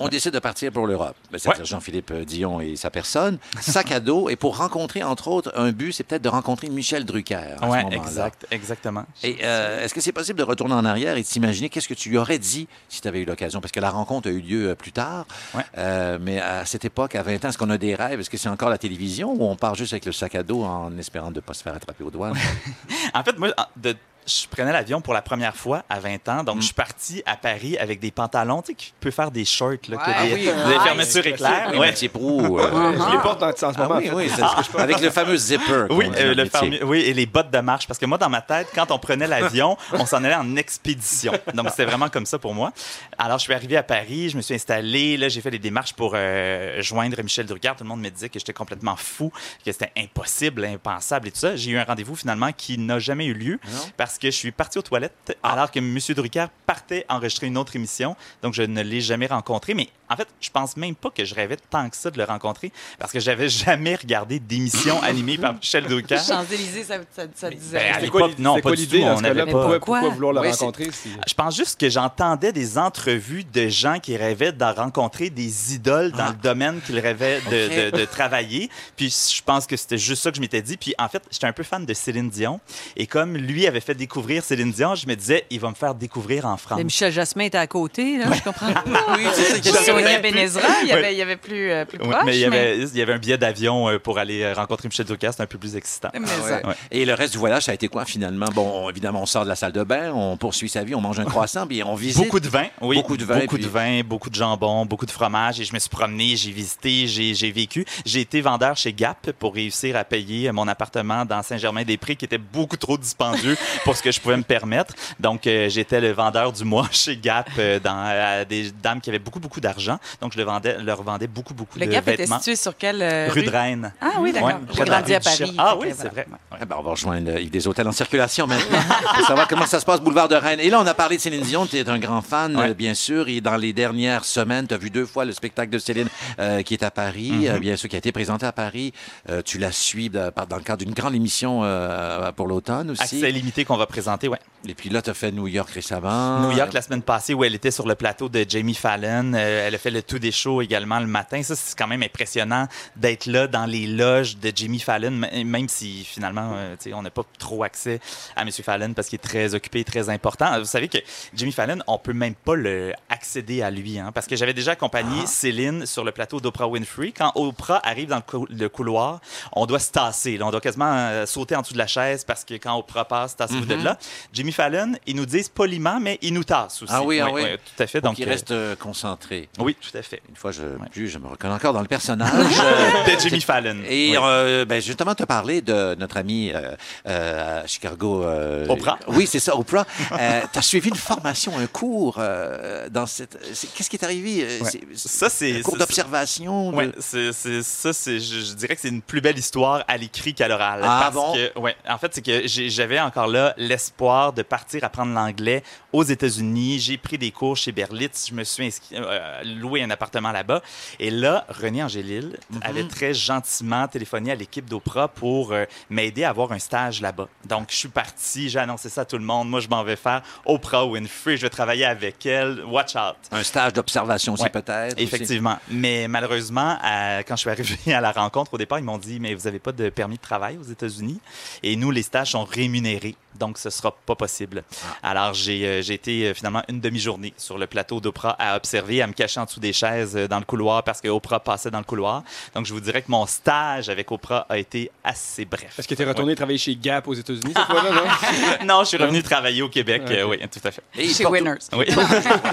on 0.00 0.08
décide 0.08 0.32
de 0.32 0.38
partir 0.38 0.72
pour 0.72 0.86
l'Europe. 0.86 1.16
Ben, 1.30 1.38
C'est-à-dire 1.38 1.60
Ouais. 1.62 1.66
Jean-Philippe 1.66 2.12
Dion 2.26 2.60
et 2.60 2.76
sa 2.76 2.90
personne. 2.90 3.38
Sac 3.60 3.92
à 3.92 4.00
dos. 4.00 4.28
Et 4.28 4.36
pour 4.36 4.56
rencontrer, 4.56 5.02
entre 5.02 5.28
autres, 5.28 5.52
un 5.56 5.72
but, 5.72 5.92
c'est 5.92 6.04
peut-être 6.04 6.22
de 6.22 6.28
rencontrer 6.28 6.68
Michel 6.68 7.04
Drucker 7.04 7.56
Oui, 7.62 7.78
exact, 7.92 8.46
exactement. 8.50 9.04
Et 9.22 9.38
euh, 9.42 9.84
est-ce 9.84 9.94
que 9.94 10.00
c'est 10.00 10.12
possible 10.12 10.38
de 10.38 10.44
retourner 10.44 10.74
en 10.74 10.84
arrière 10.84 11.16
et 11.16 11.22
de 11.22 11.26
s'imaginer 11.26 11.68
qu'est-ce 11.68 11.88
que 11.88 11.94
tu 11.94 12.08
lui 12.10 12.18
aurais 12.18 12.38
dit 12.38 12.68
si 12.88 13.00
tu 13.00 13.08
avais 13.08 13.20
eu 13.20 13.24
l'occasion? 13.24 13.60
Parce 13.60 13.72
que 13.72 13.80
la 13.80 13.90
rencontre 13.90 14.28
a 14.28 14.30
eu 14.32 14.40
lieu 14.40 14.68
euh, 14.70 14.74
plus 14.74 14.92
tard. 14.92 15.26
Ouais. 15.54 15.62
Euh, 15.78 16.18
mais 16.20 16.40
à 16.40 16.64
cette 16.64 16.84
époque, 16.84 17.14
à 17.14 17.22
20 17.22 17.44
ans, 17.44 17.48
est-ce 17.48 17.58
qu'on 17.58 17.70
a 17.70 17.78
des 17.78 17.94
rêves? 17.94 18.20
Est-ce 18.20 18.30
que 18.30 18.36
c'est 18.38 18.48
encore 18.48 18.70
la 18.70 18.78
télévision 18.78 19.32
ou 19.32 19.44
on 19.44 19.56
part 19.56 19.74
juste 19.74 19.92
avec 19.92 20.06
le 20.06 20.12
sac 20.12 20.34
à 20.34 20.42
dos 20.42 20.62
en 20.64 20.96
espérant 20.98 21.30
de 21.30 21.36
ne 21.36 21.40
pas 21.40 21.54
se 21.54 21.62
faire 21.62 21.74
attraper 21.74 22.04
aux 22.04 22.10
douanes? 22.10 22.34
En 23.14 23.22
fait, 23.24 23.38
moi, 23.38 23.48
de- 23.76 23.96
je 24.30 24.48
prenais 24.48 24.72
l'avion 24.72 25.00
pour 25.00 25.12
la 25.14 25.22
première 25.22 25.56
fois 25.56 25.82
à 25.88 25.98
20 25.98 26.28
ans. 26.28 26.44
Donc, 26.44 26.58
je 26.60 26.66
suis 26.66 26.74
parti 26.74 27.22
à 27.26 27.36
Paris 27.36 27.76
avec 27.78 28.00
des 28.00 28.10
pantalons, 28.10 28.62
tu 28.62 28.68
sais, 28.68 28.74
qui 28.74 28.92
peut 29.00 29.10
faire 29.10 29.30
des 29.30 29.44
shorts, 29.44 29.70
là, 29.88 29.96
Ouais. 29.96 30.04
des, 30.06 30.12
Ah 30.16 30.22
oui, 30.24 30.44
des 30.44 30.74
nice. 30.74 30.82
fermetures 30.84 31.26
éclairs. 31.26 31.72
Oui, 31.76 32.08
Prou, 32.08 32.58
euh, 32.58 32.92
Je 32.98 33.12
les 33.12 33.18
porte 33.22 33.42
en, 33.42 33.48
en 33.50 33.54
ce 33.56 33.64
Ah 33.64 33.72
moment. 33.88 33.96
oui, 33.96 34.10
oui, 34.12 34.30
c'est- 34.34 34.78
avec 34.78 35.00
le 35.00 35.10
fameux 35.10 35.36
zipper. 35.36 35.86
Oui, 35.90 36.10
euh, 36.16 36.34
le 36.34 36.44
métier. 36.44 36.50
fameux- 36.60 36.84
oui, 36.84 37.00
et 37.00 37.12
les 37.14 37.26
bottes 37.26 37.50
de 37.50 37.58
marche. 37.58 37.86
Parce 37.86 37.98
que 37.98 38.06
moi, 38.06 38.18
dans 38.18 38.28
ma 38.28 38.40
tête, 38.42 38.68
quand 38.74 38.90
on 38.90 38.98
prenait 38.98 39.26
l'avion, 39.26 39.76
on 39.92 40.06
s'en 40.06 40.22
allait 40.24 40.34
en 40.34 40.56
expédition. 40.56 41.32
Donc, 41.54 41.68
c'était 41.70 41.84
vraiment 41.84 42.08
comme 42.08 42.26
ça 42.26 42.38
pour 42.38 42.54
moi. 42.54 42.72
Alors, 43.18 43.38
je 43.38 43.44
suis 43.44 43.54
arrivé 43.54 43.76
à 43.76 43.82
Paris, 43.82 44.30
je 44.30 44.36
me 44.36 44.42
suis 44.42 44.54
installé. 44.54 45.16
Là, 45.16 45.28
j'ai 45.28 45.40
fait 45.40 45.50
des 45.50 45.58
démarches 45.58 45.92
pour 45.94 46.12
euh, 46.14 46.80
joindre 46.82 47.22
Michel 47.22 47.46
Drucker. 47.46 47.72
Tout 47.76 47.84
le 47.84 47.88
monde 47.88 48.00
me 48.00 48.08
disait 48.10 48.28
que 48.28 48.38
j'étais 48.38 48.52
complètement 48.52 48.96
fou, 48.96 49.32
que 49.64 49.70
c'était 49.72 49.92
impossible, 49.96 50.64
impensable 50.64 51.28
et 51.28 51.30
tout 51.30 51.38
ça. 51.40 51.56
J'ai 51.56 51.70
eu 51.72 51.78
un 51.78 51.84
rendez-vous 51.84 52.16
finalement 52.16 52.50
qui 52.56 52.78
n'a 52.78 52.98
jamais 52.98 53.26
eu 53.26 53.34
lieu 53.34 53.58
Non? 53.72 53.80
parce 53.96 54.18
que 54.20 54.30
je 54.30 54.36
suis 54.36 54.52
parti 54.52 54.78
aux 54.78 54.82
toilettes 54.82 55.36
alors 55.42 55.70
que 55.70 55.78
M. 55.78 55.98
Drucker 56.14 56.46
partait 56.66 57.04
enregistrer 57.08 57.46
une 57.48 57.56
autre 57.58 57.74
émission. 57.76 58.16
Donc, 58.42 58.54
je 58.54 58.62
ne 58.62 58.82
l'ai 58.82 59.00
jamais 59.00 59.26
rencontré. 59.26 59.74
Mais 59.74 59.88
en 60.08 60.16
fait, 60.16 60.28
je 60.40 60.50
pense 60.50 60.76
même 60.76 60.94
pas 60.94 61.10
que 61.10 61.24
je 61.24 61.34
rêvais 61.34 61.56
tant 61.70 61.88
que 61.88 61.96
ça 61.96 62.10
de 62.10 62.18
le 62.18 62.24
rencontrer 62.24 62.72
parce 62.98 63.12
que 63.12 63.20
j'avais 63.20 63.48
jamais 63.48 63.94
regardé 63.96 64.38
d'émission 64.38 65.00
animée 65.02 65.38
par 65.38 65.54
Michel 65.54 65.84
Drucker. 65.86 66.18
Champs-Élysées, 66.18 66.84
ça, 66.84 66.96
ça, 67.14 67.22
ça 67.34 67.50
disait. 67.50 67.78
Ben, 67.78 67.94
à 67.94 68.00
l'époque, 68.00 68.38
non, 68.38 68.60
pas 68.60 68.70
du 68.72 68.76
l'idée 68.76 69.00
tout. 69.00 69.06
On 69.06 69.14
Pourquoi, 69.20 69.34
pas. 69.46 69.46
pourquoi 69.78 70.00
Quoi? 70.00 70.08
vouloir 70.10 70.34
Ouais, 70.44 70.52
c'est- 70.52 70.60
rencontrer? 70.64 70.90
si- 70.92 71.10
Je 71.26 71.34
pense 71.34 71.56
juste 71.56 71.80
que 71.80 71.88
j'entendais 71.88 72.52
des 72.52 72.78
entrevues 72.78 73.44
de 73.44 73.68
gens 73.68 73.98
qui 74.00 74.16
rêvaient 74.16 74.52
de 74.52 74.64
rencontrer 74.64 75.30
des 75.30 75.74
idoles 75.74 76.12
dans 76.12 76.28
le 76.28 76.34
domaine 76.34 76.80
qu'ils 76.80 76.98
rêvaient 76.98 77.40
de, 77.50 77.68
Ah. 77.88 77.90
De- 77.90 77.96
de 77.98 78.04
travailler. 78.04 78.68
Puis 78.96 79.08
je 79.34 79.42
pense 79.42 79.66
que 79.66 79.76
c'était 79.76 79.98
juste 79.98 80.22
ça 80.22 80.30
que 80.30 80.36
je 80.36 80.40
m'étais 80.40 80.62
dit. 80.62 80.76
Puis 80.76 80.94
en 80.98 81.08
fait, 81.08 81.22
j'étais 81.30 81.46
un 81.46 81.52
peu 81.52 81.62
fan 81.62 81.84
de 81.86 81.94
Céline 81.94 82.28
Dion. 82.30 82.60
Et 82.96 83.06
comme 83.06 83.36
lui 83.36 83.66
avait 83.66 83.80
fait 83.80 83.94
découvrir 84.10 84.42
Céline 84.42 84.72
Dion, 84.72 84.96
je 84.96 85.06
me 85.06 85.14
disais, 85.14 85.44
il 85.50 85.60
va 85.60 85.68
me 85.70 85.74
faire 85.74 85.94
découvrir 85.94 86.44
en 86.44 86.56
France. 86.56 86.78
Mais 86.78 86.82
Michel 86.84 87.12
Jasmin 87.12 87.44
était 87.44 87.58
à 87.58 87.68
côté, 87.68 88.18
là, 88.18 88.26
je 88.32 88.42
comprends. 88.42 88.66
Oui, 89.16 89.24
c'est 89.34 89.62
ça 89.72 89.80
est 89.80 89.84
Sonia 89.84 90.18
Benezra, 90.18 90.62
il 90.82 90.88
y 90.88 90.92
avait, 90.92 91.12
il 91.14 91.18
y 91.18 91.22
avait 91.22 91.36
plus, 91.36 91.70
euh, 91.70 91.84
plus 91.84 91.98
Oui, 92.02 92.14
mais 92.24 92.36
il 92.36 92.40
y, 92.40 92.44
avait, 92.44 92.78
il 92.78 92.96
y 92.96 93.02
avait 93.02 93.12
un 93.12 93.18
billet 93.18 93.38
d'avion 93.38 93.88
euh, 93.88 93.98
pour 94.00 94.18
aller 94.18 94.42
euh, 94.42 94.52
rencontrer 94.54 94.88
Michel 94.88 95.06
Drucker. 95.06 95.28
C'était 95.30 95.42
un 95.44 95.46
peu 95.46 95.58
plus 95.58 95.76
excitant. 95.76 96.08
mais 96.12 96.26
Ah 96.62 96.68
ouais. 96.68 96.74
Et 96.90 97.04
le 97.04 97.14
reste 97.14 97.32
du 97.32 97.38
voyage, 97.38 97.64
ça 97.64 97.70
a 97.70 97.74
été 97.74 97.86
quoi 97.88 98.04
finalement? 98.04 98.46
Bon, 98.52 98.84
on- 98.86 98.90
évidemment, 98.90 99.22
on 99.22 99.26
sort 99.26 99.44
de 99.44 99.48
la 99.48 99.54
salle 99.56 99.72
de 99.72 99.82
bain, 99.84 100.12
on 100.12 100.36
poursuit 100.36 100.68
sa 100.68 100.82
vie, 100.82 100.94
on 100.96 101.00
mange 101.00 101.20
un 101.20 101.24
croissant, 101.24 101.66
puis 101.66 101.82
on 101.84 101.94
visite. 101.94 102.18
Beaucoup 102.24 102.40
de 102.40 102.48
vin, 102.48 102.66
oui. 102.80 102.96
Beaucoup 102.96 103.16
de 103.16 103.24
vin, 103.24 103.40
Beaucoup 103.40 103.56
puis- 103.56 103.64
de 103.64 103.68
vin, 103.70 104.00
beaucoup 104.02 104.30
de 104.30 104.34
jambon, 104.34 104.86
beaucoup 104.86 105.06
de 105.06 105.10
fromage. 105.12 105.60
Et 105.60 105.64
je 105.64 105.72
me 105.72 105.78
suis 105.78 105.88
promené, 105.90 106.34
j'ai 106.36 106.50
visité, 106.50 107.06
j'ai 107.06 107.34
j'ai 107.34 107.52
vécu. 107.52 107.84
J'ai 108.04 108.20
été 108.22 108.40
vendeur 108.40 108.76
chez 108.76 108.92
Gap 108.92 109.30
pour 109.38 109.54
réussir 109.54 109.96
à 109.96 110.02
payer 110.04 110.50
mon 110.52 110.66
appartement 110.66 111.24
dans 111.24 111.42
Saint-Germain-des-Prés 111.42 112.16
qui 112.16 112.24
était 112.24 112.38
beaucoup 112.38 112.76
trop 112.76 112.98
dispendieux 112.98 113.56
pour 113.84 113.89
ce 113.96 114.02
que 114.02 114.10
je 114.12 114.20
pouvais 114.20 114.36
me 114.36 114.42
permettre. 114.42 114.94
Donc, 115.18 115.46
euh, 115.46 115.68
j'étais 115.68 116.00
le 116.00 116.12
vendeur 116.12 116.52
du 116.52 116.64
mois 116.64 116.88
chez 116.92 117.16
Gap 117.16 117.48
euh, 117.58 117.78
dans, 117.80 117.96
à 117.96 118.44
des 118.44 118.70
dames 118.70 119.00
qui 119.00 119.10
avaient 119.10 119.18
beaucoup, 119.18 119.40
beaucoup 119.40 119.60
d'argent. 119.60 119.98
Donc, 120.20 120.32
je 120.32 120.38
le 120.38 120.44
vendais, 120.44 120.78
leur 120.82 121.02
vendais 121.02 121.26
beaucoup, 121.26 121.54
beaucoup 121.54 121.78
Le 121.78 121.86
de 121.86 121.90
Gap 121.92 122.06
était 122.08 122.22
vêtements. 122.22 122.38
situé 122.38 122.56
sur 122.56 122.76
quelle 122.76 123.02
euh, 123.02 123.28
Rue 123.30 123.42
de 123.44 123.50
Rennes. 123.50 123.92
Ah 124.00 124.12
oui, 124.20 124.32
d'accord. 124.32 124.48
Ouais, 124.48 124.54
J'ai 124.76 124.84
grandi 124.84 125.14
à 125.14 125.20
Paris. 125.20 125.54
Ah 125.58 125.76
oui, 125.80 125.88
c'est 125.96 126.08
vrai. 126.08 126.26
Eh 126.60 126.64
ben, 126.64 126.76
on 126.78 126.82
va 126.82 126.90
rejoindre 126.90 127.38
Yves 127.38 127.50
des 127.50 127.66
hôtels 127.66 127.88
en 127.88 127.92
circulation 127.92 128.46
maintenant 128.46 128.78
pour 129.16 129.26
savoir 129.26 129.48
comment 129.48 129.66
ça 129.66 129.80
se 129.80 129.84
passe, 129.84 130.00
boulevard 130.00 130.28
de 130.28 130.34
Rennes. 130.36 130.60
Et 130.60 130.70
là, 130.70 130.80
on 130.80 130.86
a 130.86 130.94
parlé 130.94 131.16
de 131.16 131.20
Céline 131.22 131.42
Dion. 131.42 131.66
Tu 131.66 131.76
es 131.76 131.88
un 131.88 131.98
grand 131.98 132.22
fan, 132.22 132.56
Ouais. 132.56 132.74
bien 132.74 132.94
sûr. 132.94 133.28
Et 133.28 133.40
dans 133.40 133.56
les 133.56 133.72
dernières 133.72 134.24
semaines, 134.24 134.66
tu 134.66 134.74
as 134.74 134.78
vu 134.78 134.90
deux 134.90 135.06
fois 135.06 135.24
le 135.24 135.32
spectacle 135.32 135.70
de 135.70 135.78
Céline 135.78 136.08
euh, 136.38 136.62
qui 136.62 136.74
est 136.74 136.82
à 136.82 136.90
Paris, 136.90 137.30
Mhm. 137.32 137.46
euh, 137.48 137.58
bien 137.58 137.76
sûr, 137.76 137.88
qui 137.88 137.96
a 137.96 137.98
été 137.98 138.12
présenté 138.12 138.46
à 138.46 138.52
Paris. 138.52 138.92
Euh, 139.28 139.42
tu 139.44 139.58
la 139.58 139.72
suis 139.72 140.10
dans 140.10 140.30
le 140.56 140.62
cadre 140.62 140.84
d'une 140.84 140.94
grande 140.94 141.14
émission 141.14 141.60
euh, 141.64 142.32
pour 142.32 142.46
l'automne 142.46 142.90
aussi. 142.90 143.02
Accès 143.02 143.30
limité 143.30 143.64
qu'on 143.64 143.76
va 143.80 143.86
présenter, 143.86 144.28
ouais. 144.28 144.38
Et 144.68 144.74
puis 144.74 144.90
là, 144.90 145.00
tu 145.00 145.08
as 145.10 145.14
fait 145.14 145.32
New 145.32 145.48
York 145.48 145.70
récemment. 145.70 146.40
New 146.40 146.50
York 146.56 146.72
la 146.74 146.82
semaine 146.82 147.00
passée 147.02 147.32
où 147.32 147.42
elle 147.44 147.54
était 147.54 147.70
sur 147.70 147.86
le 147.88 147.94
plateau 147.94 148.28
de 148.28 148.44
Jamie 148.46 148.74
Fallon. 148.74 149.32
Euh, 149.34 149.66
elle 149.66 149.74
a 149.74 149.78
fait 149.78 149.90
le 149.90 150.02
tout 150.02 150.18
des 150.18 150.32
shows 150.32 150.60
également 150.60 151.00
le 151.00 151.06
matin. 151.06 151.42
Ça, 151.42 151.56
c'est 151.56 151.76
quand 151.78 151.86
même 151.86 152.02
impressionnant 152.02 152.68
d'être 152.94 153.24
là 153.26 153.46
dans 153.46 153.64
les 153.64 153.86
loges 153.86 154.36
de 154.36 154.52
Jamie 154.54 154.78
Fallon, 154.80 155.10
même 155.10 155.68
si 155.68 156.04
finalement, 156.04 156.52
euh, 156.54 156.76
tu 156.78 156.90
sais, 156.90 156.94
on 156.94 157.00
n'a 157.02 157.10
pas 157.10 157.22
trop 157.38 157.62
accès 157.64 158.00
à 158.36 158.42
M. 158.42 158.50
Fallon 158.52 158.92
parce 158.92 159.08
qu'il 159.08 159.16
est 159.16 159.22
très 159.26 159.54
occupé, 159.54 159.82
très 159.82 160.10
important. 160.10 160.58
Vous 160.58 160.66
savez 160.66 160.88
que 160.88 160.98
Jamie 161.34 161.52
Fallon, 161.52 161.78
on 161.86 161.96
peut 161.98 162.12
même 162.12 162.34
pas 162.34 162.54
le 162.54 162.92
accéder 163.08 163.62
à 163.62 163.70
lui, 163.70 163.98
hein, 163.98 164.10
parce 164.12 164.26
que 164.26 164.36
j'avais 164.36 164.52
déjà 164.54 164.72
accompagné 164.72 165.26
Céline 165.26 165.86
sur 165.86 166.04
le 166.04 166.12
plateau 166.12 166.38
d'Oprah 166.40 166.68
Winfrey. 166.68 167.12
Quand 167.16 167.32
Oprah 167.34 167.80
arrive 167.82 168.08
dans 168.08 168.16
le, 168.16 168.22
cou- 168.22 168.46
le 168.50 168.68
couloir, 168.68 169.20
on 169.52 169.64
doit 169.64 169.78
se 169.78 169.90
tasser. 169.90 170.36
là. 170.36 170.46
on 170.46 170.50
doit 170.50 170.60
quasiment 170.60 170.92
euh, 170.92 171.24
sauter 171.24 171.56
en 171.56 171.62
dessous 171.62 171.72
de 171.72 171.78
la 171.78 171.86
chaise 171.86 172.24
parce 172.24 172.44
que 172.44 172.54
quand 172.54 172.76
Oprah 172.76 173.06
passe, 173.06 173.36
tassez-vous 173.36 173.64
de 173.76 173.84
là. 173.84 173.98
Jimmy 174.32 174.52
Fallon, 174.52 174.92
ils 175.06 175.16
nous 175.16 175.26
disent 175.26 175.48
poliment, 175.48 175.98
mais 176.00 176.18
ils 176.22 176.32
nous 176.34 176.44
tassent 176.44 176.82
aussi. 176.82 176.92
Ah 176.94 177.02
oui, 177.02 177.20
ah 177.20 177.28
oui. 177.32 177.42
tout 177.76 177.82
à 177.82 177.86
fait. 177.86 178.00
Donc, 178.00 178.12
Donc, 178.12 178.18
il 178.18 178.26
euh, 178.28 178.30
reste 178.32 178.50
euh, 178.50 178.74
concentré. 178.76 179.48
Oui, 179.58 179.76
tout 179.80 179.96
à 179.96 180.02
fait. 180.02 180.20
Une 180.28 180.36
fois, 180.36 180.50
je, 180.52 180.62
plus, 180.90 181.08
je 181.08 181.18
me 181.18 181.26
reconnais 181.28 181.54
encore 181.54 181.72
dans 181.72 181.80
le 181.80 181.86
personnage. 181.86 182.30
euh, 182.62 183.14
de 183.14 183.20
Jimmy 183.20 183.40
Fallon. 183.40 183.78
Et 183.88 184.10
Oui. 184.12 184.18
euh, 184.20 184.64
ben, 184.64 184.80
justement, 184.82 185.14
tu 185.14 185.22
as 185.22 185.26
parlé 185.26 185.60
de 185.62 185.94
notre 185.98 186.16
ami 186.16 186.50
euh, 186.52 186.74
euh, 187.08 187.62
à 187.62 187.66
Chicago. 187.66 188.24
euh, 188.24 188.66
Oprah. 188.68 188.98
Oui, 189.08 189.26
c'est 189.26 189.38
ça, 189.40 189.56
Oprah. 189.56 189.86
Euh, 190.12 190.40
tu 190.52 190.58
as 190.58 190.62
suivi 190.62 190.88
une 190.88 190.96
formation, 190.96 191.56
un 191.58 191.66
cours 191.66 192.16
euh, 192.18 192.88
dans 192.90 193.06
cette. 193.06 193.38
Qu'est-ce 193.74 193.88
qui 193.90 193.96
est 193.96 194.04
arrivé? 194.04 194.44
Euh, 194.44 194.64
Ouais. 194.64 194.70
c'est- 194.94 195.08
Ça, 195.08 195.28
c'est. 195.28 195.58
un 195.58 195.62
cours 195.62 195.76
d'observation. 195.76 196.72
de- 196.72 196.92
c'est- 196.98 197.62
ça, 197.62 197.92
c'est, 197.92 198.18
je, 198.20 198.40
je 198.40 198.52
dirais 198.54 198.74
que 198.74 198.80
c'est 198.80 198.88
une 198.88 199.02
plus 199.02 199.20
belle 199.20 199.38
histoire 199.38 199.84
à 199.88 199.96
l'écrit 199.96 200.34
qu'à 200.34 200.48
l'oral. 200.48 200.80
Ah 200.82 201.00
parce 201.04 201.14
bon? 201.14 201.32
que, 201.34 201.58
ouais, 201.58 201.76
en 201.88 201.98
fait, 201.98 202.14
c'est 202.14 202.22
que 202.22 202.42
j'avais 202.46 203.00
encore 203.00 203.26
là 203.28 203.54
l'espoir 203.60 204.32
de 204.32 204.42
partir 204.42 204.82
apprendre 204.84 205.12
l'anglais 205.14 205.62
aux 205.92 206.02
États-Unis. 206.02 206.78
J'ai 206.80 206.96
pris 206.96 207.18
des 207.18 207.30
cours 207.30 207.56
chez 207.56 207.72
Berlitz. 207.72 208.28
Je 208.30 208.34
me 208.34 208.42
suis 208.44 208.66
inscrit, 208.66 208.96
euh, 208.96 209.42
loué 209.44 209.82
un 209.82 209.90
appartement 209.90 210.32
là-bas. 210.32 210.62
Et 210.98 211.10
là, 211.10 211.44
René 211.48 211.82
Angélil 211.84 212.38
Mhm. 212.50 212.60
avait 212.62 212.88
très 212.88 213.12
gentiment 213.14 213.86
téléphoné 213.86 214.32
à 214.32 214.34
l'équipe 214.34 214.68
d'Oprah 214.68 215.08
pour 215.08 215.52
euh, 215.52 215.64
m'aider 215.90 216.24
à 216.24 216.30
avoir 216.30 216.52
un 216.52 216.58
stage 216.58 217.00
là-bas. 217.00 217.28
Donc, 217.44 217.68
je 217.70 217.76
suis 217.76 217.88
parti, 217.88 218.48
j'ai 218.48 218.58
annoncé 218.58 218.88
ça 218.88 219.02
à 219.02 219.04
tout 219.04 219.18
le 219.18 219.24
monde. 219.24 219.48
Moi, 219.50 219.60
je 219.60 219.68
m'en 219.68 219.84
vais 219.84 219.96
faire 219.96 220.22
Oprah 220.46 220.86
Winfrey. 220.86 221.36
Je 221.36 221.42
vais 221.42 221.50
travailler 221.50 221.84
avec 221.84 222.24
elle. 222.26 222.64
Watch 222.64 222.96
out. 222.96 223.16
Un 223.30 223.42
stage 223.42 223.74
d'observation 223.74 224.32
aussi, 224.34 224.44
Ouais, 224.44 224.50
peut-être. 224.50 224.94
aussi. 224.96 225.04
Effectivement. 225.04 225.58
Mais 225.68 226.08
malheureusement, 226.08 226.78
à- 226.82 227.22
quand 227.24 227.36
je 227.36 227.40
suis 227.40 227.50
arrivé 227.50 227.76
à 227.94 228.00
la 228.00 228.12
rencontre, 228.12 228.54
au 228.54 228.58
départ, 228.58 228.78
ils 228.78 228.84
m'ont 228.84 228.98
dit 228.98 229.20
Mais 229.20 229.34
vous 229.34 229.44
n'avez 229.44 229.58
pas 229.58 229.72
de 229.72 229.90
permis 229.90 230.16
de 230.16 230.22
travail 230.22 230.56
aux 230.58 230.62
États-Unis. 230.70 231.20
Et 231.62 231.76
nous, 231.76 231.90
les 231.90 232.02
stages 232.02 232.30
sont 232.32 232.44
rémunérés. 232.44 233.16
Donc, 233.38 233.49
ce 233.58 233.68
ne 233.68 233.72
sera 233.72 233.92
pas 234.06 234.14
possible. 234.14 234.62
Ah. 235.02 235.10
Alors, 235.10 235.34
j'ai 235.34 235.66
euh, 235.66 235.82
j'ai 235.82 235.94
été 235.94 236.28
euh, 236.28 236.34
finalement 236.34 236.62
une 236.68 236.80
demi-journée 236.80 237.32
sur 237.36 237.58
le 237.58 237.66
plateau 237.66 238.00
d'Oprah 238.00 238.36
à 238.38 238.56
observer, 238.56 239.02
à 239.02 239.06
me 239.06 239.12
cacher 239.12 239.40
en 239.40 239.44
dessous 239.44 239.60
des 239.60 239.72
chaises 239.72 240.16
euh, 240.16 240.28
dans 240.28 240.38
le 240.38 240.44
couloir 240.44 240.82
parce 240.82 241.00
que 241.00 241.08
Oprah 241.08 241.40
passait 241.40 241.70
dans 241.70 241.78
le 241.78 241.84
couloir. 241.84 242.22
Donc, 242.54 242.66
je 242.66 242.72
vous 242.72 242.80
dirais 242.80 243.02
que 243.02 243.10
mon 243.10 243.26
stage 243.26 243.88
avec 243.88 244.10
Oprah 244.10 244.46
a 244.48 244.58
été 244.58 244.90
assez 245.04 245.44
bref. 245.44 245.78
Est-ce 245.78 245.88
que 245.88 245.94
tu 245.94 246.02
es 246.02 246.04
retourné 246.04 246.34
travailler 246.34 246.58
chez 246.58 246.76
Gap 246.76 247.06
aux 247.08 247.14
États-Unis 247.14 247.52
cette 247.56 247.66
fois-là, 247.66 247.90
non? 247.90 248.66
non, 248.66 248.80
je 248.84 248.88
suis 248.88 248.96
revenu 248.96 249.22
travailler 249.22 249.62
au 249.62 249.68
Québec. 249.68 250.02
euh, 250.10 250.24
oui, 250.24 250.38
tout 250.50 250.60
à 250.66 250.70
fait. 250.70 250.82
Et 250.96 251.04
il 251.04 251.14
Chez 251.14 251.22
porte- 251.24 251.34
Winners. 251.34 251.58
Oui. 251.72 251.84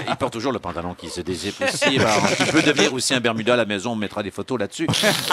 il 0.08 0.16
porte 0.16 0.32
toujours 0.32 0.52
le 0.52 0.58
pantalon 0.58 0.94
qui 0.94 1.08
se 1.08 1.20
dézippe 1.20 1.60
aussi. 1.62 1.98
Ben, 1.98 2.08
il 2.40 2.46
peut 2.46 2.62
devenir 2.62 2.92
aussi 2.94 3.14
un 3.14 3.20
Bermuda 3.20 3.54
à 3.54 3.56
la 3.56 3.64
maison, 3.64 3.92
on 3.92 3.96
mettra 3.96 4.22
des 4.22 4.30
photos 4.30 4.58
là-dessus. 4.58 4.86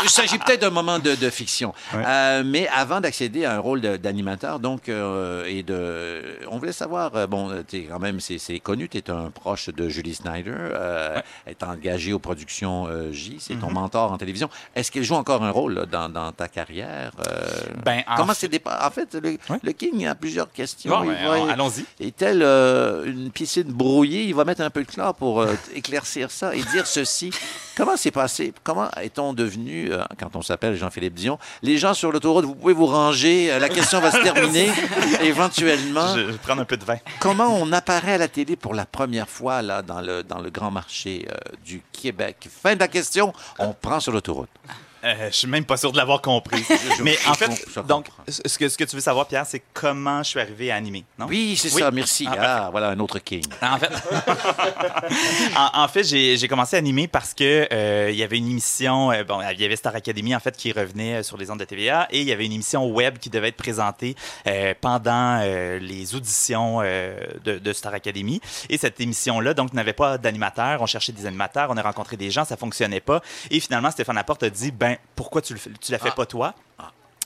Il 0.04 0.10
s'agit 0.10 0.38
peut-être 0.38 0.62
d'un 0.62 0.70
moment 0.70 1.00
de, 1.00 1.16
de 1.16 1.30
fiction. 1.30 1.74
Euh, 1.94 2.44
mais 2.46 2.68
avant 2.68 3.02
d'accéder 3.02 3.46
à 3.46 3.54
un 3.56 3.60
rôle 3.60 3.82
d'animateur, 3.82 4.60
donc, 4.60 4.90
euh, 4.90 5.46
et 5.58 5.64
de. 5.64 6.40
On 6.50 6.58
voulait 6.58 6.72
savoir, 6.72 7.16
euh, 7.16 7.28
bon, 7.28 7.52
es 7.74 7.82
quand 7.84 8.00
même, 8.00 8.20
c'est 8.20 8.60
connu, 8.60 8.90
tu 8.90 8.98
es 8.98 9.10
un 9.10 9.30
proche 9.30 9.70
de 9.70 9.90
Julie 9.90 10.16
Snyder, 10.16 10.52
euh, 10.56 11.20
est 11.48 11.62
engagée 11.64 12.14
aux 12.14 12.20
productions 12.20 12.88
euh, 12.88 13.12
J, 13.12 13.38
c'est 13.40 13.56
ton 13.56 13.68
Mhm. 13.68 13.74
mentor 13.74 14.12
en 14.12 14.18
télévision. 14.18 14.50
Est-ce 14.76 14.92
qu'elle 14.92 15.04
joue 15.04 15.16
encore 15.16 15.44
un 15.44 15.52
rôle 15.52 15.74
là, 15.74 15.86
dans, 15.86 16.10
dans 16.10 16.32
ta 16.32 16.48
carrière? 16.48 17.12
Euh, 17.28 17.46
Ben, 17.84 18.04
en 18.08 18.16
comment 18.18 18.34
c'est 18.34 18.48
départ? 18.48 18.86
En 18.86 18.92
fait, 18.92 19.14
le, 19.16 19.38
le 19.64 19.72
King 19.72 20.06
a 20.08 20.16
plusieurs 20.16 20.52
questions. 20.52 20.92
Bon, 20.92 21.06
ben, 21.06 21.50
allons-y. 21.50 21.86
est-elle 22.00 22.42
euh, 22.44 23.06
une 23.06 23.32
piscine 23.32 23.64
brouillée? 23.72 24.24
Il 24.24 24.36
va 24.36 24.46
mettre 24.46 24.62
un 24.62 24.70
peu 24.70 24.84
de 24.84 24.88
chlore 24.92 25.16
pour 25.16 25.42
euh, 25.42 25.54
éclaircir 25.74 26.32
ça 26.32 26.56
et 26.56 26.62
dire 26.64 26.86
ceci. 26.88 27.32
Comment 27.76 27.98
c'est 27.98 28.12
passé? 28.12 28.54
Comment 28.64 28.90
est-on 29.02 29.34
devenu, 29.34 29.92
euh, 29.92 30.04
quand 30.18 30.36
on 30.36 30.42
s'appelle 30.42 30.76
Jean-Philippe 30.76 31.14
Dion, 31.16 31.38
les 31.62 31.78
gens 31.78 31.94
sur 31.94 32.12
l'autoroute, 32.12 32.46
vous 32.46 32.56
pouvez 32.56 32.74
vous 32.74 32.86
ranger, 32.86 33.52
euh, 33.52 33.60
la 33.60 33.68
question 33.68 34.00
va 34.00 34.12
se 34.12 34.22
terminer 34.24 34.70
éventuellement. 35.22 36.16
Je, 36.16 36.22
je 36.22 36.26
vais 36.32 36.38
prendre 36.38 36.62
un 36.62 36.66
peu 36.66 36.78
de 36.78 36.86
vin. 36.86 36.98
Comment 37.20 37.50
on 37.50 37.72
apparaît 37.74 38.14
à 38.14 38.18
la 38.18 38.30
télé 38.30 38.56
pour 38.56 38.74
la 38.74 38.86
première 38.86 39.28
fois 39.28 39.62
là, 39.62 39.82
dans, 39.82 40.00
le, 40.00 40.24
dans 40.24 40.40
le 40.40 40.50
grand 40.50 40.72
marché 40.72 41.28
euh, 41.30 41.36
du 41.66 41.82
Québec? 41.92 42.48
Fin 42.50 42.76
de 42.76 42.80
la 42.80 42.88
question, 42.88 43.34
on 43.60 43.74
prend 43.74 44.00
sur 44.00 44.14
l'autoroute. 44.14 44.50
Euh, 45.06 45.30
je 45.32 45.36
suis 45.36 45.48
même 45.48 45.66
pas 45.66 45.78
sûr 45.78 45.92
de 45.92 45.98
l'avoir 45.98 46.22
compris. 46.22 46.64
Mais 47.04 47.16
en 47.28 47.34
fait, 47.36 47.50
donc, 47.88 48.08
ce 48.28 48.58
que, 48.58 48.68
ce 48.70 48.78
que 48.78 48.84
tu 48.84 48.96
veux 48.96 49.02
savoir, 49.02 49.28
Pierre, 49.28 49.46
c'est 49.46 49.62
comment 49.74 50.24
je 50.24 50.30
suis 50.30 50.40
arrivé 50.40 50.72
à 50.72 50.76
animer, 50.76 51.06
non? 51.20 51.28
Oui, 51.28 51.56
c'est 51.58 51.70
ça, 51.70 51.92
merci. 51.92 52.26
Ah, 52.30 52.66
Ah, 52.66 52.70
voilà 52.72 52.90
un 52.90 53.00
autre 53.00 53.20
King. 53.20 53.44
En 53.62 53.78
fait, 53.78 53.90
en, 55.56 55.84
en 55.84 55.88
fait 55.88 56.04
j'ai 56.04 56.48
commencé 56.48 56.76
à 56.76 56.80
animer 56.80 57.08
parce 57.08 57.34
que 57.34 57.68
euh, 57.72 58.10
il 58.12 58.18
y 58.18 58.24
avait 58.24 58.38
une 58.38 58.50
émission, 58.50 59.12
euh, 59.12 59.24
bon, 59.24 59.40
il 59.52 59.60
y 59.60 59.66
avait 59.66 59.76
Star 59.76 59.96
Academy 59.96 60.36
en 60.36 60.40
fait 60.40 60.56
qui 60.56 60.72
revenait 60.72 61.16
euh, 61.16 61.24
sur 61.24 61.38
les 61.38 61.50
ondes 61.52 61.60
de 61.60 61.66
TVA 61.66 62.08
et 62.12 62.22
il 62.22 62.28
y 62.28 62.32
avait 62.32 62.46
une 62.46 62.52
émission 62.54 62.88
web 62.88 63.18
qui 63.18 63.30
devait 63.30 63.50
être 63.50 63.58
présentée 63.58 64.16
euh, 64.48 64.74
pendant 64.80 65.42
les 65.80 66.16
auditions 66.16 66.82
de, 66.82 67.60
de 67.60 67.74
Star 67.74 67.94
Academy. 67.94 68.42
Et 68.70 68.78
cette 68.78 69.00
émission-là, 69.00 69.54
donc, 69.54 69.74
n'avait 69.74 69.94
pas 69.94 70.18
d'animateur. 70.18 70.82
On 70.82 70.86
cherchait 70.86 71.12
des 71.12 71.26
animateurs, 71.26 71.68
on 71.70 71.78
a 71.78 71.82
rencontré 71.82 72.18
des 72.18 72.32
gens, 72.32 72.46
ça 72.46 72.58
fonctionnait 72.58 73.00
pas. 73.02 73.22
Et 73.52 73.60
finalement, 73.60 73.92
Stéphane 73.92 74.16
Laporte 74.16 74.44
a 74.44 74.50
dit, 74.50 74.72
ben, 74.72 74.95
pourquoi 75.16 75.42
tu 75.42 75.54
le 75.54 75.60
tu 75.80 75.92
la 75.92 76.00
fais 76.00 76.12
pas 76.12 76.26
toi? 76.26 76.56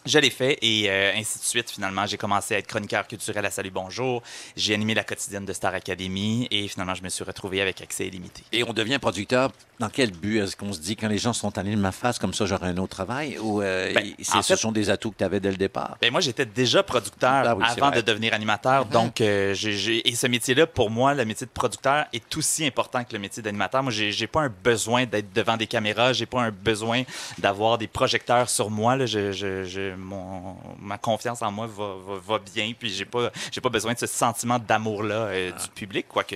Je 0.06 0.18
l'ai 0.18 0.30
fait 0.30 0.58
et 0.62 0.89
euh, 0.89 1.12
ainsi 1.16 1.39
de 1.39 1.43
suite. 1.43 1.70
Finalement, 1.70 2.06
j'ai 2.06 2.18
commencé 2.18 2.56
à 2.56 2.58
être 2.60 2.68
chroniqueur 2.68 3.06
culturel 3.08 3.45
à 3.45 3.52
Salut 3.52 3.70
Bonjour. 3.70 4.24
J'ai 4.56 4.74
animé 4.74 4.93
la 4.93 5.04
quotidienne 5.04 5.45
de 5.45 5.54
Star 5.54 5.74
Academy 5.74 6.47
et 6.52 6.68
finalement, 6.68 6.95
je 6.95 7.04
me 7.04 7.10
suis 7.10 7.24
retrouvé 7.24 7.62
avec 7.62 7.82
accès 7.82 8.08
illimité. 8.08 8.43
Et 8.52 8.64
on 8.64 8.74
devient 8.74 8.97
producteur. 9.00 9.52
Dans 9.80 9.88
quel 9.89 10.12
but 10.12 10.39
est-ce 10.39 10.58
qu'on 10.58 10.74
se 10.74 10.80
dit 10.80 10.97
quand 10.97 11.08
les 11.08 11.18
gens 11.18 11.32
sont 11.32 11.58
allés 11.58 11.72
de 11.74 11.80
ma 11.80 11.93
face 11.93 12.20
comme 12.20 12.34
ça, 12.34 12.45
j'aurai 12.45 12.68
un 12.68 12.78
autre 12.78 12.95
travail? 12.95 13.38
Ou 13.39 13.62
euh, 13.62 13.93
Ben, 13.93 14.14
ce 14.43 14.56
sont 14.58 14.72
des 14.74 14.89
atouts 14.89 15.12
que 15.12 15.18
tu 15.20 15.24
avais 15.24 15.39
dès 15.39 15.52
le 15.52 15.58
départ? 15.58 15.97
Ben, 16.02 16.12
moi, 16.12 16.20
j'étais 16.20 16.45
déjà 16.45 16.84
producteur 16.84 17.30
Ah 17.45 17.56
oui, 17.56 17.64
avant 17.66 17.91
de 17.91 18.02
devenir 18.02 18.34
animateur. 18.34 18.86
Donc, 18.86 19.22
euh, 19.22 19.54
et 19.54 20.16
ce 20.16 20.28
métier-là, 20.28 20.68
pour 20.68 20.89
moi, 20.89 21.14
le 21.14 21.24
métier 21.24 21.45
de 21.47 21.52
producteur 21.52 22.06
est 22.12 22.36
aussi 22.38 22.66
important 22.66 23.04
que 23.06 23.14
le 23.14 23.20
métier 23.20 23.41
d'animateur. 23.41 23.82
Moi, 23.84 23.91
j'ai 23.93 24.12
j'ai 24.12 24.28
pas 24.28 24.41
un 24.41 24.50
besoin 24.64 25.06
d'être 25.06 25.32
devant 25.34 25.56
des 25.56 25.68
caméras. 25.68 26.12
J'ai 26.12 26.26
pas 26.26 26.41
un 26.41 26.52
besoin 26.52 27.04
d'avoir 27.38 27.78
des 27.78 27.88
projecteurs 27.88 28.50
sur 28.50 28.70
moi. 28.70 28.97
Là. 28.97 29.06
Je, 29.06 29.32
je- 29.32 29.64
je- 29.64 29.88
mon- 29.97 30.55
ma 30.79 30.97
confiance 30.97 31.41
en 31.41 31.51
moi 31.51 31.67
va, 31.67 31.95
va- 32.05 32.19
va 32.25 32.39
bien. 32.39 32.71
Puis, 32.77 32.89
j'ai 32.89 33.05
pas, 33.05 33.31
j'ai 33.51 33.61
pas 33.61 33.69
besoin 33.69 33.93
de 33.93 33.99
ce 33.99 34.07
sentiment 34.07 34.59
d'amour-là 34.59 35.15
euh, 35.15 35.51
Ah. 35.55 35.61
du 35.61 35.69
public, 35.69 36.07
quoique 36.07 36.35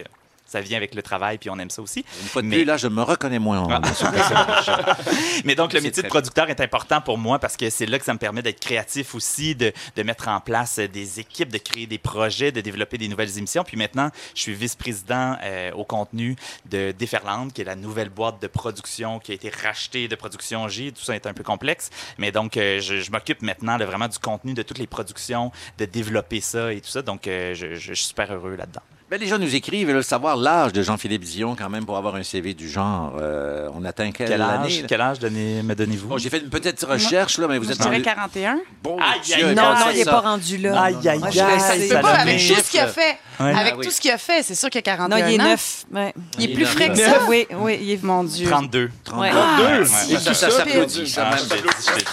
ça 0.53 0.61
vient 0.61 0.77
avec 0.77 0.93
le 0.95 1.01
travail, 1.01 1.37
puis 1.39 1.49
on 1.49 1.57
aime 1.59 1.69
ça 1.71 1.81
aussi. 1.81 2.05
Une 2.21 2.27
fois 2.27 2.41
de 2.41 2.47
Mais- 2.47 2.57
plus, 2.57 2.65
là, 2.65 2.77
je 2.77 2.87
me 2.87 3.01
reconnais 3.01 3.39
moins 3.39 3.59
en 3.59 3.69
Ah. 3.71 3.81
Mais 5.45 5.55
donc, 5.55 5.73
le 5.73 5.81
métier 5.81 6.03
de 6.03 6.07
producteur 6.07 6.49
est 6.49 6.61
important 6.61 7.01
pour 7.01 7.17
moi 7.17 7.39
parce 7.39 7.57
que 7.57 7.69
c'est 7.69 7.85
là 7.85 7.97
que 7.99 8.05
ça 8.05 8.13
me 8.13 8.19
permet 8.19 8.41
d'être 8.41 8.59
créatif 8.59 9.15
aussi, 9.15 9.55
de, 9.55 9.71
de 9.95 10.03
mettre 10.03 10.27
en 10.27 10.39
place 10.39 10.79
des 10.79 11.19
équipes, 11.19 11.49
de 11.51 11.57
créer 11.57 11.87
des 11.87 11.97
projets, 11.97 12.51
de 12.51 12.61
développer 12.61 12.97
des 12.97 13.07
nouvelles 13.07 13.37
émissions. 13.37 13.63
Puis 13.63 13.77
maintenant, 13.77 14.09
je 14.35 14.41
suis 14.41 14.53
vice-président 14.53 15.37
euh, 15.43 15.71
au 15.73 15.83
contenu 15.85 16.35
de 16.69 16.91
Déferlante, 16.91 17.53
qui 17.53 17.61
est 17.61 17.65
la 17.65 17.75
nouvelle 17.75 18.09
boîte 18.09 18.41
de 18.41 18.47
production 18.47 19.19
qui 19.19 19.31
a 19.31 19.35
été 19.35 19.49
rachetée 19.49 20.07
de 20.07 20.15
Production 20.15 20.67
J. 20.67 20.93
Tout 20.93 21.03
ça 21.03 21.15
est 21.15 21.25
un 21.27 21.33
peu 21.33 21.43
complexe. 21.43 21.89
Mais 22.17 22.31
donc, 22.31 22.57
euh, 22.57 22.79
je, 22.79 23.01
je 23.01 23.11
m'occupe 23.11 23.41
maintenant 23.41 23.77
de 23.77 23.85
vraiment 23.85 24.07
du 24.07 24.19
contenu 24.19 24.53
de 24.53 24.61
toutes 24.61 24.77
les 24.77 24.87
productions, 24.87 25.51
de 25.79 25.85
développer 25.85 26.41
ça 26.41 26.71
et 26.71 26.79
tout 26.81 26.89
ça. 26.89 27.01
Donc, 27.01 27.27
euh, 27.27 27.53
je, 27.55 27.73
je 27.75 27.93
suis 27.93 28.07
super 28.07 28.31
heureux 28.33 28.55
là-dedans. 28.55 28.81
Ben, 29.11 29.19
les 29.19 29.27
gens 29.27 29.37
nous 29.37 29.53
écrivent, 29.53 29.87
ils 29.89 29.93
veulent 29.93 30.03
savoir 30.03 30.35
l'âge 30.37 30.73
de 30.73 30.81
Jean-Philippe 30.81 31.23
Dion, 31.23 31.55
quand 31.55 31.69
même, 31.69 31.85
pour 31.85 31.97
avoir 31.97 32.15
un 32.15 32.23
CV 32.23 32.53
du 32.55 32.67
genre. 32.67 33.13
Euh, 33.21 33.69
on 33.75 33.85
atteint 33.85 34.11
quelle, 34.11 34.27
Quel 34.27 34.41
âge, 34.41 34.59
année? 34.59 34.81
là? 34.81 34.87
quel 34.87 35.01
âge 35.01 35.19
donnez- 35.19 35.61
me 35.61 35.75
donnez-vous? 35.75 36.07
Bon, 36.07 36.17
j'ai 36.17 36.29
fait 36.31 36.39
une 36.39 36.49
petite 36.49 36.81
recherche, 36.83 37.37
là, 37.37 37.47
mais 37.47 37.59
vous 37.59 37.65
Moi, 37.65 37.73
êtes 37.73 37.77
je 37.77 37.83
dirais 37.83 37.91
dans 37.91 37.97
le- 37.99 38.03
41. 38.03 38.59
Bon 38.81 38.97
Aïe, 38.99 39.19
Dieu, 39.23 39.35
aïe, 39.49 39.55
Non, 39.55 39.61
non, 39.75 39.85
il 39.91 39.97
n'est 39.99 40.05
pas 40.05 40.19
rendu 40.21 40.57
là. 40.57 40.81
Aïe, 40.81 40.95
aïe, 41.07 41.21
aïe, 41.39 41.89
pas, 41.89 42.09
avec 42.09 42.37
tout 42.47 42.55
ce 42.55 42.71
qu'il 42.71 42.79
a 42.79 42.87
fait. 42.87 43.17
Ouais. 43.39 43.49
Avec 43.51 43.73
Ah 43.73 43.77
oui. 43.79 43.85
tout 43.85 43.91
ce 43.91 43.99
qu'il 43.99 44.11
a 44.11 44.17
fait, 44.19 44.43
c'est 44.43 44.53
sûr 44.55 44.69
qu'il 44.69 44.77
y 44.77 44.83
a 44.83 44.95
41 44.95 45.17
Non, 45.19 45.27
il 45.27 45.33
est 45.33 45.37
neuf. 45.43 45.85
Ouais. 45.91 46.13
Il 46.37 46.51
est 46.51 46.53
plus 46.53 46.65
frais 46.67 46.89
que 46.89 46.95
ça. 46.97 47.21
Oui, 47.27 47.47
oui, 47.51 47.79
il 47.81 47.91
est... 47.91 48.03
Mon 48.03 48.23
Dieu. 48.23 48.47
32. 48.49 48.91
32. 49.03 49.21
Ouais. 49.21 49.31
Ouais, 49.33 49.85
Ça, 49.85 50.33
ça, 50.35 50.49
s'applaudit. 50.51 51.15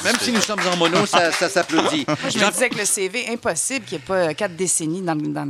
même 0.05 0.15
si 0.21 0.33
nous 0.33 0.41
sommes 0.41 0.61
en 0.73 0.77
mono, 0.79 1.05
ça, 1.07 1.31
ça 1.31 1.49
s'applaudit. 1.51 2.07
Je 2.31 2.39
me 2.39 2.51
disais 2.51 2.69
que 2.71 2.79
le 2.79 2.85
CV, 2.87 3.27
impossible 3.31 3.85
qu'il 3.85 3.99
n'y 3.99 4.05
ait 4.05 4.07
pas 4.07 4.35
quatre 4.35 4.57
décennies 4.57 5.03
dans, 5.03 5.15
le- 5.15 5.29
dans, 5.29 5.47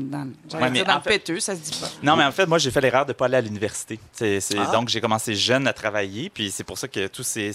le- 1.40 1.54
le- 1.54 1.54
le 1.54 1.54
ça 1.54 1.54
se 1.54 1.60
dit 1.60 1.78
pas. 1.80 1.88
Non, 2.02 2.16
mais 2.16 2.24
en 2.24 2.32
fait, 2.32 2.46
moi, 2.46 2.58
j'ai 2.58 2.70
fait 2.70 2.80
l'erreur 2.80 3.04
de 3.06 3.10
ne 3.10 3.14
pas 3.14 3.26
aller 3.26 3.36
à 3.36 3.40
l'université. 3.40 3.98
C'est, 4.12 4.40
c'est- 4.40 4.56
Ah. 4.58 4.70
Donc, 4.72 4.88
j'ai 4.88 5.00
commencé 5.00 5.34
jeune 5.34 5.66
à 5.66 5.72
travailler, 5.72 6.30
puis 6.32 6.50
c'est 6.50 6.64
pour 6.64 6.78
ça 6.78 6.86
que 6.88 7.06
tout 7.06 7.22
s'est, 7.22 7.52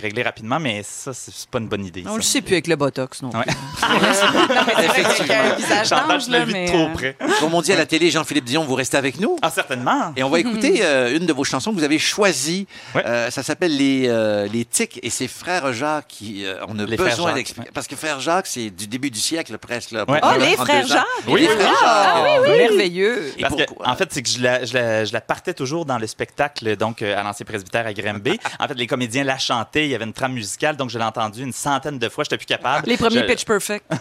réglé 0.00 0.22
rapidement, 0.22 0.58
mais 0.60 0.82
ça, 0.82 1.12
c'est 1.12 1.32
c'est 1.34 1.48
pas 1.48 1.58
une 1.58 1.68
bonne 1.68 1.84
idée. 1.84 2.02
On 2.06 2.10
ça. 2.12 2.16
le 2.16 2.22
sait 2.22 2.40
plus 2.42 2.54
avec 2.54 2.66
le 2.68 2.76
Botox, 2.76 3.22
non. 3.22 3.30
Ouais. 3.30 3.44
Non, 3.84 4.60
mais 4.66 5.34
un 5.34 5.54
visage 5.54 5.88
Chantal, 5.88 6.20
je 6.20 6.26
l'ai 6.30 6.38
là, 6.38 6.44
vu 6.44 6.52
de 6.52 6.58
mais... 6.58 6.66
trop 6.66 6.78
euh, 6.86 6.92
près. 6.92 7.16
Comme 7.40 7.54
on 7.54 7.62
dit 7.62 7.72
à 7.72 7.76
la 7.76 7.86
télé, 7.86 8.10
Jean-Philippe 8.10 8.44
Dion, 8.44 8.64
vous 8.64 8.74
restez 8.74 8.96
avec 8.96 9.18
nous. 9.20 9.36
Ah, 9.42 9.50
certainement. 9.50 10.12
Et 10.16 10.22
on 10.22 10.30
va 10.30 10.38
écouter 10.40 10.80
euh, 10.84 11.16
une 11.16 11.26
de 11.26 11.32
vos 11.32 11.44
chansons 11.44 11.72
que 11.72 11.76
vous 11.78 11.84
avez 11.84 11.98
choisies. 11.98 12.66
Ouais. 12.94 13.04
Euh, 13.06 13.30
ça 13.30 13.42
s'appelle 13.42 13.76
les, 13.76 14.04
euh, 14.08 14.46
les 14.52 14.64
Tics 14.64 14.98
et 15.02 15.10
c'est 15.10 15.28
Frère 15.28 15.72
Jacques 15.72 16.06
qui 16.08 16.44
euh, 16.46 16.56
on 16.68 16.78
a 16.78 16.84
Les 16.84 16.96
Frères 16.96 17.10
besoin 17.10 17.26
Jacques, 17.28 17.36
d'expliquer. 17.36 17.70
Parce 17.74 17.86
que 17.86 17.96
Frère 17.96 18.20
Jacques, 18.20 18.46
c'est 18.46 18.70
du 18.70 18.86
début 18.86 19.10
du 19.10 19.18
siècle 19.20 19.56
presque. 19.58 19.90
Là, 19.92 20.04
Ouais. 20.08 20.20
Oh, 20.22 20.28
les 20.38 20.56
frères 20.56 20.82
200. 20.82 20.94
Jacques! 20.94 21.04
Oui, 21.28 21.40
les 21.42 21.48
frères 21.48 21.68
Ah, 21.82 22.14
Jacques. 22.16 22.40
oui, 22.44 22.48
oui. 22.50 22.58
Merveilleux. 22.58 23.13
Parce 23.40 23.54
que, 23.56 23.62
en 23.84 23.96
fait, 23.96 24.12
c'est 24.12 24.22
que 24.22 24.28
je 24.28 24.40
la, 24.42 24.64
je, 24.64 24.74
la, 24.74 25.04
je 25.04 25.12
la 25.12 25.20
partais 25.20 25.54
toujours 25.54 25.84
dans 25.84 25.98
le 25.98 26.06
spectacle, 26.06 26.76
donc 26.76 27.02
euh, 27.02 27.16
à 27.18 27.22
l'ancien 27.22 27.44
presbytère 27.46 27.86
à 27.86 27.92
Grimby. 27.92 28.38
en 28.60 28.68
fait, 28.68 28.74
les 28.74 28.86
comédiens 28.86 29.24
la 29.24 29.38
chantaient, 29.38 29.86
il 29.86 29.90
y 29.90 29.94
avait 29.94 30.04
une 30.04 30.12
trame 30.12 30.32
musicale, 30.32 30.76
donc 30.76 30.90
je 30.90 30.98
l'ai 30.98 31.04
entendue 31.04 31.42
une 31.42 31.52
centaine 31.52 31.98
de 31.98 32.08
fois, 32.08 32.24
j'étais 32.24 32.36
plus 32.36 32.46
capable. 32.46 32.88
Les 32.88 32.96
premiers 32.96 33.20
Je- 33.20 33.24
Pitch 33.24 33.44
Perfect. 33.44 33.84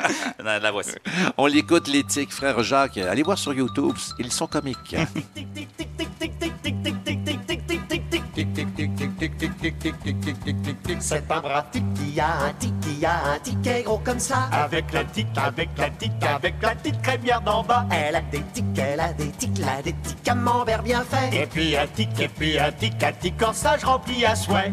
La, 0.44 0.58
la 0.58 0.70
voici. 0.70 0.92
On 1.36 1.46
l'écoute, 1.46 1.86
l'éthique, 1.88 2.32
frère 2.32 2.62
Jacques. 2.62 2.96
Allez 2.98 3.22
voir 3.22 3.38
sur 3.38 3.52
YouTube, 3.52 3.94
ils 4.18 4.32
sont 4.32 4.46
comiques. 4.46 4.96
C'est 11.00 11.30
un 11.30 11.40
brave 11.40 11.64
tic 11.72 11.84
qui 11.92 12.18
a 12.18 12.44
un 12.46 12.52
tic 12.58 12.72
qui 12.80 13.04
a 13.04 13.12
un 13.34 13.38
ticket 13.38 13.82
gros 13.82 13.98
comme 13.98 14.18
ça. 14.18 14.48
Avec 14.50 14.90
la 14.94 15.04
tic, 15.04 15.26
avec 15.36 15.68
la 15.76 15.90
tic, 15.90 16.12
avec 16.22 16.54
la 16.62 16.74
petite 16.74 17.02
crémière 17.02 17.42
d'en 17.42 17.62
bas. 17.62 17.84
Elle 17.90 18.16
a 18.16 18.22
des 18.22 18.40
tics, 18.54 18.64
elle 18.78 19.00
a 19.00 19.12
des 19.12 19.28
tics, 19.32 19.58
elle 19.58 19.68
a 19.68 19.82
des 19.82 19.92
tics 19.92 20.22
Camembert 20.22 20.82
bien 20.82 21.04
fait. 21.04 21.36
Et 21.36 21.46
puis 21.46 21.76
un 21.76 21.86
tic, 21.86 22.18
et 22.18 22.28
puis 22.28 22.58
un 22.58 22.72
tic, 22.72 23.02
un 23.02 23.12
tic 23.12 23.36
corsage 23.36 23.84
rempli 23.84 24.24
à 24.24 24.34
souhait. 24.34 24.72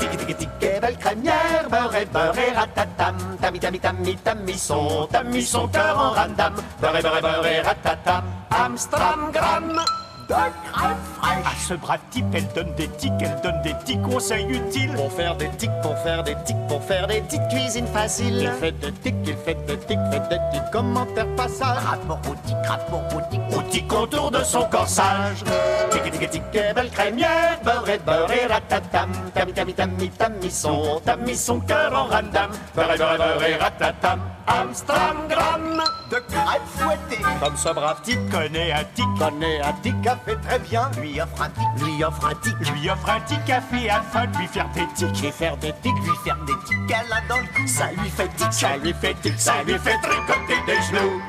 Tic, 0.00 0.26
tic, 0.26 0.36
tic, 0.38 0.48
et 0.62 0.80
belle 0.80 0.98
crémière, 0.98 1.68
beurre 1.70 1.94
et 1.94 2.06
beurre 2.06 2.36
et 2.36 2.52
ratatam. 2.52 3.16
Tami, 3.40 3.60
tami, 3.60 3.78
tami, 3.78 4.16
tami 4.16 4.58
son, 4.58 5.06
tami 5.06 5.42
son 5.44 5.68
cœur 5.68 5.96
en 5.96 6.10
randam. 6.10 6.54
Beurre 6.80 6.96
et 6.96 7.02
beurre 7.02 7.18
et 7.18 7.22
beurre 7.22 7.46
et 7.46 7.60
ratatam. 7.60 8.24
Amstramgram 8.50 9.80
de 10.28 10.34
crème 10.34 10.96
fraîche. 11.18 11.46
À 11.46 11.68
ce 11.68 11.74
brave 11.74 12.00
type, 12.10 12.26
elle 12.32 12.48
donne 12.54 12.74
des 12.74 12.88
tics, 12.88 13.12
elle 13.20 13.40
donne 13.42 13.60
des 13.62 13.74
petits 13.74 13.98
conseils 13.98 14.46
utiles. 14.46 14.92
Pour 14.94 15.12
faire 15.12 15.36
des 15.36 15.48
tics, 15.50 15.70
pour 15.82 15.96
faire 15.98 16.22
des 16.22 16.36
tics, 16.44 16.66
pour 16.68 16.82
faire 16.84 17.06
des 17.06 17.20
petites 17.22 17.48
cuisines 17.48 17.86
faciles. 17.86 18.42
Il 18.42 18.50
fait 18.60 18.72
des 18.72 18.92
tics, 18.92 19.14
il 19.24 19.36
fait 19.36 19.66
des 19.66 19.78
tics, 19.78 19.98
fait 20.10 20.28
des 20.28 20.38
petits 20.50 20.70
commentaires 20.72 21.34
passages. 21.36 21.84
Rapport 21.84 22.20
au 22.30 22.34
tic, 22.46 22.56
rapport 22.66 23.02
au 23.16 23.20
tic, 23.30 23.40
au 23.56 23.62
tic 23.70 23.92
autour 23.92 24.30
de 24.30 24.42
son 24.44 24.64
corsage. 24.64 25.44
Tic, 25.90 26.02
tic, 26.02 26.30
tic, 26.30 26.42
et 26.52 26.74
belle 26.74 26.90
crémière, 26.90 27.58
beurre 27.64 27.88
et 27.88 27.98
beurre 27.98 28.30
et 28.30 28.46
ratatam. 28.46 29.10
Tami, 29.34 29.52
tami, 29.52 29.74
tami, 29.74 30.10
tami 30.10 30.50
son, 30.50 31.00
tami 31.04 31.34
son 31.34 31.60
cœur 31.60 31.92
en 31.92 32.04
randam. 32.04 32.50
Beurre 32.74 32.94
et 32.94 32.98
beurre 32.98 33.14
et 33.14 33.18
beurre 33.18 33.44
et 33.44 33.56
ratatam. 33.56 34.20
Amstramgram 34.46 35.82
de 36.10 36.16
crème 36.16 36.62
fouettée. 36.66 37.22
Comme 37.40 37.56
ce 37.56 37.68
brave 37.68 38.00
type 38.02 38.30
connaît 38.30 38.72
un 38.72 38.84
tic, 38.94 39.06
connaît 39.18 39.60
un 39.60 39.72
tic 39.82 39.94
fait 40.24 40.36
très 40.36 40.58
bien. 40.58 40.90
Lui 41.00 41.20
offre 41.20 41.42
un 41.42 41.48
tic, 41.50 41.84
lui 41.84 42.04
offre 42.04 42.26
un 42.26 42.34
tic, 42.34 42.54
lui 42.72 42.90
offre 42.90 43.10
un 43.10 43.20
tic 43.20 43.38
fait 43.46 43.88
afin 43.88 44.26
de 44.26 44.36
lui 44.38 44.46
faire 44.46 44.68
des 44.74 44.86
tics. 44.94 45.24
Et 45.24 45.32
faire 45.32 45.56
des 45.56 45.72
tics, 45.82 45.94
lui 46.02 46.16
faire 46.24 46.38
des 46.46 46.54
tics 46.66 46.92
à 46.92 47.02
la 47.08 47.20
dans 47.28 47.40
le. 47.40 47.66
Ça 47.66 47.90
lui 47.92 48.08
fait 48.10 48.28
tic, 48.36 48.52
ça 48.52 48.76
lui 48.76 48.94
fait 48.94 49.14
tic, 49.22 49.38
ça 49.38 49.62
lui 49.66 49.78
fait 49.78 49.98
tricoter 50.02 50.60
des 50.66 50.82
genoux. 50.82 51.22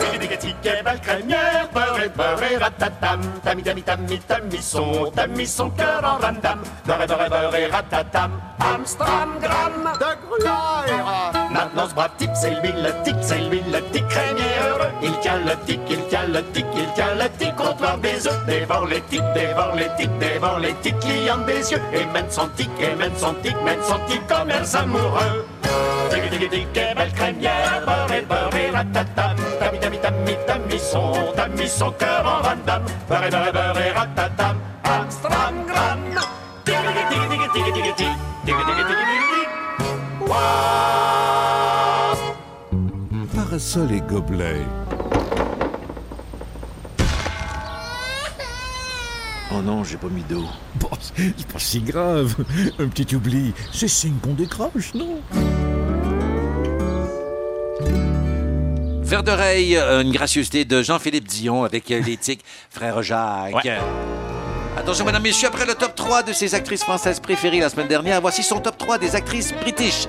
Tic, 0.00 0.20
tic, 0.20 0.38
tic, 0.38 0.56
et 0.64 0.82
belle 0.82 1.00
crémière, 1.00 1.68
beurre 1.72 2.02
et 2.02 2.08
beurre 2.08 2.42
et 2.42 2.56
ratatam. 2.56 3.20
Tami, 3.44 3.62
tami, 3.62 3.82
tami, 3.82 4.18
tami 4.20 4.62
son, 4.62 5.10
tami 5.14 5.46
son 5.46 5.70
cœur 5.70 6.02
en 6.04 6.24
randam. 6.24 6.60
Beurre 6.86 7.02
et 7.02 7.06
beurre 7.06 7.26
et 7.26 7.28
beurre 7.28 7.54
et 7.56 7.66
ratatam. 7.66 8.32
Amstramgram 8.60 9.92
de 9.98 10.26
gruyère. 10.26 11.32
Maintenant 11.50 11.88
ce 11.88 11.94
brave 11.94 12.10
type, 12.18 12.30
c'est 12.34 12.60
lui 12.60 12.72
le 12.72 13.02
tic, 13.04 13.16
c'est 13.20 13.38
lui 13.38 13.62
le 13.72 13.80
tic 13.90 14.06
crémière. 14.08 14.90
Il 15.02 15.18
tient 15.20 15.38
le 15.38 15.56
tic, 15.66 15.80
il 15.88 16.06
tient 16.08 16.26
le 16.26 16.42
tic, 16.52 16.66
il 16.76 16.92
tient 16.94 17.14
le 17.14 17.28
tic 17.38 17.58
au 17.58 17.70
comptoir 17.70 17.98
des 18.20 18.28
œufs. 18.28 18.46
Dévore 18.46 18.86
les 18.86 19.00
tics, 19.02 19.22
dévore 19.34 19.74
les 19.76 19.88
tics, 19.96 20.18
dévore 20.18 20.58
les 20.58 20.74
tics 20.82 20.98
clients 21.00 21.38
des 21.46 21.72
yeux. 21.72 21.80
Et 21.92 22.06
mène 22.06 22.30
son 22.30 22.48
tic, 22.56 22.70
et 22.80 22.96
son 23.16 23.34
tic, 23.34 23.56
mène 23.64 23.82
son 23.82 23.98
tic 24.06 24.26
commerce 24.26 24.74
amoureux. 24.74 25.46
Tic, 26.10 26.50
tic, 26.50 26.66
belle 26.74 27.12
crémière, 27.14 27.82
beurre 27.86 28.12
et 28.12 28.22
beurre 28.22 28.56
et 28.56 28.70
ratatam. 28.70 29.36
Son, 30.78 31.12
tami 31.36 31.68
son 31.68 31.92
cœur 31.92 32.24
en 32.24 32.42
et 32.42 33.90
ratatam. 33.90 34.56
Gobelet. 44.08 44.89
Oh 49.52 49.62
non, 49.62 49.82
j'ai 49.82 49.96
pas 49.96 50.08
mis 50.08 50.22
d'eau. 50.22 50.44
Bon, 50.76 50.88
c'est 51.00 51.46
pas 51.46 51.58
si 51.58 51.80
grave. 51.80 52.36
Un 52.78 52.86
petit 52.88 53.14
oubli, 53.16 53.52
c'est 53.72 53.88
signe 53.88 54.16
qu'on 54.22 54.34
décroche, 54.34 54.94
non? 54.94 55.20
Vert 59.02 59.24
d'oreille, 59.24 59.76
une 59.76 60.12
gracieuseté 60.12 60.64
de 60.64 60.82
Jean-Philippe 60.82 61.26
Dion 61.26 61.64
avec 61.64 61.88
l'éthique 61.88 62.44
Frère 62.70 63.02
Jacques. 63.02 63.64
Ouais. 63.64 63.78
Attention, 64.78 65.04
mesdames, 65.04 65.22
messieurs, 65.22 65.48
après 65.48 65.66
le 65.66 65.74
top 65.74 65.96
3 65.96 66.22
de 66.22 66.32
ses 66.32 66.54
actrices 66.54 66.84
françaises 66.84 67.18
préférées 67.18 67.58
la 67.58 67.68
semaine 67.68 67.88
dernière, 67.88 68.20
voici 68.20 68.44
son 68.44 68.60
top 68.60 68.78
3 68.78 68.98
des 68.98 69.16
actrices 69.16 69.52
british. 69.60 70.06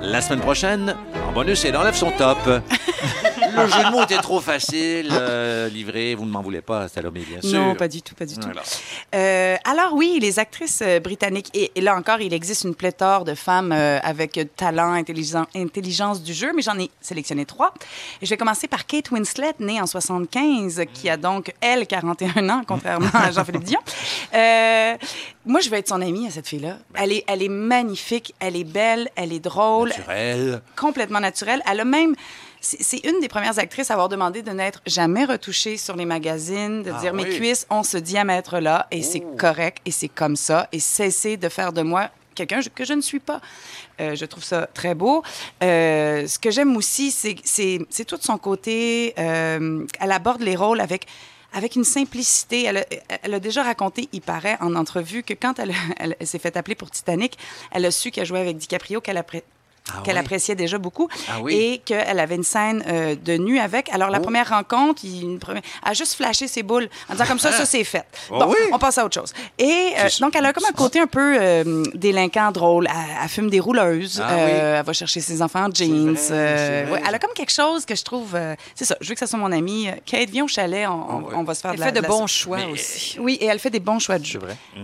La 0.00 0.20
semaine 0.20 0.40
prochaine, 0.40 0.94
en 1.28 1.32
bonus, 1.32 1.64
elle 1.64 1.76
enlève 1.76 1.96
son 1.96 2.12
top. 2.12 2.38
le 3.62 3.68
jeu 3.68 3.84
de 3.84 3.90
mots 3.90 4.02
était 4.02 4.18
trop 4.18 4.40
facile, 4.40 5.08
euh, 5.12 5.68
livré, 5.68 6.14
vous 6.14 6.24
ne 6.24 6.30
m'en 6.30 6.42
voulez 6.42 6.60
pas, 6.62 6.88
Salomé, 6.88 7.20
bien 7.20 7.40
sûr. 7.40 7.60
Non, 7.60 7.74
pas 7.74 7.88
du 7.88 8.02
tout, 8.02 8.14
pas 8.14 8.26
du 8.26 8.34
tout. 8.34 8.42
Voilà. 8.46 8.62
Euh, 9.14 9.56
alors 9.64 9.92
oui, 9.94 10.18
les 10.20 10.38
actrices 10.38 10.82
euh, 10.82 11.00
britanniques, 11.00 11.50
et, 11.54 11.72
et 11.74 11.80
là 11.80 11.96
encore, 11.96 12.20
il 12.20 12.32
existe 12.32 12.64
une 12.64 12.74
pléthore 12.74 13.24
de 13.24 13.34
femmes 13.34 13.72
avec 13.72 14.38
talent, 14.56 14.92
intelligence, 14.92 15.46
intelligence 15.54 16.22
du 16.22 16.32
jeu, 16.32 16.52
mais 16.54 16.62
j'en 16.62 16.78
ai 16.78 16.90
sélectionné 17.00 17.44
trois. 17.44 17.72
Et 18.20 18.26
je 18.26 18.30
vais 18.30 18.36
commencer 18.36 18.68
par 18.68 18.86
Kate 18.86 19.10
Winslet, 19.10 19.54
née 19.60 19.80
en 19.80 19.86
75, 19.86 20.82
qui 20.92 21.08
a 21.08 21.16
donc, 21.16 21.52
elle, 21.60 21.86
41 21.86 22.48
ans, 22.50 22.62
contrairement 22.66 23.08
à 23.12 23.30
Jean-Philippe 23.30 23.64
Dion. 23.64 23.80
Euh, 24.34 24.94
moi, 25.44 25.60
je 25.60 25.70
vais 25.70 25.78
être 25.78 25.88
son 25.88 26.00
amie 26.00 26.26
à 26.26 26.30
cette 26.30 26.48
fille-là. 26.48 26.78
Elle 26.94 27.12
est, 27.12 27.24
elle 27.26 27.42
est 27.42 27.48
magnifique, 27.48 28.34
elle 28.40 28.56
est 28.56 28.64
belle, 28.64 29.08
elle 29.16 29.32
est 29.32 29.40
drôle, 29.40 29.88
Naturel. 29.90 30.60
complètement 30.76 31.20
naturelle. 31.20 31.62
Elle 31.70 31.80
a 31.80 31.84
même... 31.84 32.14
C'est 32.80 33.04
une 33.06 33.20
des 33.20 33.28
premières 33.28 33.58
actrices 33.58 33.90
à 33.90 33.94
avoir 33.94 34.08
demandé 34.08 34.42
de 34.42 34.50
n'être 34.50 34.80
jamais 34.86 35.24
retouchée 35.24 35.76
sur 35.76 35.94
les 35.94 36.04
magazines, 36.04 36.82
de 36.82 36.90
Ah 36.90 37.00
dire 37.00 37.14
mes 37.14 37.22
cuisses 37.36 37.66
ont 37.70 37.82
ce 37.84 37.96
diamètre-là 37.96 38.88
et 38.90 39.02
c'est 39.02 39.20
correct 39.38 39.78
et 39.84 39.90
c'est 39.92 40.08
comme 40.08 40.34
ça 40.36 40.68
et 40.72 40.80
cesser 40.80 41.36
de 41.36 41.48
faire 41.48 41.72
de 41.72 41.82
moi 41.82 42.10
quelqu'un 42.34 42.60
que 42.74 42.84
je 42.84 42.92
ne 42.92 43.00
suis 43.00 43.20
pas. 43.20 43.40
Euh, 44.00 44.14
je 44.14 44.24
trouve 44.26 44.44
ça 44.44 44.68
très 44.74 44.94
beau. 44.94 45.22
Euh, 45.62 46.26
ce 46.26 46.38
que 46.38 46.50
j'aime 46.50 46.76
aussi, 46.76 47.10
c'est- 47.10 48.04
tout 48.04 48.18
son 48.20 48.36
côté. 48.38 49.14
euh, 49.18 49.86
elle 50.00 50.12
aborde 50.12 50.42
les 50.42 50.56
rôles 50.56 50.80
avec 50.80 51.06
avec 51.52 51.74
une 51.76 51.84
simplicité. 51.84 52.64
Elle 52.64 52.76
a, 52.78 52.84
elle 53.22 53.32
a 53.32 53.40
déjà 53.40 53.62
raconté, 53.62 54.10
il 54.12 54.20
paraît, 54.20 54.58
en 54.60 54.74
entrevue, 54.74 55.22
que 55.22 55.32
quand 55.32 55.58
elle, 55.58 55.72
elle- 55.98 56.14
elle 56.20 56.26
s'est 56.26 56.38
fait 56.38 56.54
appeler 56.58 56.74
pour 56.74 56.90
Titanic, 56.90 57.38
elle 57.70 57.86
a 57.86 57.90
su 57.90 58.10
qu'elle 58.10 58.26
jouait 58.26 58.40
avec 58.40 58.58
DiCaprio, 58.58 59.00
qu'elle 59.00 59.16
Ah 59.94 60.00
qu'elle 60.04 60.18
appréciait 60.18 60.54
déjà 60.56 60.78
beaucoup 60.78 61.08
Ah 61.28 61.40
oui? 61.40 61.54
et 61.54 61.78
qu'elle 61.78 62.18
avait 62.18 62.34
une 62.34 62.42
scène 62.42 62.82
euh, 62.88 63.14
de 63.14 63.34
nu 63.34 63.58
avec. 63.58 63.88
Alors, 63.90 64.08
Oh. 64.08 64.12
la 64.12 64.20
première 64.20 64.48
rencontre, 64.48 65.04
il, 65.04 65.22
une 65.22 65.38
première- 65.38 65.62
elle 65.84 65.90
a 65.90 65.94
juste 65.94 66.14
flashé 66.14 66.48
ses 66.48 66.62
boules 66.62 66.88
en 67.08 67.12
disant 67.12 67.26
comme 67.26 67.38
ça, 67.38 67.52
ça, 67.52 67.64
c'est 67.66 67.84
fait. 67.84 68.04
Oh 68.30 68.38
bon, 68.38 68.46
oui? 68.48 68.56
on 68.72 68.78
passe 68.78 68.98
à 68.98 69.04
autre 69.04 69.14
chose. 69.20 69.32
Et 69.58 69.92
euh, 69.98 70.08
donc, 70.20 70.34
elle 70.36 70.44
a 70.46 70.52
comme 70.52 70.64
un 70.68 70.72
côté 70.72 71.00
un 71.00 71.06
peu 71.06 71.36
euh, 71.40 71.84
délinquant, 71.94 72.50
drôle. 72.52 72.88
Elle, 72.90 73.16
elle 73.22 73.28
fume 73.28 73.48
des 73.50 73.60
rouleuses. 73.60 74.20
Ah 74.24 74.32
euh, 74.32 74.44
oui? 74.46 74.52
Elle 74.80 74.84
va 74.84 74.92
chercher 74.92 75.20
ses 75.20 75.40
enfants 75.42 75.66
en 75.66 75.72
jeans. 75.74 76.14
vrai, 76.14 76.26
euh, 76.32 76.90
ouais, 76.92 77.02
elle 77.06 77.14
a 77.14 77.18
comme 77.18 77.32
quelque 77.34 77.52
chose 77.52 77.84
que 77.84 77.94
je 77.94 78.02
trouve... 78.02 78.34
euh, 78.34 78.54
c'est 78.74 78.84
ça, 78.84 78.96
je 79.00 79.08
veux 79.08 79.14
que 79.14 79.20
ça 79.20 79.26
soit 79.26 79.38
mon 79.38 79.52
amie. 79.52 79.88
Kate, 80.04 80.30
viens 80.30 80.44
au 80.44 80.48
chalet, 80.48 80.86
on, 80.88 81.42
va 81.44 81.54
se 81.54 81.60
faire 81.60 81.70
Elle 81.72 81.76
de 81.76 81.80
la 81.80 81.86
fait 81.92 82.00
de 82.00 82.06
bons 82.06 82.26
choix 82.26 82.56
Mais- 82.58 82.66
aussi. 82.66 83.16
Oui, 83.20 83.38
et 83.40 83.46
elle 83.46 83.58
fait 83.60 83.70
des 83.70 83.80
bons 83.80 83.98
choix 83.98 84.18
de 84.18 84.24
jeu. 84.24 84.40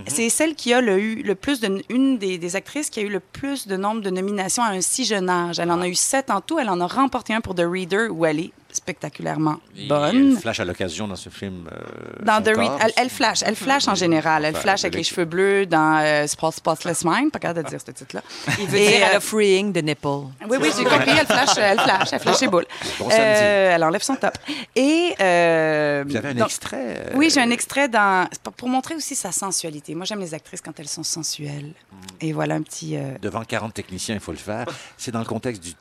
C'est 0.07 0.29
celle 0.29 0.55
qui 0.55 0.73
a 0.75 0.81
le, 0.81 0.99
eu 0.99 1.23
le 1.23 1.35
plus 1.35 1.61
de, 1.61 1.83
une 1.89 2.19
des, 2.19 2.39
des 2.39 2.57
actrices 2.57 2.89
qui 2.91 3.01
a 3.01 3.03
eu 3.03 3.09
le 3.09 3.21
plus 3.21 3.67
de 3.67 3.77
nombre 3.77 4.01
de 4.01 4.11
nominations 4.11 4.63
à 4.63 4.69
un 4.69 4.81
si 4.93 5.05
jeune 5.05 5.31
âge. 5.31 5.59
Elle 5.59 5.71
en 5.71 5.81
a 5.81 5.89
eu 5.89 5.95
sept 5.95 6.31
en 6.31 6.41
tout. 6.41 6.59
Elle 6.59 6.69
en 6.69 6.81
a 6.81 6.87
remporté 6.87 7.33
un 7.33 7.41
pour 7.41 7.55
The 7.55 7.65
Reader 7.65 8.09
où 8.11 8.27
elle 8.27 8.41
est 8.41 8.53
spectaculairement 8.77 9.57
Et 9.77 9.87
bonne. 9.87 10.33
Elle 10.33 10.37
flash 10.39 10.61
à 10.61 10.65
l'occasion 10.65 11.09
dans 11.09 11.17
ce 11.17 11.29
film. 11.29 11.69
euh, 11.73 12.25
Dans 12.25 12.43
The 12.43 12.55
corps. 12.55 12.79
elle, 12.83 12.93
elle 12.97 13.11
flash, 13.11 13.43
elle 13.45 13.57
flash 13.57 13.89
en 13.89 13.95
général. 13.95 14.45
Elle 14.45 14.55
flash 14.57 14.85
avec 14.85 14.95
les 14.95 15.03
cheveux 15.05 15.25
bleus 15.25 15.67
dans 15.67 15.99
euh, 16.03 16.27
Spot- 16.27 16.53
Spotless 16.55 17.05
Mind, 17.05 17.31
pas 17.33 17.39
capable 17.39 17.65
de 17.65 17.69
dire 17.71 17.81
ce 17.85 17.91
titre-là. 17.91 18.23
Il 18.61 18.67
veut 18.67 18.79
Et, 18.79 18.87
dire 18.89 19.07
elle 19.11 19.17
a 19.17 19.21
freeing 19.21 19.73
the 19.73 19.83
nipple. 19.83 20.07
oui, 20.49 20.59
oui, 20.61 20.71
j'ai 20.77 20.85
compris. 20.85 21.11
Elle 21.11 21.27
flash, 21.27 21.51
elle 21.59 21.81
flash, 21.81 22.09
elle 22.13 22.21
flash 22.21 22.41
les 22.41 22.49
boules. 22.49 22.67
Bon 22.99 23.09
samedi. 23.11 23.23
Euh, 23.23 23.75
elle 23.75 23.85
enlève 23.85 24.03
son 24.03 24.17
top. 24.17 24.37
Et 24.77 25.15
euh, 25.21 26.05
Vous 26.07 26.17
avez 26.17 26.29
un 26.31 26.35
donc- 26.35 26.47
extrait 26.47 26.85
euh, 26.99 27.11
Oui, 27.15 27.31
j'ai 27.31 27.41
un 27.41 27.51
extrait 27.51 27.89
dans 27.89 28.27
pour- 28.57 28.69
montrer 28.69 28.95
aussi 28.95 29.15
sa 29.15 29.33
sensualité. 29.33 29.95
Moi, 29.95 30.05
j'aime 30.07 30.21
les 30.21 30.35
actrices 30.35 30.61
quand 30.61 30.79
elles 30.81 30.89
sont 30.89 31.03
sensuelles. 31.03 31.73
Et 32.21 32.33
voilà 32.33 32.55
un 32.55 32.63
petit. 32.63 32.97
euh, 32.97 33.13
Devant 33.21 33.43
40 33.45 33.75
techniciens, 33.75 34.15
il 34.15 34.21
faut 34.21 34.33
le 34.33 34.39
faire. 34.39 34.67
C'est 34.97 35.11
dans 35.11 35.19
le 35.19 35.25
contexte 35.25 35.63
du, 35.63 35.71
Du 35.71 35.75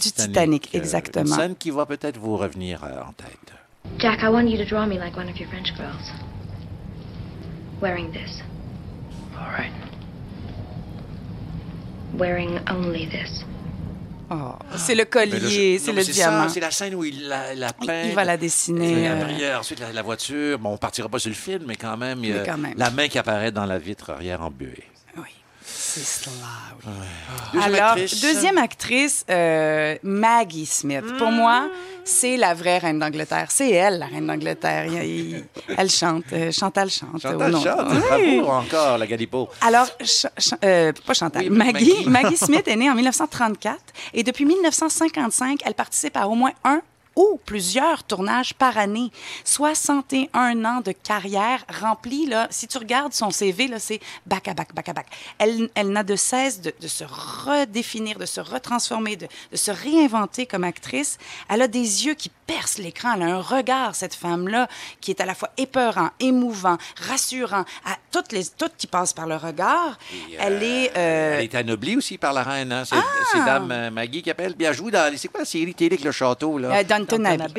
Titanic. 0.00 0.12
Titanic, 0.32 0.70
euh, 0.74 0.78
exactement. 0.78 1.24
Une 1.26 1.40
scène 1.40 1.56
qui 1.56 1.70
va 1.70 1.86
peut-être 1.86 2.18
vous 2.18 2.31
revenir 2.38 2.84
euh, 2.84 3.00
en 3.02 3.12
tête. 3.12 3.52
Jack, 3.98 4.22
I 4.22 4.28
want 4.28 4.46
you 4.48 4.56
to 4.58 4.64
draw 4.64 4.86
me 4.86 4.98
like 4.98 5.16
one 5.16 5.28
of 5.28 5.38
your 5.38 5.48
French 5.48 5.74
girls. 5.76 6.10
Wearing 7.80 8.12
this. 8.12 8.40
All 9.36 9.50
right. 9.52 9.72
Wearing 12.16 12.58
only 12.70 13.06
this. 13.06 13.44
Oh, 14.30 14.54
c'est 14.76 14.94
le 14.94 15.04
collier, 15.04 15.78
c'est 15.78 15.92
le 15.92 16.02
diamant. 16.02 16.48
C'est 16.48 16.60
la 16.60 16.70
scène 16.70 16.94
où 16.94 17.04
il 17.04 17.28
la, 17.28 17.54
la 17.54 17.72
peint. 17.72 18.02
Il 18.04 18.14
va 18.14 18.24
la 18.24 18.36
dessiner. 18.38 19.08
Euh, 19.08 19.58
ensuite, 19.58 19.80
la, 19.80 19.92
la 19.92 20.02
voiture. 20.02 20.58
Bon, 20.58 20.70
on 20.70 20.76
partira 20.78 21.08
pas 21.08 21.18
sur 21.18 21.28
le 21.28 21.34
film, 21.34 21.64
mais 21.66 21.76
quand 21.76 21.96
même, 21.98 22.20
il 22.22 22.30
y 22.30 22.32
a 22.32 22.36
Mais 22.38 22.46
quand 22.46 22.56
même. 22.58 22.74
la 22.76 22.90
main 22.90 23.08
qui 23.08 23.18
apparaît 23.18 23.50
dans 23.52 23.66
la 23.66 23.78
vitre 23.78 24.10
arrière 24.10 24.40
en 24.40 24.50
Deuxième 25.94 27.74
Alors, 27.74 27.90
actrice. 27.92 28.20
deuxième 28.22 28.58
actrice, 28.58 29.24
euh, 29.30 29.96
Maggie 30.02 30.66
Smith. 30.66 31.04
Pour 31.18 31.30
moi, 31.30 31.68
c'est 32.04 32.36
la 32.36 32.54
vraie 32.54 32.78
reine 32.78 32.98
d'Angleterre. 32.98 33.46
C'est 33.50 33.70
elle, 33.70 33.98
la 33.98 34.06
reine 34.06 34.26
d'Angleterre. 34.26 34.86
Elle 35.76 35.90
chante. 35.90 36.24
euh, 36.32 36.50
Chantal 36.50 36.90
chante. 36.90 37.20
Chantal 37.22 37.52
chante, 37.52 37.88
Oui. 38.16 38.40
bravo 38.40 38.50
encore, 38.50 38.98
la 38.98 39.06
Galipo. 39.06 39.48
Alors, 39.60 39.86
Ch- 40.00 40.26
Ch- 40.38 40.54
euh, 40.64 40.92
pas 41.06 41.14
Chantal, 41.14 41.42
Oui, 41.44 41.50
Maggie, 41.50 41.72
Maggie. 41.72 42.08
Maggie 42.08 42.36
Smith 42.36 42.66
est 42.66 42.76
née 42.76 42.90
en 42.90 42.94
1934 42.94 43.78
et 44.14 44.22
depuis 44.22 44.44
1955, 44.44 45.60
elle 45.64 45.74
participe 45.74 46.16
à 46.16 46.26
au 46.26 46.34
moins 46.34 46.52
un 46.64 46.80
ou 47.16 47.40
plusieurs 47.44 48.04
tournages 48.04 48.54
par 48.54 48.78
année. 48.78 49.10
61 49.44 50.64
ans 50.64 50.80
de 50.80 50.92
carrière 50.92 51.64
remplie. 51.68 52.26
Là, 52.26 52.46
si 52.50 52.66
tu 52.66 52.78
regardes 52.78 53.12
son 53.12 53.30
CV, 53.30 53.68
là, 53.68 53.78
c'est 53.78 54.00
back 54.26 54.48
à 54.48 54.54
back, 54.54 54.74
back 54.74 54.88
à 54.88 54.92
back. 54.92 55.06
Elle, 55.38 55.68
elle 55.74 55.90
n'a 55.90 56.02
de 56.02 56.16
cesse 56.16 56.60
de, 56.60 56.72
de 56.80 56.88
se 56.88 57.04
redéfinir, 57.04 58.18
de 58.18 58.26
se 58.26 58.40
retransformer, 58.40 59.16
de, 59.16 59.26
de 59.50 59.56
se 59.56 59.70
réinventer 59.70 60.46
comme 60.46 60.64
actrice. 60.64 61.18
Elle 61.48 61.62
a 61.62 61.68
des 61.68 62.06
yeux 62.06 62.14
qui 62.14 62.30
percent 62.46 62.78
l'écran. 62.78 63.14
Elle 63.16 63.22
a 63.22 63.36
un 63.36 63.40
regard, 63.40 63.94
cette 63.94 64.14
femme-là, 64.14 64.68
qui 65.00 65.10
est 65.10 65.20
à 65.20 65.26
la 65.26 65.34
fois 65.34 65.50
épeurant, 65.56 66.10
émouvant, 66.20 66.78
rassurant, 67.08 67.64
à 67.84 67.96
toutes 68.10 68.32
les 68.32 68.44
toutes 68.46 68.76
qui 68.76 68.86
passent 68.86 69.12
par 69.12 69.26
le 69.26 69.36
regard. 69.36 69.98
elle 70.38 70.62
est 70.62 70.92
euh, 70.96 71.38
Elle 71.38 71.44
est 71.44 71.54
anoblie 71.54 71.96
aussi 71.96 72.18
par 72.18 72.32
la 72.32 72.42
reine. 72.42 72.72
Hein? 72.72 72.84
C'est 72.84 72.96
c'est 73.32 73.44
Dame 73.44 73.70
euh, 73.70 73.90
Maggie 73.90 74.22
qui 74.22 74.30
appelle. 74.30 74.54
Bien, 74.54 74.70
elle 74.70 74.76
joue 74.76 74.90
dans. 74.90 75.12
C'est 75.16 75.28
quoi 75.28 75.40
la 75.40 75.46
série 75.46 75.74
télé 75.74 75.94
avec 75.94 76.04
le 76.04 76.12
château, 76.12 76.58
là? 76.58 76.78
Euh, 76.78 76.82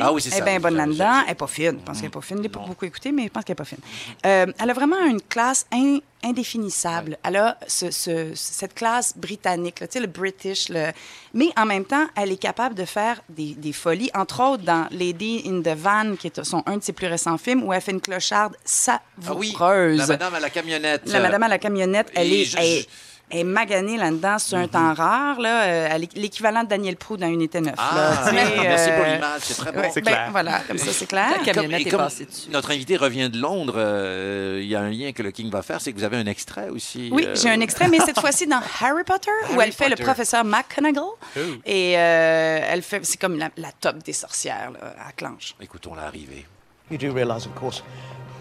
Ah 0.01 0.11
oui, 0.13 0.21
c'est 0.21 0.29
Elle 0.29 0.35
est 0.35 0.39
ça. 0.39 0.45
bien 0.45 0.59
bonne 0.59 0.75
là-dedans. 0.75 1.21
Elle 1.21 1.27
n'est 1.29 1.35
pas 1.35 1.47
fine. 1.47 1.77
Je 1.79 1.83
pense 1.85 1.97
qu'elle 1.97 2.03
n'est 2.05 2.09
pas 2.11 2.21
fine. 2.21 2.37
Je 2.37 2.39
ne 2.39 2.43
l'ai 2.43 2.49
pas 2.49 2.59
beaucoup 2.65 2.85
écoutée, 2.85 3.11
mais 3.11 3.23
je 3.23 3.29
pense 3.29 3.43
qu'elle 3.43 3.53
n'est 3.53 3.55
pas 3.55 3.63
fine. 3.65 3.77
Euh, 4.25 4.45
elle 4.59 4.69
a 4.69 4.73
vraiment 4.73 5.03
une 5.05 5.21
classe 5.21 5.65
in- 5.73 5.99
indéfinissable. 6.25 7.17
Elle 7.23 7.35
a 7.35 7.57
ce- 7.67 7.91
ce- 7.91 8.31
cette 8.33 8.73
classe 8.73 9.17
britannique, 9.17 9.79
là, 9.81 9.87
le 9.95 10.07
British. 10.07 10.69
le- 10.69 10.91
Mais 11.33 11.49
en 11.57 11.65
même 11.65 11.83
temps, 11.85 12.05
elle 12.15 12.31
est 12.31 12.37
capable 12.37 12.75
de 12.75 12.85
faire 12.85 13.21
des, 13.29 13.53
des 13.55 13.73
folies, 13.73 14.09
entre 14.13 14.41
autres 14.43 14.63
dans 14.63 14.87
Lady 14.91 15.43
in 15.45 15.61
the 15.61 15.75
Van, 15.77 16.15
qui 16.15 16.27
est 16.27 16.43
son, 16.43 16.63
un 16.65 16.77
de 16.77 16.84
ses 16.84 16.93
plus 16.93 17.07
récents 17.07 17.38
films, 17.38 17.63
où 17.63 17.73
elle 17.73 17.81
fait 17.81 17.91
une 17.91 18.01
clocharde 18.01 18.55
savoureuse. 18.63 19.97
La 19.97 20.07
madame 20.07 20.35
à 20.35 20.39
la 20.39 20.49
camionnette. 20.49 21.01
La 21.11 21.19
madame 21.19 21.43
à 21.43 21.47
la 21.47 21.57
camionnette, 21.59 22.11
elle 22.15 22.31
Et 22.31 22.41
est, 22.41 22.45
je- 22.45 22.57
elle, 22.57 22.63
je- 22.63 22.69
elle 22.80 22.85
est 23.34 23.43
maganée 23.43 23.97
là-dedans 23.97 24.39
sur 24.39 24.57
un 24.57 24.68
temps 24.68 24.93
rare. 24.93 25.39
Là, 25.39 25.64
euh, 25.64 25.97
l'équivalent 26.15 26.64
de 26.64 26.69
Daniel 26.69 26.95
Proux 26.95 27.18
dans 27.18 27.27
Unité 27.27 27.61
9. 27.61 27.73
Ah, 27.77 28.31
là, 28.31 28.43
merci 28.61 28.89
pour 28.91 29.05
euh, 29.05 29.14
l'image, 29.15 29.41
c'est 29.41 29.53
très 29.55 29.72
bon. 29.72 29.80
ouais, 29.81 29.91
C'est 29.93 30.01
ben, 30.01 30.11
clair. 30.11 30.27
Voilà, 30.31 30.60
comme 30.68 30.77
ça, 30.77 30.91
c'est 30.91 31.05
clair. 31.05 31.30
La 31.45 31.64
Et 31.64 31.81
est 31.81 31.89
comme 31.89 31.99
passée 31.99 32.26
dessus. 32.26 32.49
Notre 32.51 32.72
invité 32.72 32.97
revient 32.97 33.30
de 33.30 33.38
Londres. 33.39 33.76
euh, 33.77 34.60
Il 34.61 34.68
y 34.68 34.76
a 34.76 34.81
un 34.81 34.89
lien 34.89 35.11
que 35.11 35.23
le 35.23 35.31
King 35.31 35.49
va 35.49 35.61
faire, 35.61 35.81
c'est 35.81 35.91
que 35.91 35.97
vous 35.97 36.03
avez 36.03 36.18
un 36.18 36.26
extrait 36.27 36.69
aussi. 36.69 37.10
Oui, 37.11 37.26
euh, 37.26 37.35
j'ai 37.35 37.49
un 37.49 37.60
extrait, 37.61 37.88
mais 37.88 37.99
cette 37.99 38.19
fois-ci 38.22 38.47
dans 38.47 38.61
Harry 38.81 39.03
Potter, 39.03 39.31
où 39.55 39.61
elle 39.61 39.72
fait 39.73 39.89
le 39.89 39.95
professeur 39.95 40.43
McGonagall. 40.43 41.03
Oh. 41.03 41.39
Et 41.65 41.97
euh, 41.97 42.60
elle 42.69 42.81
fait, 42.81 43.05
c'est 43.05 43.19
comme 43.19 43.38
la, 43.38 43.49
la 43.57 43.72
top 43.72 43.97
des 44.03 44.14
sorcières 44.14 44.72
là, 44.72 44.95
à 45.07 45.11
Clanche. 45.11 45.55
Écoutons 45.61 45.95
l'arrivée. 45.95 46.45
You 46.91 46.97
do 46.97 47.14
realize, 47.14 47.45
of 47.47 47.55
course, 47.55 47.81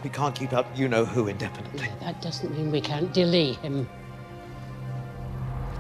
we 0.05 0.11
can't 0.13 0.33
keep 0.35 0.53
up 0.53 0.67
you 0.77 0.89
know 0.89 1.05
who 1.05 1.29
indefinitely. 1.29 1.89
That 2.05 2.15
doesn't 2.23 2.51
mean 2.57 2.71
we 2.73 2.81
can't 2.83 3.13
delay 3.15 3.57
him. 3.63 3.87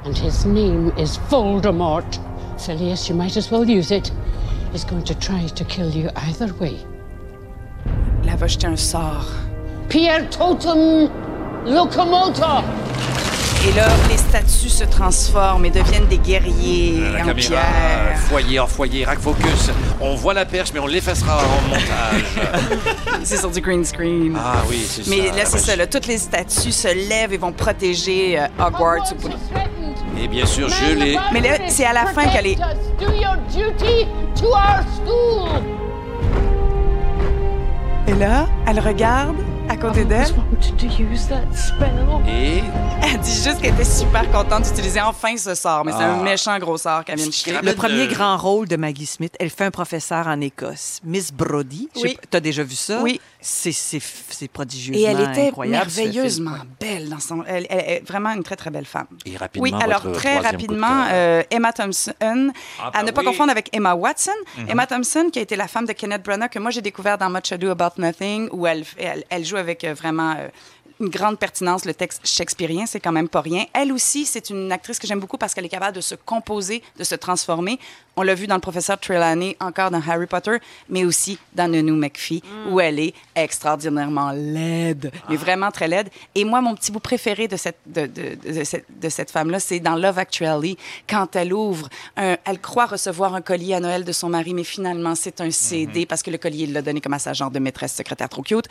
And 0.04 0.18
his 0.18 0.44
name 0.44 0.90
is 0.98 1.18
Voldemort. 1.30 2.18
Phileas, 2.60 3.08
you 3.08 3.14
might 3.14 3.36
as 3.36 3.52
well 3.52 3.68
use 3.68 3.92
it. 3.92 4.10
He's 4.72 4.84
going 4.84 5.04
to 5.04 5.14
try 5.14 5.46
to 5.46 5.64
kill 5.64 5.90
you 5.90 6.10
either 6.16 6.52
way. 6.54 6.84
Là, 8.24 8.32
elle 8.32 8.38
va 8.38 8.46
jeter 8.48 8.66
un 8.66 8.76
sort. 8.76 9.26
Pierre 9.88 10.28
Totem 10.30 11.08
Locomotor! 11.64 12.64
Et 13.64 13.72
là, 13.76 13.86
les 14.10 14.16
statues 14.16 14.68
se 14.68 14.82
transforment 14.82 15.64
et 15.66 15.70
deviennent 15.70 16.06
des 16.08 16.18
guerriers 16.18 16.94
Euh, 17.00 17.12
La 17.12 17.22
en 17.22 17.26
caméra, 17.26 17.34
pierre. 17.48 18.18
foyer 18.28 18.58
en 18.58 18.66
foyer, 18.66 19.04
rack 19.04 19.20
focus. 19.20 19.70
On 20.00 20.16
voit 20.16 20.34
la 20.34 20.44
perche, 20.44 20.70
mais 20.74 20.80
on 20.80 20.86
l'effacera 20.88 21.38
en 21.38 21.68
montage. 21.68 22.24
c'est 23.22 23.36
sur 23.36 23.50
du 23.52 23.60
green 23.60 23.84
screen. 23.84 24.36
Ah 24.36 24.56
oui, 24.68 24.84
c'est 24.88 25.06
Mais 25.06 25.28
ça. 25.28 25.36
là, 25.36 25.42
c'est 25.44 25.58
ça. 25.58 25.76
Là, 25.76 25.86
toutes 25.86 26.08
les 26.08 26.18
statues 26.18 26.72
se 26.72 26.88
lèvent 27.08 27.32
et 27.32 27.38
vont 27.38 27.52
protéger 27.52 28.40
euh, 28.40 28.46
Hogwarts. 28.58 29.14
Et 30.20 30.26
bien 30.26 30.44
sûr, 30.44 30.68
je 30.68 30.94
l'ai. 30.96 31.16
Mais 31.32 31.40
là, 31.40 31.56
c'est 31.68 31.84
à 31.84 31.92
la 31.92 32.06
fin 32.06 32.26
qu'elle 32.26 32.48
est. 32.48 32.56
Do 32.56 33.12
your 33.12 33.36
duty 33.48 34.06
to 34.40 34.46
our 34.48 34.82
school! 35.04 35.62
Et 38.08 38.14
là, 38.14 38.46
elle 38.66 38.80
regarde 38.80 39.36
à 39.72 39.76
côté 39.78 40.04
d'elle. 40.04 40.28
Et 42.28 42.62
Elle 43.02 43.20
dit 43.20 43.32
juste 43.32 43.60
qu'elle 43.60 43.72
était 43.74 43.84
super 43.84 44.30
contente 44.30 44.64
d'utiliser 44.64 45.00
enfin 45.00 45.36
ce 45.36 45.54
sort, 45.54 45.84
mais 45.84 45.92
c'est 45.92 46.02
Ah. 46.02 46.12
un 46.12 46.22
méchant 46.22 46.58
gros 46.58 46.76
sort 46.76 47.04
qu'elle 47.04 47.16
vient 47.16 47.26
de. 47.26 47.66
Le 47.66 47.74
premier 47.74 48.06
grand 48.06 48.36
rôle 48.36 48.68
de 48.68 48.76
Maggie 48.76 49.06
Smith, 49.06 49.34
elle 49.40 49.48
fait 49.50 49.64
un 49.64 49.70
professeur 49.70 50.26
en 50.26 50.40
Écosse, 50.40 51.00
Miss 51.04 51.32
Brody. 51.32 51.88
Oui. 51.96 52.16
Tu 52.30 52.36
as 52.36 52.40
déjà 52.40 52.62
vu 52.62 52.74
ça? 52.74 53.00
Oui. 53.02 53.18
C'est 53.42 54.48
prodigieusement 54.52 54.98
Et 55.00 55.02
elle 55.10 55.20
était 55.30 55.48
incroyable. 55.48 55.76
merveilleusement 55.86 56.56
belle 56.80 57.08
dans 57.08 57.18
son. 57.18 57.42
Elle, 57.46 57.66
elle 57.68 57.78
est 57.80 58.08
vraiment 58.08 58.30
une 58.30 58.42
très, 58.42 58.56
très 58.56 58.70
belle 58.70 58.86
femme. 58.86 59.06
Et 59.26 59.36
rapidement, 59.36 59.62
Oui, 59.78 59.82
alors 59.82 60.02
votre 60.02 60.18
très 60.18 60.38
rapidement, 60.38 61.06
euh, 61.10 61.42
Emma 61.50 61.72
Thompson, 61.72 62.52
Ah, 62.80 62.88
à 62.88 62.90
ben 63.00 63.06
ne 63.06 63.10
pas 63.10 63.20
oui. 63.22 63.26
confondre 63.26 63.50
avec 63.50 63.68
Emma 63.74 63.94
Watson. 63.94 64.30
Mhm. 64.58 64.70
Emma 64.70 64.86
Thompson, 64.86 65.28
qui 65.32 65.38
a 65.40 65.42
été 65.42 65.56
la 65.56 65.68
femme 65.68 65.86
de 65.86 65.92
Kenneth 65.92 66.22
Branagh, 66.22 66.50
que 66.50 66.58
moi 66.58 66.70
j'ai 66.70 66.82
découvert 66.82 67.18
dans 67.18 67.28
Much 67.30 67.50
Ado 67.52 67.70
About 67.70 67.98
Nothing, 68.00 68.48
où 68.52 68.66
elle, 68.66 68.84
elle, 68.96 69.24
elle 69.28 69.44
joue 69.44 69.56
avec 69.56 69.84
euh, 69.84 69.92
vraiment 69.94 70.34
euh, 70.38 70.48
une 71.00 71.08
grande 71.08 71.36
pertinence 71.38 71.84
le 71.84 71.94
texte 71.94 72.20
shakespearien, 72.24 72.86
c'est 72.86 73.00
quand 73.00 73.10
même 73.10 73.28
pas 73.28 73.40
rien. 73.40 73.64
Elle 73.72 73.92
aussi, 73.92 74.24
c'est 74.24 74.50
une 74.50 74.70
actrice 74.70 75.00
que 75.00 75.06
j'aime 75.08 75.18
beaucoup 75.18 75.36
parce 75.38 75.52
qu'elle 75.52 75.64
est 75.64 75.68
capable 75.70 75.96
de 75.96 76.00
se 76.00 76.14
composer, 76.14 76.80
de 76.96 77.02
se 77.02 77.16
transformer. 77.16 77.80
On 78.16 78.22
l'a 78.22 78.34
vu 78.34 78.46
dans 78.46 78.56
le 78.56 78.60
professeur 78.60 78.98
Trelawney, 79.00 79.56
encore 79.60 79.90
dans 79.90 80.02
Harry 80.06 80.26
Potter, 80.26 80.58
mais 80.90 81.04
aussi 81.04 81.38
dans 81.54 81.66
Nounou 81.70 81.96
McPhee, 81.96 82.42
où 82.70 82.78
elle 82.78 82.98
est 82.98 83.14
extraordinairement 83.34 84.32
laide, 84.32 85.10
mais 85.30 85.36
vraiment 85.36 85.70
très 85.70 85.88
laide. 85.88 86.08
Et 86.34 86.44
moi, 86.44 86.60
mon 86.60 86.74
petit 86.74 86.92
bout 86.92 86.98
préféré 87.00 87.48
de 87.48 87.56
cette, 87.56 87.78
de, 87.86 88.06
de, 88.06 88.36
de 88.52 88.64
cette, 88.64 88.84
de 89.00 89.08
cette 89.08 89.30
femme-là, 89.30 89.60
c'est 89.60 89.80
dans 89.80 89.94
Love 89.96 90.18
Actually, 90.18 90.76
quand 91.08 91.36
elle 91.36 91.54
ouvre, 91.54 91.88
un- 92.18 92.36
elle 92.44 92.60
croit 92.60 92.84
recevoir 92.86 93.34
un 93.34 93.40
collier 93.40 93.74
à 93.74 93.80
Noël 93.80 94.04
de 94.04 94.12
son 94.12 94.28
mari, 94.28 94.52
mais 94.52 94.64
finalement, 94.64 95.14
c'est 95.14 95.40
un 95.40 95.50
CD 95.50 96.04
parce 96.04 96.22
que 96.22 96.30
le 96.30 96.36
collier, 96.38 96.64
il 96.64 96.72
l'a 96.74 96.82
donné 96.82 97.00
comme 97.00 97.14
à 97.14 97.18
sa 97.18 97.32
genre 97.32 97.50
de 97.50 97.58
maîtresse 97.60 97.94
secrétaire 97.94 98.28
trop 98.28 98.42
cute. 98.42 98.66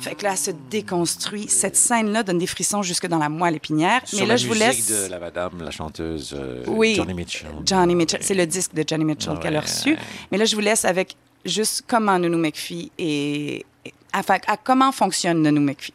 Fait 0.00 0.14
que 0.14 0.22
là, 0.22 0.30
elle 0.32 0.38
se 0.38 0.50
déconstruit. 0.70 1.48
Cette 1.48 1.74
scène-là 1.76 2.22
donne 2.22 2.38
des 2.38 2.46
frissons 2.46 2.82
jusque 2.82 3.06
dans 3.08 3.18
la 3.18 3.28
moelle 3.28 3.56
épinière. 3.56 4.02
Sur 4.04 4.20
mais 4.20 4.26
la 4.26 4.34
là, 4.34 4.36
je 4.36 4.46
vous 4.46 4.54
laisse. 4.54 4.88
de 5.06 5.10
la 5.10 5.18
madame, 5.18 5.62
la 5.62 5.70
chanteuse 5.72 6.32
euh, 6.38 6.62
Oui. 6.68 6.94
Johnny 6.94 7.14
Mitchell. 7.14 7.48
Johnny 7.64 7.94
Mitchell. 7.96 8.20
C'est 8.22 8.34
le 8.34 8.46
disque 8.46 8.72
de 8.72 8.83
Johnny 8.86 9.04
Mitchell 9.04 9.38
qu'elle 9.40 9.56
a 9.56 9.60
Ouais. 9.60 9.64
reçu. 9.64 9.96
Mais 10.30 10.38
là, 10.38 10.44
je 10.44 10.54
vous 10.54 10.60
laisse 10.62 10.84
avec 10.84 11.16
juste 11.44 11.82
comment 11.86 12.18
Nounou 12.18 12.38
McPhee 12.38 12.90
et, 12.98 13.64
et- 13.84 13.94
enfin, 14.14 14.38
à 14.46 14.56
comment 14.56 14.92
fonctionne 14.92 15.42
Nounou 15.42 15.60
McPhee. 15.60 15.92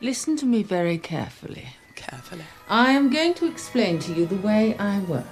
Listen 0.00 0.36
to 0.36 0.46
me 0.46 0.62
very 0.62 0.98
carefully. 0.98 1.64
Carefully. 1.94 2.42
I 2.70 2.96
am 2.96 3.10
going 3.10 3.34
to 3.34 3.46
explain 3.46 3.98
to 4.00 4.12
you 4.12 4.26
the 4.26 4.42
way 4.44 4.74
I 4.80 4.98
work. 5.08 5.24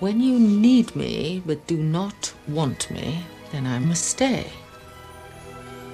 When 0.00 0.20
you 0.20 0.38
need 0.38 0.94
me 0.96 1.40
but 1.46 1.58
do 1.68 1.76
not 1.76 2.34
want 2.48 2.90
me, 2.90 3.18
then 3.52 3.66
I 3.66 3.78
must 3.78 4.04
stay. 4.06 4.44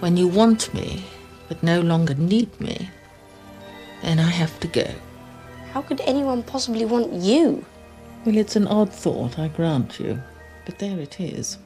When 0.00 0.16
you 0.16 0.28
want 0.28 0.72
me 0.72 1.04
but 1.48 1.62
no 1.62 1.80
longer 1.82 2.14
need 2.14 2.48
me, 2.60 2.88
then 4.02 4.18
I 4.18 4.30
have 4.30 4.58
to 4.60 4.68
go. 4.68 4.86
How 5.74 5.82
could 5.82 6.00
anyone 6.06 6.42
possibly 6.42 6.84
want 6.86 7.12
you? 7.12 7.64
Well, 8.26 8.36
it's 8.36 8.54
an 8.54 8.66
odd 8.66 8.90
thought, 8.92 9.38
I 9.38 9.48
grant 9.48 9.98
you. 9.98 10.18
But 10.66 10.78
there 10.78 11.00
it 11.00 11.18
is. 11.20 11.58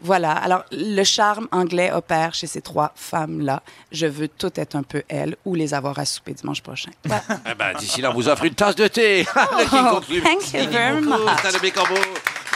Voilà. 0.00 0.32
Alors, 0.32 0.64
le 0.70 1.02
charme 1.04 1.48
anglais 1.50 1.90
opère 1.92 2.34
chez 2.34 2.46
ces 2.46 2.60
trois 2.60 2.92
femmes-là. 2.94 3.62
Je 3.90 4.06
veux 4.06 4.28
toutes 4.28 4.58
être 4.58 4.76
un 4.76 4.84
peu 4.84 5.02
elles 5.08 5.36
ou 5.44 5.54
les 5.54 5.74
avoir 5.74 5.98
à 5.98 6.04
souper 6.04 6.34
dimanche 6.34 6.62
prochain. 6.62 6.90
Eh 7.50 7.54
ben, 7.54 7.74
d'ici 7.78 8.00
là, 8.00 8.10
on 8.10 8.14
vous 8.14 8.28
offre 8.28 8.44
une 8.44 8.54
tasse 8.54 8.76
de 8.76 8.86
thé. 8.86 9.26
Oh, 9.36 10.00
thank 10.22 10.52
you 10.52 10.68
very 10.70 11.00
much. 11.00 11.20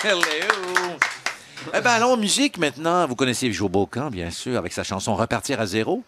Hello. 0.04 0.20
Eh 1.74 1.80
ben, 1.80 1.90
allons 1.90 2.12
en 2.12 2.16
musique 2.16 2.58
maintenant. 2.58 3.06
Vous 3.06 3.16
connaissez 3.16 3.50
Joe 3.52 3.70
Bocan, 3.70 4.10
bien 4.10 4.30
sûr, 4.30 4.56
avec 4.56 4.72
sa 4.72 4.84
chanson 4.84 5.16
Repartir 5.16 5.60
à 5.60 5.66
zéro. 5.66 6.04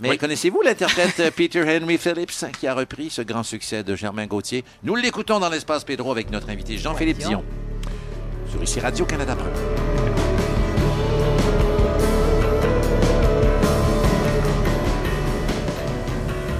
Mais 0.00 0.16
connaissez-vous 0.16 0.62
l'interprète 0.62 1.20
euh, 1.20 1.30
Peter 1.30 1.62
Henry 1.62 1.98
Phillips 1.98 2.46
qui 2.58 2.66
a 2.66 2.74
repris 2.74 3.10
ce 3.10 3.20
grand 3.20 3.42
succès 3.42 3.82
de 3.84 3.94
Germain 3.94 4.26
Gauthier? 4.26 4.64
Nous 4.82 4.96
l'écoutons 4.96 5.38
dans 5.40 5.50
l'espace 5.50 5.84
Pedro 5.84 6.10
avec 6.10 6.30
notre 6.30 6.48
invité 6.48 6.78
Jean-Philippe 6.78 7.18
Dion. 7.18 7.44
Sur 8.50 8.62
ici 8.62 8.80
Radio-Canada 8.80 9.36
Preuve. 9.36 9.52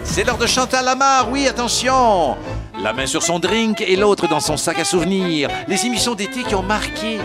C'est 0.05 0.25
l'heure 0.25 0.39
de 0.39 0.47
Chantal 0.47 0.85
Lamar. 0.85 1.31
Oui, 1.31 1.47
attention. 1.47 2.37
La 2.83 2.93
main 2.93 3.07
sur 3.07 3.23
son 3.23 3.39
drink 3.39 3.81
et 3.81 3.97
l'autre 3.97 4.29
dans 4.29 4.41
son 4.41 4.59
sac 4.59 4.79
à 4.79 4.85
souvenirs. 4.85 5.49
Les 5.67 5.87
émissions 5.87 6.15
d'été 6.15 6.43
qui 6.43 6.55
ont 6.55 6.63
marqué 6.63 7.19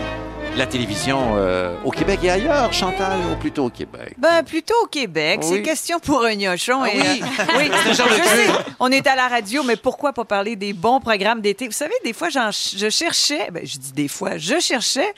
la 0.56 0.66
télévision 0.66 1.34
euh, 1.36 1.74
au 1.84 1.90
Québec 1.90 2.20
et 2.22 2.30
ailleurs, 2.30 2.72
Chantal, 2.72 3.18
ou 3.32 3.36
plutôt 3.36 3.66
au 3.66 3.70
Québec? 3.70 4.14
Ben, 4.16 4.42
plutôt 4.42 4.74
au 4.84 4.86
Québec. 4.86 5.40
Oui. 5.42 5.48
C'est 5.48 5.62
question 5.62 5.98
pour 5.98 6.24
un 6.24 6.34
gnochon. 6.34 6.80
Ah 6.82 6.88
et, 6.90 6.98
oui. 6.98 7.22
euh, 7.22 7.44
oui. 7.58 7.70
Je 7.88 7.92
sais, 7.94 8.52
on 8.80 8.90
est 8.90 9.06
à 9.06 9.14
la 9.16 9.28
radio, 9.28 9.62
mais 9.62 9.76
pourquoi 9.76 10.12
pas 10.12 10.24
parler 10.24 10.56
des 10.56 10.72
bons 10.72 11.00
programmes 11.00 11.40
d'été? 11.40 11.66
Vous 11.66 11.72
savez, 11.72 11.94
des 12.04 12.12
fois, 12.12 12.28
j'en- 12.30 12.50
je 12.50 12.88
cherchais, 12.88 13.48
ben, 13.52 13.66
je 13.66 13.78
dis 13.78 13.92
des 13.92 14.08
fois, 14.08 14.38
je 14.38 14.58
cherchais 14.58 15.12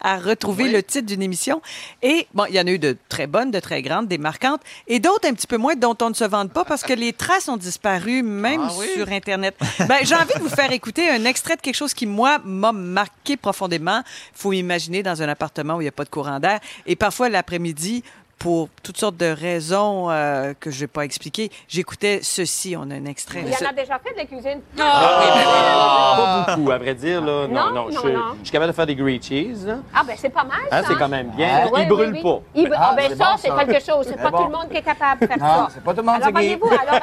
à 0.00 0.18
retrouver 0.18 0.68
le 0.70 0.82
titre 0.82 1.06
d'une 1.06 1.22
émission. 1.22 1.60
Et 2.02 2.26
bon, 2.34 2.44
il 2.48 2.54
y 2.54 2.60
en 2.60 2.66
a 2.66 2.70
eu 2.70 2.78
de 2.78 2.96
très 3.08 3.26
bonnes, 3.26 3.50
de 3.50 3.60
très 3.60 3.82
grandes, 3.82 4.08
des 4.08 4.18
marquantes, 4.18 4.60
et 4.86 4.98
d'autres 5.00 5.28
un 5.28 5.34
petit 5.34 5.46
peu 5.46 5.56
moins 5.56 5.74
dont 5.76 5.96
on 6.02 6.10
ne 6.10 6.14
se 6.14 6.24
vante 6.24 6.52
pas 6.52 6.64
parce 6.64 6.82
que 6.82 6.92
les 6.92 7.12
traces 7.12 7.48
ont 7.48 7.56
disparu 7.56 8.22
même 8.22 8.62
Ah 8.68 8.72
oui? 8.76 8.86
sur 8.94 9.08
Internet. 9.10 9.56
Ben, 9.88 9.98
j'ai 10.02 10.14
envie 10.14 10.34
de 10.34 10.40
vous 10.40 10.48
faire 10.48 10.72
écouter 10.72 11.08
un 11.10 11.24
extrait 11.24 11.56
de 11.56 11.60
quelque 11.60 11.76
chose 11.76 11.94
qui, 11.94 12.06
moi, 12.06 12.40
m'a 12.44 12.72
marqué 12.72 13.36
profondément. 13.36 14.02
Il 14.34 14.38
faut 14.40 14.52
imaginer 14.52 15.02
dans 15.02 15.22
un 15.22 15.28
appartement 15.28 15.74
où 15.76 15.80
il 15.80 15.84
n'y 15.84 15.88
a 15.88 15.92
pas 15.92 16.04
de 16.04 16.10
courant 16.10 16.40
d'air. 16.40 16.60
Et 16.86 16.96
parfois, 16.96 17.28
l'après-midi, 17.28 18.02
pour 18.40 18.70
toutes 18.82 18.96
sortes 18.96 19.18
de 19.18 19.26
raisons 19.30 20.10
euh, 20.10 20.54
que 20.58 20.70
je 20.70 20.76
ne 20.76 20.80
vais 20.80 20.86
pas 20.86 21.04
expliquer, 21.04 21.50
j'écoutais 21.68 22.20
ceci. 22.22 22.74
On 22.76 22.90
a 22.90 22.94
un 22.94 23.04
extrait. 23.04 23.42
Il 23.46 23.52
y 23.52 23.54
en 23.66 23.68
a 23.68 23.72
déjà 23.74 23.98
fait 23.98 24.12
de 24.14 24.16
la 24.16 24.24
cuisine. 24.24 24.60
Pas 24.76 26.46
beaucoup, 26.56 26.70
à 26.70 26.78
vrai 26.78 26.94
dire. 26.94 27.20
Là. 27.20 27.46
Non, 27.46 27.48
Non, 27.48 27.66
non, 27.66 27.90
non, 27.90 28.00
je, 28.02 28.08
non. 28.08 28.22
je 28.38 28.44
suis 28.44 28.50
capable 28.52 28.72
de 28.72 28.76
faire 28.76 28.86
des 28.86 28.96
grilled 28.96 29.22
cheese. 29.22 29.66
là. 29.66 29.76
Ah, 29.94 30.02
ben 30.06 30.16
c'est 30.18 30.30
pas 30.30 30.44
mal, 30.44 30.60
ça. 30.70 30.78
Hein, 30.78 30.82
c'est 30.88 30.96
quand 30.96 31.08
même 31.10 31.28
bien. 31.36 31.48
Ah, 31.52 31.66
Il 31.66 31.72
ouais, 31.74 31.86
brûle 31.86 32.12
oui, 32.12 32.16
oui. 32.16 32.22
pas. 32.22 32.40
Il 32.54 32.74
Ah, 32.74 32.94
ben 32.96 33.14
ça, 33.14 33.24
bon, 33.24 33.36
c'est 33.36 33.50
quelque 33.66 33.84
chose. 33.84 34.06
C'est 34.08 34.16
pas 34.16 34.30
bon. 34.30 34.38
tout 34.38 34.44
le 34.50 34.56
monde 34.56 34.68
qui 34.70 34.76
est 34.78 34.82
capable 34.82 35.20
de 35.20 35.26
faire 35.26 35.38
Non, 35.38 35.44
ça. 35.44 35.68
c'est 35.74 35.84
pas 35.84 35.90
tout 35.92 35.96
le 36.00 36.02
monde, 36.06 36.14
Alors, 36.16 36.26
gay. 36.28 36.32
voyez-vous, 36.32 36.70
alors... 36.70 37.00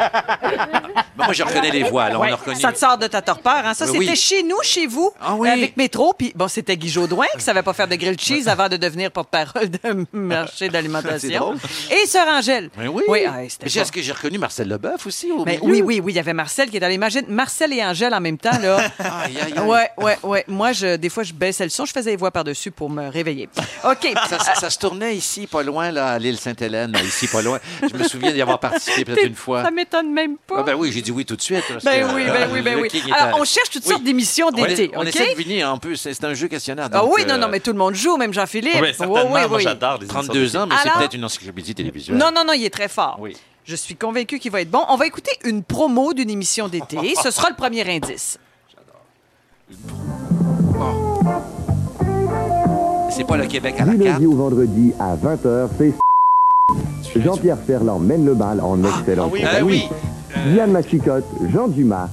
Ben, 1.18 1.26
moi, 1.26 1.34
je 1.34 1.44
reconnais 1.44 1.72
les 1.72 1.84
voix. 1.84 2.10
Là, 2.10 2.19
on 2.19 2.22
Ouais, 2.22 2.31
a 2.31 2.35
reconnu. 2.35 2.60
Ça 2.60 2.72
te 2.72 2.77
sort 2.77 2.98
de 2.98 3.07
ta 3.07 3.22
torpeur. 3.22 3.65
Hein? 3.65 3.73
Ça, 3.73 3.85
Oui. 3.89 3.99
c'était 4.02 4.15
chez 4.15 4.44
nous, 4.44 4.57
chez 4.64 4.88
vous, 4.88 5.11
oui. 5.38 5.49
avec 5.49 5.76
Métro. 5.77 6.14
Puis, 6.18 6.31
bon, 6.35 6.48
c'était 6.48 6.77
Guy 6.77 6.89
Jodoin 6.89 7.26
qui 7.38 7.44
savait 7.44 7.64
pas 7.64 7.73
faire 7.73 7.88
de 7.88 7.95
grilled 7.95 8.19
cheese 8.22 8.48
avant 8.48 8.69
de 8.69 8.77
devenir 8.77 9.11
porte-parole 9.11 9.69
d'un 9.69 10.06
marché 10.14 10.69
d'alimentation. 10.69 11.56
Et 11.91 12.06
Sœur 12.07 12.27
Angèle. 12.27 12.69
Oui. 12.77 13.03
Oui, 13.07 13.19
ah, 13.27 13.44
Est-ce 13.44 13.91
que 13.91 14.02
j'ai 14.02 14.11
reconnu 14.11 14.38
Marcel 14.38 14.68
Leboeuf 14.68 15.06
aussi 15.07 15.31
au 15.31 15.44
oui, 15.64 15.81
oui, 15.84 16.02
oui, 16.03 16.11
il 16.14 16.15
y 16.15 16.19
avait 16.19 16.34
Marcel 16.34 16.69
qui 16.69 16.77
est 16.77 16.80
dans 16.80 16.88
l'imagine. 16.88 17.23
Marcel 17.30 17.73
et 17.73 17.84
Angèle 17.84 18.14
en 18.14 18.22
même 18.22 18.38
temps, 18.38 18.57
là. 18.61 18.77
Aïe, 18.99 19.38
aïe, 19.39 19.53
aïe. 19.57 19.60
Ouais, 19.60 19.89
ouais, 19.98 20.18
ouais. 20.23 20.44
Moi, 20.48 20.72
je, 20.73 20.95
des 20.98 21.10
fois, 21.10 21.23
je 21.23 21.34
baissais 21.34 21.64
le 21.64 21.69
son, 21.69 21.85
je 21.85 21.91
faisais 21.94 22.11
les 22.11 22.15
voix 22.15 22.31
par-dessus 22.31 22.72
pour 22.72 22.89
me 22.89 23.10
réveiller. 23.10 23.49
OK. 23.84 24.07
Ça, 24.30 24.39
ça- 24.39 24.56
ça 24.56 24.69
se 24.69 24.77
tournait 24.77 25.15
ici, 25.15 25.48
pas 25.48 25.64
loin, 25.64 25.91
là, 25.91 26.10
à 26.11 26.19
l'île 26.19 26.38
Sainte-Hélène, 26.38 26.95
ici, 27.06 27.27
pas 27.27 27.41
loin. 27.41 27.60
Je 27.81 27.95
me 27.98 28.03
souviens 28.03 28.31
d'y 28.31 28.41
avoir 28.41 28.60
participé 28.60 29.06
peut-être 29.06 29.26
une 29.27 29.35
fois. 29.35 29.64
Ça 29.64 29.72
m'étonne 29.72 30.11
même 30.14 30.38
pas. 30.38 30.57
Ah, 30.60 30.64
ben 30.64 30.76
oui, 30.76 30.91
j'ai 30.94 31.02
dit 31.07 31.11
oui 31.11 31.25
tout 31.25 31.35
de 31.35 31.41
suite. 31.41 31.63
parce 31.67 31.84
Ben 31.84 32.07
que, 32.07 32.13
oui, 32.15 32.23
euh, 32.27 32.34
ben 32.34 32.49
oui, 32.53 32.61
ben 32.61 32.79
oui. 32.81 32.88
king 32.89 33.01
est 33.07 33.11
Alors, 33.13 33.39
on 33.39 33.43
cherche 33.45 33.69
toutes 33.69 33.84
Oui. 33.85 33.91
sortes 33.91 34.03
d'émissions 34.03 34.47
On 34.47 34.51
d'été, 34.51 34.91
On 34.95 35.01
OK? 35.01 35.07
essaie 35.07 35.25
de 35.25 35.31
deviner, 35.38 35.63
en 35.65 35.77
plus, 35.77 35.95
c'est 35.97 36.23
un 36.23 36.34
jeu 36.34 36.47
questionnaire. 36.47 36.89
Ah 36.91 36.99
donc, 36.99 37.13
oui, 37.15 37.23
non, 37.27 37.35
euh, 37.35 37.38
non, 37.38 37.47
mais 37.49 37.59
tout 37.59 37.71
le 37.71 37.77
monde 37.77 37.95
joue, 37.95 38.17
même 38.17 38.34
Jean-Philippe. 38.34 38.75
Oui, 38.81 38.88
certainement. 38.89 39.13
Oui, 39.15 39.21
oui, 39.25 39.47
Moi, 39.47 39.57
oui. 39.57 39.63
j'adore 39.63 39.97
les 39.99 40.07
32 40.07 40.55
ans, 40.57 40.67
mais 40.67 40.75
c'est 40.84 40.91
peut-être 40.91 41.13
une 41.13 41.25
encyclopédie 41.25 41.73
télévisuelle. 41.75 42.17
Non, 42.17 42.31
non, 42.35 42.43
non, 42.45 42.53
il 42.53 42.63
est 42.65 42.69
très 42.73 42.88
fort. 42.88 43.17
Oui. 43.19 43.35
Je 43.65 43.75
suis 43.75 43.95
convaincu 43.95 44.39
qu'il 44.39 44.51
va 44.51 44.61
être 44.61 44.71
bon. 44.71 44.84
On 44.89 44.95
va 44.95 45.05
écouter 45.05 45.31
une 45.43 45.61
promo 45.63 46.13
d'une 46.13 46.29
émission 46.29 46.67
d'été. 46.69 46.97
Ce 47.23 47.31
sera 47.31 47.49
le 47.49 47.55
premier 47.55 47.89
indice. 47.89 48.38
C'est 53.09 53.25
pas 53.25 53.38
le 53.38 53.45
Québec 53.47 53.75
à 53.79 53.85
la 53.85 53.93
Du 53.93 53.99
carte. 53.99 54.09
lundi 54.19 54.25
au 54.27 54.35
vendredi 54.35 54.93
à 54.99 55.15
20h, 55.15 55.69
c'est 55.79 57.21
Jean-Pierre 57.21 57.57
Ferland 57.65 57.99
mène 57.99 58.25
le 58.25 58.35
bal 58.35 58.61
en 58.61 58.77
excellent 58.84 59.29
oui, 59.31 59.41
compagnie. 59.41 59.59
ben 59.59 59.65
oui. 59.65 59.84
Diane 60.52 60.72
Machicotte, 60.72 61.26
Jean 61.53 61.68
Dumas 61.68 62.10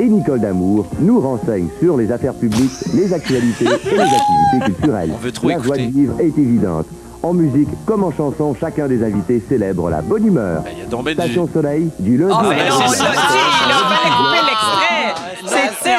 et 0.00 0.06
Nicole 0.08 0.40
Damour 0.40 0.86
nous 1.00 1.20
renseignent 1.20 1.68
sur 1.80 1.96
les 1.96 2.10
affaires 2.10 2.34
publiques, 2.34 2.70
les 2.94 3.12
actualités 3.12 3.64
et 3.64 3.68
les 3.68 4.00
activités 4.00 4.64
culturelles. 4.66 5.10
veut 5.20 5.32
trop 5.32 5.48
la 5.48 5.58
joie 5.60 5.76
de 5.76 5.82
vivre 5.82 6.14
est 6.20 6.36
évidente. 6.38 6.86
En 7.22 7.32
musique 7.34 7.68
comme 7.86 8.02
en 8.02 8.10
chanson, 8.10 8.54
chacun 8.58 8.88
des 8.88 9.04
invités 9.04 9.40
célèbre 9.48 9.88
la 9.90 10.02
bonne 10.02 10.26
humeur. 10.26 10.64
Il 10.72 10.78
y 10.80 10.82
a 10.82 10.86
donc 10.86 11.06
du- 11.06 11.12
Station 11.12 11.48
Soleil, 11.52 11.88
du 12.00 12.16
lundi 12.18 12.34
Oh, 12.36 12.50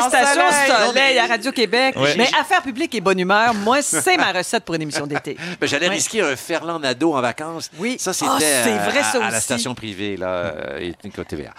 Station 0.10 0.42
Soleil. 0.52 0.88
Soleil 0.88 1.20
à 1.20 1.26
Radio-Québec. 1.28 1.96
Ouais. 1.98 2.16
Mais 2.18 2.30
Affaires 2.40 2.62
publiques 2.62 2.94
et 2.96 3.02
bonne 3.02 3.20
humeur, 3.20 3.54
moi, 3.54 3.82
c'est 3.82 4.18
ma 4.18 4.32
recette 4.32 4.64
pour 4.66 4.76
une 4.76 4.82
émission 4.84 5.08
d'été. 5.08 5.38
Ben, 5.60 5.68
J'allais 5.68 5.88
Ouais. 5.88 5.96
risquer 5.96 6.22
un 6.22 6.36
Ferland 6.36 6.80
Nadeau 6.80 7.14
en 7.14 7.22
vacances. 7.22 7.70
Oui. 7.78 7.98
Ça, 8.00 8.14
c'était 8.14 8.32
Ah, 8.32 8.38
c'est 8.40 8.72
euh, 8.74 8.78
vrai, 8.90 9.00
à, 9.00 9.04
ça 9.04 9.18
à 9.26 9.30
la 9.32 9.38
aussi. 9.38 9.42
station 9.46 9.76
privée, 9.76 10.18
là, 10.18 10.28
euh, 10.28 10.80
et 10.80 10.94
TVA. 11.26 11.52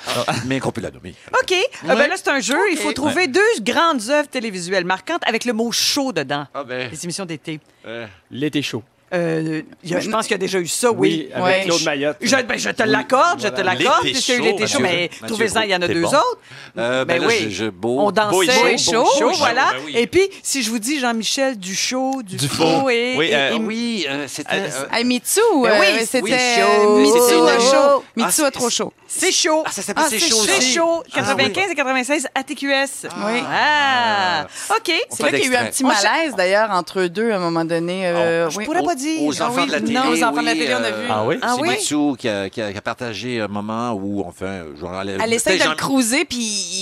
Mais 0.47 0.61
qu'on 0.61 0.73
peut 0.73 0.81
la 0.81 0.91
nommer. 0.91 1.15
OK. 1.33 1.53
Euh, 1.53 1.89
ben 1.95 2.09
là, 2.09 2.15
c'est 2.17 2.29
un 2.29 2.41
jeu. 2.41 2.59
Il 2.71 2.77
faut 2.79 2.93
trouver 2.93 3.27
deux 3.29 3.41
grandes 3.61 4.09
œuvres 4.11 4.29
télévisuelles 4.29 4.85
marquantes 4.85 5.23
avec 5.27 5.45
le 5.45 5.53
mot 5.53 5.71
chaud 5.73 6.13
dedans. 6.13 6.47
Ah 6.55 6.65
ben, 6.65 6.91
Les 6.91 7.05
émissions 7.05 7.25
d'été. 7.27 7.61
euh, 7.87 8.07
L'été 8.31 8.63
chaud. 8.63 8.83
Euh, 9.13 9.63
il 9.85 9.91
y 9.91 9.95
a- 9.95 10.01
je 10.01 10.11
pense 10.11 10.23
qu'il 10.27 10.33
y 10.33 10.35
a 10.35 10.39
déjà 10.39 10.59
eu 10.59 10.67
ça, 10.67 10.91
oui. 10.91 11.29
Oui, 11.29 11.29
avec 11.35 11.45
Ouais. 11.45 11.63
Claude 11.67 11.85
Mayotte. 11.85 12.17
Je, 12.21 12.37
ben, 12.37 12.59
je 12.59 12.71
te 12.71 12.83
l'accorde, 12.83 13.41
je 13.43 13.49
te 13.49 13.55
Voilà. 13.55 13.75
l'accorde, 13.75 14.03
L'été 14.05 14.13
puisqu'il 14.15 14.33
y 14.33 14.35
a 14.35 14.39
eu 14.39 14.43
chaud, 14.43 14.45
l'été 14.59 14.67
chaud, 14.67 14.79
Mathieu- 14.81 15.09
mais 15.21 15.29
trouvez-en, 15.29 15.61
il 15.61 15.71
y 15.71 15.75
en 15.77 15.83
a 15.83 15.89
deux 15.89 16.01
bon. 16.01 16.09
autres. 16.09 16.39
euh, 16.79 17.05
ben, 17.05 17.19
Ben 17.19 17.23
là, 17.23 17.29
oui. 17.29 17.37
je, 17.45 17.51
je- 17.51 17.71
beau. 17.71 18.01
On 18.01 18.11
dansait 18.11 18.31
Beau 18.31 18.43
et 18.43 18.79
chaud, 18.79 19.05
et 19.31 19.35
voilà. 19.37 19.67
ben 19.75 19.79
oui. 19.87 19.93
Et 19.97 20.07
puis, 20.09 20.23
si 20.43 20.63
je 20.65 20.71
vous 20.71 20.79
dis 20.81 20.99
Jean-Michel 20.99 21.57
Duchaud, 21.59 22.23
Dufault 22.25 22.65
Dufault. 22.65 22.91
et... 22.91 23.15
Oui, 23.17 23.27
et- 23.27 23.35
euh, 23.37 23.51
et- 23.53 23.59
Oui, 23.59 24.07
euh, 24.09 24.25
c'était... 24.27 24.51
euh, 24.53 25.05
Mitsu, 25.05 25.41
Ben 25.63 25.71
euh, 25.71 25.81
oui, 25.81 25.87
c'était 26.07 26.23
oui, 26.23 26.31
chaud. 26.33 26.99
Mitsu 26.99 27.19
C'était 27.29 27.35
a 27.35 27.55
une- 27.55 27.61
chaud. 27.61 27.75
Ah, 27.77 28.03
Mitsu 28.17 28.27
a 28.27 28.31
c'est- 28.47 28.51
trop 28.51 28.71
chaud. 28.71 28.93
C'est 29.07 29.31
chaud. 29.33 29.63
Ah, 29.65 29.71
ça 29.71 29.83
s'appelle 29.83 30.05
Ah, 30.07 30.11
C'est 30.11 30.19
chaud. 30.19 30.37
C'est 30.45 30.61
chaud, 30.61 31.03
Ah, 31.13 31.17
95 31.21 31.71
et 31.71 31.75
96 31.77 32.27
à 32.35 32.43
TQS. 32.43 33.07
Oui. 33.27 33.43
Ah, 33.49 34.47
OK. 34.71 34.93
C'est 35.11 35.23
là 35.23 35.31
qu'il 35.39 35.53
y 35.53 35.55
a 35.57 35.61
eu 35.63 35.65
un 35.67 35.67
petit 35.71 35.85
malaise, 35.85 36.35
d'ailleurs, 36.37 36.71
entre 36.73 37.01
eux 37.01 37.09
deux, 37.09 37.31
à 37.31 37.37
un 37.37 37.39
moment 37.39 37.65
donné. 37.65 38.07
euh, 38.07 38.51
Je 38.51 38.59
oui. 38.59 38.65
pourrais 38.65 38.83
pas 38.83 38.94
dire. 38.95 39.23
Aux 39.23 39.43
enfants 39.43 39.63
oui, 39.63 39.67
de 39.67 39.73
la 39.73 39.81
télé. 39.81 39.93
non, 39.95 40.09
aux 40.11 40.23
enfants 40.23 40.41
de 40.41 40.47
la 40.47 40.53
télé, 40.53 40.75
on 40.75 40.77
a 40.79 40.87
euh, 40.87 41.01
vu. 41.03 41.07
Ah 41.11 41.25
oui? 41.25 41.39
Ah 41.43 41.53
c'est 41.57 41.61
oui? 41.63 41.69
Mitsu 41.71 42.17
qui 42.19 42.29
a, 42.29 42.49
qui 42.51 42.61
a- 42.63 42.73
qui 42.73 42.79
a 42.79 42.83
partagé 42.83 43.41
un 43.41 43.49
moment 43.49 43.93
où, 43.93 44.23
enfin, 44.27 44.65
genre, 44.81 45.01
elle, 45.03 45.19
Elle 45.23 45.33
essaie 45.33 45.57
de 45.59 45.65
le 45.69 45.75
cruiser, 45.75 46.25
puis 46.25 46.39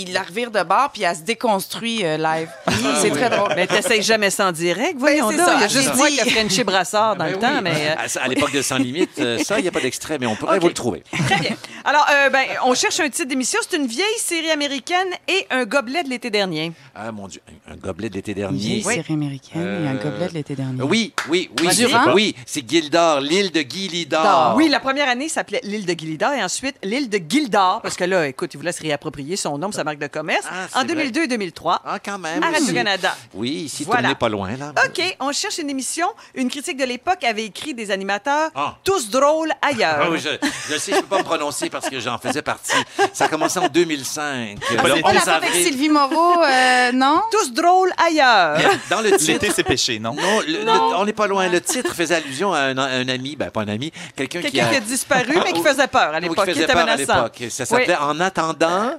il 0.07 0.13
la 0.13 0.23
revire 0.23 0.51
de 0.51 0.63
bord, 0.63 0.91
puis 0.93 1.03
elle 1.03 1.17
se 1.17 1.23
déconstruit 1.23 2.05
euh, 2.05 2.17
live. 2.17 2.49
c'est 3.01 3.11
très 3.11 3.31
drôle. 3.31 3.53
Mais 3.57 3.67
t'essayes 3.67 4.03
jamais 4.03 4.31
ça 4.31 4.49
en 4.49 4.53
direct, 4.53 4.95
voyons 4.99 5.29
Ben, 5.29 5.37
c'est 5.37 5.37
donc. 5.39 5.47
ça, 5.49 5.55
Il 5.57 5.61
y 5.61 5.65
a 5.65 5.69
juste 5.69 5.95
moi 5.97 6.09
dit. 6.09 6.17
qui 6.17 6.21
a 6.21 6.25
Frenché 6.27 6.65
Brassard 6.65 7.17
dans 7.17 7.25
Ben 7.25 7.31
le 7.31 7.37
oui. 7.37 7.41
temps, 7.41 7.63
mais... 7.63 7.71
euh, 7.91 7.95
À, 8.21 8.25
à 8.25 8.29
l'époque 8.29 8.53
de 8.53 8.63
Sans 8.63 8.77
Limite, 8.79 9.19
euh, 9.19 9.39
ça, 9.39 9.59
il 9.59 9.63
n'y 9.63 9.69
a 9.69 9.73
pas 9.73 9.81
d'extrait, 9.81 10.19
mais 10.19 10.27
on 10.27 10.37
pourrait 10.37 10.59
vous 10.59 10.69
le 10.69 10.75
trouver. 10.75 11.03
Très 11.27 11.41
bien. 11.41 11.57
Alors, 11.85 12.07
euh, 12.13 12.31
ben, 12.31 12.45
on 12.65 12.75
cherche 12.75 13.01
un 13.01 13.09
titre 13.09 13.29
d'émission. 13.29 13.59
C'est 13.69 13.77
une 13.77 13.87
vieille 13.87 14.05
série 14.19 14.51
américaine 14.51 15.09
et 15.29 15.47
un 15.51 15.65
gobelet 15.65 16.03
de 16.05 16.09
l'été 16.11 16.31
dernier. 16.31 16.73
Ah, 16.95 17.11
mon 17.13 17.27
Dieu, 17.27 17.41
un, 17.71 17.77
gobelet 17.77 18.09
de 18.09 18.15
l'été 18.15 18.33
Une 18.33 18.39
dernier. 18.39 18.59
vieille 18.59 18.83
série 18.83 19.15
américaine 19.15 19.63
et 19.63 19.89
un 19.89 19.95
Euh, 19.97 20.03
gobelet 20.03 20.29
de 20.29 20.35
l'été 20.35 20.55
dernier. 20.55 20.83
Oui, 20.83 21.13
oui, 21.29 21.51
oui. 21.61 21.67
C'est- 22.07 22.13
Oui, 22.13 22.35
c'est 22.47 22.69
Gildor, 22.69 23.21
l'île 23.21 23.51
de 23.53 23.63
Guy 23.63 23.89
Lidor. 23.89 24.23
Dor. 24.23 24.55
Oui, 24.57 24.69
la 24.69 24.81
première 24.81 25.09
année 25.09 25.29
s'appelait 25.29 25.61
l'île 25.63 25.87
de 25.87 25.93
Gildor 25.93 26.33
et 26.33 26.43
ensuite 26.43 26.77
l'île 26.83 27.09
de 27.09 27.19
Gildor, 27.29 27.81
parce 27.83 27.97
que 27.97 28.05
là, 28.05 28.27
écoute, 28.27 28.51
il 28.55 28.57
voulait 28.59 28.73
se 28.73 28.83
réapproprier 28.83 29.37
son 29.37 29.59
nom, 29.59 29.73
sa 29.73 29.85
marque 29.85 29.99
de 29.99 30.07
commerce, 30.07 30.45
Ah, 30.51 30.81
en 30.81 30.85
2002 30.85 31.23
et 31.25 31.29
2003 31.29 31.81
Ah, 31.85 31.99
quand 31.99 32.19
même. 32.19 32.43
à. 32.43 32.51
Radio-Canada. 32.51 33.17
Oui, 33.35 33.51
ici, 33.51 33.85
Voilà. 33.85 34.03
tourné 34.03 34.15
pas 34.17 34.29
loin, 34.29 34.57
là. 34.57 34.73
OK, 34.87 35.17
on 35.21 35.33
cherche 35.33 35.59
une 35.59 35.71
émission. 35.71 36.07
Une 36.35 36.49
critique 36.51 36.77
de 36.77 36.85
l'époque 36.85 37.23
avait 37.25 37.45
écrit 37.45 37.75
des 37.75 37.91
animateurs 37.91 38.51
Ah. 38.55 38.77
tous 38.85 39.11
drôles 39.11 39.53
ailleurs. 39.63 39.99
Ah 40.03 40.11
oui, 40.11 40.19
je, 40.19 40.77
sais, 40.79 40.93
je 40.93 41.01
peux 41.01 41.07
pas 41.07 41.19
me 41.19 41.25
prononcer 41.25 41.71
parce 41.71 41.89
que 41.89 42.01
j'en 42.01 42.19
faisais 42.19 42.43
partie. 42.43 42.73
Ça 43.13 43.25
a 43.27 43.29
commencé 43.29 43.59
en 43.59 43.69
2005. 43.69 44.59
Pas 44.61 44.89
le. 44.89 45.01
Pas 45.03 45.13
la 45.13 45.19
11 45.21 45.23
fois 45.25 45.33
avec. 45.35 45.53
Sylvie 45.53 45.89
Moreau, 45.89 46.43
euh, 46.43 46.93
non? 46.93 47.21
Tous 47.31 47.53
drôles 47.53 47.93
ailleurs. 47.97 48.59
Dans 48.91 49.01
le 49.01 49.11
titre, 49.13 49.33
L'été, 49.33 49.51
c'est 49.55 49.63
péché, 49.65 49.99
non? 49.99 50.15
Non, 50.15 50.41
le- 50.47 50.65
le- 50.65 50.71
on 50.97 51.05
n'est 51.05 51.13
pas 51.13 51.27
loin. 51.27 51.49
Le 51.49 51.61
titre 51.61 51.92
faisait 51.93 52.15
allusion 52.17 52.53
à 52.53 52.61
un, 52.61 52.79
à 52.79 52.87
un 52.87 53.09
ami, 53.09 53.37
ben 53.37 53.51
pas 53.51 53.63
un 53.63 53.69
ami, 53.69 53.93
quelqu'un 54.17 54.43
qui 54.43 54.61
a... 54.61 54.69
qui 54.69 54.77
a 54.77 54.81
disparu, 54.81 55.35
mais 55.45 55.53
qui 55.53 55.63
faisait 55.63 55.87
peur 55.89 56.15
à 56.15 56.21
qui 56.21 56.29
l'époque, 56.29 56.51
qui 56.53 56.61
était 56.63 56.73
à 56.73 56.75
menaçant. 56.75 57.17
l'époque. 57.17 57.45
Ça 57.51 57.65
s'appelait 57.65 57.97
En 57.97 58.19
attendant. 58.21 58.93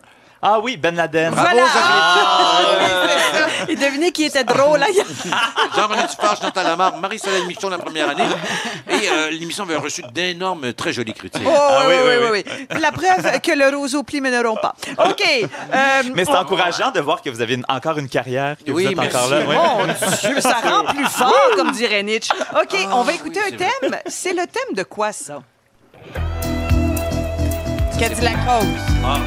Ah 0.45 0.59
oui, 0.59 0.75
Ben 0.75 0.93
Laden. 0.95 1.31
Bravo, 1.33 1.47
Voilà. 1.51 1.63
Jean-Philippe. 1.73 3.69
Et 3.69 3.75
devinez 3.77 4.11
qui 4.11 4.25
était 4.25 4.43
drôle. 4.43 4.81
Jean-René 5.75 6.01
Dufort, 6.03 6.35
Chantal 6.41 6.65
Lamarre, 6.67 6.97
Marie-Soleil 6.97 7.45
Michon 7.47 7.69
la 7.69 7.77
première 7.77 8.09
année. 8.09 8.25
Et 8.89 9.09
euh, 9.09 9.29
l'émission 9.31 9.63
avait 9.63 9.77
reçu 9.77 10.01
d'énormes, 10.13 10.73
très 10.73 10.91
jolies 10.91 11.13
critiques. 11.13 11.43
Oh, 11.45 11.49
Ah 11.55 11.83
oui, 11.87 11.95
oui, 12.05 12.13
oui, 12.31 12.43
oui. 12.43 12.79
La 12.81 12.91
preuve 12.91 13.39
que 13.39 13.51
le 13.53 13.75
roseau 13.77 14.03
plie 14.03 14.19
mèneront 14.19 14.57
pas. 14.57 14.75
OK. 15.05 15.23
euh, 15.23 16.03
Mais 16.13 16.25
c'est 16.25 16.31
on- 16.31 16.35
encourageant 16.39 16.91
de 16.91 16.99
voir 16.99 17.21
que 17.21 17.29
vous 17.29 17.39
avez 17.41 17.53
une- 17.53 17.65
encore 17.69 17.97
une 17.97 18.09
carrière, 18.09 18.57
que 18.57 18.71
Oui, 18.71 18.83
vous 18.85 18.91
êtes 18.91 18.97
merci. 18.97 19.15
encore 19.15 19.29
là. 19.29 19.39
Mon 19.45 19.85
Dieu, 19.85 20.41
ça 20.41 20.57
rend 20.61 20.83
plus 20.93 21.07
fort, 21.07 21.51
comme 21.55 21.71
dirait 21.71 22.03
Nietzsche. 22.03 22.33
OK, 22.61 22.75
on 22.91 23.03
va 23.03 23.13
écouter 23.13 23.39
Ah, 23.43 23.47
oui, 23.49 23.55
un 23.55 23.57
thème. 23.89 23.99
C'est 24.07 24.33
le 24.33 24.45
thème 24.45 24.75
de 24.75 24.83
quoi, 24.83 25.13
ça? 25.13 25.41
Cadillac 27.97 28.35
Rose. 28.47 28.65
Ah, 29.05 29.17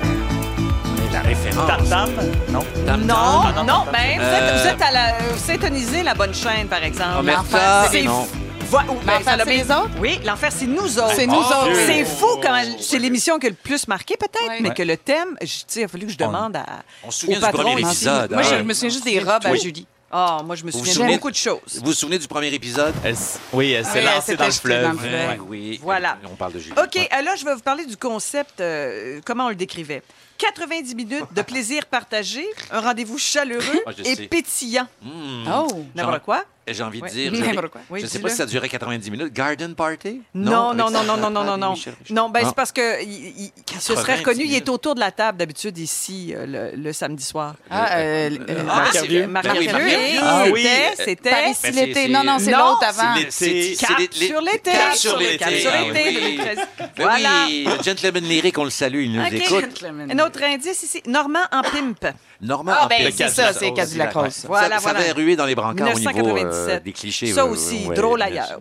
la 1.12 1.20
référence. 1.20 1.66
Tam 1.69 1.89
Tam? 1.89 2.11
Non. 2.51 2.65
Tam 2.87 3.01
Non, 3.03 3.15
Tam. 3.55 3.66
non, 3.66 3.85
ben, 3.93 4.19
vous 4.19 4.24
êtes, 4.24 4.43
Euh, 4.43 4.59
vous 4.62 4.69
êtes 4.69 4.83
à 4.83 4.91
la... 4.91 5.12
Vous 5.19 5.39
syntonisez 5.39 6.03
la 6.03 6.15
bonne 6.15 6.35
chaîne, 6.35 6.69
par 6.69 6.83
exemple. 6.83 7.19
Omerta, 7.20 7.89
C'est- 7.91 8.03
non. 8.03 8.27
Vo- 8.69 8.78
ou- 8.78 8.95
ben, 9.05 9.12
L'enfer, 9.19 9.37
ça 9.39 9.45
les 9.45 9.62
autres? 9.70 9.91
Oui, 10.01 10.19
l'enfer, 10.24 10.51
c'est 10.53 10.66
nous 10.66 10.99
autres. 10.99 11.12
C'est 11.15 11.27
nous 11.28 11.35
Oh, 11.37 11.66
autres. 11.69 11.77
C'est 11.87 12.05
fou 12.05 12.27
quand 12.43 12.61
c'est 12.81 12.99
l'émission 12.99 13.39
qui 13.39 13.47
a 13.47 13.51
le 13.51 13.55
plus 13.55 13.87
marqué, 13.87 14.16
peut-être, 14.16 14.61
mais 14.61 14.70
Ouais. 14.70 14.74
que 14.74 14.83
le 14.83 14.97
thème, 14.97 15.37
je- 15.41 15.47
tu 15.47 15.53
sais, 15.69 15.81
il 15.81 15.85
a 15.85 15.89
fallu 15.89 16.07
que 16.07 16.12
je 16.12 16.19
demande 16.19 16.57
à. 16.57 16.66
on 17.05 17.11
se 17.12 17.20
souvient 17.20 17.39
au 17.41 17.47
du 17.47 17.53
premier 17.53 17.81
épisode, 17.81 18.33
Moi, 18.33 18.41
hein. 18.41 18.47
je, 18.51 18.57
je 18.59 18.62
me 18.62 18.74
souviens 18.74 18.91
juste 18.91 19.05
des 19.05 19.20
robes 19.20 19.45
à 19.47 19.51
Oui. 19.53 19.61
Julie. 19.61 19.87
Ah, 20.11 20.41
moi, 20.45 20.57
je 20.57 20.65
me 20.65 20.70
Vous 20.73 20.78
vous 20.81 20.85
souviens 20.87 21.07
de 21.09 21.12
beaucoup 21.15 21.31
de 21.31 21.37
choses. 21.37 21.59
Vous 21.81 21.87
vous 21.87 21.93
souvenez 21.93 22.19
du 22.19 22.27
premier 22.28 22.49
épisode? 22.55 22.95
Elle 23.05 23.15
oui, 23.53 23.73
elle 23.73 23.85
s'est 23.85 23.99
Oui, 23.99 24.05
lancée 24.05 24.37
dans 24.37 24.45
le 24.47 24.51
jetée 24.51 24.69
dans 24.69 24.70
fleuve. 24.70 24.93
le 24.93 24.99
fleuve. 24.99 25.28
Ouais, 25.31 25.39
oui. 25.49 25.81
Voilà. 25.83 26.16
On 26.31 26.35
parle 26.37 26.53
de 26.55 26.59
Julie. 26.61 26.74
OK, 26.77 26.97
euh, 26.97 27.23
là, 27.23 27.35
je 27.37 27.45
vais 27.45 27.55
vous 27.55 27.61
parler 27.61 27.85
du 27.87 27.97
concept, 27.97 28.61
euh, 28.61 29.20
comment 29.24 29.47
on 29.47 29.49
le 29.51 29.55
décrivait. 29.57 30.03
90 30.39 30.95
minutes 30.95 31.33
de 31.35 31.43
plaisir 31.43 31.87
partagé, 31.87 32.47
un 32.71 32.81
rendez-vous 32.81 33.19
chaleureux 33.19 33.83
Ah, 33.87 33.91
je 33.97 34.03
et 34.03 34.15
sais. 34.15 34.27
pétillant. 34.27 34.87
Hmm. 35.03 35.45
Oh! 35.53 35.85
N'importe 35.95 36.23
quoi? 36.25 36.45
Et 36.69 36.75
J'ai 36.75 36.83
envie 36.83 36.99
de 36.99 37.05
Ouais. 37.05 37.11
dire. 37.11 37.33
je- 37.91 38.03
ne 38.03 38.07
sais 38.07 38.19
pas 38.19 38.29
si 38.29 38.37
ça 38.37 38.45
durait 38.47 38.69
90 38.69 39.11
minutes. 39.11 39.33
Garden 39.33 39.75
Party? 39.77 40.21
Non, 40.35 40.75
non, 40.75 40.91
non, 40.91 41.05
non, 41.05 41.17
non, 41.17 41.31
non, 41.31 41.45
non, 41.45 41.57
non. 41.57 41.75
Non, 42.11 42.29
ben 42.29 42.41
Ah. 42.43 42.47
c'est 42.49 42.57
parce 42.57 42.73
que 42.73 43.03
il, 43.05 43.53
se 43.79 43.95
serait 43.95 44.17
90 44.17 44.19
reconnu. 44.19 44.45
Il 44.47 44.55
est 44.55 44.69
autour 44.69 44.95
de 44.97 45.01
la 45.01 45.13
table 45.13 45.39
d'habitude 45.39 45.79
ici 45.79 46.35
euh, 46.35 46.73
le, 46.73 46.83
le 46.83 46.93
samedi 46.93 47.23
soir. 47.23 47.55
Ah, 47.71 47.99
euh, 47.99 48.31
euh, 48.49 48.55
Ah, 48.59 48.65
Marc 48.65 49.47
oui. 49.55 50.19
Ah 50.21 50.45
oui. 50.53 50.67
c'était- 50.97 51.31
Ben, 51.31 51.73
l'été. 51.73 52.09
Non, 52.09 52.25
non, 52.25 52.39
c'est 52.41 52.51
l'autre 52.51 52.81
C'est 52.81 53.01
avant. 53.01 53.15
c'est 53.31 53.75
sur 53.77 53.99
l'été. 54.41 54.71
Cap 54.73 54.95
sur 54.95 55.17
l'été. 55.19 55.37
Cap 55.39 55.53
sur 55.55 55.71
Ah 55.73 55.83
l'été, 55.83 56.03
oui. 56.09 56.15
2013. 56.37 56.59
Ben 56.79 56.89
Voilà. 56.97 57.29
oui, 57.47 57.65
le 57.79 57.83
gentleman 57.85 58.25
lyrique, 58.25 58.59
on 58.59 58.65
le 58.65 58.71
salue, 58.71 59.03
il 59.05 59.13
nous 59.13 59.25
écoute. 59.25 59.85
Un 59.85 60.19
autre 60.19 60.43
indice 60.43 60.83
ici. 60.83 61.01
Normand 61.07 61.45
en 61.53 61.63
pimp. 61.63 62.07
Normand 62.41 62.73
Ah, 62.75 62.85
en 62.85 62.89
ben, 62.89 63.13
c'est 63.15 63.29
ça, 63.29 63.53
c'est 63.53 63.73
Cadillac. 63.73 64.13
Rose. 64.13 64.45
Voilà, 64.47 64.79
ça, 64.79 64.91
avait 64.91 65.13
rué 65.13 65.37
dans 65.37 65.47
les 65.47 65.55
brancards 65.55 65.95
au 65.95 65.99
niveau 65.99 66.11
euh, 66.11 66.35
1997. 66.35 66.83
des 66.83 66.93
clichés. 66.93 67.33
Ça 67.33 67.45
ouais, 67.45 67.51
aussi, 67.53 67.87
drôle 67.95 68.21
ailleurs. 68.23 68.61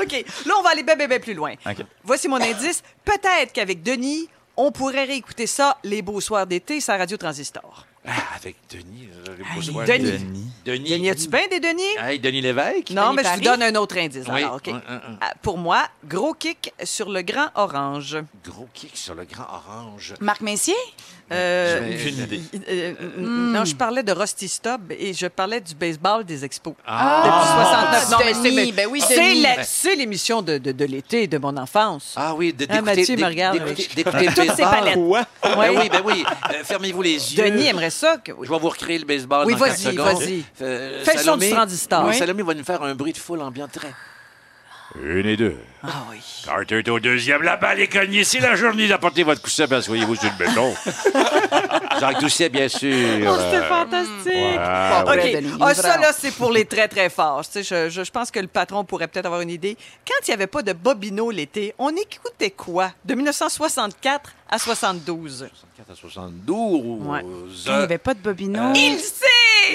OK. 0.00 0.24
Là, 0.46 0.54
on 0.58 0.62
va 0.62 0.70
aller 0.70 0.82
bien, 0.82 0.96
bien, 0.96 1.08
bien 1.08 1.20
plus 1.20 1.34
loin. 1.34 1.54
Voici 2.04 2.28
mon 2.28 2.40
indice. 2.40 2.82
Peut-être 3.04 3.52
qu'avec 3.52 3.82
Denis, 3.82 4.28
on 4.56 4.72
pourrait 4.72 5.04
réécouter 5.04 5.46
ça 5.46 5.78
les 5.84 6.02
beaux 6.02 6.20
soirs 6.20 6.46
d'été 6.46 6.80
sur 6.80 6.92
la 6.92 6.98
radio 6.98 7.16
Transistor. 7.16 7.86
Ah, 8.06 8.12
avec 8.36 8.56
Denis. 8.70 9.08
euh, 9.28 9.36
le 9.56 9.62
soir. 9.62 9.84
Denis. 9.84 10.04
Denis. 10.12 10.50
Denis. 10.64 10.90
Denis, 10.90 11.10
as-tu 11.10 11.28
bien 11.28 11.46
des 11.48 11.60
Denis? 11.60 11.82
Hey, 11.98 12.18
Denis 12.18 12.40
Lévesque? 12.40 12.90
Non, 12.90 13.08
Denis 13.12 13.16
mais 13.16 13.22
je 13.24 13.28
vous 13.28 13.34
Paris? 13.34 13.58
donne 13.58 13.62
un 13.62 13.74
autre 13.78 13.98
indice. 13.98 14.24
Oui. 14.26 14.42
alors, 14.42 14.54
OK? 14.56 14.68
Un, 14.68 14.76
un, 14.88 14.94
un. 14.96 15.18
Ah, 15.20 15.34
Pour 15.42 15.58
moi, 15.58 15.86
gros 16.06 16.32
kick 16.32 16.72
sur 16.82 17.10
le 17.10 17.20
grand 17.20 17.48
orange. 17.56 18.16
Gros 18.42 18.68
kick 18.72 18.96
sur 18.96 19.14
le 19.14 19.24
grand 19.24 19.44
orange. 19.52 20.14
Marc 20.20 20.40
Messier? 20.40 20.74
Euh, 21.32 21.78
aucune 21.94 22.18
idée. 22.18 22.40
euh, 22.68 22.92
euh, 23.00 23.20
Non, 23.20 23.64
je 23.64 23.74
parlais 23.76 24.02
de 24.02 24.10
Rusty 24.12 24.48
Stubb 24.48 24.90
et 24.90 25.12
je 25.14 25.26
parlais 25.28 25.60
du 25.60 25.74
baseball 25.74 26.24
des 26.24 26.44
expos. 26.44 26.74
Ah. 26.86 27.22
Depuis 27.24 28.08
69. 28.08 28.10
Non, 28.10 28.18
mais 28.24 28.34
c'est- 28.66 28.72
ben 28.72 28.88
oui, 28.90 29.00
c'est 29.06 29.16
Denis. 29.16 29.42
la- 29.42 29.62
c'est 29.62 29.94
l'émission 29.94 30.42
de, 30.42 30.58
de, 30.58 30.72
de 30.72 30.84
l'été 30.86 31.26
de 31.28 31.38
mon 31.38 31.56
enfance. 31.56 32.14
Ah 32.16 32.34
oui, 32.34 32.52
de- 32.52 32.66
Ah, 32.68 32.82
Mathieu 32.82 33.16
me 33.16 33.24
regarde 33.26 33.58
d'écouter- 33.58 33.88
le 34.26 34.34
baseball. 34.34 34.92
Quoi? 34.94 35.26
Ben 35.42 35.70
oui, 35.78 35.88
ben 35.88 36.02
oui. 36.04 36.24
Euh, 36.50 36.64
Fermez-vous 36.64 37.02
les 37.02 37.34
yeux. 37.36 37.44
Denis 37.44 37.66
aimerait 37.66 37.90
ça. 37.90 38.16
Que... 38.16 38.32
Je 38.42 38.50
vais 38.50 38.58
vous 38.58 38.68
recréer 38.68 38.98
le 38.98 39.04
baseball 39.04 39.46
Oui, 39.46 39.54
dans 39.54 39.58
4 39.66 39.80
vas-y, 39.84 39.96
vas-y. 39.96 40.44
Fais 40.54 41.14
le 41.14 41.18
son 41.22 41.36
Salomé- 41.36 41.48
du 41.48 41.54
transistor. 41.54 42.02
Oui, 42.04 42.10
Oui. 42.10 42.18
Salomé 42.18 42.42
va 42.42 42.54
nous 42.54 42.64
faire 42.64 42.82
un 42.82 42.94
bruit 42.94 43.12
de 43.12 43.18
foule 43.18 43.40
ambiant 43.42 43.68
très. 43.68 43.92
Une 45.00 45.26
et 45.26 45.36
deux. 45.36 45.56
Ah 45.82 46.04
oui. 46.10 46.18
Carter 46.44 46.78
est 46.78 46.88
au 46.90 47.00
deuxième. 47.00 47.42
La 47.42 47.56
balle 47.56 47.80
est 47.80 47.88
cognée. 47.88 48.24
C'est 48.24 48.40
la 48.40 48.54
journée 48.54 48.86
d'apporter 48.88 49.22
votre 49.22 49.40
coussin. 49.40 49.66
Ben, 49.66 49.80
soyez-vous 49.80 50.14
sur 50.16 50.30
le 50.38 50.44
béton. 50.46 50.74
Jacques 52.00 52.20
Doucet, 52.20 52.48
bien 52.48 52.68
sûr. 52.68 52.94
Oh, 53.28 53.36
c'était 53.38 53.56
Euh, 53.64 53.68
fantastique. 53.68 54.26
ouais, 54.26 55.02
OK. 55.02 55.32
Denis, 55.42 55.52
Ah, 55.60 55.74
ça, 55.74 55.96
là, 55.98 56.12
c'est 56.16 56.32
pour 56.32 56.52
les 56.52 56.64
très, 56.64 56.88
très 56.88 57.08
forts. 57.10 57.42
Tu 57.44 57.62
sais, 57.62 57.88
je, 57.88 57.90
je- 57.90 58.04
je 58.04 58.10
pense 58.10 58.30
que 58.30 58.40
le 58.40 58.46
patron 58.46 58.84
pourrait 58.84 59.08
peut-être 59.08 59.26
avoir 59.26 59.40
une 59.40 59.50
idée. 59.50 59.76
Quand 60.06 60.26
il 60.26 60.30
n'y 60.30 60.34
avait 60.34 60.46
pas 60.46 60.62
de 60.62 60.72
Bobino 60.72 61.30
l'été, 61.30 61.74
on 61.78 61.90
écoutait 61.90 62.50
quoi? 62.50 62.92
De 63.04 63.14
1964 63.14 64.32
à 64.50 64.58
72. 64.58 65.48
64 65.76 65.90
à 65.90 65.94
72. 65.94 67.06
Ouais. 67.06 67.20
Il 67.66 67.72
n'y 67.72 67.78
avait 67.82 67.98
pas 67.98 68.14
de 68.14 68.20
Bobino. 68.20 68.72
Il 68.74 68.98
sait! 68.98 69.26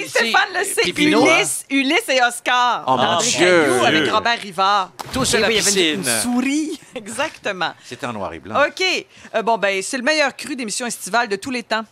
Stéphane 0.07 0.41
le 0.57 0.64
sait. 0.65 0.90
Ulysse, 0.90 1.65
Ulysse 1.69 2.10
et 2.10 2.19
Oscar. 2.22 2.84
Oh, 2.88 2.98
mon 2.98 3.18
Dieu. 3.19 3.82
Avec 3.86 4.11
Robert 4.11 4.40
Rivard. 4.40 4.91
Tous 5.14 5.34
à 5.34 5.38
Et 5.38 5.41
la 5.41 5.48
oui, 5.48 5.53
il 5.53 5.57
y 5.57 5.60
avait 5.61 5.69
une- 5.69 5.76
piscine. 5.76 5.94
Une 5.95 6.03
souris. 6.22 6.80
Exactement. 6.95 7.73
C'était 7.84 8.05
en 8.05 8.13
noir 8.13 8.34
et 8.34 8.39
blanc. 8.39 8.55
OK. 8.67 8.84
Euh, 9.34 9.41
bon, 9.41 9.57
ben, 9.57 9.81
c'est 9.81 9.97
le 9.97 10.03
meilleur 10.03 10.35
cru 10.35 10.55
d'émission 10.55 10.85
estivale 10.85 11.27
de 11.27 11.35
tous 11.35 11.51
les 11.51 11.63
temps. 11.63 11.84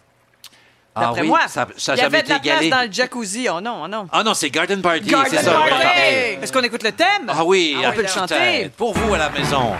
Ah 0.95 1.01
D'après 1.05 1.21
oui, 1.21 1.27
moi. 1.27 1.39
ça 1.47 1.67
ça 1.75 1.95
il 1.95 1.97
y 1.97 2.01
avait 2.01 2.21
de 2.21 2.30
la 2.30 2.39
place 2.39 2.69
dans 2.69 2.84
le 2.85 2.91
jacuzzi. 2.91 3.47
Oh 3.49 3.59
non, 3.59 3.81
oh 3.84 3.88
non. 3.88 4.07
Ah 4.11 4.23
non, 4.23 4.35
c'est 4.35 4.51
Garden 4.51 4.80
Party, 4.80 5.09
Garden 5.09 5.31
c'est 5.31 5.43
ça. 5.43 5.51
Party! 5.53 6.38
Est-ce 6.41 6.53
qu'on 6.53 6.61
écoute 6.61 6.84
le 6.84 6.91
thème? 6.91 7.25
Ah 7.27 7.43
oui, 7.43 7.75
on 7.84 7.91
peut 7.93 8.03
le 8.03 8.07
chanter. 8.07 8.69
Pour 8.77 8.93
vous 8.93 9.13
à 9.15 9.17
la 9.17 9.30
maison. 9.31 9.71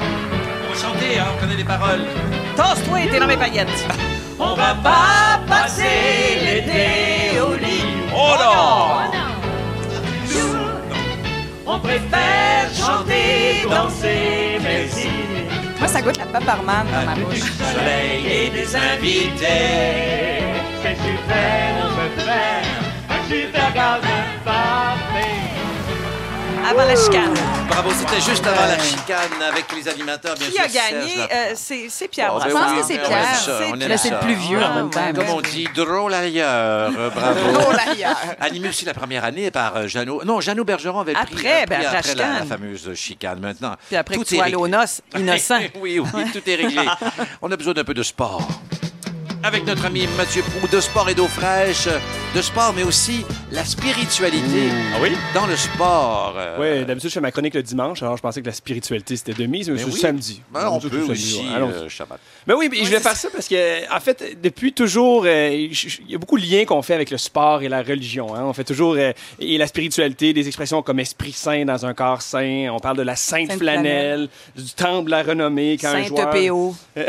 On 0.00 0.74
va 0.74 0.80
chanter, 0.80 1.18
hein, 1.20 1.26
on 1.36 1.40
connaît 1.40 1.54
les 1.56 1.64
paroles. 1.64 2.04
Tasse-toi, 2.56 2.98
t'es 3.10 3.20
dans 3.20 3.26
mes 3.28 3.36
paillettes. 3.36 3.68
On 4.38 4.54
va 4.56 4.74
pas 4.74 5.40
passer 5.46 6.01
ça 15.92 16.00
goûte 16.00 16.16
la 16.16 16.24
paparman 16.24 16.86
dans 16.86 17.04
ma 17.04 17.14
bouche. 17.14 17.40
Soleil 17.74 18.26
et 18.26 18.50
des 18.50 18.74
invités. 18.74 20.40
C'est 20.82 20.96
super, 20.96 21.64
on 21.84 21.88
peut 21.94 22.22
faire 22.22 22.64
un 23.10 23.28
super 23.28 23.74
garden 23.74 24.24
parfait. 24.42 25.61
Avant 26.64 26.84
la 26.84 26.94
chicane. 26.96 27.34
Bravo, 27.68 27.90
c'était 27.90 28.20
juste 28.20 28.46
avant 28.46 28.66
la 28.66 28.78
chicane 28.78 29.42
avec 29.46 29.64
les 29.74 29.88
animateurs, 29.88 30.34
bien 30.36 30.46
Qui 30.46 30.52
sûr. 30.54 30.62
a 30.62 30.68
gagné? 30.68 31.14
Serge 31.16 31.28
Euh, 31.32 31.52
c'est 31.56 31.86
c'est 31.88 32.08
Pierre 32.08 32.32
Oh, 32.34 32.38
ben 32.42 32.50
Brassard. 32.52 32.68
Je 32.68 32.74
pense 32.74 32.88
que 32.88 32.94
c'est 32.94 33.00
on 33.00 33.02
aime 33.02 33.08
Pierre. 33.08 33.34
ça, 33.36 33.58
on 33.70 33.80
aime 33.80 33.88
Là, 33.88 33.98
c'est 33.98 34.08
ça. 34.08 34.14
le 34.14 34.20
plus 34.20 34.34
vieux 34.34 34.62
en 34.62 34.74
même 34.74 34.90
temps. 34.90 35.12
Comme 35.14 35.28
on 35.30 35.40
dit, 35.40 35.68
drôle 35.74 36.14
ailleurs. 36.14 36.92
Euh, 36.96 37.10
Bravo. 37.14 37.52
Drôle 37.52 37.76
ailleurs. 37.90 38.16
Animé 38.40 38.68
aussi 38.68 38.84
la 38.84 38.94
première 38.94 39.24
année 39.24 39.50
par 39.50 39.76
euh, 39.76 39.86
Jeannot. 39.88 40.24
Non, 40.24 40.40
Jeannot 40.40 40.64
Bergeron 40.64 41.00
avait 41.00 41.14
pris, 41.14 41.22
Après, 41.22 41.66
ben, 41.66 41.80
après 41.84 41.98
après 41.98 42.14
la 42.14 42.24
chicane. 42.34 42.48
fameuse 42.48 42.94
chicane. 42.94 43.40
Maintenant, 43.40 43.76
Puis 43.88 43.96
après 43.96 44.14
tout 44.14 44.24
tu 44.24 44.34
est 44.34 44.36
sois 44.36 44.44
allé 44.46 44.54
réglé. 44.56 44.64
aux 44.64 44.68
noces, 44.80 45.00
innocent. 45.18 45.58
oui, 45.80 45.98
oui, 45.98 46.24
tout 46.32 46.48
est 46.48 46.54
réglé. 46.54 46.84
On 47.42 47.50
a 47.50 47.56
besoin 47.56 47.74
d'un 47.74 47.84
peu 47.84 47.94
de 47.94 48.02
sport. 48.02 48.46
Avec 49.44 49.66
notre 49.66 49.84
ami 49.86 50.06
Mathieu 50.16 50.42
Prou, 50.42 50.68
de 50.68 50.80
sport 50.80 51.08
et 51.08 51.14
d'eau 51.14 51.26
fraîche, 51.26 51.88
de 52.34 52.40
sport, 52.42 52.72
mais 52.76 52.84
aussi 52.84 53.24
la 53.50 53.64
spiritualité 53.64 54.70
Ah 54.94 54.98
oui? 55.02 55.10
dans 55.34 55.46
le 55.46 55.56
sport. 55.56 56.34
Euh, 56.38 56.56
Oui, 56.60 56.86
d'habitude, 56.86 57.10
je 57.10 57.14
fais 57.14 57.20
ma 57.20 57.32
chronique 57.32 57.54
le 57.54 57.62
dimanche, 57.62 58.02
alors 58.04 58.16
je 58.16 58.22
pensais 58.22 58.40
que 58.40 58.46
la 58.46 58.52
spiritualité, 58.52 59.16
c'était 59.16 59.34
de 59.34 59.44
mise, 59.46 59.68
mais, 59.68 59.74
mais 59.74 59.80
c'est 59.80 59.86
le 59.86 59.92
oui. 59.94 59.98
samedi. 60.00 60.42
Ben, 60.52 60.68
on 60.70 60.80
C'est 60.80 60.88
peut 60.90 60.98
samedi, 61.06 61.10
aussi, 61.12 61.40
ouais. 61.40 61.54
Euh, 61.60 61.88
Shabbat. 61.88 62.20
Ben 62.46 62.54
oui, 62.56 62.68
mais 62.70 62.78
je 62.78 62.90
vais 62.90 63.00
faire 63.00 63.16
ça 63.16 63.28
parce 63.32 63.46
que, 63.46 63.94
en 63.94 64.00
fait, 64.00 64.36
depuis 64.42 64.72
toujours, 64.72 65.24
euh, 65.26 65.50
il 65.52 66.10
y 66.10 66.14
a 66.14 66.18
beaucoup 66.18 66.38
de 66.38 66.44
liens 66.44 66.64
qu'on 66.64 66.82
fait 66.82 66.94
avec 66.94 67.10
le 67.10 67.18
sport 67.18 67.62
et 67.62 67.68
la 67.68 67.82
religion. 67.82 68.34
hein. 68.34 68.42
On 68.44 68.52
fait 68.52 68.64
toujours 68.64 68.94
euh, 68.98 69.12
et 69.38 69.58
la 69.58 69.66
spiritualité, 69.66 70.32
des 70.32 70.46
expressions 70.48 70.82
comme 70.82 70.98
esprit 70.98 71.32
saint 71.32 71.64
dans 71.64 71.86
un 71.86 71.94
corps 71.94 72.22
saint. 72.22 72.68
On 72.72 72.80
parle 72.80 72.96
de 72.96 73.02
la 73.02 73.16
sainte, 73.16 73.48
Sainte 73.48 73.58
flanelle, 73.58 74.28
du 74.56 74.72
temple 74.72 75.06
de 75.06 75.10
la 75.12 75.22
renommée 75.22 75.76
quand 75.80 75.88
un 75.88 76.04
Sainte 76.04 76.08
joueur, 76.08 76.30
PO. 76.30 76.74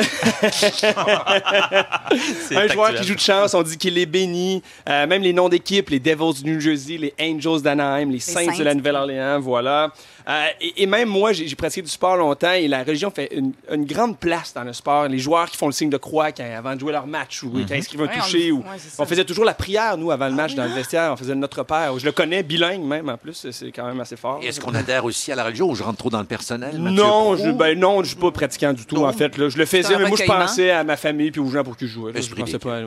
Un 2.55 2.68
joueur 2.68 2.93
qui 2.95 3.03
joue 3.03 3.15
de 3.15 3.19
chance, 3.19 3.53
on 3.53 3.64
dit 3.64 3.77
qu'il 3.77 3.97
est 3.97 4.05
béni. 4.05 4.61
Euh, 4.88 5.07
même 5.07 5.22
les 5.22 5.34
noms 5.34 5.49
d'équipes, 5.49 5.89
les 5.89 5.99
Devils 5.99 6.43
du 6.43 6.51
New 6.51 6.60
Jersey, 6.60 6.97
les 6.97 7.14
Angels 7.19 7.61
d'Anaheim, 7.61 8.10
les 8.11 8.19
Saints 8.19 8.57
de 8.57 8.64
la 8.64 8.73
Nouvelle-Orléans, 8.76 9.39
voilà. 9.39 9.91
Euh, 10.27 10.45
et, 10.61 10.83
et 10.83 10.85
même 10.85 11.09
moi, 11.09 11.33
j'ai 11.33 11.53
pratiqué 11.55 11.81
du 11.81 11.89
sport 11.89 12.15
longtemps 12.15 12.51
et 12.53 12.67
la 12.67 12.83
religion 12.83 13.11
fait 13.11 13.29
une, 13.35 13.51
une 13.71 13.85
grande 13.85 14.17
place 14.17 14.53
dans 14.53 14.63
le 14.63 14.73
sport. 14.73 15.07
Les 15.07 15.19
joueurs 15.19 15.49
qui 15.49 15.57
font 15.57 15.65
le 15.67 15.71
signe 15.73 15.89
de 15.89 15.97
croix 15.97 16.31
quand- 16.31 16.43
avant 16.57 16.75
de 16.75 16.79
jouer 16.79 16.91
leur 16.93 17.07
match 17.07 17.43
ou 17.43 17.51
qui 17.65 17.73
inscrivent 17.73 18.01
un 18.01 18.05
Ouais, 18.05 18.11
on 18.51 18.51
ou, 18.55 18.57
ouais, 18.59 18.63
on 18.99 19.05
faisait 19.05 19.25
toujours 19.25 19.45
la 19.45 19.53
prière, 19.53 19.97
nous, 19.97 20.11
avant 20.11 20.27
le 20.27 20.33
match 20.35 20.55
dans 20.55 20.63
le 20.63 20.71
vestiaire. 20.73 21.11
On 21.13 21.17
faisait 21.17 21.35
notre 21.35 21.63
père. 21.63 21.97
Je 21.99 22.05
le 22.05 22.11
connais 22.11 22.43
bilingue 22.43 22.81
même, 22.83 23.09
en 23.09 23.17
plus. 23.17 23.47
C'est 23.51 23.71
quand 23.71 23.85
même 23.85 23.99
assez 23.99 24.15
fort. 24.15 24.39
Est-ce 24.43 24.59
qu'on 24.61 24.73
adhère 24.75 25.03
aussi 25.05 25.31
à 25.31 25.35
la 25.35 25.43
religion 25.43 25.69
ou 25.69 25.75
je 25.75 25.83
rentre 25.83 25.97
trop 25.97 26.09
dans 26.09 26.19
le 26.19 26.25
personnel? 26.25 26.77
Mathieu? 26.79 26.95
Non, 26.97 27.35
je, 27.35 27.51
ben 27.51 27.77
non, 27.77 28.01
je 28.03 28.09
suis 28.09 28.17
pas 28.17 28.31
pratiquant 28.31 28.73
du 28.73 28.85
tout, 28.85 28.95
Non. 28.95 29.07
en 29.07 29.13
fait. 29.13 29.37
là. 29.37 29.49
je 29.49 29.57
le 29.57 29.65
faisais, 29.65 29.97
mais 29.97 30.07
moi, 30.07 30.17
je 30.17 30.23
pensais 30.25 30.71
à 30.71 30.83
ma 30.83 30.95
famille 30.97 31.31
puis 31.31 31.41
aux 31.41 31.49
gens 31.49 31.63
pour 31.63 31.75
qui 31.77 31.87
je 31.87 31.93
jouais. 31.93 32.11
là. 32.11 32.19
Je 32.19 32.25
Esprit 32.25 32.41
pensais 32.41 32.59
pas 32.59 32.77
à 32.77 32.81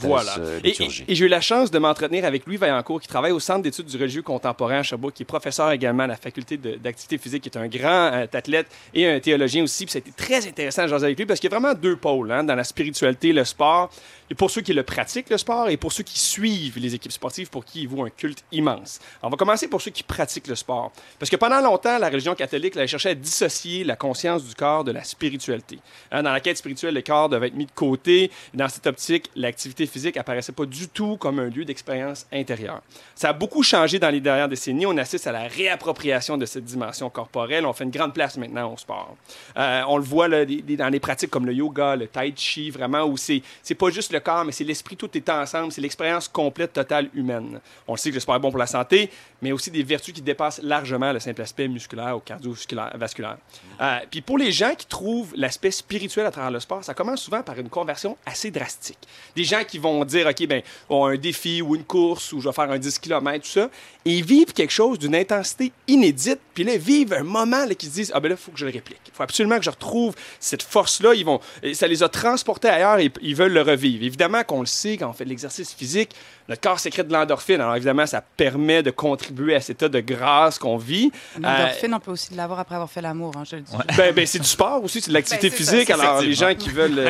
Voilà. 0.00 0.34
euh, 0.38 0.58
Et, 0.62 0.68
liturgie. 0.68 1.04
et- 1.08 1.12
et 1.12 1.14
j'ai 1.14 1.24
eu 1.24 1.28
la 1.28 1.40
chance 1.40 1.70
de 1.70 1.78
m'entretenir 1.78 2.24
avec 2.24 2.46
Louis 2.46 2.56
Vaillancourt, 2.56 3.00
qui 3.00 3.08
travaille 3.08 3.32
au 3.32 3.40
Centre 3.40 3.62
d'études 3.62 3.86
du 3.86 3.96
religieux 3.96 4.22
contemporain 4.22 4.78
à 4.78 4.82
Sherbrooke, 4.82 5.14
qui 5.14 5.22
est 5.22 5.26
professeur 5.26 5.70
également 5.70 6.04
à 6.04 6.06
la 6.08 6.16
faculté 6.26 6.56
d'activité 6.56 7.18
physique, 7.18 7.42
qui 7.42 7.48
est 7.48 7.56
un 7.58 7.68
grand 7.68 8.10
euh, 8.12 8.26
athlète 8.32 8.66
et 8.92 9.06
un 9.06 9.20
théologien 9.20 9.62
aussi. 9.62 9.84
Puis 9.84 9.92
ça 9.92 9.98
a 9.98 10.00
été 10.00 10.10
très 10.10 10.46
intéressant 10.46 10.82
de 10.82 10.88
jaser 10.88 11.06
avec 11.06 11.18
lui 11.18 11.26
parce 11.26 11.38
qu'il 11.38 11.50
y 11.50 11.54
a 11.54 11.58
vraiment 11.58 11.74
deux 11.74 11.96
pôles 11.96 12.32
hein, 12.32 12.42
dans 12.42 12.56
la 12.56 12.64
spiritualité, 12.64 13.32
le 13.32 13.44
sport. 13.44 13.90
Pour 14.36 14.50
ceux 14.50 14.60
qui 14.60 14.72
le 14.72 14.82
pratiquent, 14.82 15.30
le 15.30 15.38
sport, 15.38 15.68
et 15.68 15.76
pour 15.76 15.92
ceux 15.92 16.02
qui 16.02 16.18
suivent 16.18 16.78
les 16.78 16.94
équipes 16.94 17.12
sportives, 17.12 17.48
pour 17.48 17.64
qui 17.64 17.82
il 17.82 17.88
vaut 17.88 18.04
un 18.04 18.10
culte 18.10 18.44
immense. 18.52 18.98
On 19.22 19.28
va 19.28 19.36
commencer 19.36 19.68
pour 19.68 19.80
ceux 19.80 19.90
qui 19.90 20.02
pratiquent 20.02 20.48
le 20.48 20.56
sport. 20.56 20.92
Parce 21.18 21.30
que 21.30 21.36
pendant 21.36 21.60
longtemps, 21.60 21.98
la 21.98 22.08
religion 22.08 22.34
catholique 22.34 22.74
elle 22.76 22.88
cherchait 22.88 23.10
à 23.10 23.14
dissocier 23.14 23.84
la 23.84 23.96
conscience 23.96 24.44
du 24.44 24.54
corps 24.54 24.84
de 24.84 24.92
la 24.92 25.04
spiritualité. 25.04 25.78
Hein, 26.10 26.22
dans 26.22 26.32
la 26.32 26.40
quête 26.40 26.56
spirituelle, 26.56 26.94
le 26.94 27.02
corps 27.02 27.28
devait 27.28 27.48
être 27.48 27.54
mis 27.54 27.66
de 27.66 27.72
côté 27.72 28.30
dans 28.54 28.68
cette 28.68 28.86
optique, 28.86 29.30
l'activité 29.36 29.86
physique 29.86 30.16
apparaissait 30.16 30.52
pas 30.52 30.66
du 30.66 30.88
tout 30.88 31.16
comme 31.16 31.38
un 31.38 31.48
lieu 31.48 31.64
d'expérience 31.64 32.26
intérieure. 32.32 32.82
Ça 33.14 33.30
a 33.30 33.32
beaucoup 33.32 33.62
changé 33.62 33.98
dans 33.98 34.10
les 34.10 34.20
dernières 34.20 34.48
décennies. 34.48 34.86
On 34.86 34.96
assiste 34.96 35.26
à 35.26 35.32
la 35.32 35.48
réappropriation 35.48 36.36
de 36.36 36.46
cette 36.46 36.64
dimension 36.64 37.10
corporelle. 37.10 37.66
On 37.66 37.72
fait 37.72 37.84
une 37.84 37.90
grande 37.90 38.14
place 38.14 38.36
maintenant 38.36 38.72
au 38.72 38.76
sport. 38.76 39.16
Euh, 39.56 39.82
on 39.88 39.96
le 39.98 40.04
voit 40.04 40.28
dans 40.28 40.88
les 40.92 41.00
pratiques 41.00 41.30
comme 41.30 41.46
le 41.46 41.52
yoga, 41.52 41.96
le 41.96 42.06
tai 42.06 42.32
chi, 42.36 42.70
vraiment, 42.70 43.04
où 43.04 43.16
c'est 43.16 43.42
pas 43.78 43.90
juste 43.90 44.12
le 44.12 44.15
corps, 44.20 44.44
mais 44.44 44.52
c'est 44.52 44.64
l'esprit, 44.64 44.96
tout 44.96 45.10
est 45.16 45.28
ensemble. 45.28 45.72
C'est 45.72 45.80
l'expérience 45.80 46.28
complète, 46.28 46.72
totale, 46.72 47.08
humaine. 47.14 47.60
On 47.86 47.92
le 47.92 47.98
sait 47.98 48.10
que 48.10 48.14
le 48.14 48.20
sport 48.20 48.36
est 48.36 48.40
bon 48.40 48.50
pour 48.50 48.58
la 48.58 48.66
santé, 48.66 49.10
mais 49.42 49.52
aussi 49.52 49.70
des 49.70 49.82
vertus 49.82 50.14
qui 50.14 50.22
dépassent 50.22 50.60
largement 50.62 51.12
le 51.12 51.20
simple 51.20 51.42
aspect 51.42 51.68
musculaire 51.68 52.16
ou 52.16 52.20
cardiovasculaire. 52.20 53.38
Euh, 53.80 53.98
puis 54.10 54.20
pour 54.20 54.38
les 54.38 54.52
gens 54.52 54.74
qui 54.74 54.86
trouvent 54.86 55.32
l'aspect 55.36 55.70
spirituel 55.70 56.26
à 56.26 56.30
travers 56.30 56.50
le 56.50 56.60
sport, 56.60 56.82
ça 56.84 56.94
commence 56.94 57.22
souvent 57.22 57.42
par 57.42 57.58
une 57.58 57.68
conversion 57.68 58.16
assez 58.24 58.50
drastique. 58.50 58.98
Des 59.34 59.44
gens 59.44 59.64
qui 59.64 59.78
vont 59.78 60.04
dire, 60.04 60.26
OK, 60.26 60.46
ben, 60.46 60.62
ont 60.88 61.06
un 61.06 61.16
défi 61.16 61.62
ou 61.62 61.76
une 61.76 61.84
course 61.84 62.32
ou 62.32 62.40
je 62.40 62.48
vais 62.48 62.54
faire 62.54 62.70
un 62.70 62.78
10 62.78 62.98
km, 62.98 63.44
tout 63.44 63.50
ça, 63.50 63.70
ils 64.12 64.24
vivent 64.24 64.52
quelque 64.52 64.70
chose 64.70 64.98
d'une 64.98 65.14
intensité 65.14 65.72
inédite, 65.88 66.38
puis 66.54 66.64
là, 66.64 66.74
ils 66.74 66.80
vivent 66.80 67.12
un 67.12 67.22
moment 67.22 67.64
là, 67.64 67.74
qu'ils 67.74 67.88
se 67.88 67.94
disent, 67.94 68.12
ah 68.14 68.20
ben 68.20 68.28
là, 68.28 68.36
il 68.38 68.42
faut 68.42 68.52
que 68.52 68.58
je 68.58 68.66
le 68.66 68.72
réplique. 68.72 69.00
Il 69.06 69.12
faut 69.12 69.22
absolument 69.22 69.58
que 69.58 69.64
je 69.64 69.70
retrouve 69.70 70.14
cette 70.38 70.62
force-là. 70.62 71.14
Ils 71.14 71.24
vont, 71.24 71.40
ça 71.72 71.86
les 71.86 72.02
a 72.02 72.08
transportés 72.08 72.68
ailleurs 72.68 72.98
et 72.98 73.10
ils 73.22 73.34
veulent 73.34 73.52
le 73.52 73.62
revivre. 73.62 74.04
Évidemment 74.04 74.44
qu'on 74.44 74.60
le 74.60 74.66
sait, 74.66 74.96
quand 74.96 75.08
on 75.08 75.12
fait 75.12 75.24
l'exercice 75.24 75.72
physique, 75.72 76.14
notre 76.48 76.60
corps 76.60 76.78
sécrète 76.78 77.08
de 77.08 77.12
l'endorphine. 77.12 77.60
Alors 77.60 77.74
évidemment, 77.76 78.06
ça 78.06 78.20
permet 78.20 78.82
de 78.82 78.90
contribuer 78.90 79.54
à 79.54 79.60
cet 79.60 79.76
état 79.82 79.88
de 79.88 80.00
grâce 80.00 80.58
qu'on 80.58 80.76
vit. 80.76 81.10
L'endorphine, 81.40 81.94
on 81.94 82.00
peut 82.00 82.10
aussi 82.12 82.34
l'avoir 82.34 82.60
après 82.60 82.74
avoir 82.76 82.90
fait 82.90 83.00
l'amour, 83.02 83.32
hein, 83.36 83.42
je 83.50 83.56
le 83.56 83.62
dis. 83.62 83.72
Ben, 83.96 84.14
ben, 84.14 84.26
c'est 84.26 84.38
du 84.38 84.46
sport 84.48 84.82
aussi, 84.84 85.00
c'est 85.00 85.08
de 85.10 85.14
l'activité 85.14 85.48
Ben, 85.50 85.56
c'est 85.56 85.64
ça, 85.64 85.70
physique. 85.72 85.86
c'est 85.88 85.92
Alors, 86.00 86.20
les 86.20 86.32
gens 86.34 86.54
qui 86.54 86.68
veulent. 86.70 86.94
le- 86.94 87.02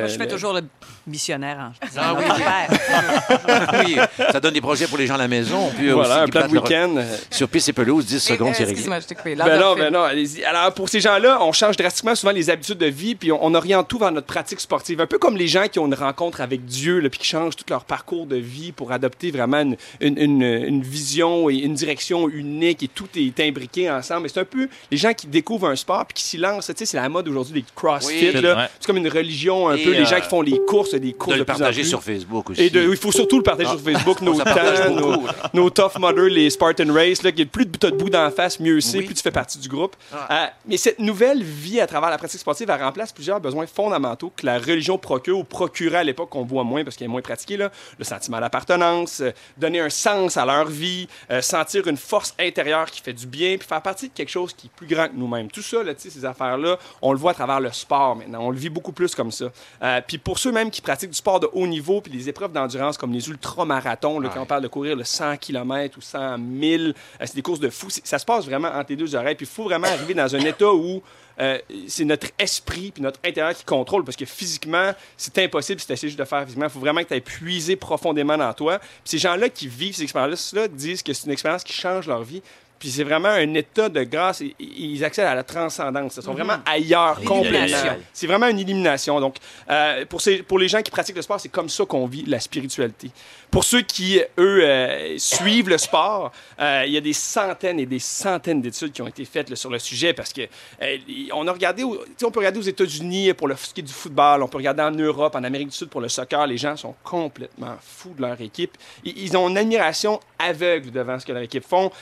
Moi, 0.00 0.06
je 0.08 0.12
fais 0.16 0.18
le- 0.24 0.28
toujours 0.28 0.52
le 0.52 0.62
missionnaire. 1.06 1.58
hein. 1.60 1.72
Ah 1.96 2.14
oui. 2.16 2.24
Super. 2.24 3.84
oui, 3.84 3.96
ça 4.32 4.40
donne 4.40 4.54
des 4.54 4.60
projets 4.60 4.86
pour 4.86 4.98
les 4.98 5.06
gens 5.06 5.14
à 5.14 5.18
la 5.18 5.28
maison. 5.28 5.70
Puis 5.76 5.90
Voilà, 5.90 6.14
aussi 6.16 6.22
un 6.24 6.26
plat 6.28 6.48
de 6.48 6.54
leur- 6.54 6.62
week-end. 6.64 6.94
Sur 7.30 7.48
piste 7.48 7.68
et 7.68 7.72
pelouse, 7.72 8.06
10 8.06 8.20
secondes, 8.20 8.54
c'est 8.54 8.60
réglé. 8.64 8.72
Excuse-moi, 8.72 9.00
je 9.00 9.06
t'ai 9.06 9.14
coupé. 9.14 9.34
Ben 9.34 9.58
non, 9.58 9.74
ben 9.74 9.92
non, 9.92 10.02
allez-y. 10.02 10.44
Alors, 10.44 10.72
pour 10.72 10.88
ces 10.88 11.00
gens-là, 11.00 11.38
on 11.42 11.52
change 11.52 11.76
drastiquement 11.76 12.14
souvent 12.14 12.32
les 12.32 12.50
habitudes 12.50 12.78
de 12.78 12.86
vie, 12.86 13.14
puis 13.14 13.32
on, 13.32 13.44
on 13.44 13.54
oriente 13.54 13.88
tout 13.88 13.98
vers 13.98 14.12
notre 14.12 14.26
pratique 14.26 14.60
sportive. 14.60 15.00
Un 15.00 15.06
peu 15.06 15.18
comme 15.18 15.36
les 15.36 15.48
gens 15.48 15.66
qui 15.68 15.78
ont 15.78 15.86
une 15.86 15.94
rencontre 15.94 16.40
avec 16.40 16.64
Dieu, 16.64 17.00
là, 17.00 17.08
puis 17.10 17.18
qui 17.20 17.26
changent 17.26 17.56
tout 17.56 17.64
leur 17.68 17.84
parcours 17.84 18.26
de 18.26 18.36
vie 18.36 18.72
pour 18.72 18.83
adopter 18.92 19.30
vraiment 19.30 19.60
une, 19.60 19.76
une- 20.00 20.18
une- 20.18 20.42
une 20.42 20.82
vision 20.82 21.48
et 21.50 21.54
une 21.56 21.74
direction 21.74 22.28
unique, 22.28 22.82
et 22.82 22.88
tout 22.88 23.08
est 23.16 23.38
imbriqué 23.40 23.90
ensemble. 23.90 24.26
Et 24.26 24.28
c'est 24.28 24.40
un 24.40 24.44
peu 24.44 24.68
les 24.90 24.96
gens 24.96 25.12
qui 25.14 25.26
découvrent 25.26 25.68
un 25.68 25.76
sport, 25.76 26.04
puis 26.06 26.14
qui 26.14 26.22
s'y 26.24 26.36
lancent. 26.36 26.66
Tu 26.66 26.72
sais, 26.76 26.86
c'est 26.86 26.96
la 26.96 27.08
mode 27.08 27.28
aujourd'hui 27.28 27.54
des 27.62 27.64
CrossFit. 27.74 28.30
Oui. 28.34 28.40
Ouais. 28.44 28.54
C'est 28.80 28.86
comme 28.86 28.96
une 28.96 29.08
religion, 29.08 29.68
un 29.68 29.76
Et, 29.76 29.84
peu, 29.84 29.90
les 29.92 30.04
gens 30.04 30.16
euh, 30.16 30.20
qui 30.20 30.28
font 30.28 30.42
les 30.42 30.58
courses, 30.66 30.94
des 30.94 31.12
courses 31.12 31.34
de 31.34 31.34
de, 31.34 31.38
le 31.40 31.44
plus 31.44 31.52
en 31.54 31.58
partager 31.58 31.82
plus. 31.82 31.88
sur 31.88 32.02
Facebook 32.02 32.50
aussi. 32.50 32.62
Et 32.62 32.70
de- 32.70 32.82
il 32.90 32.96
faut 32.96 33.12
surtout 33.12 33.36
le 33.38 33.42
partager 33.42 33.70
Ah. 33.72 33.76
sur 33.76 33.80
Facebook, 33.92 34.20
nos 34.22 34.34
temps, 34.34 34.90
nos, 34.90 35.22
nos 35.52 35.70
Tough 35.70 35.98
Mudder, 35.98 36.28
les 36.30 36.50
Spartan 36.50 36.92
Race, 36.92 37.22
là, 37.22 37.32
qui 37.32 37.44
plus 37.46 37.66
de 37.66 37.76
t'as 37.76 37.90
de 37.90 37.96
bout 37.96 38.10
d'en 38.10 38.30
face, 38.30 38.58
mieux 38.60 38.80
c'est, 38.80 39.02
plus 39.02 39.14
tu 39.14 39.22
fais 39.22 39.30
partie 39.30 39.58
du 39.58 39.68
groupe. 39.68 39.96
Euh, 40.14 40.46
mais 40.66 40.76
cette 40.76 40.98
nouvelle 40.98 41.42
vie 41.42 41.80
à 41.80 41.86
travers 41.86 42.10
la 42.10 42.18
pratique 42.18 42.40
sportive, 42.40 42.68
elle 42.70 42.82
remplace 42.82 43.12
plusieurs 43.12 43.40
besoins 43.40 43.66
fondamentaux 43.66 44.32
que 44.36 44.46
la 44.46 44.58
religion 44.58 44.98
procure 44.98 45.38
ou 45.38 45.44
procurait 45.44 45.98
à 45.98 46.04
l'époque 46.04 46.30
qu'on 46.30 46.44
voit 46.44 46.64
moins 46.64 46.84
parce 46.84 46.96
qu'elle 46.96 47.06
est 47.06 47.10
moins 47.10 47.20
pratiquée. 47.22 47.56
Là. 47.56 47.70
Le 47.98 48.04
sentiment 48.04 48.40
d'appartenance, 48.40 48.64
euh, 48.82 49.32
donner 49.56 49.80
un 49.80 49.90
sens 49.90 50.36
à 50.36 50.44
leur 50.44 50.66
vie, 50.66 51.08
euh, 51.30 51.40
sentir 51.40 51.86
une 51.86 51.96
force 51.96 52.34
intérieure 52.38 52.90
qui 52.90 53.00
fait 53.00 53.12
du 53.12 53.26
bien, 53.26 53.56
puis 53.56 53.66
faire 53.66 53.82
partie 53.82 54.08
de 54.08 54.14
quelque 54.14 54.30
chose 54.30 54.52
qui 54.52 54.66
est 54.66 54.70
plus 54.70 54.86
grand 54.86 55.08
que 55.08 55.14
nous-mêmes. 55.14 55.50
Tout 55.50 55.62
ça, 55.62 55.82
là, 55.82 55.92
ces 55.96 56.24
affaires-là, 56.24 56.78
on 57.02 57.12
le 57.12 57.18
voit 57.18 57.32
à 57.32 57.34
travers 57.34 57.60
le 57.60 57.72
sport 57.72 58.16
maintenant. 58.16 58.40
On 58.42 58.50
le 58.50 58.58
vit 58.58 58.68
beaucoup 58.68 58.92
plus 58.92 59.14
comme 59.14 59.30
ça. 59.30 59.46
Euh, 59.82 60.00
puis 60.06 60.18
pour 60.18 60.38
ceux 60.38 60.52
même 60.52 60.70
qui 60.70 60.80
pratiquent 60.80 61.10
du 61.10 61.16
sport 61.16 61.40
de 61.40 61.48
haut 61.52 61.66
niveau, 61.66 62.00
puis 62.00 62.12
les 62.12 62.28
épreuves 62.28 62.52
d'endurance 62.52 62.98
comme 62.98 63.12
les 63.12 63.28
ultramarathons, 63.28 64.20
là, 64.20 64.30
quand 64.32 64.42
on 64.42 64.46
parle 64.46 64.62
de 64.62 64.68
courir 64.68 64.96
le 64.96 65.04
100 65.04 65.36
km 65.38 65.98
ou 65.98 66.00
100 66.00 66.36
000, 66.60 66.82
euh, 66.82 66.92
c'est 67.20 67.34
des 67.34 67.42
courses 67.42 67.60
de 67.60 67.70
fou. 67.70 67.88
Ça 67.90 68.18
se 68.18 68.24
passe 68.24 68.44
vraiment 68.46 68.68
entre 68.68 68.90
les 68.90 68.96
deux 68.96 69.14
oreilles. 69.14 69.34
Puis 69.34 69.46
il 69.46 69.54
faut 69.54 69.64
vraiment 69.64 69.88
arriver 69.88 70.14
dans 70.14 70.34
un 70.34 70.40
état 70.40 70.72
où 70.72 71.02
euh, 71.40 71.58
c'est 71.88 72.04
notre 72.04 72.28
esprit 72.38 72.90
puis 72.92 73.02
notre 73.02 73.20
intérieur 73.24 73.54
qui 73.54 73.64
contrôle 73.64 74.04
parce 74.04 74.16
que 74.16 74.24
physiquement, 74.24 74.92
c'est 75.16 75.36
impossible 75.38 75.80
si 75.80 75.86
tu 75.86 75.92
essaies 75.92 76.08
juste 76.08 76.18
de 76.18 76.24
faire 76.24 76.44
physiquement. 76.44 76.66
Il 76.66 76.70
faut 76.70 76.80
vraiment 76.80 77.02
que 77.02 77.08
tu 77.08 77.14
aies 77.14 77.20
puisé 77.20 77.76
profondément 77.76 78.36
dans 78.38 78.52
toi. 78.54 78.78
Puis 78.78 78.88
ces 79.04 79.18
gens-là 79.18 79.48
qui 79.48 79.66
vivent 79.68 79.94
ces 79.96 80.02
expériences-là 80.04 80.68
disent 80.68 81.02
que 81.02 81.12
c'est 81.12 81.26
une 81.26 81.32
expérience 81.32 81.64
qui 81.64 81.72
change 81.72 82.06
leur 82.06 82.22
vie. 82.22 82.42
Puis 82.76 82.90
c'est 82.90 83.04
vraiment 83.04 83.28
un 83.28 83.54
état 83.54 83.88
de 83.88 84.02
grâce. 84.02 84.42
Ils 84.58 85.02
accèdent 85.04 85.24
à 85.26 85.34
la 85.34 85.42
transcendance. 85.44 86.16
Ils 86.16 86.22
sont 86.22 86.32
Mhm. 86.32 86.36
vraiment 86.36 86.62
ailleurs 86.66 87.18
complètement. 87.24 87.94
C'est 88.12 88.26
vraiment 88.26 88.48
une 88.48 88.58
élimination. 88.58 89.20
Donc, 89.20 89.36
euh, 89.70 90.04
pour, 90.04 90.20
ces, 90.20 90.42
pour 90.42 90.58
les 90.58 90.68
gens 90.68 90.82
qui 90.82 90.90
pratiquent 90.90 91.16
le 91.16 91.22
sport, 91.22 91.40
c'est 91.40 91.48
comme 91.48 91.68
ça 91.70 91.84
qu'on 91.86 92.06
vit 92.06 92.24
la 92.26 92.40
spiritualité. 92.40 93.10
Pour 93.54 93.62
ceux 93.62 93.82
qui, 93.82 94.20
eux, 94.36 94.64
euh, 94.64 95.16
suivent 95.16 95.68
le 95.68 95.78
sport, 95.78 96.32
euh, 96.58 96.82
il 96.88 96.92
y 96.92 96.96
a 96.96 97.00
des 97.00 97.12
centaines 97.12 97.78
et 97.78 97.86
des 97.86 98.00
centaines 98.00 98.60
d'études 98.60 98.90
qui 98.90 99.00
ont 99.00 99.06
été 99.06 99.24
faites 99.24 99.54
sur 99.54 99.70
le 99.70 99.78
sujet 99.78 100.12
parce 100.12 100.32
que 100.32 100.40
euh, 100.82 100.98
on 101.32 101.46
a 101.46 101.52
regardé, 101.52 101.84
on 101.84 102.30
peut 102.32 102.40
regarder 102.40 102.58
aux 102.58 102.62
États-Unis 102.62 103.32
pour 103.34 103.46
le 103.46 103.54
est 103.54 103.82
du 103.82 103.92
football, 103.92 104.42
on 104.42 104.48
peut 104.48 104.56
regarder 104.56 104.82
en 104.82 104.90
Europe, 104.90 105.36
en 105.36 105.44
Amérique 105.44 105.68
du 105.68 105.76
Sud 105.76 105.88
pour 105.88 106.00
le 106.00 106.08
soccer. 106.08 106.44
Les 106.48 106.56
gens 106.56 106.76
sont 106.76 106.96
complètement 107.04 107.76
fous 107.80 108.12
de 108.16 108.22
leur 108.22 108.40
équipe. 108.40 108.76
Ils, 109.04 109.36
ont 109.36 109.48
une 109.48 109.56
admiration 109.56 110.18
aveugle 110.36 110.90
devant 110.90 111.20
ce 111.20 111.24
que 111.24 111.30
leur 111.30 111.42
équipe 111.42 111.64
font. 111.64 111.92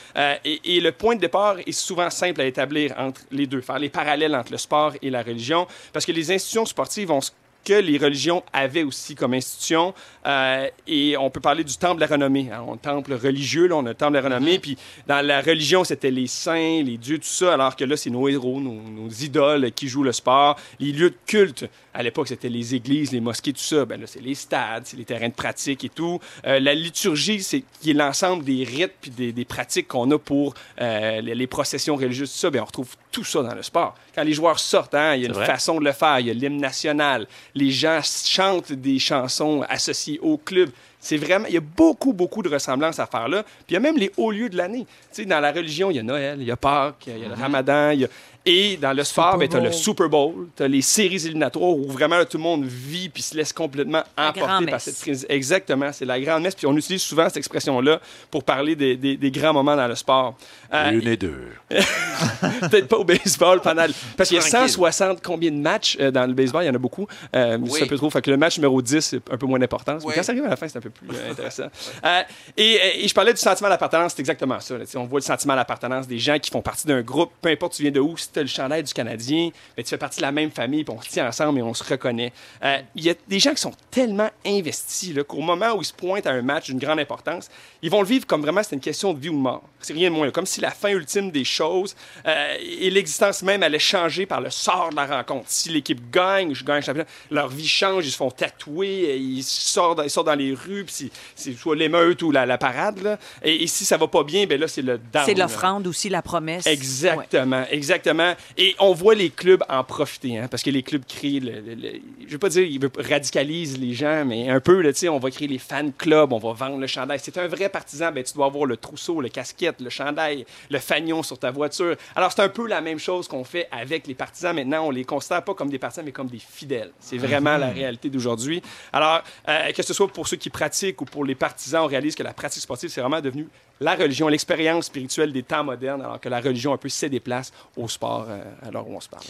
Et, 0.43 0.79
le 0.81 0.91
point 0.91 1.15
de 1.15 1.21
départ 1.21 1.57
est 1.59 1.71
souvent 1.71 2.09
simple 2.09 2.41
à 2.41 2.45
établir 2.45 2.95
entre 2.97 3.21
les 3.29 3.45
deux, 3.45 3.61
faire 3.61 3.77
les 3.77 3.89
parallèles 3.89 4.35
entre 4.35 4.51
le 4.51 4.57
sport 4.57 4.93
et 5.03 5.11
la 5.11 5.21
religion, 5.21 5.67
parce 5.93 6.03
que 6.03 6.11
les 6.11 6.31
institutions 6.31 6.65
sportives 6.65 7.11
ont 7.11 7.21
que 7.63 7.73
les 7.73 7.97
religions 7.97 8.43
avaient 8.53 8.83
aussi 8.83 9.15
comme 9.15 9.33
institution. 9.33 9.93
Euh, 10.25 10.67
et 10.87 11.17
on 11.17 11.29
peut 11.29 11.39
parler 11.41 11.63
du 11.63 11.75
temple 11.77 11.95
de 11.95 12.01
la 12.01 12.07
renommée. 12.07 12.49
hein. 12.51 12.63
On 12.67 12.77
temple 12.77 13.13
religieux, 13.13 13.67
là, 13.67 13.75
on 13.75 13.85
a 13.85 13.89
le 13.89 13.95
temple 13.95 14.13
de 14.13 14.17
la 14.19 14.23
renommée. 14.23 14.59
Puis 14.59 14.77
dans 15.07 15.25
la 15.25 15.41
religion, 15.41 15.83
c'était 15.83 16.11
les 16.11 16.27
saints, 16.27 16.83
les 16.83 16.97
dieux, 16.97 17.17
tout 17.17 17.25
ça, 17.25 17.53
alors 17.53 17.75
que 17.75 17.83
là, 17.83 17.97
c'est 17.97 18.09
nos 18.09 18.27
héros, 18.27 18.59
nos, 18.59 18.73
nos 18.81 19.09
idoles 19.09 19.71
qui 19.71 19.87
jouent 19.87 20.03
le 20.03 20.11
sport. 20.11 20.57
Les 20.79 20.91
lieux 20.91 21.09
de 21.09 21.17
culte, 21.25 21.65
à 21.93 22.01
l'époque, 22.03 22.27
c'était 22.27 22.49
les 22.49 22.73
églises, 22.75 23.11
les 23.11 23.21
mosquées, 23.21 23.53
tout 23.53 23.59
ça. 23.61 23.85
Ben 23.85 23.99
là, 23.99 24.07
c'est 24.07 24.21
les 24.21 24.35
stades, 24.35 24.83
c'est 24.85 24.97
les 24.97 25.05
terrains 25.05 25.29
de 25.29 25.33
pratique 25.33 25.83
et 25.83 25.89
tout. 25.89 26.19
Euh, 26.45 26.59
la 26.59 26.73
liturgie, 26.73 27.41
c'est 27.43 27.63
qui 27.81 27.91
est 27.91 27.93
l'ensemble 27.93 28.43
des 28.43 28.63
rites 28.63 28.93
puis 29.01 29.11
des, 29.11 29.31
des 29.31 29.45
pratiques 29.45 29.87
qu'on 29.87 30.09
a 30.11 30.17
pour 30.17 30.53
euh, 30.81 31.21
les, 31.21 31.35
les 31.35 31.47
processions 31.47 31.95
religieuses, 31.95 32.31
tout 32.31 32.37
ça. 32.37 32.49
Ben, 32.49 32.61
on 32.61 32.65
retrouve 32.65 32.95
tout 33.11 33.23
ça 33.23 33.43
dans 33.43 33.53
le 33.53 33.61
sport. 33.61 33.95
Quand 34.15 34.23
les 34.23 34.33
joueurs 34.33 34.59
sortent, 34.59 34.95
hein, 34.95 35.15
il 35.15 35.21
y 35.21 35.25
a 35.25 35.27
une 35.27 35.33
vrai. 35.33 35.45
façon 35.45 35.79
de 35.79 35.85
le 35.85 35.91
faire. 35.91 36.19
Il 36.19 36.27
y 36.27 36.31
a 36.31 36.33
l'hymne 36.33 36.57
national. 36.59 37.27
Les 37.55 37.69
gens 37.71 37.99
chantent 38.03 38.71
des 38.73 38.97
chansons 38.99 39.63
associées 39.69 40.19
au 40.21 40.37
club. 40.37 40.69
C'est 40.99 41.17
vraiment, 41.17 41.45
il 41.47 41.53
y 41.53 41.57
a 41.57 41.61
beaucoup, 41.61 42.13
beaucoup 42.13 42.41
de 42.41 42.49
ressemblances 42.49 42.97
à 42.99 43.05
faire 43.05 43.27
là. 43.27 43.43
Puis 43.43 43.53
il 43.69 43.73
y 43.73 43.77
a 43.77 43.79
même 43.79 43.97
les 43.97 44.11
hauts 44.17 44.31
lieux 44.31 44.49
de 44.49 44.55
l'année. 44.57 44.85
Tu 45.13 45.21
sais, 45.21 45.25
dans 45.25 45.39
la 45.39 45.51
religion, 45.51 45.91
il 45.91 45.97
y 45.97 45.99
a 45.99 46.03
Noël, 46.03 46.37
il 46.39 46.47
y 46.47 46.51
a 46.51 46.55
Pâques, 46.57 47.03
il 47.07 47.19
y 47.19 47.25
a 47.25 47.27
le 47.27 47.33
Ramadan, 47.35 47.89
il 47.91 47.99
y 48.01 48.05
a- 48.05 48.09
Et 48.45 48.75
dans 48.77 48.91
le 48.91 49.03
sport, 49.05 49.37
ben, 49.37 49.47
tu 49.47 49.55
as 49.55 49.61
le. 49.61 49.71
Super 49.71 50.09
Bowl, 50.09 50.47
tu 50.57 50.63
as 50.63 50.67
les 50.67 50.81
séries 50.81 51.25
éliminatoires 51.25 51.69
où 51.69 51.87
vraiment 51.89 52.17
là, 52.17 52.25
tout 52.25 52.35
le 52.37 52.43
monde 52.43 52.65
vit 52.65 53.07
puis 53.07 53.21
se 53.21 53.35
laisse 53.37 53.53
complètement 53.53 54.03
emporter 54.17 54.65
par 54.65 54.81
cette 54.81 54.99
crise. 54.99 55.25
Exactement, 55.29 55.91
c'est 55.93 56.03
la 56.05 56.19
grande 56.19 56.43
messe. 56.43 56.55
Puis 56.55 56.67
on 56.67 56.75
utilise 56.75 57.01
souvent 57.01 57.25
cette 57.29 57.37
expression-là 57.37 58.01
pour 58.29 58.43
parler 58.43 58.75
des, 58.75 58.97
des- 58.97 59.15
des 59.15 59.31
grands 59.31 59.53
moments 59.53 59.75
dans 59.77 59.87
le 59.87 59.95
sport. 59.95 60.35
Euh, 60.73 60.91
Une 60.91 61.07
et 61.07 61.15
deux. 61.17 61.47
Peut-être 61.69 62.87
pas 62.87 62.97
au 62.97 63.03
baseball 63.03 63.61
pendant. 63.61 63.85
le- 63.85 63.93
Parce 64.17 64.29
qu'il 64.29 64.37
y 64.37 64.41
a 64.41 64.43
Tranquille. 64.43 64.69
160 64.69 65.21
combien 65.23 65.51
de 65.51 65.57
matchs 65.57 65.97
euh, 65.99 66.11
dans 66.11 66.25
le 66.25 66.33
baseball, 66.33 66.63
il 66.63 66.67
y 66.67 66.69
en 66.69 66.75
a 66.75 66.79
beaucoup. 66.79 67.07
Euh, 67.35 67.57
Oui. 67.61 67.69
C'est 67.73 67.83
un 67.83 67.87
peu 67.87 67.97
trop. 67.97 68.09
Fait 68.09 68.21
que 68.21 68.29
le 68.31 68.37
match 68.37 68.57
numéro 68.57 68.81
10, 68.81 68.99
c'est 69.01 69.21
un 69.31 69.37
peu 69.37 69.45
moins 69.45 69.59
d'importance. 69.59 70.01
Oui. 70.03 70.09
Mais 70.09 70.15
quand 70.15 70.23
ça 70.23 70.31
arrive 70.31 70.45
à 70.45 70.49
la 70.49 70.55
fin, 70.55 70.67
c'est 70.67 70.77
un 70.77 70.81
peu 70.81 70.89
plus 70.89 71.07
euh, 71.15 71.31
intéressant. 71.31 71.67
Euh, 72.05 72.21
et, 72.57 73.03
et 73.05 73.07
je 73.07 73.13
parlais 73.13 73.33
du 73.33 73.39
sentiment 73.39 73.69
d'appartenance, 73.69 74.13
c'est 74.15 74.19
exactement 74.19 74.59
ça. 74.59 74.77
là. 74.77 74.83
On 74.95 75.05
voit 75.05 75.19
le 75.19 75.23
sentiment 75.23 75.55
d'appartenance 75.55 76.07
des 76.07 76.17
gens 76.19 76.37
qui 76.37 76.49
font 76.51 76.61
partie 76.61 76.85
d'un 76.87 77.01
groupe, 77.01 77.31
peu 77.41 77.49
importe 77.49 77.73
tu 77.75 77.81
viens 77.83 77.91
de 77.91 77.99
où, 77.99 78.15
tu 78.33 78.39
as 78.39 78.43
le 78.43 78.47
chandail 78.47 78.83
du 78.83 78.93
Canadien, 78.93 79.49
ben, 79.77 79.83
tu 79.83 79.89
fais 79.89 79.97
partie 79.97 80.17
de 80.17 80.23
la 80.23 80.31
même 80.31 80.51
famille, 80.51 80.83
puis 80.83 80.93
on 80.97 81.01
se 81.01 81.09
tient 81.09 81.27
ensemble 81.27 81.59
et 81.59 81.61
on 81.61 81.73
se 81.73 81.83
reconnaît. 81.83 82.33
Euh, 82.63 82.77
Il 82.95 83.03
y 83.05 83.09
a 83.09 83.13
des 83.27 83.39
gens 83.39 83.51
qui 83.51 83.61
sont 83.61 83.73
tellement 83.91 84.29
investis 84.45 85.13
qu'au 85.27 85.41
moment 85.41 85.71
où 85.73 85.81
ils 85.81 85.85
se 85.85 85.93
pointent 85.93 86.27
à 86.27 86.31
un 86.31 86.41
match 86.41 86.65
d'une 86.67 86.79
grande 86.79 86.99
importance, 86.99 87.49
ils 87.81 87.89
vont 87.89 88.01
le 88.01 88.07
vivre 88.07 88.25
comme 88.25 88.41
vraiment 88.41 88.61
c'est 88.63 88.75
une 88.75 88.81
question 88.81 89.13
de 89.13 89.19
vie 89.19 89.29
ou 89.29 89.33
de 89.33 89.37
mort. 89.37 89.63
C'est 89.79 89.93
rien 89.93 90.09
de 90.09 90.15
moins. 90.15 90.31
Comme 90.31 90.45
si 90.45 90.61
la 90.61 90.71
fin 90.71 90.89
ultime 90.89 91.31
des 91.31 91.43
choses 91.43 91.95
euh, 92.25 92.55
et 92.61 92.89
l'existence 92.89 93.41
même 93.43 93.63
allait 93.63 93.79
changer 93.79 94.25
par 94.25 94.39
le 94.41 94.49
sort 94.49 94.89
de 94.91 94.95
la 94.95 95.05
rencontre. 95.05 95.45
Si 95.49 95.69
l'équipe 95.69 96.09
gagne, 96.11 96.53
je 96.55 96.63
gagne 96.63 96.77
le 96.77 96.81
championnat, 96.83 97.07
leur 97.31 97.49
vie 97.49 97.67
change, 97.67 98.05
ils 98.05 98.11
se 98.11 98.17
font 98.17 98.31
tatouer, 98.31 99.09
euh, 99.11 99.15
ils 99.17 99.43
sortent, 99.43 99.97
dans- 99.97 100.03
ils 100.03 100.09
sortent 100.09 100.27
dans 100.27 100.35
les 100.35 100.53
rues, 100.53 100.85
puis 100.85 101.11
c'est- 101.35 101.53
soit 101.57 101.75
l'émeute 101.75 102.21
ou 102.21 102.31
la, 102.31 102.45
la 102.45 102.57
parade. 102.57 103.01
là. 103.01 103.19
Et, 103.43 103.63
et 103.63 103.67
si 103.67 103.83
ça 103.85 103.97
va 103.97 104.07
pas 104.07 104.23
bien, 104.23 104.45
ben 104.45 104.59
là, 104.59 104.67
c'est 104.67 104.81
le. 104.81 104.99
C'est 105.25 105.33
l'offrande 105.35 105.85
aussi, 105.87 106.07
la 106.09 106.21
promesse. 106.21 106.65
Exactement, 106.65 107.65
exactement. 107.69 108.22
Vraiment. 108.23 108.37
Et 108.57 108.75
on 108.79 108.93
voit 108.93 109.15
les 109.15 109.29
clubs 109.29 109.63
en 109.69 109.83
profiter, 109.83 110.37
hein, 110.37 110.47
parce 110.49 110.63
que 110.63 110.69
les 110.69 110.83
clubs 110.83 111.03
créent, 111.05 111.39
le, 111.39 111.59
le- 111.61 111.75
le- 111.75 111.99
je 112.25 112.31
veux 112.31 112.37
pas 112.39 112.49
dire, 112.49 112.63
ils 112.63 112.79
radicalisent 112.97 113.77
les 113.77 113.93
gens, 113.93 114.25
mais 114.25 114.49
un 114.49 114.59
peu, 114.59 114.81
là, 114.81 114.91
tu 114.93 114.99
sais, 114.99 115.09
on 115.09 115.19
va 115.19 115.29
créer 115.31 115.47
les 115.47 115.57
fan 115.59 115.91
clubs, 115.97 116.31
on 116.33 116.39
va 116.39 116.53
vendre 116.53 116.77
le 116.77 116.87
chandail. 116.87 117.19
C'est 117.21 117.37
un 117.37 117.47
vrai 117.47 117.69
partisan, 117.69 118.11
ben, 118.11 118.23
tu 118.23 118.33
dois 118.33 118.45
avoir 118.47 118.65
le 118.65 118.77
trousseau, 118.77 119.21
le 119.21 119.29
casquette, 119.29 119.81
le 119.81 119.89
chandail, 119.89 120.45
le 120.69 120.79
fanion 120.79 121.23
sur 121.23 121.37
ta 121.37 121.51
voiture. 121.51 121.95
Alors, 122.15 122.31
c'est 122.31 122.41
un 122.41 122.49
peu 122.49 122.67
la 122.67 122.81
même 122.81 122.99
chose 122.99 123.27
qu'on 123.27 123.43
fait 123.43 123.67
avec 123.71 124.07
les 124.07 124.15
partisans. 124.15 124.55
Maintenant, 124.55 124.87
on 124.87 124.91
les 124.91 125.05
considère 125.05 125.43
pas 125.43 125.53
comme 125.53 125.69
des 125.69 125.79
partisans, 125.79 126.05
mais 126.05 126.11
comme 126.11 126.27
des 126.27 126.39
fidèles. 126.39 126.91
C'est 126.99 127.17
vraiment 127.17 127.53
Mhm. 127.55 127.59
la 127.61 127.69
réalité 127.69 128.09
d'aujourd'hui. 128.09 128.61
Alors, 128.91 129.23
euh, 129.49 129.71
que 129.71 129.83
ce 129.83 129.93
soit 129.93 130.07
pour 130.07 130.27
ceux 130.27 130.37
qui 130.37 130.49
pratiquent 130.49 131.01
ou 131.01 131.05
pour 131.05 131.25
les 131.25 131.35
partisans, 131.35 131.83
on 131.83 131.87
réalise 131.87 132.15
que 132.15 132.23
la 132.23 132.33
pratique 132.33 132.61
sportive, 132.61 132.89
c'est 132.89 133.01
vraiment 133.01 133.21
devenu 133.21 133.47
la 133.83 133.95
religion, 133.95 134.27
l'expérience 134.27 134.85
spirituelle 134.85 135.31
des 135.31 135.43
temps 135.43 135.63
modernes, 135.63 136.01
alors 136.01 136.19
que 136.19 136.29
la 136.29 136.39
religion 136.39 136.73
un 136.73 136.77
peu 136.77 136.89
cède 136.89 137.11
des 137.11 137.19
places 137.19 137.51
au 137.75 137.87
sport 137.87 138.25
euh, 138.29 138.41
à 138.65 138.71
l'heure 138.71 138.87
où 138.87 138.95
on 138.95 139.01
se 139.01 139.09
parle. 139.09 139.23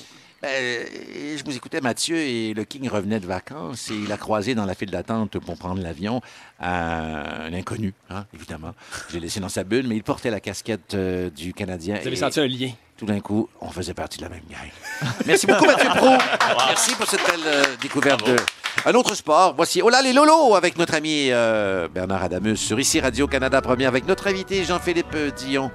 Ben, 0.43 0.85
je 1.37 1.41
vous 1.45 1.55
écoutais, 1.55 1.79
Mathieu, 1.79 2.17
et 2.17 2.53
le 2.53 2.65
King 2.65 2.89
revenait 2.89 3.21
de 3.21 3.25
vacances 3.25 3.89
et 3.91 3.95
il 3.95 4.11
a 4.11 4.17
croisé 4.17 4.55
dans 4.55 4.65
la 4.65 4.75
file 4.75 4.91
d'attente 4.91 5.39
pour 5.39 5.55
prendre 5.55 5.81
l'avion 5.81 6.19
un 6.59 7.53
inconnu, 7.53 7.93
hein, 8.09 8.25
évidemment. 8.33 8.73
J'ai 9.09 9.21
laissé 9.21 9.39
dans 9.39 9.47
sa 9.47 9.63
bulle, 9.63 9.87
mais 9.87 9.95
il 9.95 10.03
portait 10.03 10.31
la 10.31 10.41
casquette 10.41 10.95
euh, 10.95 11.29
du 11.29 11.53
Canadien. 11.53 11.95
Vous 11.95 12.07
avez 12.07 12.11
et 12.11 12.15
senti 12.17 12.41
un 12.41 12.47
lien? 12.47 12.71
Tout 13.03 13.11
d'un 13.11 13.19
coup, 13.19 13.49
on 13.59 13.69
faisait 13.69 13.93
partie 13.93 14.17
de 14.19 14.23
la 14.23 14.29
même 14.29 14.43
gang. 14.49 15.11
Merci 15.25 15.45
beaucoup, 15.45 15.65
Mathieu 15.65 15.89
Pro. 15.89 16.07
Merci 16.69 16.95
pour 16.95 17.05
cette 17.05 17.19
belle 17.29 17.41
euh, 17.45 17.63
découverte 17.81 18.25
de... 18.25 18.37
Un 18.85 18.93
autre 18.93 19.13
sport, 19.13 19.53
voici 19.57 19.81
Oh 19.81 19.89
là 19.89 20.01
les 20.01 20.13
Lolo 20.13 20.55
avec 20.55 20.77
notre 20.77 20.93
ami 20.93 21.27
euh, 21.29 21.89
Bernard 21.93 22.23
Adamus 22.23 22.55
sur 22.55 22.79
ici 22.79 23.01
Radio-Canada 23.01 23.61
Première 23.61 23.89
avec 23.89 24.07
notre 24.07 24.27
invité 24.27 24.63
Jean-Philippe 24.63 25.17
Dion. 25.35 25.69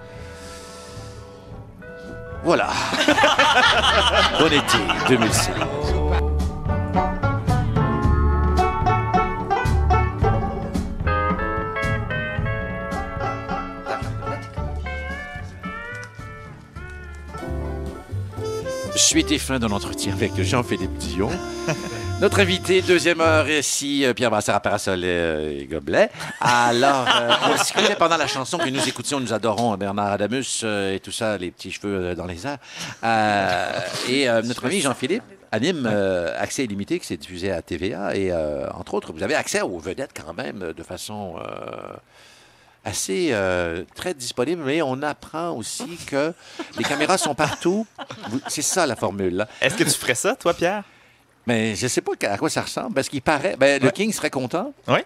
Voilà. 2.45 2.69
bon 4.41 4.47
été 4.47 4.79
2006. 5.11 5.51
Suite 18.99 19.31
et 19.31 19.39
fin 19.39 19.61
de 19.61 19.67
l'entretien 19.67 20.13
avec 20.13 20.35
Jean-Philippe 20.43 20.93
Dion. 20.99 21.31
Notre 22.21 22.41
invité, 22.41 22.83
deuxième 22.83 23.21
heure, 23.21 23.49
ici, 23.49 24.05
euh, 24.05 24.13
Pierre 24.13 24.29
Brassard 24.29 24.57
à 24.57 24.61
Parasol 24.61 25.01
euh, 25.05 25.61
et 25.61 25.67
Gobelet. 25.67 26.11
Alors, 26.41 27.07
euh, 27.09 27.31
on 27.49 27.55
discutait 27.55 27.95
pendant 27.95 28.17
la 28.17 28.27
chanson 28.27 28.59
que 28.59 28.69
nous 28.69 28.89
écoutions, 28.89 29.21
nous 29.21 29.33
adorons 29.33 29.77
Bernard 29.77 30.13
Adamus 30.13 30.63
euh, 30.65 30.97
et 30.97 31.01
tout 31.01 31.13
ça, 31.13 31.39
les 31.39 31.53
petits 31.53 31.71
cheveux 31.71 31.95
euh, 31.95 32.15
dans 32.17 32.27
les 32.27 32.45
airs. 32.45 32.59
Euh, 33.05 33.81
et 34.09 34.29
euh, 34.29 34.43
notre 34.43 34.67
ami 34.67 34.81
Jean-Philippe 34.81 35.23
anime 35.53 35.89
euh, 35.91 36.35
Accès 36.37 36.65
illimité, 36.65 36.99
qui 36.99 37.07
s'est 37.07 37.17
diffusé 37.17 37.53
à 37.53 37.63
TVA. 37.63 38.17
Et 38.17 38.33
euh, 38.33 38.69
entre 38.75 38.95
autres, 38.95 39.13
vous 39.13 39.23
avez 39.23 39.37
accès 39.37 39.61
aux 39.61 39.79
vedettes 39.79 40.11
quand 40.13 40.35
même 40.35 40.63
euh, 40.63 40.73
de 40.73 40.83
façon 40.83 41.37
euh, 41.39 41.95
assez 42.85 43.31
euh, 43.33 43.85
très 43.95 44.15
disponible, 44.15 44.63
mais 44.65 44.83
on 44.83 45.03
apprend 45.03 45.51
aussi 45.51 45.97
que 46.07 46.33
les 46.77 46.85
caméras 46.85 47.19
sont 47.19 47.35
partout. 47.35 47.87
C'est 48.49 48.63
ça 48.63 48.87
la 48.87 48.97
formule. 48.97 49.47
Est-ce 49.61 49.75
que 49.77 49.85
tu 49.85 49.91
ferais 49.91 50.15
ça, 50.15 50.37
toi, 50.37 50.55
Pierre? 50.55 50.85
Mais 51.47 51.75
je 51.77 51.87
sais 51.87 52.01
pas 52.01 52.13
à 52.23 52.39
quoi 52.39 52.51
ça 52.51 52.63
ressemble, 52.63 52.95
parce 52.95 53.09
qu'il 53.09 53.23
paraît. 53.23 53.57
Ben, 53.57 53.83
Le 53.83 53.91
King 53.91 54.13
serait 54.13 54.31
content. 54.31 54.73
Oui. 54.87 55.01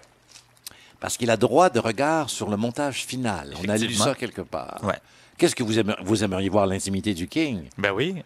Parce 1.00 1.16
qu'il 1.16 1.30
a 1.30 1.36
droit 1.36 1.68
de 1.70 1.80
regard 1.80 2.30
sur 2.30 2.48
le 2.48 2.56
montage 2.56 3.04
final. 3.04 3.54
On 3.62 3.68
a 3.68 3.76
lu 3.76 3.94
ça 3.94 4.14
quelque 4.14 4.42
part. 4.42 4.80
Ouais. 4.82 4.98
Qu'est-ce 5.38 5.54
que 5.56 5.62
vous, 5.62 5.78
aimeriez, 5.78 6.04
vous 6.04 6.22
aimeriez 6.24 6.48
voir 6.48 6.66
l'intimité 6.66 7.14
du 7.14 7.26
King? 7.26 7.64
Ben 7.78 7.92
oui. 7.92 8.22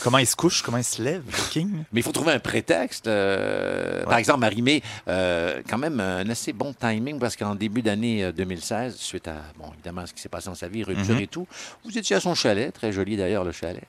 Comment- 0.00 0.18
il 0.18 0.26
se 0.26 0.36
couche, 0.36 0.62
comment 0.62 0.78
il 0.78 0.84
se 0.84 1.02
lève, 1.02 1.22
le 1.26 1.50
King? 1.50 1.70
Mais 1.92 2.00
il 2.00 2.02
faut 2.02 2.12
trouver 2.12 2.32
un 2.32 2.38
prétexte. 2.38 3.08
euh, 3.08 4.04
Par 4.04 4.18
exemple, 4.18 4.40
Marimé, 4.40 4.82
euh, 5.08 5.62
quand 5.68 5.78
même 5.78 5.98
un 6.00 6.28
assez 6.30 6.52
bon 6.52 6.72
timing 6.72 7.18
parce 7.18 7.34
qu'en 7.36 7.54
début 7.56 7.82
d'année 7.82 8.22
euh, 8.24 8.32
2016, 8.32 8.96
suite 8.96 9.26
à, 9.28 9.36
bon, 9.58 9.70
évidemment, 9.74 10.06
ce 10.06 10.12
qui 10.14 10.20
s'est 10.22 10.28
passé 10.28 10.48
dans 10.48 10.54
sa 10.54 10.68
vie, 10.68 10.84
rupture 10.84 11.16
Mhm. 11.16 11.20
et 11.22 11.26
tout, 11.26 11.46
vous 11.84 11.98
étiez 11.98 12.14
à 12.16 12.20
son 12.20 12.34
chalet, 12.34 12.72
très 12.72 12.92
joli 12.92 13.16
d'ailleurs 13.16 13.42
le 13.44 13.52
chalet. 13.52 13.82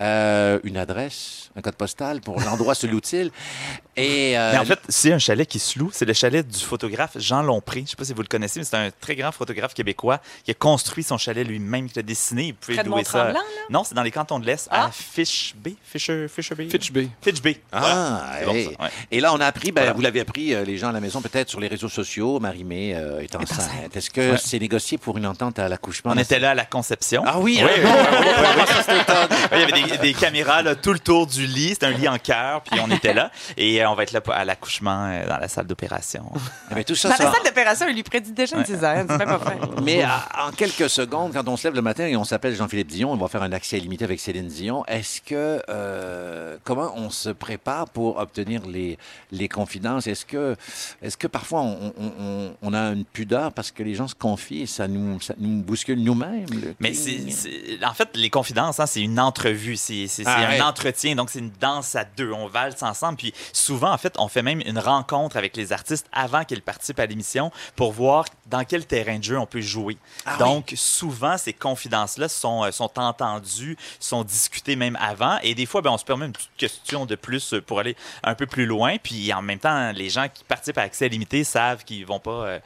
Euh, 0.00 0.58
une 0.64 0.76
adresse, 0.76 1.50
un 1.56 1.60
code 1.62 1.76
postal 1.76 2.20
pour 2.20 2.40
l'endroit 2.40 2.74
se 2.74 2.84
loue-t-il. 2.88 3.30
Et 3.96 4.36
euh, 4.36 4.50
Mais 4.52 4.58
en 4.58 4.64
fait, 4.64 4.80
c'est 4.88 5.12
un 5.12 5.20
chalet 5.20 5.46
qui 5.48 5.60
se 5.60 5.78
loue. 5.78 5.90
C'est 5.92 6.04
le 6.04 6.12
chalet 6.12 6.44
du 6.44 6.58
photographe 6.58 7.12
Jean 7.16 7.42
Lompré. 7.42 7.78
Je 7.80 7.82
ne 7.84 7.86
sais 7.90 7.96
pas 7.96 8.04
si 8.04 8.12
vous 8.12 8.22
le 8.22 8.26
connaissez, 8.26 8.58
mais 8.58 8.64
c'est 8.64 8.76
un 8.76 8.90
très 8.90 9.14
grand 9.14 9.30
photographe 9.30 9.72
québécois 9.72 10.20
qui 10.42 10.50
a 10.50 10.54
construit 10.54 11.04
son 11.04 11.16
chalet 11.16 11.46
lui-même, 11.46 11.88
qui 11.88 11.94
l'a 11.94 12.02
dessiné. 12.02 12.50
Vous 12.50 12.56
pouvez 12.74 12.82
louer 12.82 13.04
ça. 13.04 13.34
Non, 13.70 13.84
c'est 13.84 13.94
dans 13.94 14.02
les 14.02 14.10
cantons 14.10 14.40
de 14.40 14.46
l'Est, 14.46 14.66
à 14.72 14.90
Fish 14.90 15.54
Bay. 15.56 15.76
Fisher, 15.84 16.26
Fisher 16.28 16.56
Bay. 16.56 16.68
Fitch 16.68 16.90
Bay. 16.90 17.08
Fitch 17.22 17.40
Bay. 17.40 17.60
Ah, 17.70 17.78
Voilà. 17.80 18.24
C'est 18.40 18.44
bon, 18.46 18.52
hey. 18.54 18.64
ça, 18.64 18.70
ouais. 18.84 18.90
Et 19.12 19.20
là, 19.20 19.32
on 19.32 19.38
a 19.40 19.46
appris, 19.46 19.70
ben, 19.70 19.82
Voilà. 19.82 19.92
vous 19.92 20.00
l'avez 20.02 20.18
appris, 20.20 20.54
euh, 20.54 20.64
les 20.64 20.76
gens 20.76 20.88
à 20.88 20.92
la 20.92 21.00
maison, 21.00 21.22
peut-être 21.22 21.48
sur 21.50 21.60
les 21.60 21.68
réseaux 21.68 21.88
sociaux, 21.88 22.40
Marie-Mé 22.40 22.96
euh, 22.96 23.20
est 23.20 23.36
enceinte. 23.36 23.94
Est-ce 23.94 24.10
que 24.10 24.32
Ouais. 24.32 24.38
c'est 24.42 24.58
négocié 24.58 24.98
pour 24.98 25.18
une 25.18 25.26
entente 25.26 25.60
à 25.60 25.68
l'accouchement? 25.68 26.10
On 26.16 26.18
était 26.18 26.40
là 26.40 26.50
à 26.50 26.54
la 26.54 26.64
conception. 26.64 27.22
Ah 27.24 27.38
oui, 27.38 27.60
Oui, 27.62 27.70
oui. 27.76 27.82
Oui, 27.84 28.96
Il 29.52 29.58
y 29.60 29.62
avait 29.62 29.72
des, 29.72 29.83
des 30.00 30.14
caméras 30.14 30.62
là, 30.62 30.74
tout 30.74 30.92
le 30.92 30.98
tour 30.98 31.26
du 31.26 31.46
lit. 31.46 31.70
C'était 31.70 31.86
un 31.86 31.90
lit 31.92 32.08
en 32.08 32.18
cœur, 32.18 32.62
puis 32.62 32.80
on 32.82 32.90
était 32.90 33.14
là. 33.14 33.30
Et 33.56 33.82
euh, 33.82 33.90
on 33.90 33.94
va 33.94 34.02
être 34.04 34.12
là 34.12 34.20
à 34.32 34.44
l'accouchement 34.44 35.06
euh, 35.06 35.26
dans 35.26 35.38
la 35.38 35.48
salle 35.48 35.66
d'opération. 35.66 36.24
Eh 36.70 36.74
bien, 36.74 36.82
tout 36.84 36.94
ça, 36.94 37.10
Dans 37.10 37.16
ça- 37.16 37.24
la 37.24 37.32
salle 37.32 37.44
d'opération, 37.44 37.86
il 37.88 37.94
lui 37.94 38.02
prédit 38.02 38.32
déjà 38.32 38.56
une 38.56 38.64
césarienne. 38.64 39.06
C'est 39.08 39.18
même 39.18 39.38
pas 39.38 39.50
fait. 39.50 39.58
Mais 39.82 40.02
à- 40.02 40.26
en 40.46 40.50
quelques 40.52 40.88
secondes, 40.90 41.32
quand 41.32 41.46
on 41.48 41.56
se 41.56 41.66
lève 41.66 41.74
le 41.74 41.82
matin 41.82 42.06
et 42.06 42.16
on 42.16 42.24
s'appelle 42.24 42.54
Jean-Philippe 42.54 42.88
Dion, 42.88 43.12
on 43.12 43.16
va 43.16 43.28
faire 43.28 43.42
un 43.42 43.52
accès 43.52 43.78
illimité 43.78 44.04
avec 44.04 44.20
Céline 44.20 44.48
Dion. 44.48 44.84
Est-ce 44.86 45.20
que 45.20 45.62
euh, 45.68 46.56
comment 46.64 46.92
on 46.96 47.10
se 47.10 47.30
prépare 47.30 47.88
pour 47.88 48.18
obtenir 48.18 48.66
les, 48.66 48.98
les 49.32 49.48
confidences? 49.48 50.06
Est-ce 50.06 50.24
que 50.26 50.56
est-ce 51.02 51.16
que 51.16 51.26
parfois 51.26 51.60
on, 51.62 51.92
on- 51.98 52.12
on- 52.20 52.56
on 52.62 52.74
a 52.74 52.90
une 52.92 53.04
pudeur 53.04 53.52
parce 53.52 53.70
que 53.70 53.82
les 53.82 53.94
gens 53.94 54.08
se 54.08 54.14
confient 54.14 54.62
et 54.62 54.66
ça 54.66 54.88
nous 54.88 55.20
ça 55.20 55.34
nous 55.38 55.62
bouscule 55.62 56.02
nous-mêmes 56.02 56.46
le 56.50 56.74
Mais 56.80 56.94
c'est, 56.94 57.30
c'est- 57.30 57.84
en 57.84 57.94
fait, 57.94 58.08
les 58.14 58.30
confidences, 58.30 58.80
hein, 58.80 58.86
c'est 58.86 59.00
une 59.02 59.20
entrevue, 59.20 59.73
c'est, 59.76 60.08
un 60.26 60.60
entretien, 60.60 61.14
donc 61.14 61.30
c'est 61.30 61.38
une 61.38 61.52
danse 61.60 61.94
à 61.94 62.04
deux. 62.04 62.32
On 62.32 62.46
valse 62.46 62.82
ensemble, 62.82 63.16
puis 63.16 63.34
souvent, 63.52 63.92
en 63.92 63.98
fait, 63.98 64.14
on 64.18 64.28
fait 64.28 64.42
même 64.42 64.60
une 64.64 64.78
rencontre 64.78 65.36
avec 65.36 65.56
les 65.56 65.72
artistes 65.72 66.06
avant 66.12 66.44
qu'ils 66.44 66.62
participent 66.62 67.00
à 67.00 67.06
l'émission 67.06 67.50
pour 67.76 67.92
voir 67.92 68.26
dans 68.46 68.64
quel 68.64 68.86
terrain 68.86 69.18
de 69.18 69.24
jeu 69.24 69.38
on 69.38 69.46
peut 69.46 69.60
jouer. 69.60 69.96
Ah 70.26 70.36
donc, 70.36 70.72
souvent, 70.76 71.38
ces 71.38 71.52
confidences-là 71.52 72.28
sont, 72.28 72.64
euh, 72.64 72.70
sont 72.70 72.98
entendues, 72.98 73.76
sont 74.00 74.24
discutées 74.24 74.76
même 74.76 74.96
avant, 75.00 75.38
et 75.42 75.54
des 75.54 75.66
fois, 75.66 75.82
ben, 75.82 75.90
on 75.90 75.98
se 75.98 76.04
permet 76.04 76.26
une 76.26 76.32
petite 76.32 76.56
question 76.56 77.06
de 77.06 77.14
plus 77.14 77.54
pour 77.66 77.80
aller 77.80 77.96
un 78.22 78.34
peu 78.34 78.46
plus 78.46 78.66
loin, 78.66 78.96
puis 79.02 79.32
en 79.32 79.42
même 79.42 79.58
temps, 79.58 79.92
les 79.92 80.10
gens 80.10 80.28
qui 80.32 80.44
participent 80.44 80.78
à 80.78 80.82
Accès 80.82 81.08
limité 81.08 81.44
savent 81.44 81.84
qu'ils 81.84 82.06
vont 82.06 82.20
pas... 82.20 82.30
euh, 82.30 82.58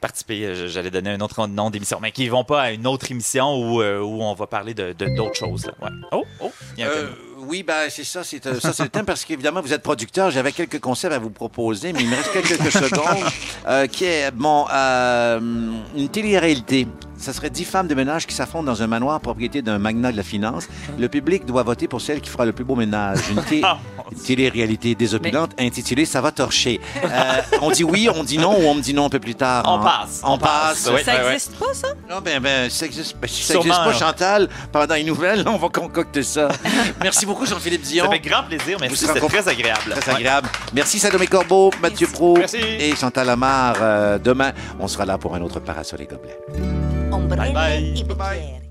participer, 0.00 0.44
euh, 0.44 0.68
j'allais 0.68 0.90
donner 0.90 1.10
un 1.10 1.20
autre 1.20 1.46
nom 1.46 1.70
d'émission, 1.70 1.98
mais 2.00 2.12
qui 2.12 2.28
vont 2.28 2.44
pas 2.44 2.62
à 2.62 2.70
une 2.70 2.86
autre 2.86 3.10
émission 3.10 3.54
où, 3.56 3.82
euh, 3.82 4.00
où 4.00 4.22
on 4.22 4.34
va 4.34 4.46
parler 4.46 4.74
de 4.74 4.92
de- 4.92 5.14
d'autres 5.16 5.34
choses. 5.36 5.66
là. 5.66 5.72
Ouais. 5.82 5.90
Oh, 6.12 6.24
oh, 6.40 6.52
il 6.76 6.80
y 6.80 6.82
a 6.84 6.88
un 6.88 6.90
Euh, 6.90 7.08
oui, 7.38 7.62
ben, 7.62 7.88
c'est 7.88 8.04
ça, 8.04 8.22
c'est 8.24 8.42
ça, 8.60 8.72
c'est 8.72 8.82
le 8.82 8.88
thème 8.88 9.06
parce 9.06 9.24
qu'évidemment, 9.24 9.60
vous 9.60 9.72
êtes 9.72 9.82
producteur. 9.82 10.30
J'avais 10.30 10.52
quelques 10.52 10.80
concepts 10.80 11.14
à 11.14 11.18
vous 11.18 11.30
proposer, 11.30 11.92
mais 11.92 12.02
il 12.02 12.08
me 12.10 12.16
reste 12.16 12.32
quelques 12.32 12.70
secondes. 12.72 13.24
euh, 13.68 13.86
qui 13.86 14.04
est, 14.04 14.30
bon, 14.32 14.66
euh, 14.72 15.40
une 15.96 16.08
télé-réalité. 16.08 16.86
Ça 17.18 17.32
serait 17.32 17.50
dix 17.50 17.64
femmes 17.64 17.88
de 17.88 17.94
ménage 17.94 18.26
qui 18.26 18.34
s'affrontent 18.34 18.64
dans 18.64 18.82
un 18.82 18.86
manoir 18.86 19.20
propriété 19.20 19.60
d'un 19.60 19.78
magnat 19.78 20.12
de 20.12 20.16
la 20.16 20.22
finance. 20.22 20.68
Le 20.98 21.08
public 21.08 21.44
doit 21.46 21.62
voter 21.64 21.88
pour 21.88 22.00
celle 22.00 22.20
qui 22.20 22.30
fera 22.30 22.44
le 22.46 22.52
plus 22.52 22.64
beau 22.64 22.76
ménage. 22.76 23.18
Une, 23.30 23.38
une 23.58 23.64
télé-réalité 24.24 24.94
désopilante 24.94 25.50
intitulée 25.58 26.04
Ça 26.04 26.20
va 26.20 26.30
torcher. 26.32 26.80
Euh, 27.04 27.08
on 27.60 27.70
dit 27.70 27.84
oui, 27.84 28.08
on 28.14 28.22
dit 28.24 28.38
non 28.38 28.52
ou 28.58 28.64
on 28.68 28.74
me 28.74 28.80
dit 28.80 28.94
non 28.94 29.06
un 29.06 29.08
peu 29.10 29.18
plus 29.20 29.34
tard. 29.34 29.64
On 29.66 29.80
hein? 29.80 29.84
passe, 29.84 30.20
On, 30.24 30.32
on 30.34 30.38
passe. 30.38 30.84
passe. 30.84 30.90
Oui, 30.94 31.02
Ça 31.04 31.16
ouais, 31.16 31.24
ouais. 31.24 31.32
existe 31.34 31.56
pas, 31.56 31.74
ça? 31.74 31.88
Non, 32.08 32.20
ben, 32.24 32.40
ben, 32.40 32.70
ça 32.70 32.86
existe. 32.86 33.16
Ben, 33.20 33.28
pas, 33.28 33.88
hein. 33.88 33.92
Chantal, 33.92 34.48
pendant 34.72 34.94
une 34.94 35.06
nouvelle, 35.06 35.44
on 35.46 35.56
va 35.56 35.68
concocter 35.68 36.22
ça. 36.22 36.48
Merci 37.02 37.26
beaucoup, 37.26 37.46
Jean-Philippe 37.46 37.82
Dion. 37.82 38.04
Ça 38.04 38.10
fait 38.12 38.20
grand 38.20 38.44
plaisir, 38.44 38.76
merci, 38.80 38.88
Vous 38.94 39.00
serez 39.00 39.20
c'était 39.20 39.28
très 39.42 39.48
agréable. 39.48 39.90
Très 40.00 40.10
Ouais. 40.12 40.16
agréable. 40.18 40.48
Merci 40.72 40.98
Salomé 40.98 41.26
Corbeau, 41.26 41.70
Mathieu 41.82 42.06
Pro 42.06 42.38
et 42.54 42.94
Chantal 42.96 43.28
Amar. 43.28 43.76
Euh, 43.80 44.18
demain, 44.18 44.52
on 44.78 44.86
sera 44.88 45.04
là 45.04 45.18
pour 45.18 45.34
un 45.34 45.40
autre 45.42 45.60
parasol 45.60 46.00
et 46.02 46.06
gobelet. 46.06 46.38
Ombrelle 47.10 47.52
Bye 47.52 47.52
bye. 47.52 48.00
e 48.00 48.04
bicchieri. 48.04 48.67